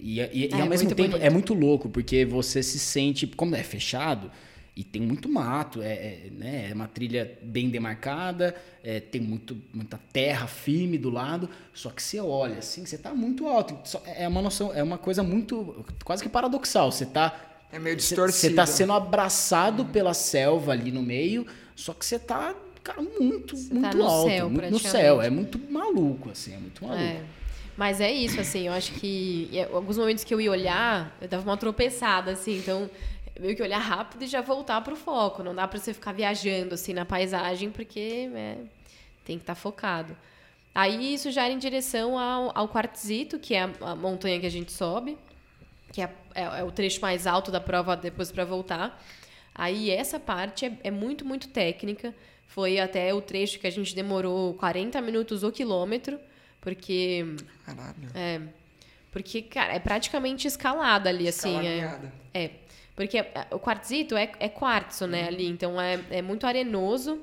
E, 0.00 0.20
e- 0.20 0.48
e 0.48 0.48
É, 0.52 0.60
ao 0.60 0.66
mesmo 0.68 0.84
muito 0.86 0.96
tempo 0.96 1.10
bonito. 1.10 1.24
é 1.24 1.30
muito 1.30 1.54
louco, 1.54 1.88
porque 1.88 2.24
você 2.24 2.62
se 2.62 2.78
sente. 2.78 3.26
Como 3.26 3.54
é 3.54 3.62
fechado, 3.62 4.30
e 4.76 4.84
tem 4.84 5.00
muito 5.00 5.26
mato, 5.26 5.80
é, 5.80 5.92
é, 5.94 6.28
né, 6.32 6.68
é 6.70 6.74
uma 6.74 6.86
trilha 6.86 7.38
bem 7.42 7.70
demarcada, 7.70 8.54
é, 8.84 9.00
tem 9.00 9.22
muito, 9.22 9.56
muita 9.72 9.98
terra 10.12 10.46
firme 10.46 10.98
do 10.98 11.08
lado, 11.08 11.48
só 11.72 11.88
que 11.88 12.02
você 12.02 12.20
olha 12.20 12.58
assim, 12.58 12.84
você 12.84 12.98
tá 12.98 13.14
muito 13.14 13.46
alto. 13.48 13.74
Só- 13.88 14.02
É 14.04 14.28
uma 14.28 14.42
noção, 14.42 14.74
é 14.74 14.82
uma 14.82 14.98
coisa 14.98 15.22
muito. 15.22 15.82
quase 16.04 16.22
que 16.22 16.28
paradoxal. 16.28 16.92
Você 16.92 17.06
tá. 17.06 17.34
É 17.72 17.78
meio 17.78 17.98
Você 17.98 18.08
distorcido. 18.08 18.54
tá 18.56 18.66
sendo 18.66 18.92
abraçado 18.92 19.86
pela 19.86 20.12
selva 20.12 20.72
ali 20.72 20.92
no 20.92 21.02
meio, 21.02 21.46
só 21.74 21.94
que 21.94 22.04
você 22.04 22.18
tá, 22.18 22.54
cara, 22.84 23.00
muito, 23.02 23.56
Você 23.56 23.72
muito 23.72 23.90
tá 23.92 23.96
no 23.96 24.04
alto. 24.04 24.28
céu, 24.28 24.50
muito 24.50 24.70
no 24.70 24.78
céu. 24.78 25.22
É 25.22 25.30
muito 25.30 25.58
maluco, 25.72 26.30
assim, 26.30 26.52
é 26.54 26.58
muito 26.58 26.84
maluco. 26.84 27.02
É. 27.02 27.22
Mas 27.76 28.00
é 28.00 28.10
isso, 28.12 28.40
assim, 28.40 28.66
eu 28.68 28.72
acho 28.72 28.92
que 28.94 29.50
alguns 29.72 29.98
momentos 29.98 30.22
que 30.24 30.32
eu 30.32 30.40
ia 30.40 30.50
olhar, 30.50 31.14
eu 31.20 31.28
dava 31.28 31.42
uma 31.48 31.56
tropeçada, 31.58 32.30
assim, 32.32 32.56
então 32.58 32.88
meio 33.40 33.54
que 33.56 33.62
olhar 33.62 33.78
rápido 33.78 34.22
e 34.22 34.26
já 34.26 34.40
voltar 34.40 34.80
pro 34.82 34.96
foco. 34.96 35.42
Não 35.42 35.54
dá 35.54 35.66
pra 35.68 35.78
você 35.78 35.92
ficar 35.94 36.12
viajando, 36.12 36.74
assim, 36.74 36.92
na 36.92 37.04
paisagem, 37.04 37.70
porque 37.70 38.28
é, 38.34 38.56
tem 39.24 39.36
que 39.36 39.42
estar 39.42 39.54
focado. 39.54 40.16
Aí 40.74 41.14
isso 41.14 41.30
já 41.30 41.44
era 41.44 41.52
em 41.54 41.58
direção 41.58 42.18
ao, 42.18 42.52
ao 42.56 42.68
quartzito, 42.68 43.38
que 43.38 43.54
é 43.54 43.62
a, 43.62 43.70
a 43.80 43.94
montanha 43.96 44.38
que 44.38 44.46
a 44.46 44.50
gente 44.50 44.72
sobe, 44.72 45.16
que 45.92 46.02
é, 46.02 46.10
é- 46.34 46.60
é 46.60 46.64
o 46.64 46.70
trecho 46.70 47.00
mais 47.00 47.26
alto 47.26 47.50
da 47.50 47.60
prova 47.60 47.96
depois 47.96 48.30
para 48.30 48.44
voltar. 48.44 49.02
Aí 49.54 49.90
essa 49.90 50.20
parte 50.20 50.66
é, 50.66 50.72
é 50.84 50.90
muito, 50.90 51.24
muito 51.24 51.48
técnica. 51.48 52.14
Foi 52.46 52.78
até 52.78 53.12
o 53.14 53.20
trecho 53.22 53.58
que 53.58 53.66
a 53.66 53.70
gente 53.70 53.94
demorou 53.94 54.54
40 54.54 55.00
minutos 55.00 55.42
o 55.42 55.50
quilômetro, 55.50 56.18
porque. 56.60 57.24
Caralho. 57.64 57.94
É. 58.14 58.40
Porque, 59.10 59.40
cara, 59.40 59.72
é 59.72 59.78
praticamente 59.78 60.46
escalada 60.46 61.08
ali, 61.08 61.26
assim. 61.26 61.56
É, 61.66 62.00
é. 62.34 62.50
Porque 62.96 63.18
é, 63.18 63.46
o 63.50 63.58
quartzito 63.58 64.16
é, 64.16 64.32
é 64.40 64.48
quartzo, 64.48 65.06
né, 65.06 65.28
ali. 65.28 65.46
Então 65.46 65.78
é, 65.80 66.00
é 66.10 66.22
muito 66.22 66.46
arenoso, 66.46 67.20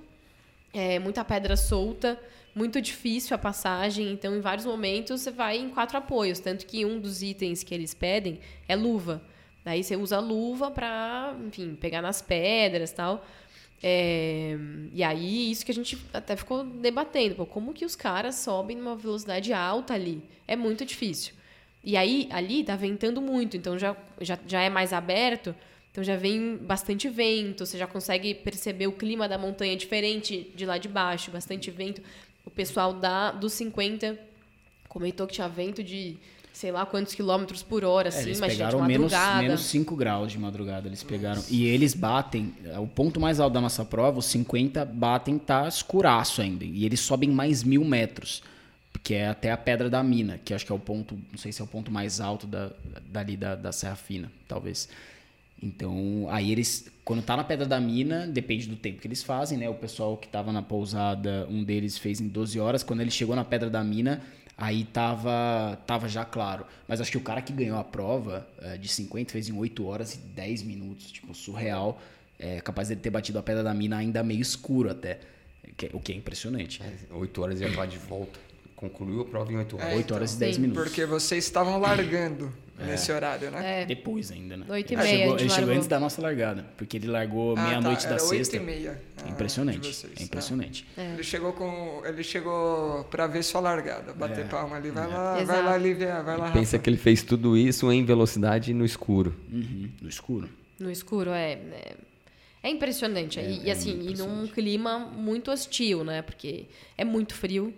é 0.72 1.00
muita 1.00 1.26
pedra 1.26 1.58
solta, 1.58 2.18
muito 2.56 2.80
difícil 2.80 3.36
a 3.36 3.40
passagem. 3.40 4.12
Então, 4.12 4.36
em 4.38 4.40
vários 4.40 4.66
momentos, 4.66 5.22
você 5.22 5.32
vai 5.32 5.58
em 5.58 5.70
quatro 5.70 5.98
apoios. 5.98 6.40
Tanto 6.40 6.66
que 6.68 6.86
um 6.86 7.00
dos 7.00 7.24
itens 7.24 7.64
que 7.64 7.74
eles 7.74 7.94
pedem 7.94 8.40
é 8.68 8.76
luva. 8.76 9.22
Daí 9.66 9.84
você 9.84 9.96
usa 9.96 10.18
a 10.18 10.20
luva 10.20 10.70
pra, 10.70 11.36
enfim, 11.48 11.76
pegar 11.76 12.02
nas 12.02 12.22
pedras 12.22 12.92
e 12.92 12.96
tal. 12.96 13.26
É, 13.82 14.56
e 14.94 15.04
aí, 15.04 15.52
isso 15.52 15.66
que 15.66 15.72
a 15.72 15.76
gente 15.76 15.98
até 16.14 16.36
ficou 16.36 16.64
debatendo. 16.64 17.36
Pô, 17.36 17.46
como 17.46 17.74
que 17.74 17.86
os 17.86 17.96
caras 17.96 18.36
sobem 18.36 18.78
numa 18.78 18.96
velocidade 18.96 19.52
alta 19.52 19.94
ali? 19.94 20.22
É 20.48 20.56
muito 20.56 20.86
difícil. 20.86 21.34
E 21.84 21.98
aí, 21.98 22.28
ali 22.32 22.64
tá 22.64 22.76
ventando 22.76 23.22
muito, 23.22 23.58
então 23.58 23.78
já, 23.78 23.96
já, 24.22 24.40
já 24.48 24.62
é 24.62 24.70
mais 24.70 24.94
aberto, 24.94 25.54
então 25.92 26.04
já 26.04 26.16
vem 26.16 26.56
bastante 26.58 27.10
vento, 27.10 27.66
você 27.66 27.78
já 27.78 27.86
consegue 27.86 28.34
perceber 28.34 28.88
o 28.88 28.94
clima 28.94 29.28
da 29.28 29.38
montanha 29.38 29.76
diferente 29.76 30.50
de 30.56 30.66
lá 30.66 30.78
de 30.78 30.88
baixo, 30.88 31.30
bastante 31.30 31.70
vento. 31.70 32.02
O 32.46 32.50
pessoal 32.50 32.94
da, 32.94 33.32
dos 33.32 33.54
50 33.54 34.18
comentou 34.88 35.28
que 35.28 35.34
tinha 35.34 35.48
vento 35.50 35.84
de 35.84 36.18
sei 36.54 36.72
lá 36.72 36.86
quantos 36.86 37.16
quilômetros 37.16 37.64
por 37.64 37.84
hora, 37.84 38.08
É, 38.08 38.10
assim, 38.10 38.22
eles 38.28 38.40
mas 38.40 38.54
pegaram 38.54 38.80
menos, 38.84 39.12
madrugada. 39.12 39.42
menos 39.42 39.62
5 39.62 39.96
graus 39.96 40.32
de 40.32 40.38
madrugada, 40.38 40.88
eles 40.88 41.02
pegaram. 41.04 41.44
E 41.50 41.66
eles 41.66 41.96
batem, 41.96 42.54
é, 42.64 42.78
o 42.80 42.86
ponto 42.88 43.20
mais 43.20 43.40
alto 43.40 43.54
da 43.54 43.62
nossa 43.62 43.84
prova, 43.84 44.20
os 44.20 44.26
50 44.28 44.86
batem, 44.86 45.40
tá 45.40 45.68
escuraço 45.68 46.42
ainda. 46.44 46.64
E 46.64 46.86
eles 46.86 47.00
sobem 47.00 47.30
mais 47.30 47.64
mil 47.64 47.84
metros, 47.84 48.44
que 49.04 49.14
é 49.16 49.28
até 49.28 49.52
a 49.52 49.58
Pedra 49.58 49.90
da 49.90 50.02
Mina, 50.02 50.40
que 50.44 50.54
acho 50.54 50.66
que 50.66 50.72
é 50.72 50.76
o 50.76 50.80
ponto, 50.80 51.20
não 51.32 51.38
sei 51.38 51.52
se 51.52 51.62
é 51.62 51.64
o 51.66 51.68
ponto 51.68 51.92
mais 51.92 52.22
alto 52.22 52.48
da, 52.48 52.72
dali 53.10 53.36
da, 53.36 53.54
da 53.56 53.72
Serra 53.72 53.96
Fina, 53.98 54.32
talvez. 54.48 54.88
Então, 55.62 56.28
aí 56.30 56.52
eles, 56.52 56.90
quando 57.06 57.22
tá 57.22 57.38
na 57.38 57.44
Pedra 57.44 57.66
da 57.66 57.80
Mina, 57.80 58.28
depende 58.28 58.68
do 58.68 58.76
tempo 58.76 59.00
que 59.00 59.08
eles 59.08 59.24
fazem, 59.24 59.58
né? 59.58 59.70
O 59.70 59.76
pessoal 59.76 60.18
que 60.18 60.28
tava 60.28 60.52
na 60.52 60.62
pousada, 60.62 61.48
um 61.50 61.64
deles 61.64 61.98
fez 61.98 62.20
em 62.20 62.28
12 62.28 62.60
horas. 62.60 62.84
Quando 62.84 63.00
ele 63.02 63.12
chegou 63.12 63.36
na 63.36 63.46
Pedra 63.46 63.70
da 63.70 63.82
Mina, 63.84 64.22
aí 64.58 64.84
tava, 64.84 65.80
tava 65.88 66.10
já 66.10 66.26
claro. 66.26 66.66
Mas 66.88 67.00
acho 67.00 67.12
que 67.12 67.18
o 67.18 67.22
cara 67.22 67.42
que 67.42 67.54
ganhou 67.54 67.78
a 67.78 67.84
prova 67.84 68.46
eh, 68.62 68.78
de 68.78 68.90
50 68.90 69.32
fez 69.32 69.48
em 69.48 69.54
8 69.54 69.86
horas 69.86 70.16
e 70.16 70.18
10 70.18 70.64
minutos, 70.64 71.12
tipo, 71.12 71.34
surreal. 71.34 72.02
É 72.38 72.60
capaz 72.60 72.90
dele 72.90 73.00
ter 73.00 73.10
batido 73.10 73.40
a 73.40 73.44
Pedra 73.44 73.64
da 73.64 73.74
Mina 73.74 73.98
ainda 73.98 74.22
meio 74.22 74.42
escuro 74.42 74.90
até, 74.92 75.20
que- 75.78 75.92
o 75.94 76.00
que 76.02 76.12
é 76.12 76.16
impressionante. 76.16 76.82
Oito 77.12 77.42
horas 77.42 77.62
ia 77.62 77.74
lá 77.74 77.86
de 77.86 77.98
volta. 77.98 78.38
Concluiu 78.90 79.22
a 79.22 79.26
prova 79.26 79.52
em 79.52 79.56
oito 79.58 79.78
horas. 79.78 79.92
É, 79.94 79.96
8 79.96 80.14
horas 80.14 80.34
e 80.34 80.40
10 80.40 80.56
sim. 80.56 80.62
minutos. 80.62 80.84
Porque 80.84 81.06
vocês 81.06 81.44
estavam 81.46 81.80
largando 81.80 82.52
nesse 82.86 83.12
horário, 83.14 83.50
né? 83.50 83.84
É, 83.84 83.86
Depois 83.86 84.30
ainda, 84.30 84.58
né? 84.58 84.66
Oito 84.68 84.92
e 84.92 84.96
ele 84.96 85.02
meia 85.04 85.18
chegou, 85.20 85.40
ele 85.40 85.50
chegou 85.50 85.74
antes 85.74 85.88
da 85.88 86.00
nossa 86.02 86.22
largada, 86.22 86.66
porque 86.76 86.98
ele 86.98 87.08
largou 87.08 87.56
Ah, 87.58 87.64
meia-noite 87.68 88.04
tá, 88.04 88.10
da 88.10 88.20
sexta. 88.20 88.58
e 88.58 88.60
meia, 88.60 89.02
ah, 89.20 89.28
É 89.28 89.30
impressionante. 89.30 89.88
vocês, 89.88 90.12
é 90.12 90.16
tá. 90.18 90.24
impressionante. 90.24 90.86
Ele 90.98 91.24
chegou 91.24 91.54
com. 91.54 92.02
Ele 92.06 92.24
chegou 92.24 93.06
pra 93.06 93.26
ver 93.26 93.42
sua 93.44 93.62
largada, 93.62 94.12
bater 94.14 94.44
É. 94.44 94.48
palma 94.50 94.76
ali. 94.76 94.90
Vai 94.90 95.08
lá, 95.08 95.34
vai 95.34 95.42
Exato. 95.44 95.64
lá, 95.64 95.78
Lívia, 95.78 96.22
vai 96.22 96.38
lá. 96.38 96.52
Pensa 96.52 96.78
que 96.78 96.90
ele 96.90 96.98
fez 96.98 97.24
tudo 97.24 97.56
isso 97.56 97.90
em 97.90 98.04
velocidade 98.04 98.74
no 98.74 98.84
escuro. 98.84 99.34
Uhum, 99.50 99.90
No 100.02 100.10
escuro. 100.10 100.50
no 100.78 100.92
escuro, 100.92 101.30
é. 101.32 101.54
É, 101.54 101.96
é 102.64 102.70
impressionante. 102.70 103.40
É, 103.40 103.50
e, 103.50 103.70
é 103.70 103.72
assim, 103.72 104.10
e 104.10 104.18
num 104.18 104.46
clima 104.48 105.00
muito 105.00 105.52
hostil, 105.52 106.04
né? 106.04 106.22
Porque 106.22 106.66
é 106.98 107.06
muito 107.06 107.34
frio, 107.34 107.74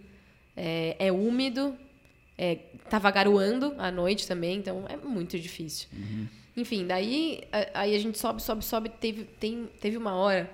é, 0.55 0.95
é 0.99 1.11
úmido, 1.11 1.77
é, 2.37 2.55
tava 2.89 3.09
garoando 3.11 3.75
à 3.77 3.91
noite 3.91 4.27
também, 4.27 4.57
então 4.57 4.85
é 4.87 4.97
muito 4.97 5.39
difícil. 5.39 5.87
Uhum. 5.93 6.27
Enfim, 6.57 6.85
daí 6.85 7.43
a, 7.51 7.81
aí 7.81 7.95
a 7.95 7.99
gente 7.99 8.17
sobe, 8.17 8.41
sobe, 8.41 8.63
sobe. 8.63 8.89
Teve, 8.89 9.23
tem, 9.23 9.69
teve 9.79 9.97
uma 9.97 10.15
hora 10.15 10.49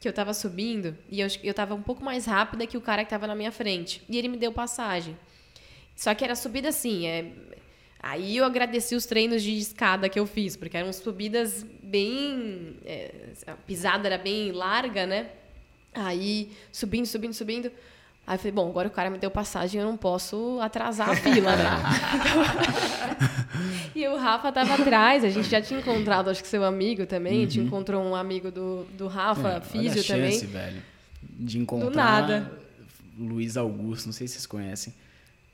que 0.00 0.06
eu 0.06 0.12
tava 0.12 0.32
subindo 0.32 0.96
e 1.10 1.20
eu, 1.20 1.28
eu 1.42 1.54
tava 1.54 1.74
um 1.74 1.82
pouco 1.82 2.04
mais 2.04 2.26
rápida 2.26 2.66
que 2.66 2.76
o 2.76 2.80
cara 2.80 3.04
que 3.04 3.10
tava 3.10 3.26
na 3.26 3.34
minha 3.34 3.50
frente. 3.50 4.02
E 4.08 4.16
ele 4.18 4.28
me 4.28 4.36
deu 4.36 4.52
passagem. 4.52 5.16
Só 5.96 6.14
que 6.14 6.24
era 6.24 6.34
subida 6.34 6.68
assim, 6.68 7.06
é. 7.06 7.32
Aí 8.00 8.36
eu 8.36 8.44
agradeci 8.44 8.94
os 8.94 9.06
treinos 9.06 9.42
de 9.42 9.58
escada 9.58 10.08
que 10.08 10.20
eu 10.20 10.24
fiz, 10.24 10.56
porque 10.56 10.76
eram 10.76 10.92
subidas 10.92 11.66
bem. 11.82 12.76
é, 12.84 13.32
a 13.46 13.54
pisada 13.54 14.06
era 14.06 14.16
bem 14.16 14.52
larga, 14.52 15.04
né? 15.04 15.30
Aí, 15.92 16.52
subindo, 16.70 17.06
subindo, 17.06 17.32
subindo. 17.32 17.72
Aí 18.28 18.34
eu 18.34 18.38
falei, 18.38 18.52
bom, 18.52 18.68
agora 18.68 18.88
o 18.88 18.90
cara 18.90 19.08
me 19.08 19.16
deu 19.16 19.30
passagem, 19.30 19.80
eu 19.80 19.86
não 19.86 19.96
posso 19.96 20.58
atrasar 20.60 21.08
a 21.08 21.16
fila, 21.16 21.56
né? 21.56 21.64
e 23.96 24.06
o 24.06 24.16
Rafa 24.18 24.52
tava 24.52 24.74
atrás, 24.74 25.24
a 25.24 25.30
gente 25.30 25.48
já 25.48 25.62
tinha 25.62 25.80
encontrado, 25.80 26.28
acho 26.28 26.42
que 26.42 26.48
seu 26.48 26.62
amigo 26.64 27.06
também, 27.06 27.38
a 27.38 27.40
gente 27.46 27.58
encontrou 27.60 28.02
um 28.04 28.14
amigo 28.14 28.50
do, 28.50 28.84
do 28.96 29.06
Rafa, 29.06 29.40
É, 29.40 29.44
olha 29.52 29.56
a 29.56 29.60
físio 29.62 30.02
chance, 30.02 30.40
também. 30.46 30.52
velho, 30.52 30.82
de 31.22 31.58
encontrar 31.58 31.90
nada. 31.94 32.52
Luiz 33.18 33.56
Augusto, 33.56 34.06
não 34.06 34.12
sei 34.12 34.28
se 34.28 34.34
vocês 34.34 34.46
conhecem. 34.46 34.92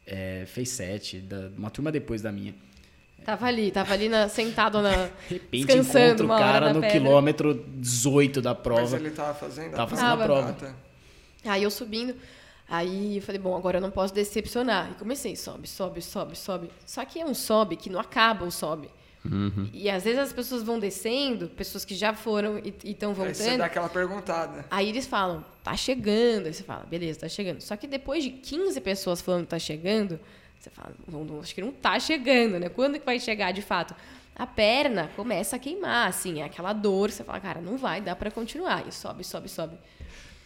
É, 0.07 0.45
fez 0.47 0.69
sete, 0.71 1.19
da, 1.19 1.49
uma 1.57 1.71
turma 1.71 1.91
depois 1.93 2.21
da 2.21 2.31
minha. 2.33 2.55
Tava 3.25 3.47
ali, 3.47 3.71
tava 3.71 3.95
ali 3.95 4.09
na- 4.09 4.29
sentado 4.29 4.83
na. 4.83 4.91
De 5.29 5.35
repente 5.35 5.67
descansando 5.67 6.25
encontra 6.25 6.27
o 6.27 6.39
cara 6.39 6.67
na 6.67 6.75
no 6.75 6.81
pedra. 6.83 6.99
quilômetro 7.01 7.65
18 7.79 8.43
da 8.43 8.53
Mas 8.53 8.63
prova. 8.63 8.97
ele 8.97 9.11
tava 9.11 9.33
fazendo 9.33 9.71
Tava 9.71 9.85
a 9.85 9.87
fazendo 9.87 10.07
a 10.07 10.11
Tava. 10.11 10.25
prova. 10.25 10.51
Ah, 10.51 10.53
tá. 10.53 10.73
Aí 11.53 11.63
eu 11.63 11.71
subindo, 11.71 12.15
aí 12.69 13.17
eu 13.17 13.23
falei, 13.23 13.41
bom, 13.41 13.57
agora 13.57 13.79
eu 13.79 13.83
não 13.83 13.91
posso 13.91 14.13
decepcionar. 14.15 14.91
E 14.93 14.95
comecei, 14.95 15.37
sobe, 15.37 15.69
sobe, 15.69 16.01
sobe, 16.03 16.37
sobe. 16.37 16.71
Só 16.87 17.05
que 17.05 17.21
é 17.21 17.27
um 17.27 17.35
sobe 17.35 17.77
que 17.77 17.91
não 17.91 18.01
acaba 18.01 18.45
o 18.45 18.51
sobe. 18.51 18.89
E 19.73 19.89
às 19.89 20.05
vezes 20.05 20.19
as 20.19 20.33
pessoas 20.35 20.63
vão 20.63 20.79
descendo, 20.79 21.49
pessoas 21.49 21.83
que 21.83 21.95
já 21.95 22.13
foram 22.13 22.59
e 22.59 22.75
estão 22.91 23.11
Aí 23.13 23.17
você 23.17 23.25
voltando. 23.43 23.59
dá 23.59 23.65
aquela 23.65 23.89
perguntada. 23.89 24.67
Aí 24.71 24.87
eles 24.91 25.07
falam, 25.07 25.43
tá 25.63 25.75
chegando. 25.75 26.47
Aí 26.47 26.53
você 26.53 26.63
fala, 26.63 26.85
beleza, 26.85 27.21
tá 27.21 27.29
chegando. 27.29 27.63
Só 27.63 27.75
que 27.75 27.87
depois 27.87 28.23
de 28.23 28.31
15 28.31 28.79
pessoas 28.83 29.23
falando 29.23 29.47
tá 29.47 29.59
chegando, 29.59 30.21
você 30.61 30.69
fala, 30.69 30.93
acho 31.41 31.55
que 31.55 31.63
não 31.63 31.73
tá 31.73 31.99
chegando, 31.99 32.59
né? 32.59 32.69
Quando 32.69 32.99
que 32.99 33.07
vai 33.07 33.19
chegar 33.19 33.51
de 33.53 33.63
fato? 33.63 33.95
A 34.37 34.47
perna 34.47 35.11
começa 35.17 35.57
a 35.57 35.59
queimar, 35.59 36.09
assim, 36.09 36.43
é 36.43 36.45
aquela 36.45 36.75
dor. 36.75 37.11
Você 37.11 37.25
fala, 37.25 37.41
cara, 37.41 37.63
não 37.63 37.79
vai, 37.79 38.03
dá 38.03 38.15
pra 38.15 38.31
continuar. 38.31 38.87
E 38.87 38.93
sobe, 38.93 39.25
sobe, 39.25 39.49
sobe. 39.49 39.77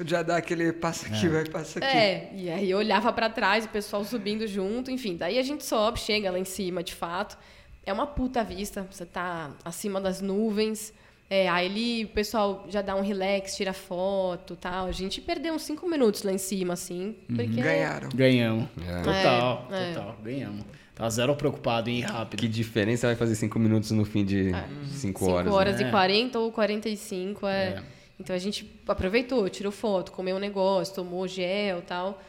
Já 0.04 0.22
dá 0.22 0.36
aquele 0.36 0.72
passa 0.72 1.06
aqui, 1.06 1.28
vai, 1.28 1.44
passa 1.46 1.78
aqui. 1.78 1.88
É, 1.88 2.30
e 2.34 2.48
aí 2.50 2.70
eu 2.70 2.78
olhava 2.78 3.12
pra 3.12 3.28
trás, 3.28 3.64
o 3.64 3.68
pessoal 3.68 4.04
subindo 4.04 4.46
junto, 4.46 4.90
enfim. 4.90 5.16
Daí 5.16 5.38
a 5.38 5.42
gente 5.42 5.64
sobe, 5.64 5.98
chega 5.98 6.30
lá 6.30 6.38
em 6.38 6.44
cima, 6.44 6.82
de 6.82 6.94
fato. 6.94 7.36
É 7.84 7.92
uma 7.92 8.06
puta 8.06 8.44
vista, 8.44 8.86
você 8.90 9.04
tá 9.04 9.50
acima 9.64 10.00
das 10.00 10.20
nuvens. 10.20 10.92
É, 11.30 11.46
aí 11.48 11.66
ali 11.66 12.04
o 12.04 12.08
pessoal 12.08 12.64
já 12.70 12.80
dá 12.80 12.94
um 12.94 13.02
relax, 13.02 13.56
tira 13.56 13.72
foto 13.72 14.56
tal. 14.56 14.86
A 14.86 14.92
gente 14.92 15.20
perdeu 15.20 15.52
uns 15.54 15.62
cinco 15.62 15.88
minutos 15.88 16.22
lá 16.22 16.32
em 16.32 16.38
cima, 16.38 16.74
assim, 16.74 17.16
porque... 17.26 17.60
Ganharam. 17.60 18.08
Ganhamos. 18.14 18.68
É. 18.86 19.02
Total, 19.02 19.68
É, 19.70 19.90
é. 19.90 19.92
total. 19.94 20.16
Ganhamos. 20.22 20.64
Tava 20.94 21.10
zero 21.10 21.34
preocupado 21.36 21.88
em 21.90 21.98
ir 21.98 22.02
rápido. 22.02 22.40
Que 22.40 22.48
diferença 22.48 23.06
vai 23.06 23.14
fazer 23.14 23.34
cinco 23.36 23.58
minutos 23.58 23.90
no 23.90 24.04
fim 24.04 24.24
de 24.24 24.52
É. 24.52 24.64
cinco 24.92 25.20
5 25.20 25.30
horas? 25.30 25.52
horas, 25.52 25.76
né? 25.76 25.82
né? 25.82 25.88
e 25.88 25.90
40 25.92 26.38
ou 26.38 26.50
45, 26.50 27.46
é. 27.46 27.50
É. 27.68 27.82
Então 28.20 28.34
a 28.34 28.38
gente 28.38 28.68
aproveitou, 28.86 29.48
tirou 29.48 29.70
foto, 29.72 30.10
comeu 30.12 30.36
um 30.36 30.40
negócio, 30.40 30.94
tomou 30.94 31.26
gel 31.28 31.82
tal. 31.82 32.20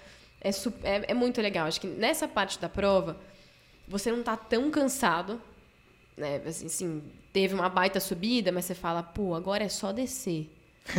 É, 0.41 0.49
é, 0.49 1.05
é 1.09 1.13
muito 1.13 1.41
legal. 1.41 1.67
Acho 1.67 1.81
que 1.81 1.87
nessa 1.87 2.27
parte 2.27 2.59
da 2.59 2.69
prova, 2.69 3.17
você 3.87 4.11
não 4.11 4.21
tá 4.23 4.37
tão 4.37 4.69
cansado, 4.69 5.41
né? 6.15 6.41
Assim, 6.45 6.65
assim, 6.67 7.01
teve 7.33 7.53
uma 7.55 7.67
baita 7.69 7.99
subida, 7.99 8.51
mas 8.51 8.65
você 8.65 8.75
fala, 8.75 9.01
pô, 9.01 9.33
agora 9.33 9.63
é 9.63 9.69
só 9.69 9.91
descer. 9.91 10.49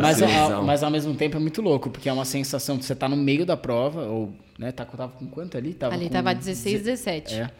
Mas, 0.00 0.22
ao, 0.22 0.62
mas 0.62 0.82
ao 0.82 0.90
mesmo 0.90 1.14
tempo 1.14 1.36
é 1.36 1.40
muito 1.40 1.60
louco, 1.60 1.90
porque 1.90 2.08
é 2.08 2.12
uma 2.12 2.24
sensação 2.24 2.76
de 2.78 2.84
você 2.84 2.94
tá 2.94 3.08
no 3.08 3.16
meio 3.16 3.44
da 3.44 3.56
prova, 3.56 4.02
ou, 4.02 4.32
né, 4.58 4.70
tá, 4.72 4.84
tava 4.84 5.12
com 5.12 5.26
quanto 5.26 5.56
ali? 5.56 5.74
Tava 5.74 5.94
Ali 5.94 6.06
com 6.06 6.12
tava 6.12 6.32
16, 6.34 6.82
deze- 6.82 6.84
17. 6.84 7.34
É. 7.34 7.50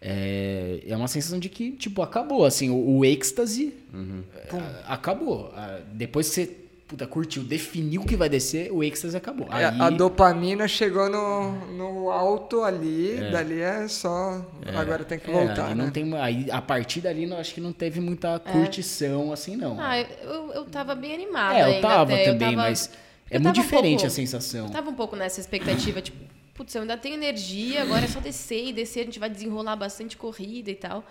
É, 0.00 0.80
é 0.86 0.96
uma 0.96 1.08
sensação 1.08 1.38
de 1.38 1.48
que, 1.48 1.72
tipo, 1.72 2.02
acabou, 2.02 2.44
assim, 2.44 2.70
o, 2.70 2.98
o 2.98 3.04
êxtase 3.04 3.74
é, 3.92 4.48
acabou. 4.86 5.52
Ah, 5.56 5.80
Depois 5.92 6.28
que 6.28 6.34
você, 6.34 6.56
puta, 6.86 7.06
curtiu, 7.06 7.42
definiu 7.42 8.04
que 8.04 8.14
vai 8.16 8.28
descer, 8.28 8.70
o 8.72 8.82
êxtase 8.84 9.16
acabou. 9.16 9.46
Aí, 9.50 9.64
É, 9.64 9.66
A 9.66 9.90
dopamina 9.90 10.68
chegou 10.68 11.08
no, 11.10 11.52
no 11.76 12.10
alto 12.10 12.62
ali, 12.62 13.16
É. 13.18 13.30
dali 13.30 13.60
é 13.60 13.88
só. 13.88 14.40
Agora 14.74 15.04
tem 15.04 15.18
que 15.18 15.28
é, 15.30 15.32
voltar, 15.32 15.66
aí 15.66 15.74
né? 15.74 15.84
não 15.84 15.90
tem, 15.90 16.14
aí, 16.16 16.46
a 16.50 16.62
partir 16.62 17.00
dali, 17.00 17.24
eu 17.28 17.36
acho 17.36 17.52
que 17.54 17.60
não 17.60 17.72
teve 17.72 18.00
muita 18.00 18.38
curtição, 18.38 19.32
assim, 19.32 19.56
não. 19.56 19.80
Ah, 19.80 20.00
eu, 20.00 20.52
eu 20.52 20.64
tava 20.66 20.94
bem 20.94 21.12
animada 21.14 21.58
é, 21.58 21.62
eu 21.62 21.66
ainda 21.66 21.80
tava 21.88 22.12
até. 22.14 22.24
também, 22.24 22.48
eu 22.52 22.56
tava, 22.56 22.68
mas 22.68 22.90
é 23.30 23.38
muito 23.38 23.52
tava 23.54 23.58
um 23.58 23.62
diferente 23.62 23.90
pouco- 23.98 24.06
a 24.06 24.10
sensação. 24.10 24.66
Eu 24.66 24.72
tava 24.72 24.90
um 24.90 24.94
pouco 24.94 25.16
nessa 25.16 25.40
expectativa, 25.40 26.00
tipo, 26.00 26.16
putz, 26.58 26.74
eu 26.74 26.82
ainda 26.82 26.96
tenho 26.96 27.14
energia, 27.14 27.82
agora 27.82 28.04
é 28.04 28.08
só 28.08 28.18
descer 28.18 28.66
e 28.66 28.72
descer, 28.72 29.00
a 29.00 29.04
gente 29.04 29.20
vai 29.20 29.30
desenrolar 29.30 29.76
bastante 29.76 30.16
corrida 30.16 30.68
e 30.72 30.74
tal. 30.74 31.06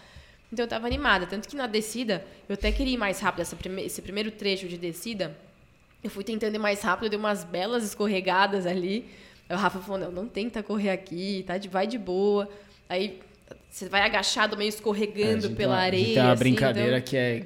Então 0.52 0.66
eu 0.66 0.70
tava 0.70 0.86
animada. 0.86 1.26
Tanto 1.26 1.48
que 1.48 1.56
na 1.56 1.68
descida, 1.68 2.24
eu 2.50 2.54
até 2.56 2.70
queria 2.70 2.96
ir 2.96 2.98
mais 2.98 3.22
rápido. 3.22 3.48
Prime 3.56 3.82
esse 3.82 4.02
primeiro 4.02 4.30
trecho 4.30 4.68
de 4.68 4.78
descida, 4.78 5.36
eu 6.04 6.10
fui 6.10 6.24
tentando 6.24 6.56
ir 6.56 6.60
mais 6.60 6.82
rápido, 6.82 7.06
eu 7.06 7.10
dei 7.12 7.20
umas 7.20 7.46
belas 7.46 7.84
escorregadas 7.86 8.66
ali. 8.66 9.06
Aí 9.48 9.56
o 9.56 9.60
Rafa 9.60 9.80
falou: 9.80 10.00
não, 10.00 10.12
não 10.12 10.28
tenta 10.28 10.62
correr 10.62 10.90
aqui, 10.90 11.44
tá? 11.48 11.58
De, 11.58 11.70
vai 11.70 11.88
de 11.88 11.98
boa. 11.98 12.50
Aí 12.90 13.20
você 13.70 13.88
vai 13.88 14.02
agachado, 14.02 14.58
meio 14.58 14.70
escorregando 14.70 15.48
É, 15.48 15.50
pela 15.50 15.76
gente 15.76 15.86
areia. 15.86 16.14
Tem 16.14 16.24
uma 16.24 16.32
assim, 16.34 16.40
brincadeira 16.40 16.98
então- 16.98 17.10
que 17.10 17.18
é 17.18 17.46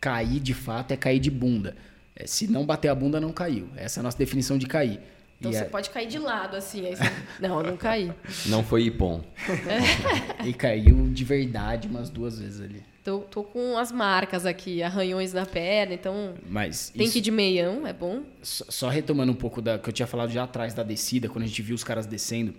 cair 0.00 0.40
de 0.40 0.54
fato 0.54 0.92
é 0.92 0.96
cair 0.96 1.20
de 1.20 1.30
bunda. 1.30 1.76
É, 2.16 2.26
se 2.26 2.48
não 2.48 2.66
bater 2.66 2.88
a 2.88 2.94
bunda, 2.94 3.20
não 3.20 3.32
caiu. 3.32 3.68
Essa 3.76 3.98
é 3.98 4.00
a 4.00 4.04
nossa 4.04 4.18
definição 4.18 4.58
de 4.58 4.66
cair. 4.66 5.00
Então 5.38 5.52
e, 5.52 5.54
você 5.54 5.62
é- 5.62 5.64
pode 5.66 5.90
cair 5.90 6.08
de 6.08 6.18
lado, 6.18 6.56
assim. 6.56 6.84
Aí 6.86 6.96
você... 6.96 7.04
Não, 7.40 7.58
eu 7.60 7.70
não 7.70 7.76
caí. 7.76 8.12
Não 8.46 8.62
foi 8.64 8.84
Ipom. 8.84 9.22
e 10.44 10.52
caiu 10.52 11.08
de 11.10 11.24
verdade 11.24 11.86
umas 11.88 12.10
duas 12.10 12.38
vezes 12.40 12.60
ali. 12.60 12.82
Tô, 13.04 13.20
tô 13.20 13.42
com 13.44 13.78
as 13.78 13.90
marcas 13.92 14.44
aqui, 14.44 14.82
arranhões 14.82 15.32
na 15.32 15.46
perna, 15.46 15.94
então 15.94 16.34
Mas 16.48 16.90
tem 16.90 17.04
isso- 17.04 17.12
que 17.12 17.18
ir 17.20 17.22
de 17.22 17.30
meião, 17.30 17.86
é 17.86 17.92
bom. 17.92 18.22
Só 18.42 18.64
só 18.68 18.88
retomando 18.88 19.32
um 19.32 19.36
pouco 19.36 19.62
da 19.62 19.78
que 19.78 19.88
eu 19.88 19.92
tinha 19.92 20.06
falado 20.06 20.30
já 20.30 20.42
atrás 20.44 20.74
da 20.74 20.82
descida, 20.82 21.28
quando 21.28 21.44
a 21.44 21.46
gente 21.46 21.62
viu 21.62 21.74
os 21.74 21.84
caras 21.84 22.04
descendo, 22.04 22.52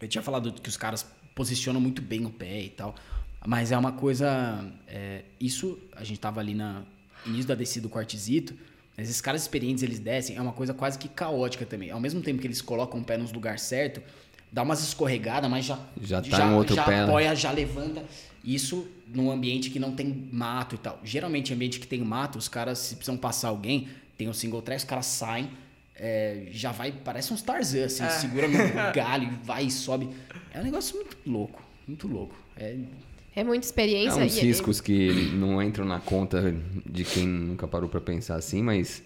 eu 0.00 0.06
tinha 0.06 0.22
falado 0.22 0.52
que 0.52 0.68
os 0.68 0.76
caras 0.76 1.04
posicionam 1.34 1.80
muito 1.80 2.00
bem 2.02 2.24
o 2.26 2.30
pé 2.30 2.60
e 2.60 2.68
tal, 2.68 2.94
mas 3.46 3.72
é 3.72 3.78
uma 3.78 3.90
coisa, 3.92 4.64
é, 4.86 5.22
isso 5.40 5.78
a 5.96 6.04
gente 6.04 6.20
tava 6.20 6.38
ali 6.40 6.54
na 6.54 6.82
início 7.26 7.46
da 7.48 7.54
descida 7.54 7.88
do 7.88 7.90
quartzito, 7.90 8.54
mas 8.96 9.08
esses 9.08 9.20
caras 9.20 9.42
experientes 9.42 9.82
eles 9.82 9.98
descem, 9.98 10.36
é 10.36 10.40
uma 10.40 10.52
coisa 10.52 10.74
quase 10.74 10.98
que 10.98 11.08
caótica 11.08 11.64
também. 11.64 11.90
Ao 11.90 12.00
mesmo 12.00 12.20
tempo 12.20 12.40
que 12.40 12.46
eles 12.46 12.60
colocam 12.60 13.00
o 13.00 13.04
pé 13.04 13.16
nos 13.16 13.32
lugares 13.32 13.62
certos, 13.62 14.02
dá 14.50 14.62
umas 14.62 14.82
escorregadas, 14.82 15.50
mas 15.50 15.64
já 15.64 15.78
Já 16.00 16.20
tá 16.20 16.46
em 16.46 16.54
outro 16.54 16.74
já 16.74 16.84
pé, 16.84 16.96
né? 16.98 17.04
apoia, 17.04 17.34
já 17.34 17.50
levanta. 17.50 18.04
Isso 18.44 18.86
num 19.06 19.30
ambiente 19.30 19.70
que 19.70 19.78
não 19.78 19.92
tem 19.92 20.28
mato 20.32 20.74
e 20.74 20.78
tal. 20.78 21.00
Geralmente, 21.02 21.52
em 21.52 21.54
ambiente 21.56 21.78
que 21.80 21.86
tem 21.86 22.00
mato, 22.00 22.38
os 22.38 22.48
caras, 22.48 22.78
se 22.78 22.96
precisam 22.96 23.16
passar 23.16 23.48
alguém, 23.48 23.88
tem 24.18 24.28
um 24.28 24.32
single 24.34 24.60
track, 24.60 24.80
os 24.82 24.84
caras 24.84 25.06
saem, 25.06 25.48
é, 25.96 26.48
já 26.50 26.72
vai, 26.72 26.92
parece 26.92 27.32
uns 27.32 27.40
Tarzan, 27.40 27.84
assim, 27.86 28.08
segura 28.10 28.46
no 28.48 28.58
galho, 28.92 29.24
e 29.32 29.46
vai 29.46 29.64
e 29.64 29.70
sobe. 29.70 30.08
É 30.52 30.60
um 30.60 30.64
negócio 30.64 30.96
muito 30.96 31.16
louco, 31.26 31.62
muito 31.86 32.08
louco. 32.08 32.34
É, 32.56 32.76
É 33.34 33.42
muita 33.42 33.64
É 33.64 33.66
experiência. 33.66 34.22
uns 34.22 34.36
e- 34.36 34.40
riscos 34.40 34.80
que 34.80 35.30
não 35.34 35.62
entram 35.62 35.84
na 35.84 35.98
conta 36.00 36.54
de 36.84 37.04
quem 37.04 37.26
nunca 37.26 37.66
parou 37.66 37.88
pra 37.88 38.00
pensar 38.00 38.36
assim, 38.36 38.62
mas 38.62 39.02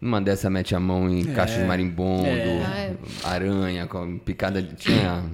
numa 0.00 0.20
dessa 0.20 0.48
mete 0.50 0.74
a 0.74 0.80
mão 0.80 1.08
em 1.08 1.24
caixa 1.24 1.58
de 1.60 1.64
marimbondo, 1.64 2.26
É. 2.26 2.64
Ah, 2.66 2.78
é. 2.78 2.96
aranha, 3.24 3.86
com- 3.86 4.18
picada 4.18 4.62
tinha 4.62 5.24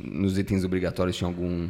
nos 0.00 0.38
itens 0.38 0.64
obrigatórios 0.64 1.16
tinha 1.16 1.28
algum 1.28 1.68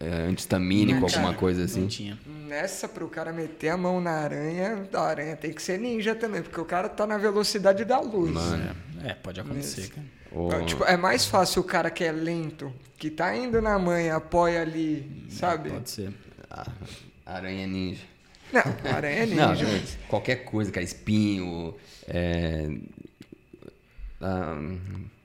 é, 0.00 0.26
antistamínico, 0.28 1.00
Não, 1.00 1.06
alguma 1.08 1.32
coisa 1.34 1.60
não 1.60 1.64
assim. 1.66 1.86
tinha. 1.86 2.18
Nessa, 2.46 2.88
pro 2.88 3.08
cara 3.08 3.32
meter 3.32 3.70
a 3.70 3.76
mão 3.76 4.00
na 4.00 4.12
aranha, 4.12 4.88
a 4.92 5.00
aranha 5.00 5.36
tem 5.36 5.52
que 5.52 5.60
ser 5.62 5.78
ninja 5.78 6.14
também, 6.14 6.42
porque 6.42 6.60
o 6.60 6.64
cara 6.64 6.88
tá 6.88 7.06
na 7.06 7.18
velocidade 7.18 7.84
da 7.84 7.98
luz. 8.00 8.30
Mano. 8.32 8.76
É, 9.04 9.14
pode 9.14 9.40
acontecer, 9.40 9.88
cara. 9.88 10.06
Ou- 10.32 10.64
Tipo, 10.66 10.84
é 10.84 10.96
mais 10.96 11.24
fácil 11.26 11.62
o 11.62 11.64
cara 11.64 11.90
que 11.90 12.04
é 12.04 12.12
lento, 12.12 12.72
que 12.98 13.10
tá 13.10 13.34
indo 13.36 13.60
na 13.60 13.78
manha, 13.78 14.16
apoia 14.16 14.62
ali, 14.62 15.26
sabe? 15.30 15.70
Pode 15.70 15.90
ser. 15.90 16.12
Ah, 16.50 16.66
aranha 17.24 17.66
ninja. 17.66 18.02
Não, 18.52 18.62
a 18.62 18.94
aranha 18.94 19.22
é 19.22 19.26
Não, 19.34 19.50
ninja. 19.52 19.66
qualquer 20.08 20.44
coisa, 20.44 20.70
cara, 20.70 20.84
espinho. 20.84 21.74
é, 22.06 22.68
a 24.20 24.56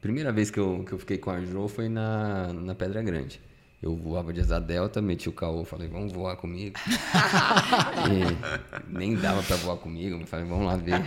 primeira 0.01 0.31
vez 0.31 0.49
que 0.49 0.59
eu, 0.59 0.83
que 0.85 0.91
eu 0.93 0.99
fiquei 0.99 1.17
com 1.17 1.29
a 1.29 1.39
Jo 1.41 1.67
foi 1.67 1.87
na, 1.87 2.51
na 2.53 2.75
Pedra 2.75 3.01
Grande. 3.01 3.39
Eu 3.81 3.95
voava 3.95 4.31
de 4.31 4.39
asa 4.39 4.59
delta, 4.59 5.01
meti 5.01 5.27
o 5.27 5.33
caô, 5.33 5.65
falei, 5.65 5.87
vamos 5.87 6.13
voar 6.13 6.35
comigo. 6.37 6.75
Nem 8.87 9.15
dava 9.15 9.41
pra 9.41 9.55
voar 9.55 9.77
comigo, 9.77 10.17
mas 10.19 10.29
falei, 10.29 10.45
vamos 10.45 10.65
lá 10.67 10.75
ver. 10.75 11.01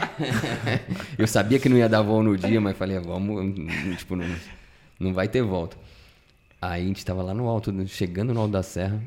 eu 1.17 1.27
sabia 1.27 1.59
que 1.61 1.69
não 1.69 1.77
ia 1.77 1.89
dar 1.89 2.03
voo 2.03 2.23
no 2.23 2.37
dia, 2.37 2.61
mas 2.61 2.77
falei, 2.77 2.99
vamos, 2.99 3.55
tipo, 3.97 4.17
não, 4.17 4.27
não 4.99 5.15
vai 5.15 5.29
ter 5.29 5.43
volta. 5.43 5.77
Aí 6.61 6.83
a 6.83 6.87
gente 6.87 7.05
tava 7.05 7.23
lá 7.23 7.33
no 7.33 7.47
alto, 7.49 7.73
chegando 7.87 8.35
no 8.35 8.41
alto 8.41 8.53
da 8.53 8.63
serra, 8.63 9.01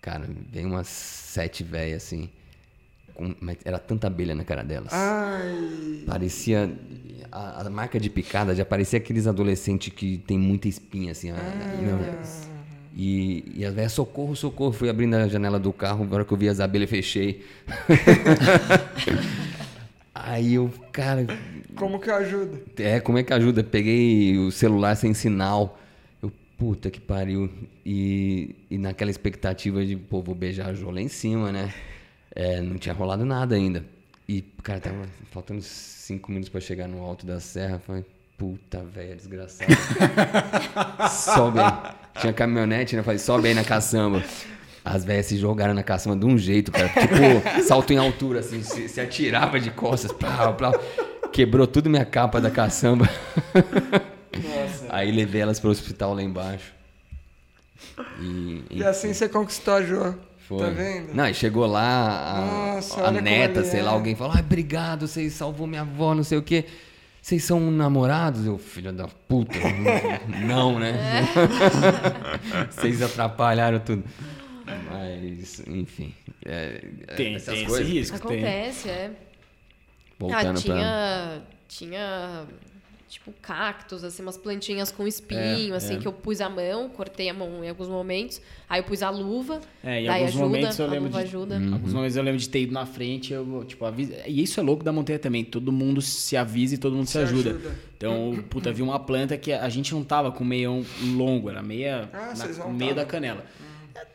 cara, 0.00 0.26
veio 0.50 0.68
umas 0.68 0.86
sete 0.86 1.62
velhas 1.64 2.02
assim. 2.04 2.30
com- 3.12 3.34
mas 3.40 3.58
era 3.64 3.78
tanta 3.78 4.06
abelha 4.06 4.34
na 4.34 4.44
cara 4.44 4.62
delas. 4.62 4.92
Ai. 4.92 6.02
Parecia. 6.06 6.72
A, 7.30 7.66
a 7.66 7.70
marca 7.70 7.98
de 8.00 8.08
picada 8.08 8.54
já 8.54 8.64
parecia 8.64 8.98
aqueles 8.98 9.26
adolescentes 9.26 9.92
que 9.92 10.16
tem 10.18 10.38
muita 10.38 10.68
espinha, 10.68 11.12
assim. 11.12 11.30
a- 11.30 11.34
meu. 11.82 11.98
E, 12.98 13.44
e 13.54 13.64
as 13.64 13.74
velhas, 13.74 13.92
socorro, 13.92 14.34
socorro. 14.34 14.72
Fui 14.72 14.88
abrindo 14.88 15.14
a 15.14 15.28
janela 15.28 15.58
do 15.58 15.70
carro, 15.72 16.04
na 16.06 16.14
hora 16.14 16.24
que 16.24 16.32
eu 16.32 16.38
vi 16.38 16.48
as 16.48 16.60
abelhas, 16.60 16.88
fechei. 16.88 17.44
Aí 20.14 20.54
eu, 20.54 20.72
cara, 20.92 21.26
Como 21.74 22.00
que 22.00 22.10
ajuda? 22.10 22.58
é, 22.78 23.00
como 23.00 23.18
é 23.18 23.22
que 23.22 23.32
ajuda? 23.32 23.62
Peguei 23.62 24.38
o 24.38 24.50
celular 24.50 24.96
sem 24.96 25.12
sinal. 25.14 25.78
Eu, 26.22 26.32
puta 26.56 26.90
que 26.90 27.00
pariu. 27.00 27.50
E, 27.84 28.54
e 28.70 28.78
naquela 28.78 29.10
expectativa 29.10 29.84
de, 29.84 29.96
pô, 29.96 30.22
vou 30.22 30.34
beijar 30.34 30.70
a 30.70 30.74
Jo 30.74 30.90
lá 30.90 31.00
em 31.00 31.08
cima, 31.08 31.52
né? 31.52 31.72
É, 32.34 32.60
não 32.62 32.78
tinha 32.78 32.94
rolado 32.94 33.24
nada 33.24 33.54
ainda. 33.54 33.84
E, 34.28 34.42
cara, 34.62 34.80
tava 34.80 35.06
faltando 35.30 35.62
cinco 35.62 36.30
minutos 36.30 36.48
pra 36.48 36.60
chegar 36.60 36.88
no 36.88 37.02
alto 37.02 37.24
da 37.26 37.38
serra. 37.38 37.78
Falei, 37.78 38.04
puta 38.36 38.82
velha, 38.82 39.14
desgraçada. 39.14 39.70
sobe 41.10 41.60
aí. 41.60 42.05
Tinha 42.20 42.32
caminhonete, 42.32 42.96
né? 42.96 43.02
Falei, 43.02 43.18
sobe 43.18 43.48
aí 43.48 43.54
na 43.54 43.64
caçamba. 43.64 44.22
As 44.84 45.04
velhas 45.04 45.26
se 45.26 45.36
jogaram 45.36 45.74
na 45.74 45.82
caçamba 45.82 46.16
de 46.16 46.24
um 46.24 46.38
jeito, 46.38 46.70
cara. 46.70 46.88
Tipo, 46.88 47.62
salto 47.64 47.92
em 47.92 47.96
altura, 47.98 48.40
assim, 48.40 48.62
se, 48.62 48.88
se 48.88 49.00
atirava 49.00 49.58
de 49.58 49.70
costas. 49.70 50.12
Plau, 50.12 50.54
plau. 50.54 50.72
Quebrou 51.32 51.66
tudo 51.66 51.90
minha 51.90 52.04
capa 52.04 52.40
da 52.40 52.50
caçamba. 52.50 53.08
Aí 54.88 55.10
levei 55.10 55.40
elas 55.42 55.58
pro 55.58 55.70
hospital 55.70 56.14
lá 56.14 56.22
embaixo. 56.22 56.72
E, 58.20 58.62
E 58.70 58.84
assim 58.84 59.12
você 59.12 59.28
conquistou 59.28 59.74
a 59.74 59.82
Jo. 59.82 60.14
foi. 60.46 60.58
Tá 60.58 60.70
vendo? 60.70 61.14
Não, 61.14 61.28
e 61.28 61.34
chegou 61.34 61.66
lá 61.66 62.36
a, 62.36 62.74
Nossa, 62.74 63.06
a 63.06 63.10
neta, 63.10 63.64
sei 63.64 63.82
lá, 63.82 63.90
é. 63.90 63.94
alguém 63.94 64.14
falou: 64.14 64.34
ai, 64.34 64.40
obrigado, 64.40 65.06
vocês 65.08 65.32
salvou 65.32 65.66
minha 65.66 65.80
avó, 65.82 66.14
não 66.14 66.22
sei 66.22 66.38
o 66.38 66.42
quê. 66.42 66.64
Vocês 67.26 67.42
são 67.42 67.72
namorados? 67.72 68.46
Eu, 68.46 68.56
filho 68.56 68.92
da 68.92 69.08
puta. 69.08 69.58
não, 70.46 70.78
né? 70.78 70.92
Vocês 72.70 73.02
atrapalharam 73.02 73.80
tudo. 73.80 74.04
Mas, 74.64 75.58
enfim. 75.66 76.14
é- 76.44 76.84
é 77.08 77.14
Tem, 77.16 77.34
essas 77.34 77.52
tem 77.52 77.64
esse 77.64 77.66
coisas. 77.66 77.88
risco. 77.88 78.28
tem. 78.28 78.38
Acontece, 78.38 78.88
é. 78.88 79.10
Voltando 80.16 80.46
ah, 80.46 80.52
pra. 80.52 80.60
tinha, 80.62 81.42
tinha 81.66 82.46
tipo 83.08 83.32
cactos, 83.40 84.02
assim, 84.02 84.20
umas 84.22 84.36
plantinhas 84.36 84.90
com 84.90 85.06
espinho, 85.06 85.74
É, 85.74 85.76
assim, 85.76 85.94
é. 85.94 85.98
que 85.98 86.06
eu 86.08 86.12
pus 86.12 86.40
a 86.40 86.48
mão, 86.48 86.88
cortei 86.88 87.28
a 87.28 87.34
mão 87.34 87.62
em 87.64 87.68
alguns 87.68 87.88
momentos, 87.88 88.40
aí 88.68 88.80
eu 88.80 88.84
pus 88.84 89.00
a 89.02 89.10
luva, 89.10 89.60
É, 89.84 90.00
em 90.02 90.06
daí 90.06 90.08
alguns 90.08 90.28
ajuda, 90.30 90.44
momentos 90.44 90.78
eu 90.78 90.84
a 90.84 90.88
lembro 90.88 91.06
luva 91.08 91.18
de- 91.20 91.24
ajuda. 91.26 91.54
Alguns 91.72 91.92
momentos 91.92 92.16
eu 92.16 92.22
lembro 92.24 92.40
de 92.40 92.48
ter 92.48 92.62
ido 92.62 92.72
na 92.72 92.84
frente, 92.84 93.32
eu, 93.32 93.64
tipo, 93.66 93.84
avisa... 93.84 94.14
E 94.26 94.42
isso 94.42 94.58
é 94.58 94.62
louco 94.62 94.82
da 94.82 94.92
montanha 94.92 95.18
também. 95.20 95.44
Todo 95.44 95.70
mundo 95.70 96.02
se 96.02 96.36
avisa 96.36 96.74
e 96.74 96.78
todo 96.78 96.96
mundo 96.96 97.06
se, 97.06 97.12
Se 97.12 97.18
ajuda. 97.18 97.50
ajuda. 97.50 97.74
Então, 97.96 98.44
puta, 98.50 98.72
vi 98.72 98.82
uma 98.82 98.98
planta 98.98 99.36
que 99.38 99.52
a 99.52 99.68
gente 99.68 99.94
não 99.94 100.02
tava 100.02 100.32
com 100.32 100.44
meião 100.44 100.84
longo, 101.14 101.48
era 101.48 101.62
meia. 101.62 102.10
Ah, 102.12 102.34
na- 102.36 102.66
meio 102.68 102.94
da 102.94 103.04
canela. 103.04 103.44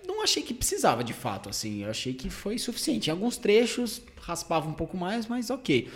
Eu 0.05 0.15
Não 0.15 0.21
achei 0.23 0.43
que 0.43 0.53
precisava 0.53 1.03
de 1.03 1.13
fato, 1.13 1.49
assim. 1.49 1.83
Eu 1.83 1.89
achei 1.89 2.13
que 2.13 2.29
foi 2.29 2.59
suficiente. 2.59 3.07
Em 3.09 3.11
alguns 3.11 3.37
trechos 3.37 4.01
raspava 4.21 4.69
um 4.69 4.73
pouco 4.73 4.95
mais, 4.97 5.25
mas 5.27 5.49
ok. 5.49 5.87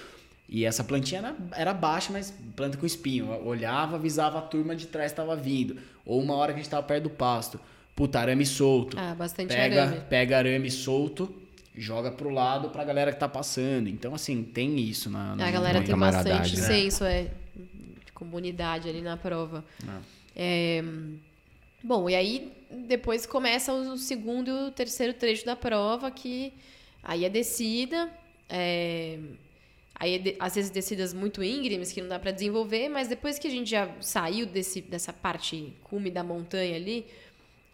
E 0.48 0.64
essa 0.64 0.84
plantinha 0.84 1.20
era, 1.20 1.36
era 1.54 1.74
baixa, 1.74 2.14
mas 2.14 2.34
planta 2.56 2.78
com 2.78 2.86
espinho. 2.86 3.32
Eu 3.32 3.46
olhava, 3.46 3.96
avisava 3.96 4.38
a 4.38 4.42
turma 4.42 4.76
de 4.76 4.86
trás 4.88 5.12
estava 5.12 5.36
vindo. 5.36 5.78
Ou 6.06 6.22
uma 6.22 6.36
hora 6.36 6.54
que 6.54 6.60
a 6.60 6.62
gente 6.62 6.70
tava 6.70 6.84
perto 6.84 7.04
do 7.04 7.10
pasto. 7.10 7.60
Puta, 7.96 8.20
arame 8.20 8.46
solto. 8.46 8.98
Ah, 9.00 9.16
bastante 9.16 9.50
pega, 9.56 9.84
arame. 9.84 10.02
Pega 10.10 10.38
arame 10.38 10.70
solto, 10.70 11.34
joga 11.76 12.12
pro 12.12 12.30
lado 12.30 12.70
pra 12.70 12.84
galera 12.84 13.12
que 13.12 13.20
tá 13.20 13.28
passando. 13.28 13.88
Então, 13.88 14.14
assim, 14.14 14.44
tem 14.44 14.78
isso 14.80 15.10
na. 15.10 15.36
na 15.36 15.48
A 15.48 15.52
galera 15.52 15.82
tem 15.82 15.98
bastante 15.98 16.58
né? 16.58 16.62
senso, 16.62 17.06
é, 17.06 17.24
de 18.06 18.12
comunidade 18.14 18.90
ali 18.90 19.02
na 19.02 19.18
prova. 19.18 19.64
É, 20.36 20.84
bom, 21.84 22.10
e 22.10 22.16
aí 22.16 22.52
depois 22.88 23.26
começa 23.26 23.74
o 23.74 23.98
segundo 23.98 24.50
e 24.50 24.68
o 24.68 24.72
terceiro 24.72 25.14
trecho 25.14 25.46
da 25.46 25.56
prova, 25.56 26.12
que 26.12 26.54
aí 27.02 27.24
é 27.24 27.30
descida, 27.30 28.10
é, 28.50 29.18
aí 29.96 30.36
às 30.40 30.56
vezes 30.56 30.70
descidas 30.72 31.14
muito 31.14 31.44
íngremes 31.44 31.92
que 31.92 32.02
não 32.02 32.10
dá 32.10 32.20
para 32.20 32.32
desenvolver, 32.32 32.90
mas 32.90 33.08
depois 33.08 33.40
que 33.40 33.48
a 33.48 33.52
gente 33.52 33.70
já 33.70 33.90
saiu 34.02 34.46
desse, 34.46 34.82
dessa 34.82 35.12
parte 35.14 35.74
cume 35.84 36.12
da 36.12 36.24
montanha 36.24 36.76
ali, 36.76 37.06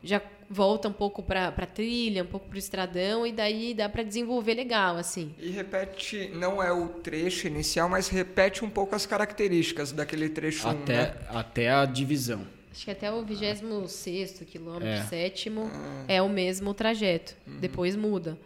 já 0.03 0.21
volta 0.49 0.87
um 0.87 0.93
pouco 0.93 1.21
para 1.21 1.51
trilha, 1.67 2.23
um 2.23 2.27
pouco 2.27 2.47
para 2.47 2.55
o 2.55 2.59
estradão, 2.59 3.25
e 3.25 3.31
daí 3.31 3.73
dá 3.73 3.87
para 3.87 4.01
desenvolver 4.03 4.55
legal, 4.55 4.97
assim. 4.97 5.33
E 5.39 5.49
repete, 5.51 6.29
não 6.33 6.61
é 6.61 6.71
o 6.73 6.87
trecho 6.89 7.45
inicial, 7.47 7.87
mas 7.87 8.07
repete 8.07 8.65
um 8.65 8.69
pouco 8.69 8.95
as 8.95 9.05
características 9.05 9.91
daquele 9.91 10.27
trecho 10.29 10.67
1, 10.67 10.71
Até, 10.71 10.93
né? 10.95 11.15
até 11.29 11.69
a 11.69 11.85
divisão. 11.85 12.45
Acho 12.71 12.85
que 12.85 12.91
até 12.91 13.11
o 13.11 13.23
26 13.23 14.43
quilômetro, 14.47 14.87
É. 14.87 15.03
sétimo, 15.03 15.69
é 16.07 16.21
o 16.21 16.29
mesmo 16.29 16.73
trajeto. 16.73 17.35
Depois 17.45 17.95
muda. 17.95 18.37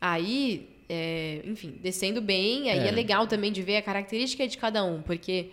Aí, 0.00 0.68
é, 0.88 1.40
enfim, 1.44 1.78
descendo 1.82 2.20
bem, 2.20 2.70
aí 2.70 2.80
é. 2.80 2.88
É. 2.88 2.90
legal 2.90 3.26
também 3.26 3.50
de 3.52 3.62
ver 3.62 3.76
a 3.76 3.82
característica 3.82 4.46
de 4.46 4.56
cada 4.56 4.84
um, 4.84 5.02
porque 5.02 5.50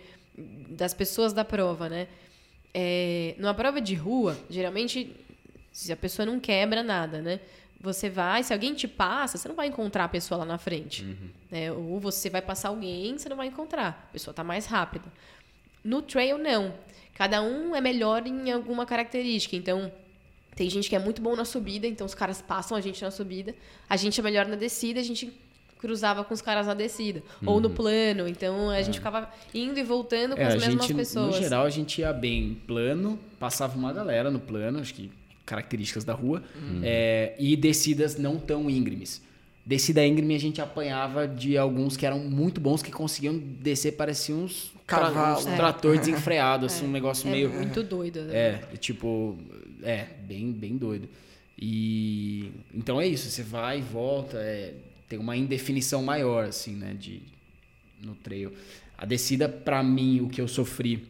das 0.68 0.94
pessoas 0.94 1.32
da 1.32 1.44
prova, 1.44 1.88
né? 1.88 2.08
É, 2.72 3.34
numa 3.38 3.54
prova 3.54 3.80
de 3.80 3.94
rua, 3.94 4.36
geralmente, 4.50 5.14
se 5.72 5.92
a 5.92 5.96
pessoa 5.96 6.26
não 6.26 6.40
quebra 6.40 6.82
nada, 6.82 7.20
né? 7.22 7.40
Você 7.80 8.08
vai, 8.08 8.42
se 8.42 8.52
alguém 8.52 8.74
te 8.74 8.88
passa, 8.88 9.36
você 9.36 9.46
não 9.46 9.54
vai 9.54 9.66
encontrar 9.66 10.04
a 10.04 10.08
pessoa 10.08 10.38
lá 10.38 10.44
na 10.44 10.58
frente. 10.58 11.04
né? 11.50 11.70
Ou 11.70 12.00
você 12.00 12.30
vai 12.30 12.40
passar 12.40 12.68
alguém, 12.70 13.16
você 13.18 13.28
não 13.28 13.36
vai 13.36 13.48
encontrar. 13.48 14.06
A 14.08 14.12
pessoa 14.12 14.32
está 14.32 14.42
mais 14.42 14.64
rápida. 14.66 15.04
No 15.84 16.00
trail, 16.00 16.38
não. 16.38 16.74
Cada 17.14 17.42
um 17.42 17.76
é 17.76 17.80
melhor 17.80 18.26
em 18.26 18.50
alguma 18.50 18.86
característica. 18.86 19.54
Então, 19.54 19.92
tem 20.54 20.68
gente 20.70 20.88
que 20.88 20.96
é 20.96 20.98
muito 20.98 21.20
bom 21.20 21.34
na 21.36 21.44
subida, 21.44 21.86
então 21.86 22.06
os 22.06 22.14
caras 22.14 22.40
passam 22.40 22.76
a 22.76 22.80
gente 22.80 23.02
na 23.02 23.10
subida. 23.10 23.54
A 23.88 23.96
gente 23.96 24.18
é 24.20 24.22
melhor 24.22 24.46
na 24.46 24.56
descida, 24.56 25.00
a 25.00 25.02
gente 25.02 25.32
cruzava 25.78 26.24
com 26.24 26.32
os 26.32 26.40
caras 26.40 26.66
na 26.66 26.74
descida. 26.74 27.22
Ou 27.44 27.60
no 27.60 27.68
plano, 27.70 28.26
então 28.26 28.70
a 28.70 28.80
gente 28.80 28.94
ficava 28.98 29.28
indo 29.52 29.78
e 29.78 29.82
voltando 29.82 30.34
com 30.34 30.40
É, 30.40 30.46
as 30.46 30.54
a 30.54 30.56
mesmas 30.66 30.86
gente, 30.86 30.94
pessoas. 30.96 31.34
no 31.36 31.42
geral, 31.42 31.66
a 31.66 31.70
gente 31.70 32.00
ia 32.00 32.12
bem 32.12 32.56
plano, 32.66 33.18
passava 33.38 33.76
uma 33.76 33.92
galera 33.92 34.30
no 34.30 34.40
plano, 34.40 34.78
acho 34.78 34.94
que 34.94 35.10
características 35.44 36.04
da 36.04 36.14
rua, 36.14 36.42
é, 36.82 37.34
e 37.38 37.54
descidas 37.54 38.16
não 38.16 38.38
tão 38.38 38.70
íngremes. 38.70 39.20
Descida 39.66 40.06
íngreme 40.06 40.34
a 40.34 40.40
gente 40.40 40.60
apanhava 40.60 41.26
de 41.28 41.56
alguns 41.58 41.96
que 41.96 42.04
eram 42.06 42.18
muito 42.18 42.60
bons, 42.60 42.82
que 42.82 42.90
conseguiam 42.92 43.36
descer, 43.38 43.92
pareciam 43.92 44.40
uns, 44.44 44.72
tra 44.86 45.00
Cavalo. 45.00 45.38
uns 45.38 45.46
É. 45.46 45.56
trator 45.56 45.98
desenfreado, 45.98 46.66
assim, 46.66 46.86
um 46.86 46.90
negócio 46.90 47.28
É 47.28 47.30
meio... 47.30 47.50
muito 47.50 47.82
doido. 47.82 48.22
Né? 48.22 48.34
É, 48.72 48.76
tipo, 48.76 49.36
é, 49.84 50.08
bem, 50.26 50.50
bem 50.52 50.76
doido. 50.76 51.08
E 51.58 52.50
então 52.74 53.00
é 53.00 53.06
isso, 53.06 53.30
você 53.30 53.42
vai 53.42 53.78
e 53.78 53.82
volta, 53.82 54.38
é, 54.38 54.74
tem 55.08 55.18
uma 55.18 55.36
indefinição 55.36 56.02
maior, 56.02 56.44
assim, 56.46 56.74
né, 56.74 56.94
de, 56.98 57.22
no 58.02 58.14
trail. 58.14 58.52
A 58.98 59.06
descida, 59.06 59.48
pra 59.48 59.82
mim, 59.82 60.20
o 60.20 60.28
que 60.28 60.40
eu 60.40 60.48
sofri 60.48 61.04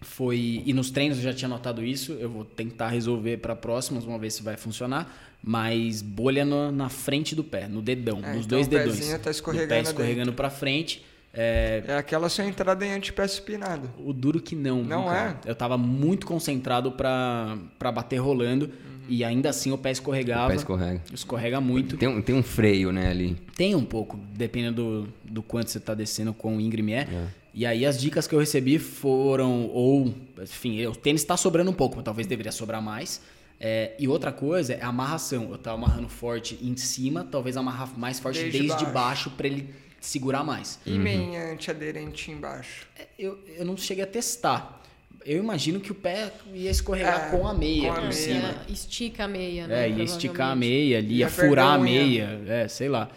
foi. 0.00 0.62
E 0.64 0.72
nos 0.72 0.90
treinos 0.90 1.18
eu 1.18 1.24
já 1.24 1.32
tinha 1.34 1.48
notado 1.48 1.84
isso, 1.84 2.12
eu 2.12 2.28
vou 2.28 2.44
tentar 2.44 2.88
resolver 2.88 3.38
pra 3.38 3.54
próximas, 3.56 4.04
vamos 4.04 4.20
ver 4.20 4.30
se 4.30 4.42
vai 4.42 4.56
funcionar. 4.56 5.30
Mas 5.44 6.02
bolha 6.02 6.44
no- 6.44 6.70
na 6.70 6.88
frente 6.88 7.34
do 7.34 7.42
pé, 7.42 7.66
no 7.66 7.82
dedão, 7.82 8.18
É, 8.22 8.34
nos 8.36 8.46
então 8.46 8.58
dois 8.58 8.66
o 8.68 8.70
dedões. 8.70 9.18
tá 9.20 9.28
O 9.28 9.30
escorregando 9.32 9.68
pé 9.68 9.80
escorregando 9.80 10.32
pra 10.32 10.48
frente. 10.50 11.04
É, 11.34 11.82
É 11.86 11.96
aquela 11.96 12.28
sua 12.28 12.44
entrada 12.44 12.84
em 12.86 12.92
antepé 12.92 13.26
supinado. 13.26 13.90
o 13.98 14.12
duro 14.12 14.40
que 14.40 14.54
não. 14.54 14.82
Não 14.82 15.04
viu, 15.04 15.12
é? 15.12 15.36
Eu 15.46 15.54
tava 15.54 15.78
muito 15.78 16.26
concentrado 16.26 16.92
pra, 16.92 17.56
pra 17.78 17.90
bater 17.90 18.18
rolando. 18.18 18.70
E 19.08 19.24
ainda 19.24 19.50
assim 19.50 19.72
o 19.72 19.76
pé 19.78 19.88
O 19.88 19.92
escorregava. 19.92 20.48
pé 20.50 20.54
escorrega. 20.56 21.02
Escorrega 21.12 21.60
muito. 21.60 21.96
Tem, 21.96 22.08
um- 22.08 22.22
tem 22.22 22.34
um 22.34 22.42
freio, 22.42 22.92
né, 22.92 23.08
ali. 23.10 23.36
Tem 23.56 23.74
um 23.74 23.84
pouco, 23.84 24.18
dependendo 24.32 25.02
do, 25.24 25.32
do 25.32 25.42
quanto 25.42 25.70
você 25.70 25.80
tá 25.80 25.92
descendo, 25.92 26.32
quão 26.32 26.60
íngreme 26.60 26.92
é. 26.92 27.08
E 27.52 27.66
aí 27.66 27.84
as 27.84 28.00
dicas 28.00 28.26
que 28.28 28.34
eu 28.34 28.38
recebi 28.38 28.78
foram, 28.78 29.66
ou, 29.66 30.14
enfim, 30.40 30.86
o 30.86 30.94
tênis 30.94 31.24
tá 31.24 31.36
sobrando 31.36 31.70
um 31.70 31.74
pouco, 31.74 32.00
talvez 32.02 32.26
deveria 32.28 32.52
sobrar 32.52 32.80
mais. 32.80 33.20
É, 33.60 33.92
e 33.98 34.06
outra 34.08 34.32
coisa 34.32 34.72
é 34.74 34.82
a 34.82 34.88
amarração. 34.88 35.48
Eu 35.50 35.58
tava 35.58 35.76
amarrando 35.76 36.08
forte 36.08 36.58
em 36.62 36.76
cima, 36.76 37.26
talvez 37.30 37.56
amarrar 37.56 37.90
mais 37.98 38.18
forte 38.20 38.40
Desde 38.40 38.58
desde, 38.60 38.84
baixo. 38.84 38.92
baixo 38.92 39.30
pra 39.30 39.46
ele 39.48 39.68
segurar 40.06 40.44
mais. 40.44 40.78
E 40.84 40.90
meia 40.98 41.52
antiaderente 41.52 42.30
embaixo. 42.30 42.86
Eu, 43.18 43.38
eu 43.56 43.64
não 43.64 43.76
cheguei 43.76 44.04
a 44.04 44.06
testar. 44.06 44.80
Eu 45.24 45.38
imagino 45.38 45.78
que 45.78 45.92
o 45.92 45.94
pé 45.94 46.32
ia 46.52 46.70
escorregar 46.70 47.28
É, 47.28 47.30
com 47.30 47.46
a 47.46 47.54
meia 47.54 47.82
com 47.84 47.92
a 47.92 47.94
por 47.94 48.02
meia. 48.02 48.12
cima. 48.12 48.48
É, 48.68 48.72
estica 48.72 49.24
a 49.24 49.28
meia, 49.28 49.66
né? 49.68 49.86
É, 49.86 49.90
ia 49.90 50.02
esticar 50.02 50.50
a 50.50 50.56
meia 50.56 50.98
ali, 50.98 51.14
Ia 51.14 51.18
ia 51.20 51.28
furar 51.30 51.74
a 51.74 51.78
meia, 51.78 52.42
é, 52.48 52.66
sei 52.68 52.88
lá. 52.88 53.08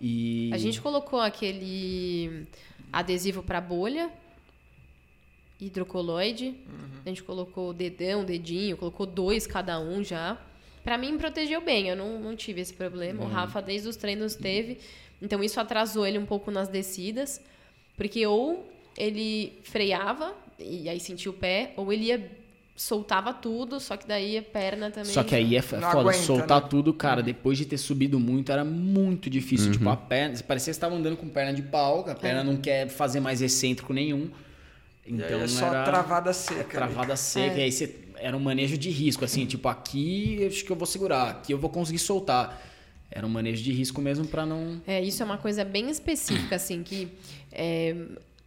E 0.00 0.50
A 0.52 0.58
gente 0.58 0.80
colocou 0.80 1.20
aquele 1.20 2.46
adesivo 2.92 3.42
para 3.44 3.60
bolha, 3.60 4.10
hidrocoloide. 5.60 6.54
A 7.04 7.08
gente 7.08 7.22
colocou 7.22 7.70
o 7.70 7.72
dedão, 7.72 8.24
dedinho, 8.24 8.76
colocou 8.76 9.06
dois 9.06 9.46
cada 9.46 9.78
um 9.78 10.02
já. 10.02 10.38
Pra 10.84 10.96
mim, 10.98 11.16
protegeu 11.18 11.60
bem, 11.60 11.88
eu 11.88 11.96
não, 11.96 12.20
não 12.20 12.36
tive 12.36 12.60
esse 12.60 12.72
problema. 12.72 13.24
O 13.24 13.28
Rafa, 13.28 13.60
desde 13.60 13.88
os 13.88 13.96
treinos, 13.96 14.34
teve. 14.36 14.78
Então, 15.20 15.42
isso 15.42 15.60
atrasou 15.60 16.06
ele 16.06 16.18
um 16.18 16.26
pouco 16.26 16.50
nas 16.50 16.68
descidas. 16.68 17.40
Porque 17.96 18.26
ou 18.26 18.70
ele 18.96 19.58
freava 19.62 20.34
e 20.58 20.88
aí 20.88 21.00
sentia 21.00 21.30
o 21.30 21.34
pé, 21.34 21.72
ou 21.76 21.92
ele 21.92 22.06
ia, 22.06 22.30
soltava 22.74 23.32
tudo, 23.32 23.78
só 23.80 23.96
que 23.96 24.06
daí 24.06 24.38
a 24.38 24.42
perna 24.42 24.90
também... 24.90 25.12
Só 25.12 25.22
que 25.22 25.34
aí 25.34 25.56
é 25.56 25.62
foda, 25.62 25.86
aguenta, 25.86 26.18
soltar 26.18 26.62
né? 26.62 26.68
tudo, 26.68 26.94
cara, 26.94 27.22
depois 27.22 27.58
de 27.58 27.64
ter 27.64 27.78
subido 27.78 28.18
muito, 28.18 28.50
era 28.52 28.64
muito 28.64 29.28
difícil. 29.28 29.66
Uhum. 29.66 29.72
Tipo, 29.72 29.88
a 29.88 29.96
perna, 29.96 30.38
parecia 30.42 30.70
que 30.70 30.74
você 30.74 30.80
tava 30.80 30.94
andando 30.94 31.16
com 31.16 31.28
perna 31.28 31.52
de 31.52 31.62
pau, 31.62 32.08
a 32.08 32.14
perna 32.14 32.42
não 32.42 32.56
quer 32.56 32.88
fazer 32.88 33.20
mais 33.20 33.42
excêntrico 33.42 33.92
nenhum. 33.92 34.30
Então 35.06 35.40
é 35.40 35.48
só 35.48 35.66
era 35.66 35.84
travada 35.84 36.32
seca. 36.32 36.60
ali. 36.60 36.70
travada 36.70 37.16
seca, 37.16 37.58
e 37.58 37.62
aí 37.62 37.72
você 37.72 37.94
era 38.16 38.36
um 38.36 38.40
manejo 38.40 38.76
de 38.76 38.90
risco, 38.90 39.24
assim, 39.24 39.46
tipo, 39.46 39.68
aqui 39.68 40.38
eu 40.40 40.48
acho 40.48 40.64
que 40.64 40.72
eu 40.72 40.76
vou 40.76 40.86
segurar, 40.86 41.30
aqui 41.30 41.52
eu 41.52 41.58
vou 41.58 41.70
conseguir 41.70 41.98
soltar. 41.98 42.62
Era 43.16 43.26
um 43.26 43.30
manejo 43.30 43.62
de 43.62 43.72
risco 43.72 44.02
mesmo 44.02 44.26
pra 44.26 44.44
não. 44.44 44.78
É, 44.86 45.00
isso 45.02 45.22
é 45.22 45.26
uma 45.26 45.38
coisa 45.38 45.64
bem 45.64 45.88
específica, 45.88 46.56
assim, 46.56 46.82
que 46.82 47.08
é, 47.50 47.96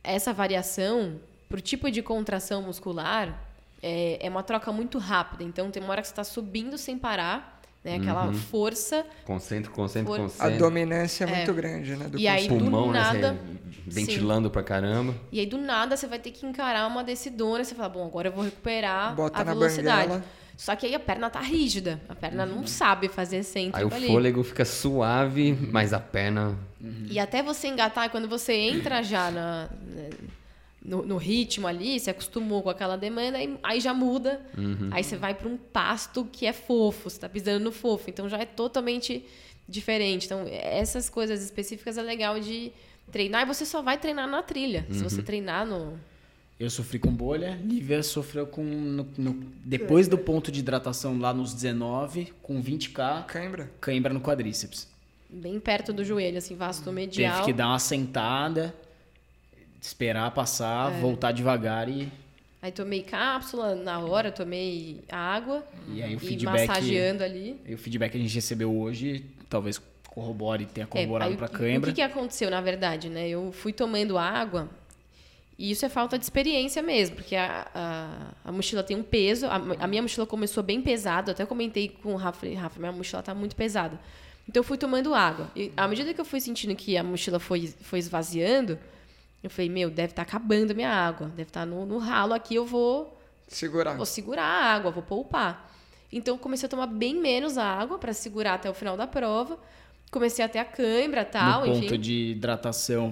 essa 0.03 0.31
variação, 0.31 1.15
pro 1.49 1.59
tipo 1.59 1.89
de 1.89 2.03
contração 2.03 2.61
muscular, 2.61 3.41
é, 3.81 4.19
é 4.21 4.29
uma 4.29 4.43
troca 4.43 4.71
muito 4.71 4.99
rápida. 4.99 5.43
Então, 5.43 5.71
tem 5.71 5.81
uma 5.81 5.91
hora 5.91 6.01
que 6.01 6.07
você 6.07 6.11
está 6.13 6.23
subindo 6.23 6.77
sem 6.77 6.99
parar, 6.99 7.59
né? 7.83 7.95
Aquela 7.95 8.31
força. 8.33 9.03
Concentro, 9.25 9.71
concentro, 9.71 10.13
For- 10.13 10.19
A 10.19 10.23
concentro. 10.25 10.59
dominância 10.59 11.23
é 11.23 11.35
muito 11.35 11.53
grande, 11.53 11.95
né? 11.95 12.07
Do 12.07 12.19
E 12.19 12.27
aí, 12.27 12.47
do 12.47 12.55
Pulmão, 12.59 12.91
né? 12.91 12.99
nada- 12.99 13.37
você 13.87 14.01
ventilando 14.01 14.51
pra 14.51 14.61
caramba. 14.61 15.15
E 15.31 15.39
aí, 15.39 15.47
do 15.47 15.57
nada, 15.57 15.97
você 15.97 16.05
vai 16.05 16.19
ter 16.19 16.29
que 16.29 16.45
encarar 16.45 16.85
uma 16.85 17.03
decidona. 17.03 17.63
Você 17.63 17.73
fala, 17.73 17.89
bom, 17.89 18.05
agora 18.05 18.27
eu 18.27 18.31
vou 18.33 18.43
recuperar 18.43 19.15
Bota 19.15 19.39
a 19.41 19.43
velocidade. 19.43 20.09
banguela. 20.09 20.23
Só 20.59 20.75
que 20.75 20.85
aí 20.85 20.93
a 20.93 20.99
perna 20.99 21.29
tá 21.29 21.39
rígida. 21.39 22.01
A 22.09 22.13
perna 22.13 22.45
não 22.45 22.67
sabe 22.67 23.07
fazer 23.07 23.37
Aí 23.37 23.39
excêntrico 23.39 23.89
o 23.89 23.95
ali. 23.95 24.07
fôlego 24.07 24.43
fica 24.43 24.65
suave, 24.65 25.53
mas 25.53 25.93
a 25.93 26.01
perna. 26.01 26.59
E 27.09 27.17
até 27.17 27.41
você 27.41 27.69
engatar, 27.69 28.09
quando 28.09 28.27
você 28.27 28.51
entra 28.51 29.01
já 29.01 29.31
na, 29.31 29.69
no, 30.83 31.01
no 31.05 31.15
ritmo 31.15 31.65
ali, 31.65 31.97
se 31.97 32.09
acostumou 32.09 32.61
com 32.61 32.69
aquela 32.69 32.97
demanda, 32.97 33.37
aí, 33.37 33.57
aí 33.63 33.79
já 33.79 33.93
muda. 33.93 34.41
Aí 34.91 35.01
você 35.01 35.15
vai 35.15 35.33
para 35.33 35.47
um 35.47 35.55
pasto 35.55 36.27
que 36.29 36.45
é 36.45 36.51
fofo, 36.51 37.09
você 37.09 37.21
tá 37.21 37.29
pisando 37.29 37.63
no 37.63 37.71
fofo. 37.71 38.09
Então 38.09 38.27
já 38.27 38.39
é 38.39 38.45
totalmente 38.45 39.25
diferente. 39.65 40.25
Então, 40.25 40.45
essas 40.49 41.09
coisas 41.09 41.41
específicas 41.41 41.97
é 41.97 42.01
legal 42.01 42.37
de 42.37 42.73
treinar. 43.09 43.43
E 43.43 43.45
você 43.45 43.65
só 43.65 43.81
vai 43.81 43.97
treinar 43.97 44.27
na 44.27 44.43
trilha. 44.43 44.85
Se 44.91 45.01
você 45.01 45.21
treinar 45.23 45.65
no. 45.65 45.97
Eu 46.59 46.69
sofri 46.69 46.99
com 46.99 47.09
bolha, 47.09 47.57
Lívia 47.63 48.03
sofreu 48.03 48.45
com. 48.45 48.61
no- 48.63 49.07
no- 49.17 49.43
depois 49.63 50.07
do 50.09 50.17
ponto 50.17 50.51
de 50.51 50.59
hidratação 50.59 51.17
lá 51.17 51.33
nos 51.33 51.53
19, 51.53 52.33
com 52.43 52.61
20k, 52.61 53.23
Cãibra? 53.27 53.71
cãibra 53.79 54.13
no 54.13 54.19
quadríceps. 54.19 54.87
Bem 55.29 55.57
perto 55.59 55.93
do 55.93 56.03
joelho, 56.03 56.37
assim, 56.37 56.55
vasto 56.55 56.91
medial. 56.91 57.33
Teve 57.35 57.45
que 57.45 57.53
dar 57.53 57.67
uma 57.69 57.79
sentada, 57.79 58.75
esperar 59.81 60.31
passar, 60.31 60.89
voltar 60.99 61.31
devagar 61.31 61.87
e, 61.87 62.11
Aí 62.61 62.73
tomei 62.73 63.03
cápsula 63.03 63.73
na 63.73 63.99
hora, 63.99 64.29
tomei 64.33 64.99
água. 65.09 65.63
e 65.93 66.03
aí 66.03 66.13
o 66.13 66.17
e 66.17 66.19
feedback. 66.19 66.67
massageando 66.67 67.23
ali. 67.23 67.55
E 67.65 67.73
o 67.73 67.77
feedback 67.77 68.11
que 68.11 68.17
a 68.17 68.21
gente 68.21 68.35
recebeu 68.35 68.75
hoje, 68.77 69.23
talvez 69.49 69.79
corrobore, 70.09 70.65
tenha 70.65 70.85
corroborado 70.85 71.29
É, 71.31 71.33
aí 71.35 71.37
para 71.37 71.47
o 71.47 71.49
que- 71.49 71.57
cãibra. 71.57 71.89
O 71.89 71.93
que, 71.93 72.01
que 72.01 72.01
aconteceu, 72.01 72.51
na 72.51 72.59
verdade, 72.59 73.07
né? 73.07 73.29
Eu 73.29 73.53
fui 73.53 73.71
tomando 73.71 74.17
água 74.17 74.67
e 75.59 75.71
isso 75.71 75.85
é 75.85 75.89
falta 75.89 76.17
de 76.17 76.23
experiência 76.23 76.81
mesmo, 76.81 77.17
porque 77.17 77.35
a, 77.35 77.67
a, 77.75 78.49
a 78.49 78.51
mochila 78.53 78.81
tem 78.81 78.95
um 78.95 79.03
peso. 79.03 79.45
A, 79.45 79.55
a 79.55 79.87
minha 79.87 80.01
mochila 80.01 80.25
começou 80.25 80.63
bem 80.63 80.81
pesada, 80.81 81.33
até 81.33 81.45
comentei 81.45 81.89
com 81.89 82.13
o 82.13 82.15
Rafa, 82.15 82.47
Rafa, 82.55 82.79
minha 82.79 82.93
mochila 82.93 83.21
tá 83.21 83.35
muito 83.35 83.57
pesada. 83.57 83.99
Então 84.47 84.61
eu 84.61 84.63
fui 84.63 84.77
tomando 84.77 85.13
água. 85.13 85.51
E 85.53 85.69
à 85.75 85.85
medida 85.85 86.13
que 86.13 86.21
eu 86.21 86.23
fui 86.23 86.39
sentindo 86.39 86.73
que 86.77 86.95
a 86.95 87.03
mochila 87.03 87.41
foi, 87.41 87.67
foi 87.81 87.99
esvaziando, 87.99 88.79
eu 89.43 89.49
falei, 89.49 89.69
meu, 89.69 89.89
deve 89.89 90.13
estar 90.13 90.21
acabando 90.21 90.71
a 90.71 90.73
minha 90.73 90.89
água, 90.89 91.27
deve 91.27 91.49
estar 91.49 91.65
no, 91.65 91.85
no 91.85 91.97
ralo 91.97 92.33
aqui, 92.33 92.55
eu 92.55 92.65
vou 92.65 93.19
Segurar. 93.45 93.97
vou 93.97 94.05
segurar 94.05 94.45
a 94.45 94.73
água, 94.73 94.91
vou 94.91 95.03
poupar. 95.03 95.69
Então 96.09 96.35
eu 96.35 96.39
comecei 96.39 96.67
a 96.67 96.69
tomar 96.69 96.87
bem 96.87 97.15
menos 97.15 97.57
água 97.57 97.97
para 97.97 98.13
segurar 98.13 98.53
até 98.53 98.69
o 98.69 98.73
final 98.73 98.95
da 98.95 99.05
prova. 99.05 99.59
Comecei 100.09 100.43
a 100.43 100.47
ter 100.47 100.59
a 100.59 100.65
cãibra 100.65 101.23
e 101.23 101.25
tal, 101.25 101.65
no 101.65 101.73
ponto 101.73 101.85
enfim. 101.85 101.99
de 101.99 102.31
hidratação 102.31 103.11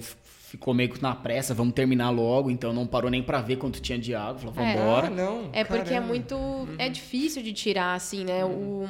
ficou 0.49 0.73
meio 0.73 0.89
que 0.89 1.01
na 1.01 1.13
pressa, 1.13 1.53
vamos 1.53 1.73
terminar 1.73 2.09
logo, 2.09 2.49
então 2.49 2.71
não 2.71 2.87
parou 2.87 3.11
nem 3.11 3.21
para 3.21 3.41
ver 3.41 3.57
quanto 3.57 3.81
tinha 3.81 3.99
de 3.99 4.15
água, 4.15 4.51
falou, 4.51 4.69
É. 4.69 4.75
vambora. 4.75 5.07
Ah, 5.07 5.09
não. 5.09 5.49
É 5.51 5.63
porque 5.63 5.93
é 5.93 5.99
muito. 5.99 6.35
É 6.77 6.87
difícil 6.89 7.43
de 7.43 7.51
tirar, 7.53 7.93
assim, 7.95 8.23
né? 8.23 8.45
O, 8.45 8.87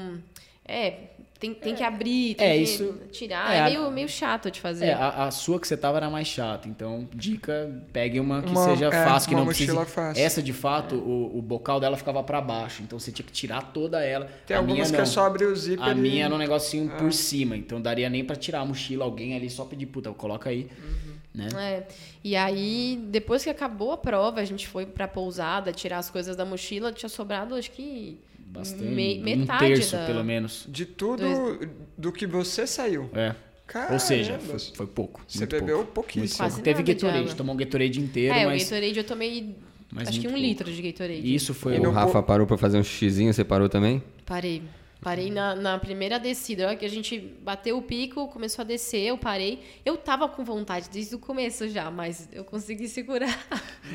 é, 0.63 0.93
tem, 1.39 1.53
tem 1.53 1.75
que 1.75 1.84
abrir, 1.84 2.34
tem 2.35 2.47
É, 2.47 2.55
que 2.57 2.63
isso- 2.63 2.95
tirar. 3.11 3.53
é, 3.53 3.57
É, 3.57 3.61
a- 3.61 3.65
meio, 3.65 3.91
meio 3.91 4.09
chato 4.09 4.49
de 4.51 4.59
fazer. 4.59 4.85
É, 4.88 4.93
a, 4.93 5.25
a 5.25 5.31
sua 5.31 5.59
que 5.59 5.67
você 5.67 5.77
tava 5.77 5.97
era 5.97 6.09
mais 6.09 6.27
chata, 6.27 6.67
então 6.67 7.07
dica, 7.13 7.84
pegue 7.93 8.19
uma 8.19 8.41
que 8.41 8.49
Uma- 8.51 8.63
seja 8.65 8.88
é, 8.88 8.91
fácil, 9.05 9.29
que 9.29 9.35
uma 9.35 9.41
não 9.41 9.47
precise. 9.47 9.85
fácil. 9.85 10.23
Essa 10.23 10.41
de 10.41 10.51
fato, 10.53 10.95
o, 10.95 11.38
o 11.38 11.41
bocal 11.41 11.79
dela 11.79 11.95
ficava 11.95 12.21
pra 12.23 12.41
baixo, 12.41 12.81
então 12.84 12.99
você 12.99 13.11
tinha 13.11 13.25
que 13.25 13.31
tirar 13.31 13.61
toda 13.71 14.03
ela. 14.03 14.27
Tem 14.47 14.55
a 14.55 14.59
algumas 14.59 14.75
minha 14.77 14.85
que 14.89 14.93
não. 14.97 15.01
é 15.03 15.05
só 15.05 15.25
abrir 15.27 15.45
o 15.45 15.55
zíper 15.55 15.85
A 15.85 15.91
e- 15.91 15.95
minha 15.95 16.25
era 16.25 16.34
um 16.34 16.39
negocinho 16.39 16.89
por 16.97 17.13
cima, 17.13 17.55
então 17.55 17.79
daria 17.79 18.09
nem 18.09 18.23
pra 18.25 18.35
tirar 18.35 18.61
a 18.61 18.65
mochila, 18.65 19.05
alguém 19.05 19.35
ali 19.35 19.49
só 19.49 19.63
pedir, 19.63 19.85
puta, 19.88 20.11
coloca 20.11 20.49
aí, 20.49 20.67
né? 21.38 21.47
É. 21.55 21.88
E 22.23 22.35
aí, 22.35 22.99
depois 23.09 23.43
que 23.43 23.49
acabou 23.49 23.91
a 23.91 23.97
prova, 23.97 24.41
a 24.41 24.45
gente 24.45 24.68
foi 24.68 24.85
pra 24.85 25.07
pousada 25.07 25.72
tirar 25.72 25.99
as 25.99 26.09
coisas 26.09 26.35
da 26.35 26.43
mochila, 26.43 26.91
tinha 26.91 27.07
sobrado 27.09 27.55
acho 27.55 27.72
que 27.72 28.19
Bastante, 28.47 28.84
me- 28.84 29.19
um 29.19 29.23
metade 29.23 29.65
terço 29.68 29.95
da... 29.95 30.05
pelo 30.05 30.23
menos. 30.23 30.65
De 30.68 30.85
tudo 30.85 31.23
do 31.97 32.11
que 32.11 32.26
você 32.26 32.65
saiu. 32.65 33.09
É. 33.14 33.35
Caramba. 33.68 33.93
Ou 33.93 33.99
seja, 33.99 34.39
foi, 34.39 34.59
foi 34.59 34.88
pouco. 34.88 35.22
Você 35.27 35.39
muito 35.39 35.51
bebeu 35.51 35.77
pouco. 35.80 35.91
pouquíssimo. 35.91 36.47
Pouco. 36.47 36.64
Teve 36.64 36.84
Gatorade, 36.84 37.35
tomou 37.35 37.53
um 37.53 37.57
Gatorade 37.57 37.99
inteiro, 37.99 38.34
É, 38.34 38.45
mas 38.45 38.61
o 38.61 38.65
Gatorade 38.65 38.97
eu 38.97 39.03
tomei 39.03 39.55
Mas 39.91 40.07
acho 40.07 40.22
que 40.22 40.27
um 40.27 40.31
muito 40.31 40.41
litro 40.43 40.72
de 40.72 40.81
Gatorade. 40.81 41.35
isso 41.35 41.53
foi 41.53 41.76
E 41.76 41.80
O 41.85 41.91
Rafa 41.91 42.23
parou 42.23 42.47
pra 42.47 42.57
fazer 42.57 42.77
um 42.80 42.84
xizinho, 42.84 43.34
você 43.34 43.43
parou 43.43 43.68
também? 43.68 44.01
Parei. 44.26 44.64
Parei 45.02 45.30
na, 45.32 45.56
na 45.56 45.78
primeira 45.78 46.19
descida. 46.19 46.64
A 46.64 46.68
hora 46.69 46.76
que 46.76 46.86
a 46.86 46.90
gente 46.90 47.18
bateu 47.19 47.78
o 47.78 47.82
pico, 47.82 48.28
começou 48.30 48.64
a 48.64 48.65
descer, 48.65 49.06
eu 49.07 49.18
parei. 49.18 49.64
Eu 49.86 49.95
tava 49.95 50.28
com 50.28 50.44
vontade 50.44 50.90
desde 50.90 51.15
o 51.15 51.19
começo 51.19 51.68
já, 51.69 51.90
mas 51.91 52.28
eu 52.32 52.44
consegui 52.44 52.88
segurar. 52.88 53.38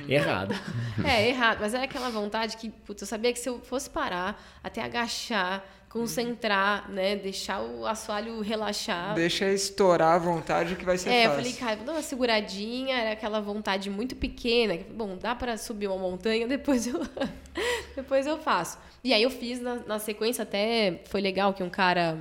errado. 0.08 0.54
É, 1.04 1.28
errado. 1.28 1.58
Mas 1.60 1.74
era 1.74 1.84
aquela 1.84 2.10
vontade 2.10 2.56
que, 2.56 2.68
putz, 2.70 3.00
eu 3.02 3.06
sabia 3.08 3.32
que 3.32 3.38
se 3.38 3.48
eu 3.48 3.58
fosse 3.60 3.88
parar, 3.90 4.40
até 4.62 4.80
agachar, 4.82 5.64
concentrar, 5.88 6.88
né? 6.90 7.16
Deixar 7.16 7.60
o 7.62 7.86
assoalho 7.86 8.40
relaxar. 8.40 9.14
Deixa 9.14 9.46
estourar 9.50 10.14
a 10.14 10.18
vontade 10.18 10.76
que 10.76 10.84
vai 10.84 10.96
ser 10.98 11.10
É, 11.10 11.26
eu 11.26 11.30
fácil. 11.30 11.36
falei, 11.44 11.52
cara, 11.58 11.76
vou 11.76 11.86
dar 11.86 11.92
uma 11.92 12.02
seguradinha, 12.02 12.96
era 12.96 13.12
aquela 13.12 13.40
vontade 13.40 13.90
muito 13.90 14.14
pequena. 14.16 14.76
que, 14.76 14.84
Bom, 14.84 15.16
dá 15.20 15.34
pra 15.34 15.56
subir 15.56 15.88
uma 15.88 15.98
montanha, 15.98 16.46
depois 16.48 16.86
eu, 16.86 17.00
depois 17.96 18.26
eu 18.26 18.38
faço. 18.38 18.78
E 19.04 19.12
aí 19.12 19.22
eu 19.22 19.30
fiz 19.30 19.60
na, 19.60 19.76
na 19.76 19.98
sequência, 19.98 20.42
até 20.42 21.00
foi 21.06 21.20
legal 21.20 21.52
que 21.52 21.62
um 21.62 21.70
cara 21.70 22.18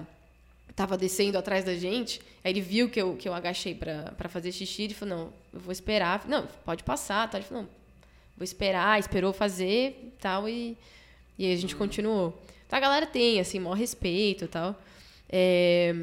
tava 0.75 0.97
descendo 0.97 1.37
atrás 1.37 1.63
da 1.63 1.75
gente, 1.75 2.19
aí 2.43 2.51
ele 2.51 2.61
viu 2.61 2.89
que 2.89 2.99
eu, 2.99 3.15
que 3.15 3.29
eu 3.29 3.33
agachei 3.33 3.75
pra 3.75 4.29
fazer 4.29 4.51
xixi, 4.51 4.83
ele 4.83 4.93
falou, 4.93 5.17
não, 5.17 5.33
eu 5.53 5.59
vou 5.59 5.71
esperar. 5.71 6.27
Não, 6.27 6.47
pode 6.65 6.83
passar, 6.83 7.29
tá? 7.29 7.37
Ele 7.37 7.45
falou, 7.45 7.63
não, 7.63 7.69
vou 8.35 8.43
esperar, 8.43 8.99
esperou 8.99 9.31
fazer 9.31 10.13
tal, 10.19 10.49
e, 10.49 10.75
e 11.37 11.45
aí 11.45 11.53
a 11.53 11.57
gente 11.57 11.75
continuou. 11.75 12.41
Então 12.65 12.77
a 12.77 12.79
galera 12.79 13.05
tem, 13.05 13.39
assim, 13.39 13.59
maior 13.59 13.75
respeito 13.75 14.45
e 14.45 14.47
tal. 14.47 14.81
É... 15.29 15.93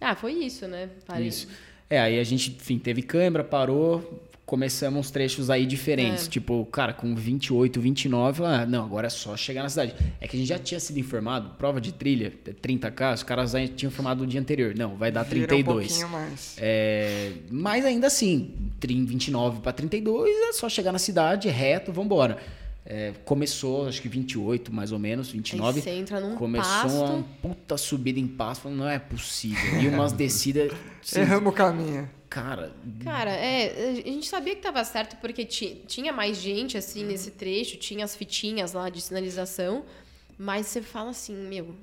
Ah, 0.00 0.14
foi 0.14 0.32
isso, 0.32 0.66
né? 0.66 0.88
Parei. 1.06 1.26
Isso. 1.26 1.48
É, 1.90 2.00
aí 2.00 2.18
a 2.18 2.24
gente, 2.24 2.52
enfim, 2.52 2.78
teve 2.78 3.02
câimbra, 3.02 3.44
parou, 3.44 4.22
começamos 4.50 4.98
uns 4.98 5.10
trechos 5.12 5.48
aí 5.48 5.64
diferentes. 5.64 6.26
É. 6.26 6.28
Tipo, 6.28 6.66
cara, 6.66 6.92
com 6.92 7.14
28, 7.14 7.80
29, 7.80 8.44
ah, 8.44 8.66
não, 8.66 8.84
agora 8.84 9.06
é 9.06 9.10
só 9.10 9.36
chegar 9.36 9.62
na 9.62 9.68
cidade. 9.68 9.94
É 10.20 10.26
que 10.26 10.36
a 10.36 10.40
gente 10.40 10.48
já 10.48 10.58
tinha 10.58 10.80
sido 10.80 10.98
informado, 10.98 11.50
prova 11.50 11.80
de 11.80 11.92
trilha, 11.94 12.32
30k, 12.60 13.14
os 13.14 13.22
caras 13.22 13.52
já 13.52 13.64
tinham 13.68 13.90
informado 13.90 14.24
no 14.24 14.26
dia 14.26 14.40
anterior. 14.40 14.74
Não, 14.76 14.96
vai 14.96 15.12
dar 15.12 15.22
Vira 15.22 15.44
um 15.44 15.46
32. 15.46 15.86
pouquinho 15.86 16.08
mais. 16.08 16.56
É, 16.58 17.34
mas 17.48 17.84
ainda 17.84 18.08
assim, 18.08 18.52
30, 18.80 19.08
29 19.08 19.60
para 19.60 19.72
32 19.72 20.28
é 20.28 20.52
só 20.52 20.68
chegar 20.68 20.90
na 20.90 20.98
cidade, 20.98 21.48
reto, 21.48 21.92
vambora. 21.92 22.36
É, 22.84 23.12
começou, 23.24 23.86
acho 23.86 24.02
que 24.02 24.08
28 24.08 24.74
mais 24.74 24.90
ou 24.90 24.98
menos, 24.98 25.30
29. 25.30 25.78
Aí 25.78 25.84
você 25.84 25.90
entra 25.90 26.18
num 26.18 26.34
começou 26.34 26.72
pasto. 26.72 27.04
uma 27.04 27.22
puta 27.40 27.76
subida 27.76 28.18
em 28.18 28.26
falando, 28.26 28.78
não 28.78 28.88
é 28.88 28.98
possível. 28.98 29.80
E 29.80 29.86
umas 29.86 30.10
descidas. 30.12 30.72
Erramos 31.14 31.52
o 31.52 31.54
caminho. 31.54 32.10
Cara, 32.30 32.72
Cara, 33.04 33.30
é, 33.32 33.90
a 33.90 34.10
gente 34.10 34.26
sabia 34.28 34.54
que 34.54 34.62
tava 34.62 34.82
certo 34.84 35.16
porque 35.20 35.44
ti- 35.44 35.82
tinha 35.86 36.12
mais 36.12 36.36
gente, 36.38 36.78
assim, 36.78 37.02
Uhum. 37.02 37.08
nesse 37.08 37.32
trecho, 37.32 37.76
tinha 37.76 38.04
as 38.04 38.16
fitinhas 38.16 38.72
lá 38.72 38.88
de 38.88 39.00
sinalização, 39.02 39.84
mas 40.38 40.66
você 40.68 40.80
fala 40.80 41.10
assim, 41.10 41.34
meu, 41.34 41.74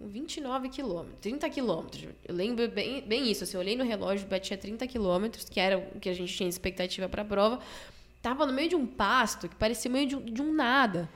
29 0.00 0.68
quilômetros, 0.68 1.18
30 1.20 1.48
quilômetros. 1.48 2.04
Eu 2.26 2.34
lembro 2.34 2.66
bem, 2.68 3.02
bem 3.02 3.30
isso, 3.30 3.44
assim, 3.44 3.56
eu 3.56 3.60
olhei 3.60 3.76
no 3.76 3.84
relógio, 3.84 4.26
batia 4.26 4.56
30 4.56 4.86
quilômetros, 4.86 5.48
que 5.48 5.60
era 5.60 5.78
o 5.78 6.00
que 6.00 6.08
a 6.08 6.14
gente 6.14 6.34
tinha 6.34 6.48
expectativa 6.48 7.08
pra 7.08 7.24
prova, 7.24 7.60
tava 8.20 8.44
no 8.46 8.52
meio 8.52 8.68
de 8.70 8.74
um 8.76 8.86
pasto, 8.86 9.48
que 9.48 9.54
parecia 9.56 9.90
meio 9.90 10.06
de, 10.08 10.16
um- 10.16 10.24
de 10.24 10.42
um 10.42 10.52
nada. 10.52 11.08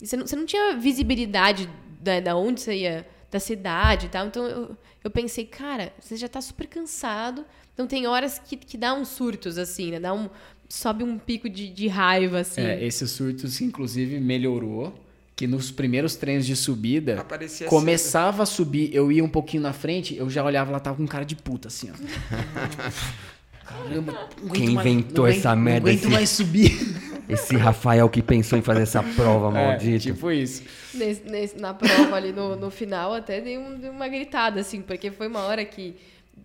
E 0.00 0.06
você 0.06 0.16
não, 0.16 0.26
você 0.26 0.34
não 0.36 0.46
tinha 0.46 0.76
visibilidade 0.76 1.68
da, 2.00 2.18
da 2.20 2.36
onde 2.36 2.60
você 2.60 2.74
ia, 2.74 3.06
da 3.32 3.40
cidade 3.40 4.06
e 4.06 4.08
tal. 4.10 4.26
Então 4.28 4.44
eu, 4.46 4.76
eu 5.02 5.10
pensei, 5.10 5.44
cara, 5.44 5.92
você 5.98 6.16
já 6.16 6.28
tá 6.28 6.40
super 6.40 6.68
cansado. 6.68 7.44
Então 7.74 7.86
tem 7.86 8.06
horas 8.06 8.38
que, 8.38 8.56
que 8.56 8.76
dá 8.78 8.94
uns 8.94 9.08
surtos, 9.08 9.58
assim, 9.58 9.90
né? 9.90 9.98
Dá 9.98 10.12
um, 10.14 10.28
sobe 10.68 11.02
um 11.02 11.18
pico 11.18 11.48
de, 11.48 11.68
de 11.70 11.88
raiva, 11.88 12.40
assim. 12.40 12.60
é, 12.60 12.84
esse 12.84 13.08
surtos, 13.08 13.60
inclusive, 13.60 14.20
melhorou. 14.20 14.94
Que 15.34 15.46
nos 15.46 15.70
primeiros 15.70 16.14
treinos 16.14 16.44
de 16.46 16.54
subida, 16.54 17.18
Aparecia 17.22 17.66
começava 17.66 18.42
a 18.42 18.46
subir, 18.46 18.94
eu 18.94 19.10
ia 19.10 19.24
um 19.24 19.28
pouquinho 19.28 19.62
na 19.62 19.72
frente, 19.72 20.14
eu 20.14 20.28
já 20.28 20.44
olhava 20.44 20.70
lá, 20.70 20.78
tava 20.78 20.98
com 20.98 21.06
cara 21.06 21.24
de 21.24 21.34
puta, 21.34 21.68
assim, 21.68 21.90
ó. 21.90 21.94
Caramba, 23.64 24.28
Quem 24.52 24.70
mais- 24.70 24.86
inventou 24.86 25.24
aguento- 25.24 25.38
essa 25.38 25.56
merda, 25.56 25.80
Não 25.80 25.88
aguento 25.88 26.04
esse- 26.04 26.12
mais 26.12 26.30
subir. 26.30 26.72
Esse 27.28 27.56
Rafael 27.56 28.08
que 28.08 28.20
pensou 28.22 28.58
em 28.58 28.62
fazer 28.62 28.82
essa 28.82 29.02
prova, 29.02 29.50
maldito. 29.52 30.08
É, 30.08 30.12
tipo 30.12 30.30
isso. 30.30 30.62
Nesse- 30.94 31.22
nesse- 31.24 31.58
na 31.58 31.72
prova 31.72 32.16
ali 32.16 32.32
no, 32.32 32.56
no 32.56 32.70
final, 32.70 33.14
até 33.14 33.40
dei, 33.40 33.56
um- 33.58 33.78
dei 33.78 33.90
uma 33.90 34.08
gritada, 34.08 34.60
assim, 34.60 34.82
porque 34.82 35.10
foi 35.10 35.28
uma 35.28 35.40
hora 35.40 35.64
que 35.64 35.96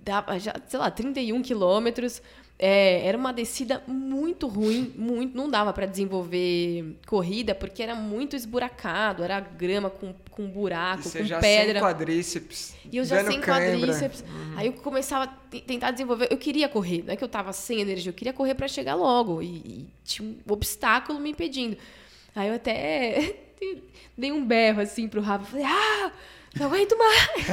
dava 0.04 0.40
já, 0.40 0.54
sei 0.68 0.80
lá, 0.80 0.90
31 0.92 1.42
quilômetros. 1.42 2.22
É, 2.60 3.06
era 3.06 3.16
uma 3.18 3.32
descida 3.32 3.84
muito 3.88 4.48
ruim, 4.48 4.92
muito, 4.98 5.38
não 5.38 5.48
dava 5.48 5.72
para 5.72 5.86
desenvolver 5.86 6.98
corrida, 7.06 7.54
porque 7.54 7.84
era 7.84 7.94
muito 7.94 8.36
esburacado, 8.36 9.24
era 9.24 9.40
grama 9.40 9.90
com, 9.92 10.14
com 10.38 10.48
buraco, 10.48 11.02
com 11.10 11.24
já 11.24 11.40
pedra. 11.40 11.80
sem 11.80 11.82
quadríceps. 11.82 12.76
E 12.92 12.98
eu 12.98 13.04
já 13.04 13.26
sem 13.26 13.42
cãibra. 13.42 13.72
quadríceps. 13.80 14.24
Aí 14.56 14.68
eu 14.68 14.74
começava 14.74 15.24
a 15.24 15.28
te- 15.50 15.62
tentar 15.62 15.90
desenvolver. 15.90 16.28
Eu 16.30 16.38
queria 16.38 16.70
correr, 16.70 17.04
não 17.04 17.12
é 17.12 17.18
que 17.18 17.24
eu 17.24 17.28
tava 17.28 17.52
sem 17.52 17.82
energia, 17.82 18.12
eu 18.12 18.14
queria 18.14 18.32
correr 18.32 18.54
para 18.54 18.68
chegar 18.68 18.94
logo. 18.94 19.42
E, 19.42 19.48
e 19.48 19.88
tinha 20.06 20.30
um 20.30 20.38
obstáculo 20.54 21.20
me 21.20 21.32
impedindo. 21.32 21.76
Aí 22.36 22.50
eu 22.50 22.54
até 22.54 23.34
dei 24.16 24.32
um 24.32 24.46
berro 24.46 24.80
assim 24.80 25.08
pro 25.08 25.22
Rafa. 25.22 25.44
Falei, 25.46 25.66
ah, 25.66 26.12
não 26.56 26.68
aguento 26.68 26.96
mais. 26.96 27.48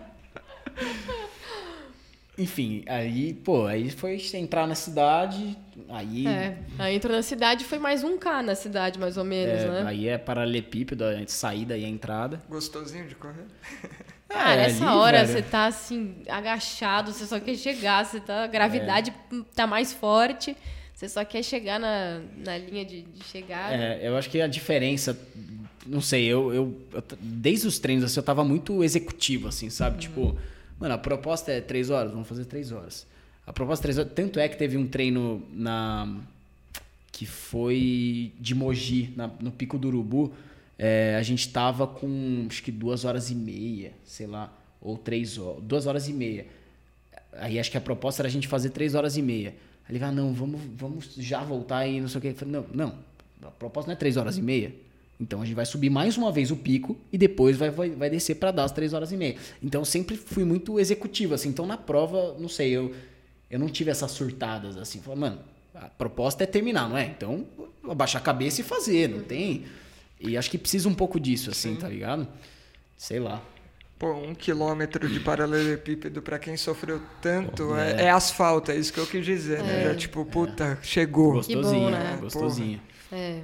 Enfim, 2.40 2.82
aí, 2.86 3.34
pô, 3.34 3.66
aí 3.66 3.90
foi 3.90 4.16
entrar 4.34 4.66
na 4.66 4.74
cidade, 4.74 5.56
aí 5.90 6.26
É, 6.26 6.56
aí 6.78 6.96
entrou 6.96 7.14
na 7.14 7.22
cidade, 7.22 7.64
foi 7.64 7.78
mais 7.78 8.02
um 8.02 8.16
K 8.16 8.42
na 8.42 8.54
cidade, 8.54 8.98
mais 8.98 9.16
ou 9.18 9.24
menos, 9.24 9.60
é, 9.62 9.68
né? 9.68 9.84
aí 9.86 10.08
é 10.08 10.16
paralelepípedo, 10.16 11.04
a 11.04 11.22
saída 11.26 11.76
e 11.76 11.84
a 11.84 11.88
entrada. 11.88 12.40
Gostosinho 12.48 13.06
de 13.06 13.14
correr. 13.14 13.44
Cara, 14.26 14.62
É, 14.62 14.66
essa 14.66 14.86
ali, 14.88 14.96
hora 14.96 15.24
velho. 15.24 15.32
você 15.38 15.42
tá 15.42 15.66
assim, 15.66 16.14
agachado, 16.28 17.12
você 17.12 17.26
só 17.26 17.38
quer 17.40 17.56
chegar, 17.56 18.06
você 18.06 18.20
tá, 18.20 18.44
a 18.44 18.46
gravidade 18.46 19.12
tá 19.54 19.66
mais 19.66 19.92
forte, 19.92 20.56
você 20.94 21.08
só 21.08 21.24
quer 21.24 21.42
chegar 21.42 21.78
na, 21.78 22.20
na 22.38 22.56
linha 22.56 22.84
de, 22.84 23.02
de 23.02 23.24
chegada. 23.24 23.74
É, 23.74 24.00
eu 24.08 24.16
acho 24.16 24.30
que 24.30 24.40
a 24.40 24.46
diferença, 24.46 25.18
não 25.84 26.00
sei, 26.00 26.24
eu, 26.26 26.54
eu, 26.54 26.80
eu 26.94 27.02
desde 27.20 27.66
os 27.66 27.78
treinos 27.78 28.04
assim, 28.04 28.18
eu 28.20 28.24
tava 28.24 28.44
muito 28.44 28.82
executivo, 28.84 29.48
assim, 29.48 29.68
sabe? 29.68 29.98
Tipo, 29.98 30.38
mano, 30.80 30.94
a 30.94 30.98
proposta 30.98 31.52
é 31.52 31.60
três 31.60 31.90
horas, 31.90 32.10
vamos 32.10 32.26
fazer 32.26 32.44
três 32.46 32.72
horas. 32.72 33.06
A 33.46 33.52
proposta 33.52 33.82
é 33.82 33.84
três 33.84 33.98
horas, 33.98 34.12
tanto 34.14 34.40
é 34.40 34.48
que 34.48 34.56
teve 34.56 34.76
um 34.76 34.86
treino 34.86 35.46
na 35.52 36.20
que 37.12 37.26
foi 37.26 38.32
de 38.40 38.54
Mogi, 38.54 39.12
na- 39.16 39.30
no 39.40 39.50
Pico 39.52 39.76
do 39.78 39.88
Urubu, 39.88 40.32
é, 40.78 41.16
a 41.18 41.22
gente 41.22 41.48
tava 41.50 41.86
com 41.86 42.46
acho 42.48 42.62
que 42.62 42.72
duas 42.72 43.04
horas 43.04 43.30
e 43.30 43.34
meia, 43.34 43.92
sei 44.04 44.26
lá, 44.26 44.50
ou 44.80 44.96
três 44.96 45.36
horas, 45.36 45.62
duas 45.62 45.86
horas 45.86 46.08
e 46.08 46.12
meia. 46.12 46.46
Aí 47.34 47.58
acho 47.58 47.70
que 47.70 47.76
a 47.76 47.80
proposta 47.80 48.22
era 48.22 48.28
a 48.28 48.30
gente 48.30 48.48
fazer 48.48 48.70
três 48.70 48.94
horas 48.94 49.16
e 49.16 49.22
meia. 49.22 49.50
Aí 49.86 49.92
ele 49.92 49.98
vai, 49.98 50.08
ah, 50.08 50.12
não, 50.12 50.32
vamos, 50.32 50.60
vamos 50.76 51.14
já 51.16 51.42
voltar 51.42 51.86
e 51.86 52.00
não 52.00 52.08
sei 52.08 52.18
o 52.18 52.22
que. 52.22 52.28
Eu 52.28 52.34
falei, 52.34 52.54
não, 52.54 52.66
não, 52.72 52.94
a 53.42 53.50
proposta 53.50 53.88
não 53.88 53.92
é 53.94 53.96
três 53.96 54.16
horas 54.16 54.38
e 54.38 54.42
meia. 54.42 54.72
Então 55.20 55.42
a 55.42 55.44
gente 55.44 55.54
vai 55.54 55.66
subir 55.66 55.90
mais 55.90 56.16
uma 56.16 56.32
vez 56.32 56.50
o 56.50 56.56
pico 56.56 56.96
e 57.12 57.18
depois 57.18 57.56
vai, 57.56 57.70
vai, 57.70 57.90
vai 57.90 58.08
descer 58.08 58.36
para 58.36 58.50
dar 58.50 58.64
as 58.64 58.72
três 58.72 58.94
horas 58.94 59.12
e 59.12 59.16
meia. 59.16 59.36
Então 59.62 59.82
eu 59.82 59.84
sempre 59.84 60.16
fui 60.16 60.44
muito 60.44 60.80
executivo, 60.80 61.34
assim. 61.34 61.50
Então 61.50 61.66
na 61.66 61.76
prova, 61.76 62.34
não 62.38 62.48
sei, 62.48 62.70
eu, 62.70 62.94
eu 63.50 63.58
não 63.58 63.68
tive 63.68 63.90
essas 63.90 64.10
surtadas, 64.12 64.78
assim. 64.78 65.00
Falei, 65.00 65.20
mano, 65.20 65.38
a 65.74 65.88
proposta 65.88 66.44
é 66.44 66.46
terminar, 66.46 66.88
não 66.88 66.96
é? 66.96 67.04
Então 67.04 67.46
abaixar 67.88 68.22
a 68.22 68.24
cabeça 68.24 68.62
e 68.62 68.64
fazer, 68.64 69.08
não 69.08 69.20
tem. 69.20 69.66
E 70.18 70.36
acho 70.36 70.50
que 70.50 70.58
precisa 70.58 70.88
um 70.88 70.94
pouco 70.94 71.20
disso, 71.20 71.50
assim, 71.50 71.76
tá 71.76 71.88
ligado? 71.88 72.26
Sei 72.96 73.18
lá. 73.18 73.42
Pô, 73.98 74.14
um 74.14 74.34
quilômetro 74.34 75.06
de 75.06 75.20
paralelepípedo 75.20 76.22
para 76.22 76.38
quem 76.38 76.56
sofreu 76.56 77.02
tanto 77.20 77.76
é, 77.76 78.04
é, 78.04 78.10
asfalto, 78.10 78.70
é 78.70 78.76
isso 78.76 78.90
que 78.90 78.98
eu 78.98 79.06
quis 79.06 79.24
dizer, 79.24 79.62
né? 79.62 79.84
Já 79.84 79.94
tipo, 79.94 80.24
puta, 80.24 80.78
chegou. 80.82 81.34
Gostosinho, 81.34 81.84
bom, 81.84 81.90
né? 81.90 82.18
Gostosinho. 82.18 82.80
É. 83.12 83.42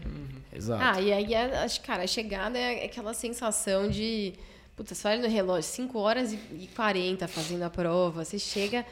Exato. 0.57 0.83
Ah, 0.83 1.01
e 1.01 1.13
aí, 1.13 1.35
a- 1.35 1.63
acho 1.65 1.81
que, 1.81 1.87
cara, 1.87 2.03
a 2.05 2.07
chegada 2.07 2.59
é 2.59 2.85
aquela 2.87 3.13
sensação 3.15 3.89
de. 3.89 4.33
Puta, 4.75 4.95
você 4.95 5.09
olha 5.09 5.23
no 5.23 5.29
relógio, 5.29 5.71
5 5.71 5.99
horas 5.99 6.33
e 6.33 6.37
e 6.53 6.69
40 6.75 7.27
fazendo 7.29 7.63
a 7.63 7.71
prova. 7.71 8.25
Você 8.25 8.39
chega. 8.39 8.85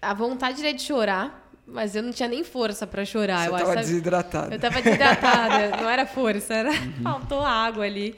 A 0.00 0.12
vontade 0.14 0.60
era 0.64 0.72
de 0.74 0.82
chorar, 0.82 1.50
mas 1.66 1.96
eu 1.96 2.02
não 2.02 2.12
tinha 2.12 2.28
nem 2.28 2.44
força 2.44 2.86
pra 2.86 3.04
chorar. 3.04 3.44
Você 3.44 3.48
eu 3.48 3.52
tava 3.58 3.66
sabe? 3.66 3.80
desidratado. 3.80 4.54
Eu 4.54 4.58
tava 4.60 4.82
desidratada, 4.82 5.76
não 5.80 5.88
era 5.88 6.06
força, 6.06 6.52
era 6.54 6.70
faltou 7.02 7.40
água 7.40 7.84
ali. 7.84 8.14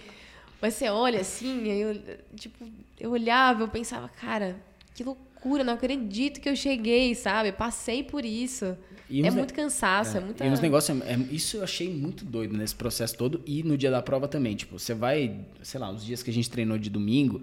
Mas 0.60 0.74
você 0.74 0.88
olha 0.88 1.20
assim, 1.20 1.70
aí 1.70 1.80
eu, 1.80 2.00
tipo, 2.34 2.64
eu 2.98 3.10
olhava, 3.10 3.62
eu 3.62 3.68
pensava, 3.68 4.08
cara, 4.08 4.56
que 4.94 5.04
loucura, 5.04 5.26
não 5.64 5.74
acredito 5.74 6.40
que 6.40 6.48
eu 6.48 6.56
cheguei, 6.56 7.14
sabe? 7.14 7.52
Passei 7.52 8.02
por 8.02 8.24
isso. 8.24 8.76
E 9.08 9.24
é 9.24 9.30
muito 9.30 9.54
cansaço, 9.54 10.16
é, 10.16 10.20
muita. 10.20 10.44
E 10.44 10.50
uns 10.50 10.60
negócios, 10.60 11.00
é, 11.02 11.16
isso 11.30 11.58
eu 11.58 11.62
achei 11.62 11.88
muito 11.88 12.24
doido 12.24 12.56
nesse 12.56 12.74
processo 12.74 13.16
todo 13.16 13.40
e 13.46 13.62
no 13.62 13.76
dia 13.78 13.90
da 13.90 14.02
prova 14.02 14.26
também. 14.26 14.56
Tipo, 14.56 14.78
você 14.78 14.94
vai, 14.94 15.40
sei 15.62 15.78
lá, 15.78 15.90
os 15.90 16.04
dias 16.04 16.22
que 16.22 16.30
a 16.30 16.32
gente 16.32 16.50
treinou 16.50 16.76
de 16.76 16.90
domingo, 16.90 17.42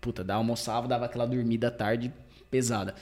puta, 0.00 0.24
dá 0.24 0.36
almoçava, 0.36 0.88
dava 0.88 1.04
aquela 1.04 1.26
dormida 1.26 1.68
à 1.68 1.70
tarde 1.70 2.12
pesada. 2.50 2.94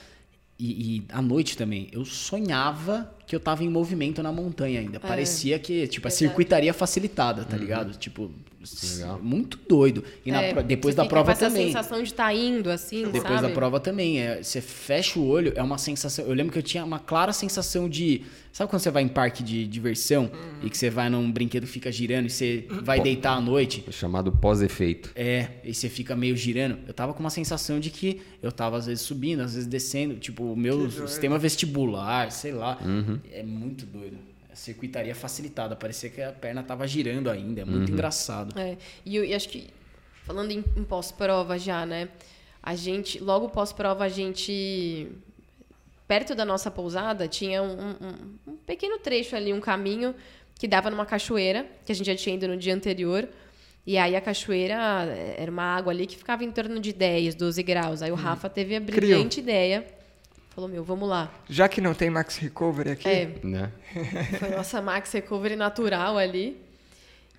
E, 0.59 0.97
e 0.97 1.05
à 1.09 1.21
noite 1.21 1.57
também, 1.57 1.89
eu 1.91 2.03
sonhava 2.05 3.13
que 3.27 3.35
eu 3.35 3.39
tava 3.39 3.63
em 3.63 3.69
movimento 3.69 4.21
na 4.21 4.31
montanha 4.31 4.79
ainda. 4.79 4.99
Parecia 4.99 5.57
que, 5.59 5.87
tipo, 5.87 6.07
a 6.07 6.11
circuitaria 6.11 6.73
facilitada, 6.73 7.43
tá 7.43 7.57
ligado? 7.57 7.97
Tipo, 7.97 8.29
Legal. 8.95 9.19
muito 9.21 9.59
doido. 9.69 10.03
E 10.25 10.31
na 10.31 10.41
É, 10.41 10.53
pro- 10.53 10.63
depois 10.63 10.93
você 10.93 10.97
da 10.97 11.03
fica 11.03 11.13
prova 11.15 11.25
com 11.27 11.31
essa 11.33 11.47
também. 11.47 11.67
sensação 11.67 11.97
de 11.99 12.09
estar 12.09 12.33
indo, 12.33 12.69
assim, 12.71 13.03
Depois 13.05 13.23
sabe? 13.35 13.41
da 13.47 13.49
prova 13.49 13.79
também. 13.79 14.19
É, 14.19 14.41
você 14.41 14.59
fecha 14.59 15.19
o 15.19 15.27
olho, 15.27 15.53
é 15.55 15.61
uma 15.61 15.77
sensação. 15.77 16.25
Eu 16.25 16.33
lembro 16.33 16.51
que 16.51 16.57
eu 16.57 16.63
tinha 16.63 16.83
uma 16.83 16.97
clara 16.99 17.31
sensação 17.31 17.87
de. 17.87 18.23
Sabe 18.51 18.69
quando 18.69 18.81
você 18.81 18.89
vai 18.89 19.03
em 19.03 19.07
parque 19.09 19.43
de 19.43 19.67
diversão 19.67 20.31
e 20.63 20.69
que 20.69 20.77
você 20.77 20.89
vai 20.89 21.09
num 21.09 21.29
brinquedo 21.29 21.67
fica 21.67 21.91
girando 21.91 22.27
e 22.27 22.29
você 22.29 22.65
vai 22.83 23.01
deitar 23.01 23.33
à 23.37 23.41
noite? 23.41 23.83
É 23.87 23.91
chamado 23.91 24.31
pós-efeito. 24.31 25.11
É, 25.13 25.49
e 25.63 25.73
você 25.73 25.89
fica 25.89 26.15
meio 26.15 26.37
girando. 26.37 26.77
Eu 26.87 26.93
tava 26.93 27.13
com 27.13 27.19
uma 27.19 27.29
sensação 27.29 27.79
de 27.81 27.89
que 27.89 28.21
eu 28.41 28.51
tava 28.53 28.77
às 28.77 28.85
vezes 28.85 29.03
subindo, 29.03 29.41
às 29.41 29.53
vezes 29.55 29.67
descendo. 29.67 30.15
Tipo, 30.15 30.43
o 30.53 30.55
meu 30.55 30.77
doido. 30.87 31.07
sistema 31.07 31.37
vestibular, 31.37 32.31
sei 32.31 32.53
lá. 32.53 32.79
É 33.31 33.43
muito 33.43 33.85
doido. 33.85 34.17
A 34.51 34.55
circuitaria 34.55 35.13
facilitada. 35.13 35.75
Parecia 35.75 36.09
que 36.09 36.21
a 36.21 36.31
perna 36.31 36.63
tava 36.63 36.87
girando 36.87 37.29
ainda. 37.29 37.61
É 37.61 37.65
muito 37.65 37.91
engraçado. 37.91 38.57
É, 38.59 38.77
e, 39.05 39.15
eu, 39.15 39.25
e 39.25 39.33
acho 39.33 39.49
que, 39.49 39.67
falando 40.23 40.51
em, 40.51 40.63
em 40.77 40.83
pós-prova 40.83 41.57
já, 41.59 41.85
né? 41.85 42.09
A 42.63 42.73
gente, 42.75 43.19
logo 43.19 43.49
pós-prova, 43.49 44.03
a 44.05 44.09
gente. 44.09 45.07
Perto 46.07 46.35
da 46.35 46.45
nossa 46.45 46.69
pousada, 46.69 47.27
tinha 47.27 47.63
um, 47.63 47.71
um- 47.89 48.51
um 48.53 48.55
pequeno 48.57 48.99
trecho 48.99 49.35
ali, 49.35 49.51
um 49.51 49.59
caminho 49.59 50.13
que 50.57 50.67
dava 50.67 50.89
numa 50.91 51.05
cachoeira, 51.05 51.65
que 51.85 51.91
a 51.91 51.95
gente 51.95 52.05
já 52.05 52.15
tinha 52.15 52.35
ido 52.35 52.47
no 52.47 52.55
dia 52.55 52.75
anterior. 52.75 53.27
E 53.87 53.97
aí 53.97 54.15
a 54.15 54.21
cachoeira 54.21 54.75
eh, 55.07 55.35
era 55.39 55.51
uma 55.51 55.63
água 55.63 55.91
ali 55.91 56.05
que 56.07 56.15
ficava 56.15 56.43
em 56.43 56.51
torno 56.51 56.79
de 56.79 56.93
10, 56.93 57.35
12 57.35 57.61
graus. 57.63 58.01
Aí 58.03 58.11
o 58.11 58.15
Rafa 58.15 58.47
teve 58.49 58.75
a 58.75 58.79
brilhante 58.79 59.39
ideia. 59.39 59.85
Falou, 60.55 60.69
meu, 60.69 60.83
vamos 60.85 61.07
lá. 61.09 61.29
Já 61.49 61.67
que 61.67 61.81
não 61.81 61.93
tem 61.93 62.09
Max 62.09 62.37
Recovery 62.37 62.91
aqui, 62.91 63.07
É, 63.09 63.29
Né? 63.43 63.69
foi 64.39 64.49
nossa 64.51 64.81
Max 64.81 65.11
Recovery 65.11 65.55
natural 65.57 66.17
ali. 66.17 66.57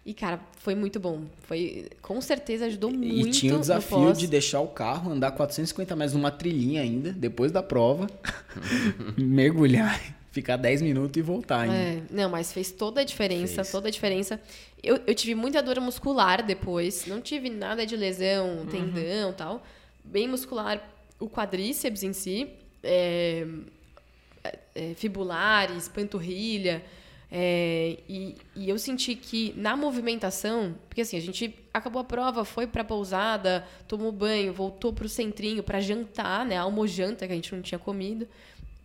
E, 0.04 0.14
cara, 0.14 0.38
foi 0.58 0.74
muito 0.74 1.00
bom. 1.00 1.22
Foi, 1.48 1.88
com 2.02 2.20
certeza 2.20 2.66
ajudou 2.66 2.90
muito 2.92 3.26
E 3.26 3.30
tinha 3.32 3.56
o 3.56 3.58
desafio 3.58 4.12
de 4.12 4.26
deixar 4.28 4.60
o 4.60 4.68
carro 4.68 5.10
andar 5.10 5.32
450 5.32 5.96
metros 5.96 6.14
numa 6.14 6.30
trilhinha 6.30 6.82
ainda, 6.82 7.10
depois 7.10 7.50
da 7.50 7.60
prova, 7.62 8.06
mergulhar, 9.16 10.00
ficar 10.30 10.56
10 10.56 10.82
minutos 10.82 11.16
e 11.16 11.22
voltar 11.22 11.60
ainda. 11.62 11.74
É, 11.74 12.02
não, 12.10 12.28
mas 12.30 12.52
fez 12.52 12.70
toda 12.70 13.00
a 13.00 13.04
diferença, 13.04 13.56
Fez. 13.56 13.72
toda 13.72 13.88
a 13.88 13.90
diferença. 13.90 14.40
Eu, 14.82 15.00
eu 15.06 15.14
tive 15.14 15.34
muita 15.34 15.62
dor 15.62 15.80
muscular 15.80 16.44
depois, 16.44 17.06
não 17.06 17.20
tive 17.20 17.50
nada 17.50 17.84
de 17.86 17.96
lesão, 17.96 18.58
Uhum. 18.58 18.66
tendão 18.66 19.32
tal. 19.32 19.64
Bem 20.04 20.28
muscular, 20.28 20.80
o 21.18 21.28
quadríceps 21.28 22.02
em 22.04 22.12
si, 22.12 22.48
é, 22.86 23.46
é, 24.74 24.94
fibulares, 24.94 25.88
panturrilha. 25.88 26.82
é, 27.30 27.98
e, 28.08 28.36
e 28.54 28.68
eu 28.68 28.78
senti 28.78 29.14
que 29.14 29.52
na 29.56 29.76
movimentação, 29.76 30.74
porque 30.88 31.00
assim, 31.00 31.16
a 31.16 31.20
gente 31.20 31.54
acabou 31.74 32.00
a 32.00 32.04
prova, 32.04 32.44
foi 32.44 32.66
pra 32.66 32.84
pousada, 32.84 33.66
tomou 33.88 34.12
banho, 34.12 34.52
voltou 34.52 34.92
pro 34.92 35.08
centrinho 35.08 35.62
pra 35.62 35.80
jantar, 35.80 36.46
né? 36.46 36.56
Almojanta, 36.56 37.26
que 37.26 37.32
a 37.32 37.36
gente 37.36 37.54
não 37.54 37.62
tinha 37.62 37.78
comido 37.78 38.26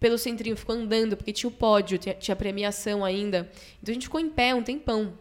pelo 0.02 0.18
centrinho, 0.18 0.58
ficou 0.58 0.76
andando, 0.76 1.16
porque 1.16 1.32
tinha 1.32 1.48
o 1.48 1.54
pódio, 1.54 2.00
tinha, 2.00 2.16
tinha 2.16 2.36
premiação 2.36 3.06
ainda. 3.06 3.48
Então 3.82 3.92
a 3.92 3.94
gente 3.94 4.08
ficou 4.08 4.20
em 4.20 4.30
pé 4.30 4.56
um 4.56 4.64
tempão. 4.64 5.14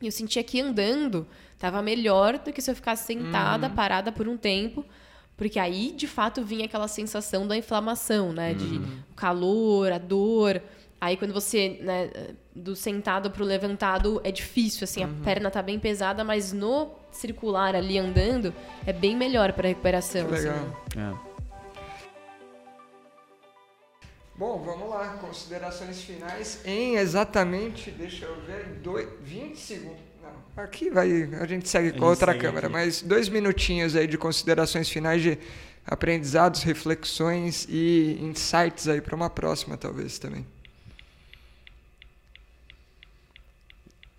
E 0.00 0.06
eu 0.06 0.12
sentia 0.12 0.42
que 0.42 0.58
andando 0.58 1.26
tava 1.58 1.82
melhor 1.82 2.38
do 2.38 2.50
que 2.50 2.62
se 2.62 2.70
eu 2.70 2.74
ficasse 2.74 3.04
sentada, 3.04 3.68
parada 3.68 4.10
por 4.10 4.26
um 4.26 4.36
tempo. 4.38 4.84
Porque 5.36 5.58
aí, 5.58 5.92
de 5.92 6.06
fato, 6.06 6.44
vinha 6.44 6.66
aquela 6.66 6.86
sensação 6.88 7.46
da 7.46 7.56
inflamação, 7.56 8.32
né? 8.32 8.54
De 8.54 8.76
o 9.10 9.14
calor, 9.16 9.90
a 9.92 9.98
dor. 9.98 10.62
Aí, 11.00 11.16
quando 11.16 11.34
você, 11.34 11.78
né, 11.82 12.10
do 12.54 12.76
sentado 12.76 13.30
pro 13.30 13.44
levantado, 13.44 14.20
é 14.24 14.30
difícil, 14.30 14.84
assim, 14.84 15.02
a 15.02 15.08
perna 15.24 15.50
tá 15.50 15.60
bem 15.60 15.78
pesada, 15.78 16.22
mas 16.22 16.52
no 16.52 16.90
circular 17.10 17.74
ali 17.74 17.98
andando, 17.98 18.54
é 18.86 18.92
bem 18.92 19.16
melhor 19.16 19.52
pra 19.52 19.68
recuperação. 19.68 20.26
que 20.28 20.34
assim. 20.34 20.48
legal. 20.48 20.84
É. 20.96 21.34
Bom, 24.36 24.58
vamos 24.64 24.88
lá. 24.88 25.16
Considerações 25.20 26.02
finais 26.02 26.60
em 26.64 26.96
exatamente, 26.96 27.90
deixa 27.90 28.24
eu 28.24 28.40
ver, 28.42 28.80
dois, 28.82 29.08
20 29.22 29.56
segundos. 29.56 30.13
Aqui 30.56 30.88
vai, 30.88 31.28
a 31.40 31.46
gente 31.46 31.68
segue 31.68 31.90
com 31.90 31.96
a 31.96 31.98
gente 31.98 32.04
outra 32.10 32.32
segue 32.32 32.44
câmera, 32.44 32.66
aqui. 32.68 32.72
mas 32.72 33.02
dois 33.02 33.28
minutinhos 33.28 33.96
aí 33.96 34.06
de 34.06 34.16
considerações 34.16 34.88
finais 34.88 35.20
de 35.20 35.36
aprendizados, 35.84 36.62
reflexões 36.62 37.66
e 37.68 38.18
insights 38.22 38.88
aí 38.88 39.00
para 39.00 39.16
uma 39.16 39.28
próxima, 39.28 39.76
talvez 39.76 40.18
também. 40.18 40.46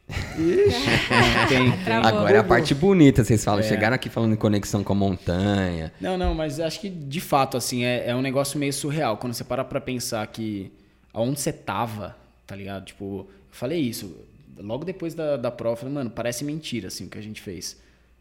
Ixi, 0.37 1.47
Tem, 1.49 1.71
tem. 1.71 1.83
Travou. 1.83 2.07
Agora 2.07 2.35
é 2.35 2.39
a 2.39 2.43
parte 2.43 2.75
bonita, 2.75 3.23
vocês 3.23 3.43
falam. 3.43 3.61
É. 3.61 3.63
Chegaram 3.63 3.95
aqui 3.95 4.09
falando 4.09 4.33
em 4.33 4.37
conexão 4.37 4.83
com 4.83 4.93
a 4.93 4.95
montanha. 4.95 5.91
Não, 5.99 6.17
não, 6.17 6.35
mas 6.35 6.59
acho 6.59 6.79
que 6.79 6.89
de 6.89 7.19
fato, 7.21 7.57
assim, 7.57 7.83
é, 7.83 8.09
é 8.09 8.15
um 8.15 8.21
negócio 8.21 8.59
meio 8.59 8.73
surreal. 8.73 9.17
Quando 9.17 9.33
você 9.33 9.43
para 9.43 9.63
pra 9.63 9.81
pensar 9.81 10.27
que 10.27 10.71
aonde 11.11 11.39
você 11.39 11.51
tava, 11.51 12.15
tá 12.45 12.55
ligado? 12.55 12.85
Tipo, 12.85 13.21
eu 13.21 13.27
falei 13.51 13.79
isso. 13.79 14.15
Logo 14.57 14.85
depois 14.85 15.13
da, 15.13 15.37
da 15.37 15.51
prova, 15.51 15.73
eu 15.73 15.77
falei, 15.77 15.93
mano, 15.93 16.09
parece 16.09 16.43
mentira, 16.45 16.87
assim, 16.87 17.05
o 17.05 17.09
que 17.09 17.17
a 17.17 17.21
gente 17.21 17.41
fez. 17.41 17.77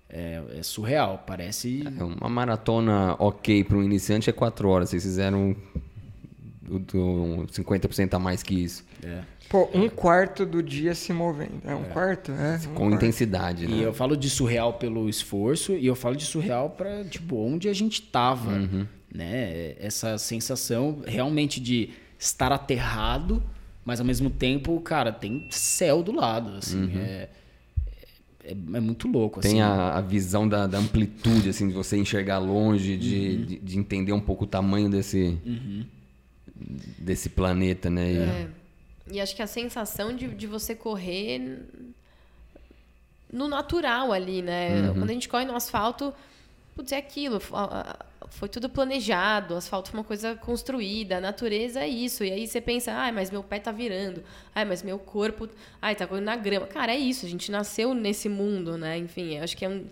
É, 0.09 0.43
é 0.59 0.63
surreal, 0.63 1.25
parece. 1.27 1.83
É, 1.99 2.03
Uma 2.05 2.29
maratona 2.29 3.15
ok 3.19 3.65
para 3.65 3.77
um 3.79 3.83
iniciante 3.83 4.29
é 4.29 4.33
4 4.33 4.69
horas. 4.69 4.91
Vocês 4.91 5.03
fizeram 5.03 5.57
o- 6.69 6.79
do- 6.79 7.47
50% 7.51 8.15
a 8.15 8.19
mais 8.19 8.43
que 8.43 8.55
isso. 8.55 8.85
É. 9.03 9.21
pô, 9.49 9.69
um 9.75 9.89
quarto 9.89 10.47
do 10.47 10.63
dia 10.63 10.95
se 10.95 11.13
movendo. 11.13 11.61
É 11.65 11.75
um 11.75 11.85
quarto? 11.85 12.33
É. 12.33 12.57
um 12.57 12.75
Com 12.75 12.75
quarto. 12.89 12.95
intensidade, 12.95 13.65
E 13.67 13.69
né? 13.69 13.85
eu 13.87 13.93
falo 13.93 14.17
de 14.17 14.29
surreal 14.31 14.73
pelo 14.75 15.09
esforço 15.09 15.73
e 15.73 15.87
eu 15.87 15.95
falo 15.95 16.17
de 16.17 16.25
surreal 16.25 16.71
pra, 16.71 17.05
tipo, 17.05 17.37
onde 17.37 17.69
a 17.69 17.73
gente 17.75 18.01
tava, 18.03 18.51
né? 19.15 19.75
Essa 19.79 20.17
sensação 20.19 21.03
realmente 21.07 21.61
de 21.61 21.91
estar 22.19 22.51
aterrado, 22.53 23.43
mas 23.85 24.01
ao 24.01 24.07
mesmo 24.07 24.31
tempo, 24.31 24.81
cara, 24.81 25.13
tem 25.13 25.47
céu 25.51 26.03
do 26.03 26.13
lado, 26.13 26.57
assim, 26.59 26.91
é, 26.99 27.29
é, 28.45 28.51
é 28.51 28.81
muito 28.81 29.07
louco, 29.09 29.41
Tem 29.41 29.61
assim. 29.63 29.81
a, 29.81 29.97
a 29.97 30.01
visão 30.01 30.49
da, 30.49 30.67
da 30.67 30.79
amplitude, 30.79 31.49
assim, 31.49 31.69
de 31.69 31.75
você 31.75 31.97
enxergar 31.97 32.39
longe, 32.39 32.97
de, 32.97 33.45
de, 33.45 33.59
de 33.59 33.79
entender 33.79 34.13
um 34.13 34.21
pouco 34.21 34.45
o 34.45 34.47
tamanho 34.47 34.89
desse, 34.91 35.39
desse 36.99 37.29
planeta, 37.29 37.89
né? 37.91 38.13
E- 38.13 38.19
É. 38.19 38.49
E 39.13 39.21
acho 39.21 39.37
que 39.37 39.43
a 39.43 39.47
sensação 39.47 40.17
de, 40.17 40.29
de 40.29 40.47
você 40.47 40.75
correr 40.75 41.61
no 43.31 43.49
natural 43.49 44.13
ali, 44.13 44.41
né? 44.41 44.91
Quando 44.95 45.11
a 45.11 45.13
gente 45.13 45.29
corre 45.29 45.45
no 45.45 45.55
asfalto, 45.55 46.13
putz, 46.75 46.91
é 46.93 46.97
aquilo. 46.97 47.37
f- 47.37 47.53
a- 47.55 47.65
a- 47.65 48.07
Foi 48.35 48.49
tudo 48.49 48.69
planejado, 48.69 49.55
o 49.55 49.57
asfalto 49.57 49.91
foi 49.91 50.01
uma 50.01 50.05
coisa 50.05 50.35
construída, 50.35 51.19
a 51.19 51.21
natureza 51.21 51.81
é 51.81 51.89
isso. 51.89 52.25
E 52.25 52.33
aí 52.33 52.47
você 52.47 52.61
pensa, 52.61 52.93
ai, 52.93 53.13
mas 53.13 53.31
meu 53.31 53.43
pé 53.43 53.61
tá 53.61 53.71
virando, 53.71 54.23
ai, 54.55 54.65
mas 54.65 54.83
meu 54.83 54.99
corpo, 54.99 55.49
ai, 55.81 55.95
tá 55.95 56.07
correndo 56.07 56.25
na 56.25 56.37
grama. 56.37 56.67
Cara, 56.67 56.93
é 56.93 56.99
isso, 56.99 57.25
a 57.27 57.29
gente 57.29 57.51
nasceu 57.51 57.95
nesse 57.95 58.29
mundo, 58.29 58.77
né? 58.77 58.99
Enfim, 58.99 59.37
eu 59.37 59.45
acho 59.45 59.57
que 59.57 59.65
é 59.65 59.69
um, 59.69 59.85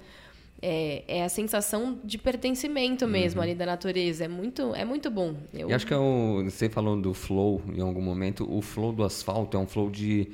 é, 0.60 1.02
é 1.06 1.24
a 1.24 1.28
sensação 1.28 1.98
de 2.04 2.16
pertencimento 2.18 3.06
mesmo 3.06 3.40
ali 3.40 3.54
da 3.54 3.66
natureza. 3.66 4.24
É 4.24 4.28
muito, 4.28 4.74
é 4.74 4.84
muito 4.84 5.10
bom. 5.10 5.34
Eu, 5.52 5.68
E 5.70 5.74
acho 5.74 5.86
que 5.86 5.92
é 5.92 5.96
você 5.96 6.68
falou 6.68 7.00
do 7.00 7.12
flow 7.12 7.60
em 7.74 7.80
algum 7.80 8.02
momento, 8.02 8.46
o 8.48 8.62
flow 8.62 8.92
do 8.92 9.04
asfalto 9.04 9.56
é 9.56 9.60
um 9.60 9.66
flow 9.66 9.90
de 9.90 10.28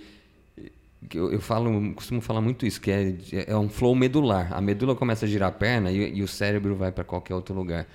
Eu, 1.14 1.32
eu 1.32 1.40
falo, 1.40 1.94
costumo 1.94 2.20
falar 2.20 2.40
muito 2.40 2.66
isso, 2.66 2.80
que 2.80 2.90
é, 2.90 3.14
é 3.46 3.56
um 3.56 3.68
flow 3.68 3.94
medular. 3.94 4.52
A 4.52 4.60
medula 4.60 4.94
começa 4.96 5.26
a 5.26 5.28
girar 5.28 5.48
a 5.48 5.52
perna 5.52 5.92
e, 5.92 6.16
e 6.18 6.22
o 6.22 6.28
cérebro 6.28 6.74
vai 6.74 6.90
para 6.90 7.04
qualquer 7.04 7.34
outro 7.34 7.54
lugar. 7.54 7.86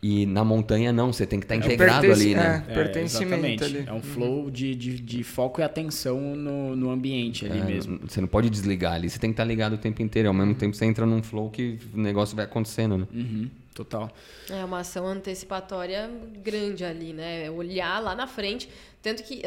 E 0.00 0.26
na 0.26 0.44
montanha 0.44 0.92
não, 0.92 1.12
você 1.12 1.26
tem 1.26 1.40
que 1.40 1.44
estar 1.46 1.56
É 1.56 1.58
o 1.58 1.60
integrado 1.60 2.02
pertence- 2.06 2.22
ali, 2.26 2.34
né? 2.36 2.64
é. 2.68 2.74
pertencimento 2.74 3.34
exatamente. 3.64 3.64
ali. 3.64 3.84
É 3.88 3.92
um 3.92 4.00
flow 4.02 4.48
de, 4.50 4.74
de, 4.76 5.00
de 5.00 5.24
foco 5.24 5.60
e 5.60 5.64
atenção 5.64 6.20
no, 6.36 6.76
no 6.76 6.90
ambiente 6.90 7.44
ali 7.46 7.58
É, 7.58 7.64
mesmo. 7.64 7.98
Você 8.06 8.20
não 8.20 8.28
pode 8.28 8.48
desligar 8.48 8.92
ali, 8.92 9.10
você 9.10 9.18
tem 9.18 9.30
que 9.30 9.34
estar 9.34 9.44
ligado 9.44 9.72
o 9.72 9.78
tempo 9.78 10.00
inteiro. 10.00 10.28
Ao 10.28 10.34
mesmo 10.34 10.54
tempo 10.54 10.76
você 10.76 10.84
entra 10.84 11.04
num 11.04 11.20
flow 11.22 11.50
que 11.50 11.78
o 11.92 11.98
negócio 11.98 12.36
vai 12.36 12.44
acontecendo, 12.44 12.96
né? 12.98 13.06
Uhum, 13.12 13.50
total. 13.74 14.08
É 14.48 14.64
uma 14.64 14.80
ação 14.80 15.04
antecipatória 15.04 16.08
grande 16.44 16.84
ali, 16.84 17.12
né? 17.12 17.46
É 17.46 17.50
Olhar 17.50 17.98
lá 18.00 18.14
na 18.14 18.28
frente. 18.28 18.68
Tanto 19.02 19.24
que 19.24 19.42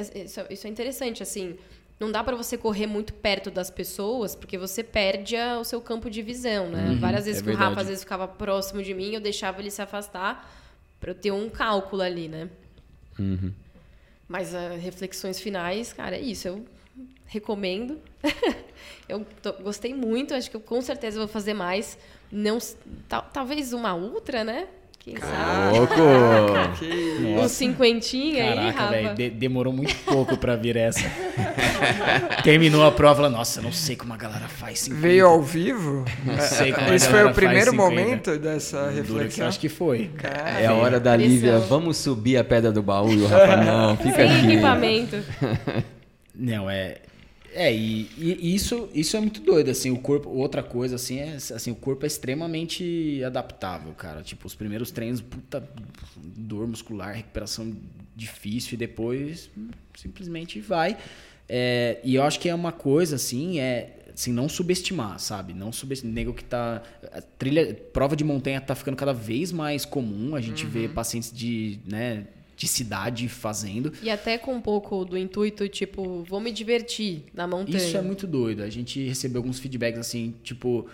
isso 0.49 0.67
é 0.67 0.69
interessante, 0.69 1.23
assim. 1.23 1.55
Não 2.01 2.11
dá 2.11 2.23
para 2.23 2.35
você 2.35 2.57
correr 2.57 2.87
muito 2.87 3.13
perto 3.13 3.51
das 3.51 3.69
pessoas, 3.69 4.33
porque 4.35 4.57
você 4.57 4.83
perde 4.83 5.35
a- 5.35 5.59
o 5.59 5.63
seu 5.63 5.79
campo 5.79 6.09
de 6.09 6.23
visão, 6.23 6.67
né? 6.67 6.97
Várias 6.99 7.25
vezes 7.25 7.41
é 7.41 7.45
que 7.45 7.51
o 7.51 7.55
Rafa 7.55 7.81
às 7.81 7.87
vezes 7.87 8.01
ficava 8.03 8.27
próximo 8.27 8.81
de 8.81 8.91
mim, 8.91 9.13
eu 9.13 9.21
deixava 9.21 9.61
ele 9.61 9.69
se 9.69 9.83
afastar 9.83 10.51
para 10.99 11.11
eu 11.11 11.15
ter 11.15 11.29
um 11.29 11.47
cálculo 11.47 12.01
ali, 12.01 12.27
né? 12.27 12.49
Uhum. 13.19 13.53
Mas 14.27 14.55
ah, 14.55 14.69
reflexões 14.81 15.39
finais, 15.39 15.93
cara, 15.93 16.15
é 16.15 16.21
isso. 16.21 16.47
Eu 16.47 16.65
recomendo. 17.27 17.99
eu 19.07 19.23
tô- 19.39 19.53
gostei 19.61 19.93
muito, 19.93 20.33
acho 20.33 20.49
que 20.49 20.55
eu 20.57 20.61
com 20.61 20.81
certeza 20.81 21.19
vou 21.19 21.27
fazer 21.27 21.53
mais. 21.53 21.99
Não, 22.31 22.57
tal- 23.07 23.29
talvez 23.31 23.73
uma 23.73 23.93
ultra, 23.93 24.43
né? 24.43 24.67
Quem 25.03 25.15
sabe? 25.17 25.77
Louco! 25.79 25.95
Que- 26.77 27.35
Um 27.39 27.47
cinquentinha 27.47 28.43
aí, 28.43 28.55
Caraca, 28.55 28.79
Rafa. 28.81 28.91
velho, 28.91 29.15
de- 29.15 29.29
demorou 29.31 29.73
muito 29.73 29.95
pouco 30.05 30.37
pra 30.37 30.55
vir 30.55 30.75
essa. 30.77 31.01
Terminou 32.43 32.85
a 32.85 32.91
prova, 32.91 33.15
falou, 33.15 33.31
nossa, 33.31 33.61
não 33.61 33.71
sei 33.71 33.95
como 33.95 34.13
a 34.13 34.17
galera 34.17 34.47
faz 34.47 34.79
50. 34.81 35.01
Veio 35.01 35.25
ao 35.27 35.41
vivo? 35.41 36.05
Não 36.23 36.37
sei 36.39 36.71
como 36.71 36.87
a 36.87 36.95
Esse 36.95 37.09
foi 37.09 37.23
o 37.25 37.33
primeiro 37.33 37.73
faz 37.73 37.81
50. 37.89 37.89
momento 38.01 38.37
dessa 38.37 38.91
reflexão? 38.91 39.47
acho 39.47 39.59
que 39.59 39.69
foi. 39.69 40.11
É 40.59 40.67
a 40.67 40.73
hora 40.75 40.99
da. 40.99 41.15
Lívia, 41.15 41.57
vamos 41.59 41.97
subir 41.97 42.37
a 42.37 42.43
pedra 42.43 42.71
do 42.71 42.81
baú 42.83 43.11
e 43.11 43.21
o 43.21 43.27
Rafa, 43.27 43.57
não, 43.57 43.97
fica 43.97 44.15
Sem 44.15 44.31
aqui. 44.31 44.51
equipamento. 44.53 45.17
Não, 46.35 46.69
é. 46.69 46.97
É, 47.53 47.73
e, 47.73 48.09
e 48.17 48.55
isso, 48.55 48.89
isso 48.93 49.17
é 49.17 49.19
muito 49.19 49.41
doido, 49.41 49.69
assim, 49.69 49.91
o 49.91 49.99
corpo, 49.99 50.29
outra 50.29 50.63
coisa, 50.63 50.95
assim, 50.95 51.19
é, 51.19 51.35
assim, 51.35 51.71
o 51.71 51.75
corpo 51.75 52.05
é 52.05 52.07
extremamente 52.07 53.21
adaptável, 53.25 53.93
cara, 53.93 54.21
tipo, 54.23 54.47
os 54.47 54.55
primeiros 54.55 54.89
treinos, 54.91 55.19
puta, 55.21 55.61
dor 56.15 56.65
muscular, 56.67 57.13
recuperação 57.13 57.73
difícil, 58.15 58.75
e 58.75 58.77
depois 58.77 59.49
simplesmente 59.95 60.59
vai, 60.61 60.97
É, 61.53 61.99
e 62.03 62.15
eu 62.15 62.23
acho 62.23 62.39
que 62.39 62.47
é 62.47 62.55
uma 62.55 62.71
coisa, 62.71 63.17
assim, 63.17 63.59
é, 63.59 63.97
assim, 64.13 64.31
não 64.31 64.47
subestimar, 64.47 65.19
sabe, 65.19 65.53
não 65.53 65.69
subestimar, 65.73 66.13
nego 66.13 66.33
que 66.33 66.45
tá, 66.45 66.81
a 67.11 67.21
trilha, 67.21 67.73
prova 67.91 68.15
de 68.15 68.23
montanha 68.23 68.61
tá 68.61 68.73
ficando 68.73 68.95
cada 68.95 69.11
vez 69.13 69.51
mais 69.51 69.83
comum, 69.83 70.33
a 70.33 70.39
gente 70.39 70.65
vê 70.65 70.87
pacientes 70.87 71.29
de, 71.33 71.79
né, 71.85 72.25
de 72.61 72.67
cidade 72.67 73.27
fazendo, 73.27 73.91
E 74.03 74.09
até 74.11 74.37
com 74.37 74.53
um 74.53 74.61
pouco 74.61 75.03
do 75.03 75.17
intuito, 75.17 75.67
tipo, 75.67 76.23
vou 76.23 76.39
me 76.39 76.51
divertir 76.51 77.23
na 77.33 77.47
montanha. 77.47 77.75
Isso 77.75 77.97
é 77.97 78.01
muito 78.03 78.27
doido. 78.27 78.61
A 78.61 78.69
gente 78.69 79.03
recebeu 79.03 79.39
alguns 79.39 79.57
feedbacks 79.57 79.99
assim, 79.99 80.35
tipo, 80.43 80.85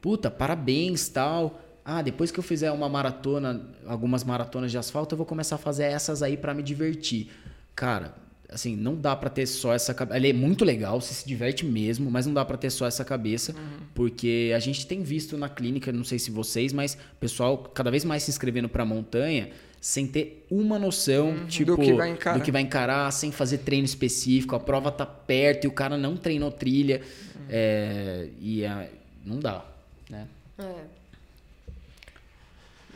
puta, 0.00 0.28
parabéns, 0.32 1.08
tal. 1.08 1.62
Ah, 1.84 2.02
depois 2.02 2.32
que 2.32 2.40
eu 2.40 2.42
fizer 2.42 2.72
uma 2.72 2.88
maratona, 2.88 3.68
algumas 3.86 4.24
maratonas 4.24 4.72
de 4.72 4.78
asfalto, 4.78 5.14
eu 5.14 5.16
vou 5.16 5.24
começar 5.24 5.54
a 5.54 5.58
fazer 5.58 5.84
essas 5.84 6.24
aí 6.24 6.36
pra 6.36 6.52
me 6.52 6.62
divertir. 6.62 7.28
Cara, 7.76 8.16
assim, 8.48 8.74
não 8.74 8.96
dá 8.96 9.14
pra 9.14 9.30
ter 9.30 9.46
só 9.46 9.72
essa 9.72 9.94
cabeça. 9.94 10.16
Ele 10.16 10.30
é 10.30 10.32
muito 10.32 10.64
legal, 10.64 11.00
você 11.00 11.14
se 11.14 11.24
diverte 11.24 11.64
mesmo, 11.64 12.10
mas 12.10 12.26
não 12.26 12.34
dá 12.34 12.44
pra 12.44 12.56
ter 12.56 12.70
só 12.70 12.84
essa 12.84 13.04
cabeça, 13.04 13.54
porque 13.94 14.52
a 14.56 14.58
gente 14.58 14.88
tem 14.88 15.04
visto 15.04 15.36
na 15.36 15.48
clínica, 15.48 15.92
não 15.92 16.02
sei 16.02 16.18
se 16.18 16.32
vocês, 16.32 16.72
mas 16.72 16.98
pessoal 17.20 17.58
cada 17.58 17.92
vez 17.92 18.04
mais 18.04 18.24
se 18.24 18.30
inscrevendo 18.32 18.68
pra 18.68 18.84
montanha 18.84 19.50
sem 19.82 20.06
ter 20.06 20.46
uma 20.48 20.78
noção, 20.78 21.44
tipo, 21.48 21.76
que 21.76 21.92
vai 21.92 22.10
encarar. 22.10 22.38
do 22.38 22.44
que 22.44 22.52
vai 22.52 22.62
encarar 22.62 23.10
sem 23.10 23.32
fazer 23.32 23.58
treino 23.58 23.84
específico, 23.84 24.54
a 24.54 24.60
prova 24.60 24.92
tá 24.92 25.04
perto 25.04 25.64
e 25.64 25.66
o 25.66 25.72
cara 25.72 25.98
não 25.98 26.16
treinou 26.16 26.52
trilha. 26.52 27.02
é, 27.50 28.28
e 28.40 28.62
é, 28.62 28.90
não 29.26 29.40
dá, 29.40 29.64
né? 30.08 30.28
É. 30.56 31.01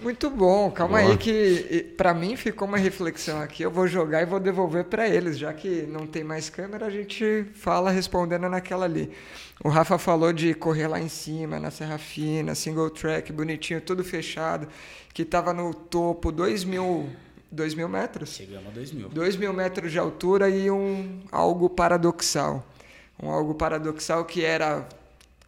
Muito 0.00 0.28
bom, 0.28 0.70
calma 0.70 1.00
Boa. 1.00 1.12
aí 1.12 1.16
que 1.16 1.94
pra 1.96 2.12
mim 2.12 2.36
ficou 2.36 2.68
uma 2.68 2.76
reflexão 2.76 3.40
aqui. 3.40 3.62
Eu 3.62 3.70
vou 3.70 3.88
jogar 3.88 4.22
e 4.22 4.26
vou 4.26 4.38
devolver 4.38 4.84
pra 4.84 5.08
eles, 5.08 5.38
já 5.38 5.52
que 5.54 5.82
não 5.82 6.06
tem 6.06 6.22
mais 6.22 6.50
câmera, 6.50 6.86
a 6.86 6.90
gente 6.90 7.46
fala 7.54 7.90
respondendo 7.90 8.48
naquela 8.48 8.84
ali. 8.84 9.10
O 9.64 9.70
Rafa 9.70 9.96
falou 9.96 10.34
de 10.34 10.52
correr 10.52 10.86
lá 10.86 11.00
em 11.00 11.08
cima, 11.08 11.58
na 11.58 11.70
Serra 11.70 11.96
Fina, 11.96 12.54
single 12.54 12.90
track, 12.90 13.32
bonitinho, 13.32 13.80
tudo 13.80 14.04
fechado, 14.04 14.68
que 15.14 15.24
tava 15.24 15.54
no 15.54 15.72
topo 15.72 16.30
2 16.30 16.64
mil, 16.64 17.08
2 17.50 17.74
mil 17.74 17.88
metros? 17.88 18.34
Chegamos 18.34 18.66
a 18.66 18.70
2 18.70 18.92
mil. 18.92 19.08
2 19.08 19.36
mil 19.36 19.52
metros 19.54 19.90
de 19.90 19.98
altura 19.98 20.50
e 20.50 20.70
um 20.70 21.22
algo 21.32 21.70
paradoxal. 21.70 22.66
Um 23.20 23.30
algo 23.30 23.54
paradoxal 23.54 24.26
que 24.26 24.44
era 24.44 24.86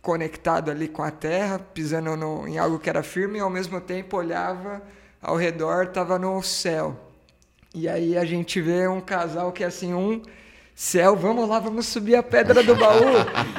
conectado 0.02 0.70
ali 0.70 0.88
com 0.88 1.02
a 1.02 1.10
terra, 1.10 1.58
pisando 1.58 2.16
no- 2.16 2.46
em 2.46 2.58
algo 2.58 2.78
que 2.78 2.88
era 2.88 3.02
firme 3.02 3.38
e 3.38 3.40
ao 3.40 3.50
mesmo 3.50 3.80
tempo 3.80 4.16
olhava 4.16 4.82
ao 5.20 5.36
redor, 5.36 5.84
estava 5.84 6.18
no 6.18 6.42
céu. 6.42 6.96
E 7.74 7.88
aí 7.88 8.16
a 8.16 8.24
gente 8.24 8.60
vê 8.60 8.88
um 8.88 9.00
casal 9.00 9.52
que 9.52 9.62
é 9.62 9.66
assim, 9.66 9.92
um 9.92 10.22
céu, 10.74 11.16
vamos 11.16 11.48
lá, 11.48 11.58
vamos 11.58 11.86
subir 11.86 12.14
a 12.14 12.22
pedra 12.22 12.62
do 12.62 12.74
baú. 12.76 13.02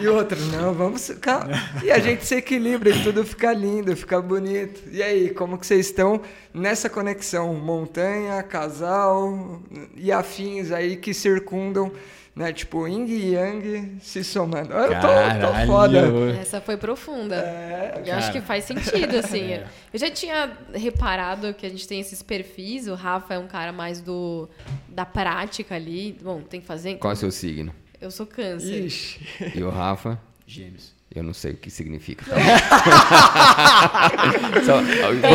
e 0.02 0.08
outro, 0.08 0.40
não, 0.48 0.74
vamos. 0.74 1.10
calma. 1.22 1.50
E 1.84 1.92
a 1.92 2.00
gente 2.00 2.26
se 2.26 2.36
equilibra 2.36 2.90
e 2.90 3.04
tudo 3.04 3.24
fica 3.26 3.52
lindo, 3.54 3.96
fica 3.96 4.22
bonito. 4.22 4.82
E 4.90 5.04
aí, 5.04 5.30
como 5.32 5.58
que 5.58 5.68
vocês 5.68 5.88
estão 5.88 6.22
nessa 6.54 6.90
conexão? 6.90 7.54
Montanha, 7.54 8.42
casal 8.42 9.62
e 9.96 10.12
afins 10.12 10.72
aí 10.72 10.96
que 10.96 11.14
circundam, 11.14 11.92
né? 12.40 12.54
Tipo, 12.54 12.88
Yin 12.88 13.06
e 13.06 13.34
Yang 13.34 13.98
se 14.02 14.24
somando. 14.24 14.72
Eu 14.74 14.90
tô, 15.02 15.08
tô 15.48 15.54
foda. 15.68 16.00
Essa 16.40 16.62
foi 16.62 16.78
profunda. 16.78 17.36
É, 17.36 18.02
eu 18.06 18.14
acho 18.16 18.28
cara. 18.28 18.40
que 18.40 18.42
faz 18.42 18.64
sentido, 18.64 19.14
assim. 19.20 19.52
É. 19.52 19.66
Eu 19.94 20.00
já 20.00 20.10
tinha 20.10 20.50
reparado 20.74 21.54
que 21.54 21.66
a 21.66 21.70
gente 21.70 21.86
tem 21.86 22.00
esses 22.00 22.24
perfis. 22.24 22.88
O 22.88 22.96
Rafa 22.96 23.34
é 23.34 23.40
um 23.40 23.48
cara 23.48 23.74
mais 23.74 24.00
do 24.02 24.48
da 24.88 25.06
prática 25.06 25.76
ali. 25.76 26.18
Bom, 26.24 26.40
tem 26.42 26.62
que 26.62 26.66
fazer. 26.66 26.96
Qual 26.96 27.12
é 27.12 27.14
o 27.14 27.18
seu 27.18 27.30
signo? 27.32 27.74
Eu 28.00 28.10
sou 28.10 28.26
câncer. 28.26 28.86
Ixi. 28.86 29.20
E 29.56 29.62
o 29.62 29.70
Rafa? 29.70 30.18
Gêmeos. 30.48 30.94
Eu 31.14 31.24
não 31.24 31.34
sei 31.34 31.52
o 31.54 31.58
que 31.58 31.72
significa. 31.72 32.24
tá? 32.24 32.36
Só- 34.64 34.82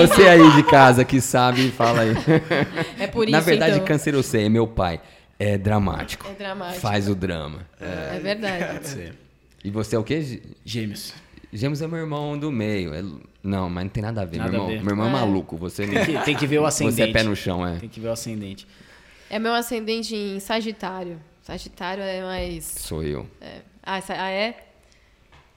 você 0.07 0.29
aí 0.29 0.51
de 0.53 0.63
casa 0.63 1.05
que 1.05 1.21
sabe, 1.21 1.71
fala 1.73 2.03
aí. 2.03 2.15
É 2.99 3.07
por 3.09 3.25
isso, 3.25 3.33
Na 3.33 3.41
verdade, 3.41 3.75
então. 3.75 3.85
câncer 3.87 4.15
eu 4.15 4.23
sei, 4.23 4.47
é 4.47 4.49
meu 4.49 4.67
pai. 4.69 5.01
É 5.39 5.59
dramático. 5.59 6.27
É 6.29 6.33
dramático. 6.35 6.81
Faz 6.81 7.09
o 7.09 7.15
drama. 7.15 7.67
É 7.81 8.19
verdade. 8.21 8.65
Pode 8.75 8.87
ser. 8.89 9.15
E 9.65 9.71
você 9.71 9.97
é 9.97 9.99
o 9.99 10.05
quê? 10.05 10.21
Gê- 10.23 10.43
Gêmeos. 10.65 11.13
Gêmeos 11.53 11.81
é 11.83 11.87
meu 11.87 11.99
irmão 11.99 12.39
do 12.39 12.51
meio. 12.53 12.95
É- 12.95 13.03
Não, 13.43 13.69
mas 13.71 13.85
não 13.85 13.91
tem 13.91 14.03
nada 14.03 14.23
a 14.23 14.25
ver. 14.25 14.39
Nada 14.39 14.51
meu 14.51 14.61
irmão, 14.61 14.69
ver. 14.77 14.83
meu 14.83 14.93
irmão 14.93 15.07
é 15.07 15.09
É. 15.09 15.13
maluco. 15.13 15.57
Você, 15.57 15.87
Tem 15.87 16.05
que, 16.05 16.25
tem 16.25 16.37
que 16.37 16.47
ver 16.47 16.59
o 16.61 16.67
ascendente. 16.67 16.97
você 16.97 17.03
é 17.03 17.13
pé 17.13 17.23
no 17.23 17.35
chão, 17.37 17.67
é. 17.67 17.79
Tem 17.79 17.89
que 17.89 18.01
ver 18.01 18.09
o 18.09 18.13
ascendente. 18.13 18.67
É 19.31 19.39
meu 19.39 19.53
ascendente 19.55 20.15
em 20.15 20.39
Sagitário. 20.41 21.19
Sagitário 21.43 22.03
é 22.03 22.23
mais. 22.23 22.65
Sou 22.65 23.03
eu. 23.03 23.27
é. 23.41 23.61
Ah, 23.83 24.01
ah, 24.09 24.31
é? 24.31 24.57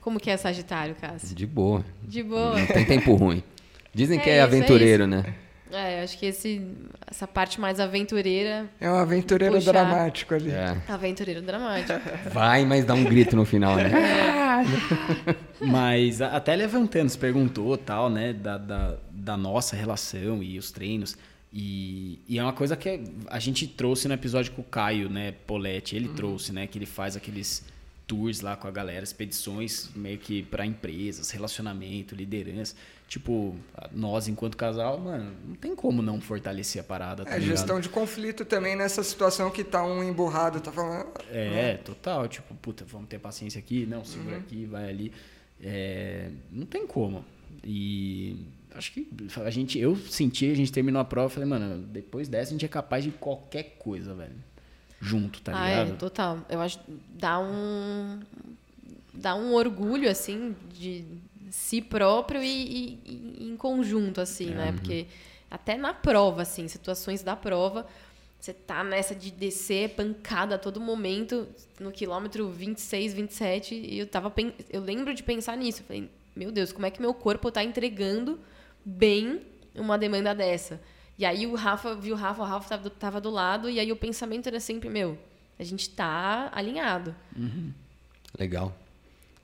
Como 0.01 0.19
que 0.19 0.29
é 0.29 0.37
Sagitário, 0.37 0.95
Cássio? 0.95 1.35
De 1.35 1.45
boa. 1.45 1.83
De 2.03 2.21
boa. 2.23 2.57
Não 2.59 2.67
tem 2.67 2.85
tempo 2.85 3.13
ruim. 3.15 3.41
Dizem 3.93 4.19
que 4.19 4.29
É 4.29 4.33
é, 4.33 4.35
isso, 4.35 4.41
é 4.41 4.43
aventureiro, 4.43 5.07
né? 5.07 5.33
É, 5.71 5.99
eu 5.99 6.03
acho 6.03 6.17
que 6.17 6.25
esse, 6.25 6.65
essa 7.05 7.27
parte 7.27 7.59
mais 7.59 7.79
aventureira. 7.79 8.69
É 8.79 8.89
um 8.89 8.95
aventureiro 8.95 9.55
Puxar. 9.55 9.71
dramático 9.71 10.33
ali. 10.33 10.51
É. 10.51 10.77
Aventureiro 10.87 11.41
dramático. 11.41 11.99
Vai, 12.31 12.65
mas 12.65 12.85
dá 12.85 12.93
um 12.93 13.03
grito 13.03 13.35
no 13.35 13.45
final, 13.45 13.75
né? 13.75 13.91
Mas 15.61 16.21
até 16.21 16.55
levantando, 16.55 17.09
se 17.09 17.17
perguntou 17.17 17.77
tal, 17.77 18.09
né, 18.09 18.33
da, 18.33 18.57
da, 18.57 18.97
da 19.11 19.37
nossa 19.37 19.75
relação 19.75 20.41
e 20.41 20.57
os 20.57 20.71
treinos. 20.71 21.17
E, 21.51 22.19
e 22.27 22.37
é 22.37 22.43
uma 22.43 22.53
coisa 22.53 22.75
que 22.75 23.03
a 23.27 23.39
gente 23.39 23.67
trouxe 23.67 24.07
no 24.07 24.13
episódio 24.13 24.51
com 24.51 24.61
o 24.61 24.65
Caio, 24.65 25.09
né, 25.09 25.33
Poletti, 25.45 25.95
ele 25.95 26.09
trouxe, 26.09 26.51
né, 26.51 26.67
que 26.67 26.77
ele 26.77 26.85
faz 26.85 27.15
aqueles 27.15 27.63
tours 28.07 28.39
lá 28.41 28.55
com 28.55 28.67
a 28.67 28.71
galera, 28.71 29.03
expedições 29.03 29.89
meio 29.93 30.17
que 30.17 30.41
para 30.41 30.65
empresas, 30.65 31.29
relacionamento, 31.29 32.15
liderança. 32.15 32.73
Tipo, 33.07 33.55
nós 33.91 34.27
enquanto 34.27 34.57
casal, 34.57 34.97
mano, 34.99 35.31
não 35.45 35.55
tem 35.55 35.75
como 35.75 36.01
não 36.01 36.19
fortalecer 36.19 36.81
a 36.81 36.83
parada, 36.83 37.23
tá 37.25 37.31
É, 37.31 37.39
ligado? 37.39 37.57
gestão 37.57 37.79
de 37.79 37.87
conflito 37.89 38.43
também 38.43 38.75
nessa 38.75 39.03
situação 39.03 39.49
que 39.51 39.63
tá 39.63 39.83
um 39.83 40.03
emburrado, 40.03 40.59
tá 40.59 40.71
falando. 40.71 41.07
É, 41.31 41.75
total. 41.77 42.27
Tipo, 42.27 42.53
puta, 42.55 42.83
vamos 42.85 43.07
ter 43.07 43.19
paciência 43.19 43.59
aqui, 43.59 43.85
não, 43.85 44.03
segura 44.03 44.37
aqui, 44.37 44.65
vai 44.65 44.89
ali. 44.89 45.11
É, 45.61 46.29
não 46.51 46.65
tem 46.65 46.85
como. 46.87 47.23
E 47.63 48.45
acho 48.75 48.91
que 48.91 49.07
a 49.43 49.49
gente, 49.49 49.79
eu 49.79 49.95
senti, 49.95 50.51
a 50.51 50.55
gente 50.55 50.71
terminou 50.71 51.01
a 51.01 51.05
prova, 51.05 51.29
falei, 51.29 51.47
mano, 51.47 51.81
depois 51.87 52.27
dessa 52.27 52.49
a 52.49 52.53
gente 52.53 52.65
é 52.65 52.69
capaz 52.69 53.03
de 53.03 53.11
qualquer 53.11 53.75
coisa, 53.79 54.13
velho. 54.13 54.35
Junto, 54.99 55.41
tá 55.41 55.51
ah, 55.51 55.69
ligado? 55.69 55.93
é, 55.93 55.97
total. 55.97 56.45
Eu 56.49 56.61
acho 56.61 56.79
dá 57.09 57.39
um 57.39 58.19
dá 59.13 59.35
um 59.35 59.53
orgulho 59.53 60.09
assim 60.09 60.55
de 60.73 61.05
si 61.49 61.81
próprio 61.81 62.41
e, 62.43 62.99
e- 63.05 63.35
e 63.39 63.49
em 63.49 63.57
conjunto 63.57 64.21
assim, 64.21 64.53
né? 64.53 64.71
Porque 64.71 65.07
até 65.49 65.77
na 65.77 65.93
prova 65.93 66.41
assim, 66.41 66.67
situações 66.67 67.23
da 67.23 67.35
prova, 67.35 67.87
você 68.39 68.53
tá 68.53 68.83
nessa 68.83 69.15
de 69.15 69.31
descer 69.31 69.89
pancada 69.91 70.55
a 70.55 70.57
todo 70.57 70.79
momento 70.79 71.47
no 71.79 71.91
quilômetro 71.91 72.49
26, 72.49 73.13
27 73.13 73.75
e 73.75 73.99
eu 73.99 74.07
tava 74.07 74.31
eu 74.69 74.81
lembro 74.81 75.13
de 75.13 75.23
pensar 75.23 75.57
nisso, 75.57 75.81
eu 75.81 75.85
falei, 75.85 76.09
meu 76.35 76.51
Deus, 76.51 76.71
como 76.71 76.85
é 76.85 76.91
que 76.91 77.01
meu 77.01 77.13
corpo 77.13 77.51
tá 77.51 77.63
entregando 77.63 78.39
bem 78.85 79.41
uma 79.75 79.97
demanda 79.97 80.35
dessa? 80.35 80.79
E 81.17 81.25
aí 81.25 81.47
o 81.47 81.55
Rafa 81.55 81.95
viu 81.95 82.15
o 82.15 82.17
Rafa, 82.17 82.41
o 82.41 82.45
Rafa 82.45 82.69
tava 82.69 82.83
do, 82.83 82.89
tava 82.89 83.21
do 83.21 83.29
lado 83.29 83.69
e 83.69 83.79
aí 83.79 83.91
o 83.91 83.95
pensamento 83.95 84.47
era 84.47 84.59
sempre, 84.59 84.89
meu, 84.89 85.17
a 85.57 85.63
gente 85.63 85.89
tá 85.89 86.49
alinhado. 86.53 87.15
Legal. 88.37 88.75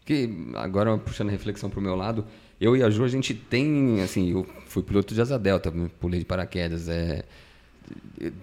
Que 0.06 0.30
agora 0.56 0.98
puxando 0.98 1.30
a 1.30 1.32
reflexão 1.32 1.70
pro 1.70 1.82
meu 1.82 1.96
lado, 1.96 2.26
eu 2.60 2.76
e 2.78 2.84
a 2.84 2.90
Ju 2.90 3.04
a 3.04 3.08
gente 3.08 3.34
tem, 3.34 4.02
assim, 4.02 4.32
eu 4.32 4.46
fui 4.68 4.84
piloto 4.84 5.14
de 5.14 5.22
asa 5.22 5.40
delta, 5.40 5.74
pulei 6.00 6.20
de 6.20 6.26
paraquedas, 6.26 6.88
é 6.90 7.24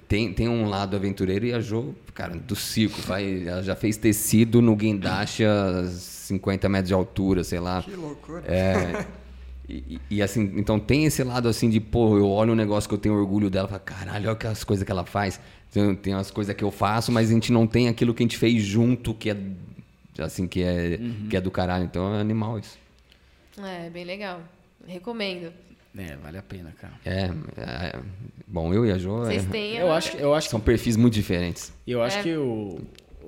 tem, 0.06 0.32
tem 0.32 0.48
um 0.48 0.68
lado 0.68 0.96
aventureiro 0.96 1.46
e 1.46 1.52
a 1.52 1.60
Jo, 1.60 1.94
cara, 2.14 2.36
do 2.36 2.54
circo, 2.54 3.00
vai, 3.02 3.46
ela 3.46 3.62
já 3.62 3.74
fez 3.74 3.96
tecido 3.96 4.60
no 4.60 4.76
guindaste 4.76 5.44
a 5.44 5.86
50 5.86 6.68
metros 6.68 6.88
de 6.88 6.94
altura, 6.94 7.42
sei 7.44 7.60
lá. 7.60 7.82
Que 7.82 7.92
loucura. 7.92 8.44
É, 8.46 9.06
e, 9.70 10.00
e, 10.16 10.22
assim, 10.22 10.52
então 10.56 10.78
tem 10.78 11.04
esse 11.04 11.22
lado 11.22 11.48
assim 11.48 11.68
de, 11.70 11.78
pô, 11.80 12.16
eu 12.18 12.28
olho 12.28 12.52
um 12.52 12.56
negócio 12.56 12.88
que 12.88 12.94
eu 12.94 12.98
tenho 12.98 13.14
orgulho 13.14 13.48
dela, 13.50 13.68
falo, 13.68 13.80
caralho, 13.80 14.28
olha 14.30 14.50
as 14.50 14.64
coisas 14.64 14.84
que 14.84 14.90
ela 14.90 15.04
faz. 15.04 15.40
Tem, 15.72 15.94
tem 15.94 16.14
as 16.14 16.30
coisas 16.30 16.54
que 16.54 16.64
eu 16.64 16.70
faço, 16.70 17.12
mas 17.12 17.30
a 17.30 17.32
gente 17.32 17.52
não 17.52 17.66
tem 17.66 17.88
aquilo 17.88 18.12
que 18.12 18.22
a 18.22 18.24
gente 18.24 18.36
fez 18.36 18.62
junto, 18.62 19.14
que 19.14 19.30
é 19.30 19.36
assim, 20.18 20.46
que 20.48 20.62
é, 20.62 20.98
que 21.28 21.36
é 21.36 21.40
do 21.40 21.50
caralho. 21.50 21.84
Então 21.84 22.14
é 22.14 22.20
animal 22.20 22.58
isso. 22.58 22.76
É, 23.62 23.88
bem 23.90 24.04
legal. 24.04 24.40
Recomendo. 24.86 25.52
É, 25.96 26.16
vale 26.16 26.38
a 26.38 26.42
pena, 26.42 26.72
cara. 26.80 26.94
É, 27.04 27.30
é, 27.56 27.98
bom, 28.46 28.72
eu 28.72 28.86
e 28.86 28.92
a 28.92 28.98
Jo 28.98 29.22
é- 29.22 29.26
Vocês 29.26 29.44
têm 29.46 29.76
Eu 29.76 29.90
a- 29.92 29.96
acho, 29.96 30.16
eu 30.16 30.32
acho 30.34 30.46
que 30.46 30.50
são 30.52 30.60
perfis 30.60 30.96
muito 30.96 31.14
diferentes. 31.14 31.72
Eu 31.86 32.02
acho 32.02 32.18
É. 32.18 32.22
que 32.22 32.36
o. 32.36 32.80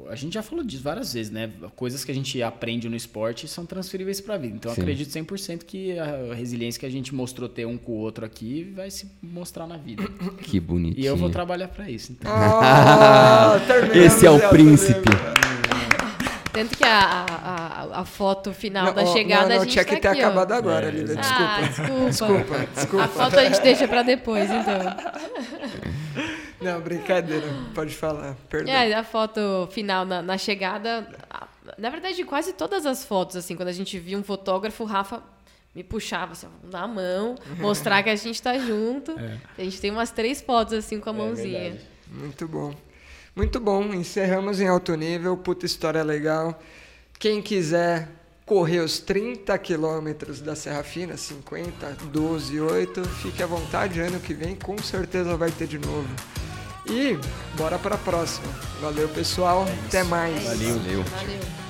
A 0.09 0.15
gente 0.15 0.35
já 0.35 0.43
falou 0.43 0.65
disso 0.65 0.83
várias 0.83 1.13
vezes, 1.13 1.33
né? 1.33 1.51
Coisas 1.75 2.05
que 2.05 2.11
a 2.11 2.15
gente 2.15 2.43
aprende 2.43 2.89
no 2.89 2.97
esporte 2.97 3.49
são 3.49 3.65
transferíveis 3.65 4.21
para 4.21 4.35
a 4.35 4.39
vida. 4.39 4.57
Então, 4.57 4.71
eu 4.71 4.75
Sim. 4.75 4.83
acredito 4.83 5.11
100% 5.11 5.65
que 5.65 5.99
a 5.99 6.35
resiliência 6.35 6.81
que 6.81 6.87
a 6.87 6.91
gente 6.91 7.15
mostrou 7.15 7.49
ter 7.49 7.67
um 7.67 7.77
com 7.77 7.93
o 7.93 7.97
outro 7.97 8.25
aqui 8.25 8.73
vai 8.75 8.91
se 8.91 9.11
mostrar 9.23 9.67
na 9.67 9.77
vida. 9.77 10.03
Que 10.43 10.59
bonitinho. 10.59 11.03
E 11.03 11.07
eu 11.07 11.17
vou 11.17 11.31
trabalhar 11.31 11.69
para 11.69 11.89
isso. 11.91 12.13
Então. 12.13 12.31
Ah, 12.33 13.57
Esse 13.95 14.27
é 14.27 14.31
o 14.31 14.49
príncipe. 14.51 15.09
Tanto 16.53 16.77
que 16.77 16.85
a, 16.85 17.01
a, 17.01 18.01
a- 18.01 18.05
foto 18.05 18.53
final 18.53 18.87
Não, 18.87 18.95
da 18.95 19.03
ó, 19.05 19.07
chegada 19.13 19.49
não, 19.49 19.55
não, 19.57 19.63
a 19.63 19.65
gente 19.65 19.73
tinha 19.73 19.85
tá 19.85 19.95
que 19.95 20.01
ter 20.01 20.09
aqui, 20.09 20.23
ó. 20.23 20.27
acabado 20.27 20.53
agora, 20.53 20.89
É, 20.89 20.91
Lívia. 20.91 21.17
Ah, 21.19 21.61
Desculpa. 21.63 22.05
desculpa. 22.07 22.35
Desculpa, 22.45 22.67
desculpa. 22.75 23.05
A 23.05 23.09
foto 23.09 23.39
a 23.39 23.45
gente 23.45 23.61
deixa 23.63 23.89
pra 23.89 24.03
depois, 24.03 24.51
então. 24.51 24.79
Não, 26.61 26.81
brincadeira. 26.81 27.47
Pode 27.75 27.95
falar. 27.95 28.37
Perdão. 28.49 28.73
É, 28.73 28.93
a 28.95 29.03
foto 29.03 29.69
final 29.73 30.05
na, 30.05 30.23
na 30.23 30.39
chegada. 30.39 31.07
Na 31.79 31.91
verdade, 31.91 32.23
quase 32.25 32.53
todas 32.53 32.87
as 32.87 33.05
fotos, 33.05 33.35
assim, 33.37 33.57
quando 33.57 33.69
a 33.69 33.73
gente 33.73 33.99
via 33.99 34.17
um 34.19 34.23
fotógrafo, 34.23 34.85
o 34.85 34.87
Rafa 34.87 35.23
me 35.75 35.83
puxava 35.83 36.33
assim, 36.33 36.47
ó, 36.47 36.71
na 36.71 36.87
mão, 36.87 37.35
mostrar 37.59 38.03
que 38.03 38.11
a 38.11 38.17
gente 38.17 38.41
tá 38.41 38.57
junto. 38.59 39.13
A 39.59 39.63
gente 39.65 39.81
tem 39.81 39.91
umas 39.91 40.11
três 40.11 40.41
fotos 40.41 40.75
assim 40.75 41.01
com 41.01 41.11
a 41.11 41.13
mãozinha. 41.13 41.79
Muito 42.09 42.47
bom. 42.47 42.75
Muito 43.35 43.59
bom. 43.59 43.93
Encerramos 43.95 44.61
em 44.61 44.69
alto 44.69 44.95
nível. 44.95 45.37
Puta 45.37 45.67
história 45.67 46.03
legal. 46.03 46.61
Quem 47.19 47.41
quiser 47.41 48.09
correr 48.45 48.81
os 48.81 48.99
30 48.99 49.57
quilômetros 49.59 50.41
da 50.41 50.55
Serra 50.55 50.83
Fina, 50.83 51.17
50, 51.17 51.97
12, 52.11 52.61
8, 52.61 53.05
fique 53.09 53.43
à 53.43 53.47
vontade. 53.47 54.01
Ano 54.01 54.21
que 54.21 54.35
vem 54.35 54.55
com 54.55 54.77
certeza 54.79 55.37
vai 55.37 55.51
ter 55.51 55.67
de 55.67 55.79
novo. 55.79 56.09
E 56.87 57.17
bora 57.57 57.79
para 57.79 57.95
a 57.95 57.99
próxima. 57.99 58.49
Valeu, 58.81 59.09
pessoal. 59.09 59.65
Até 59.87 60.03
mais. 60.03 60.43
Valeu, 60.45 60.79
valeu. 60.79 61.03
Valeu. 61.05 61.62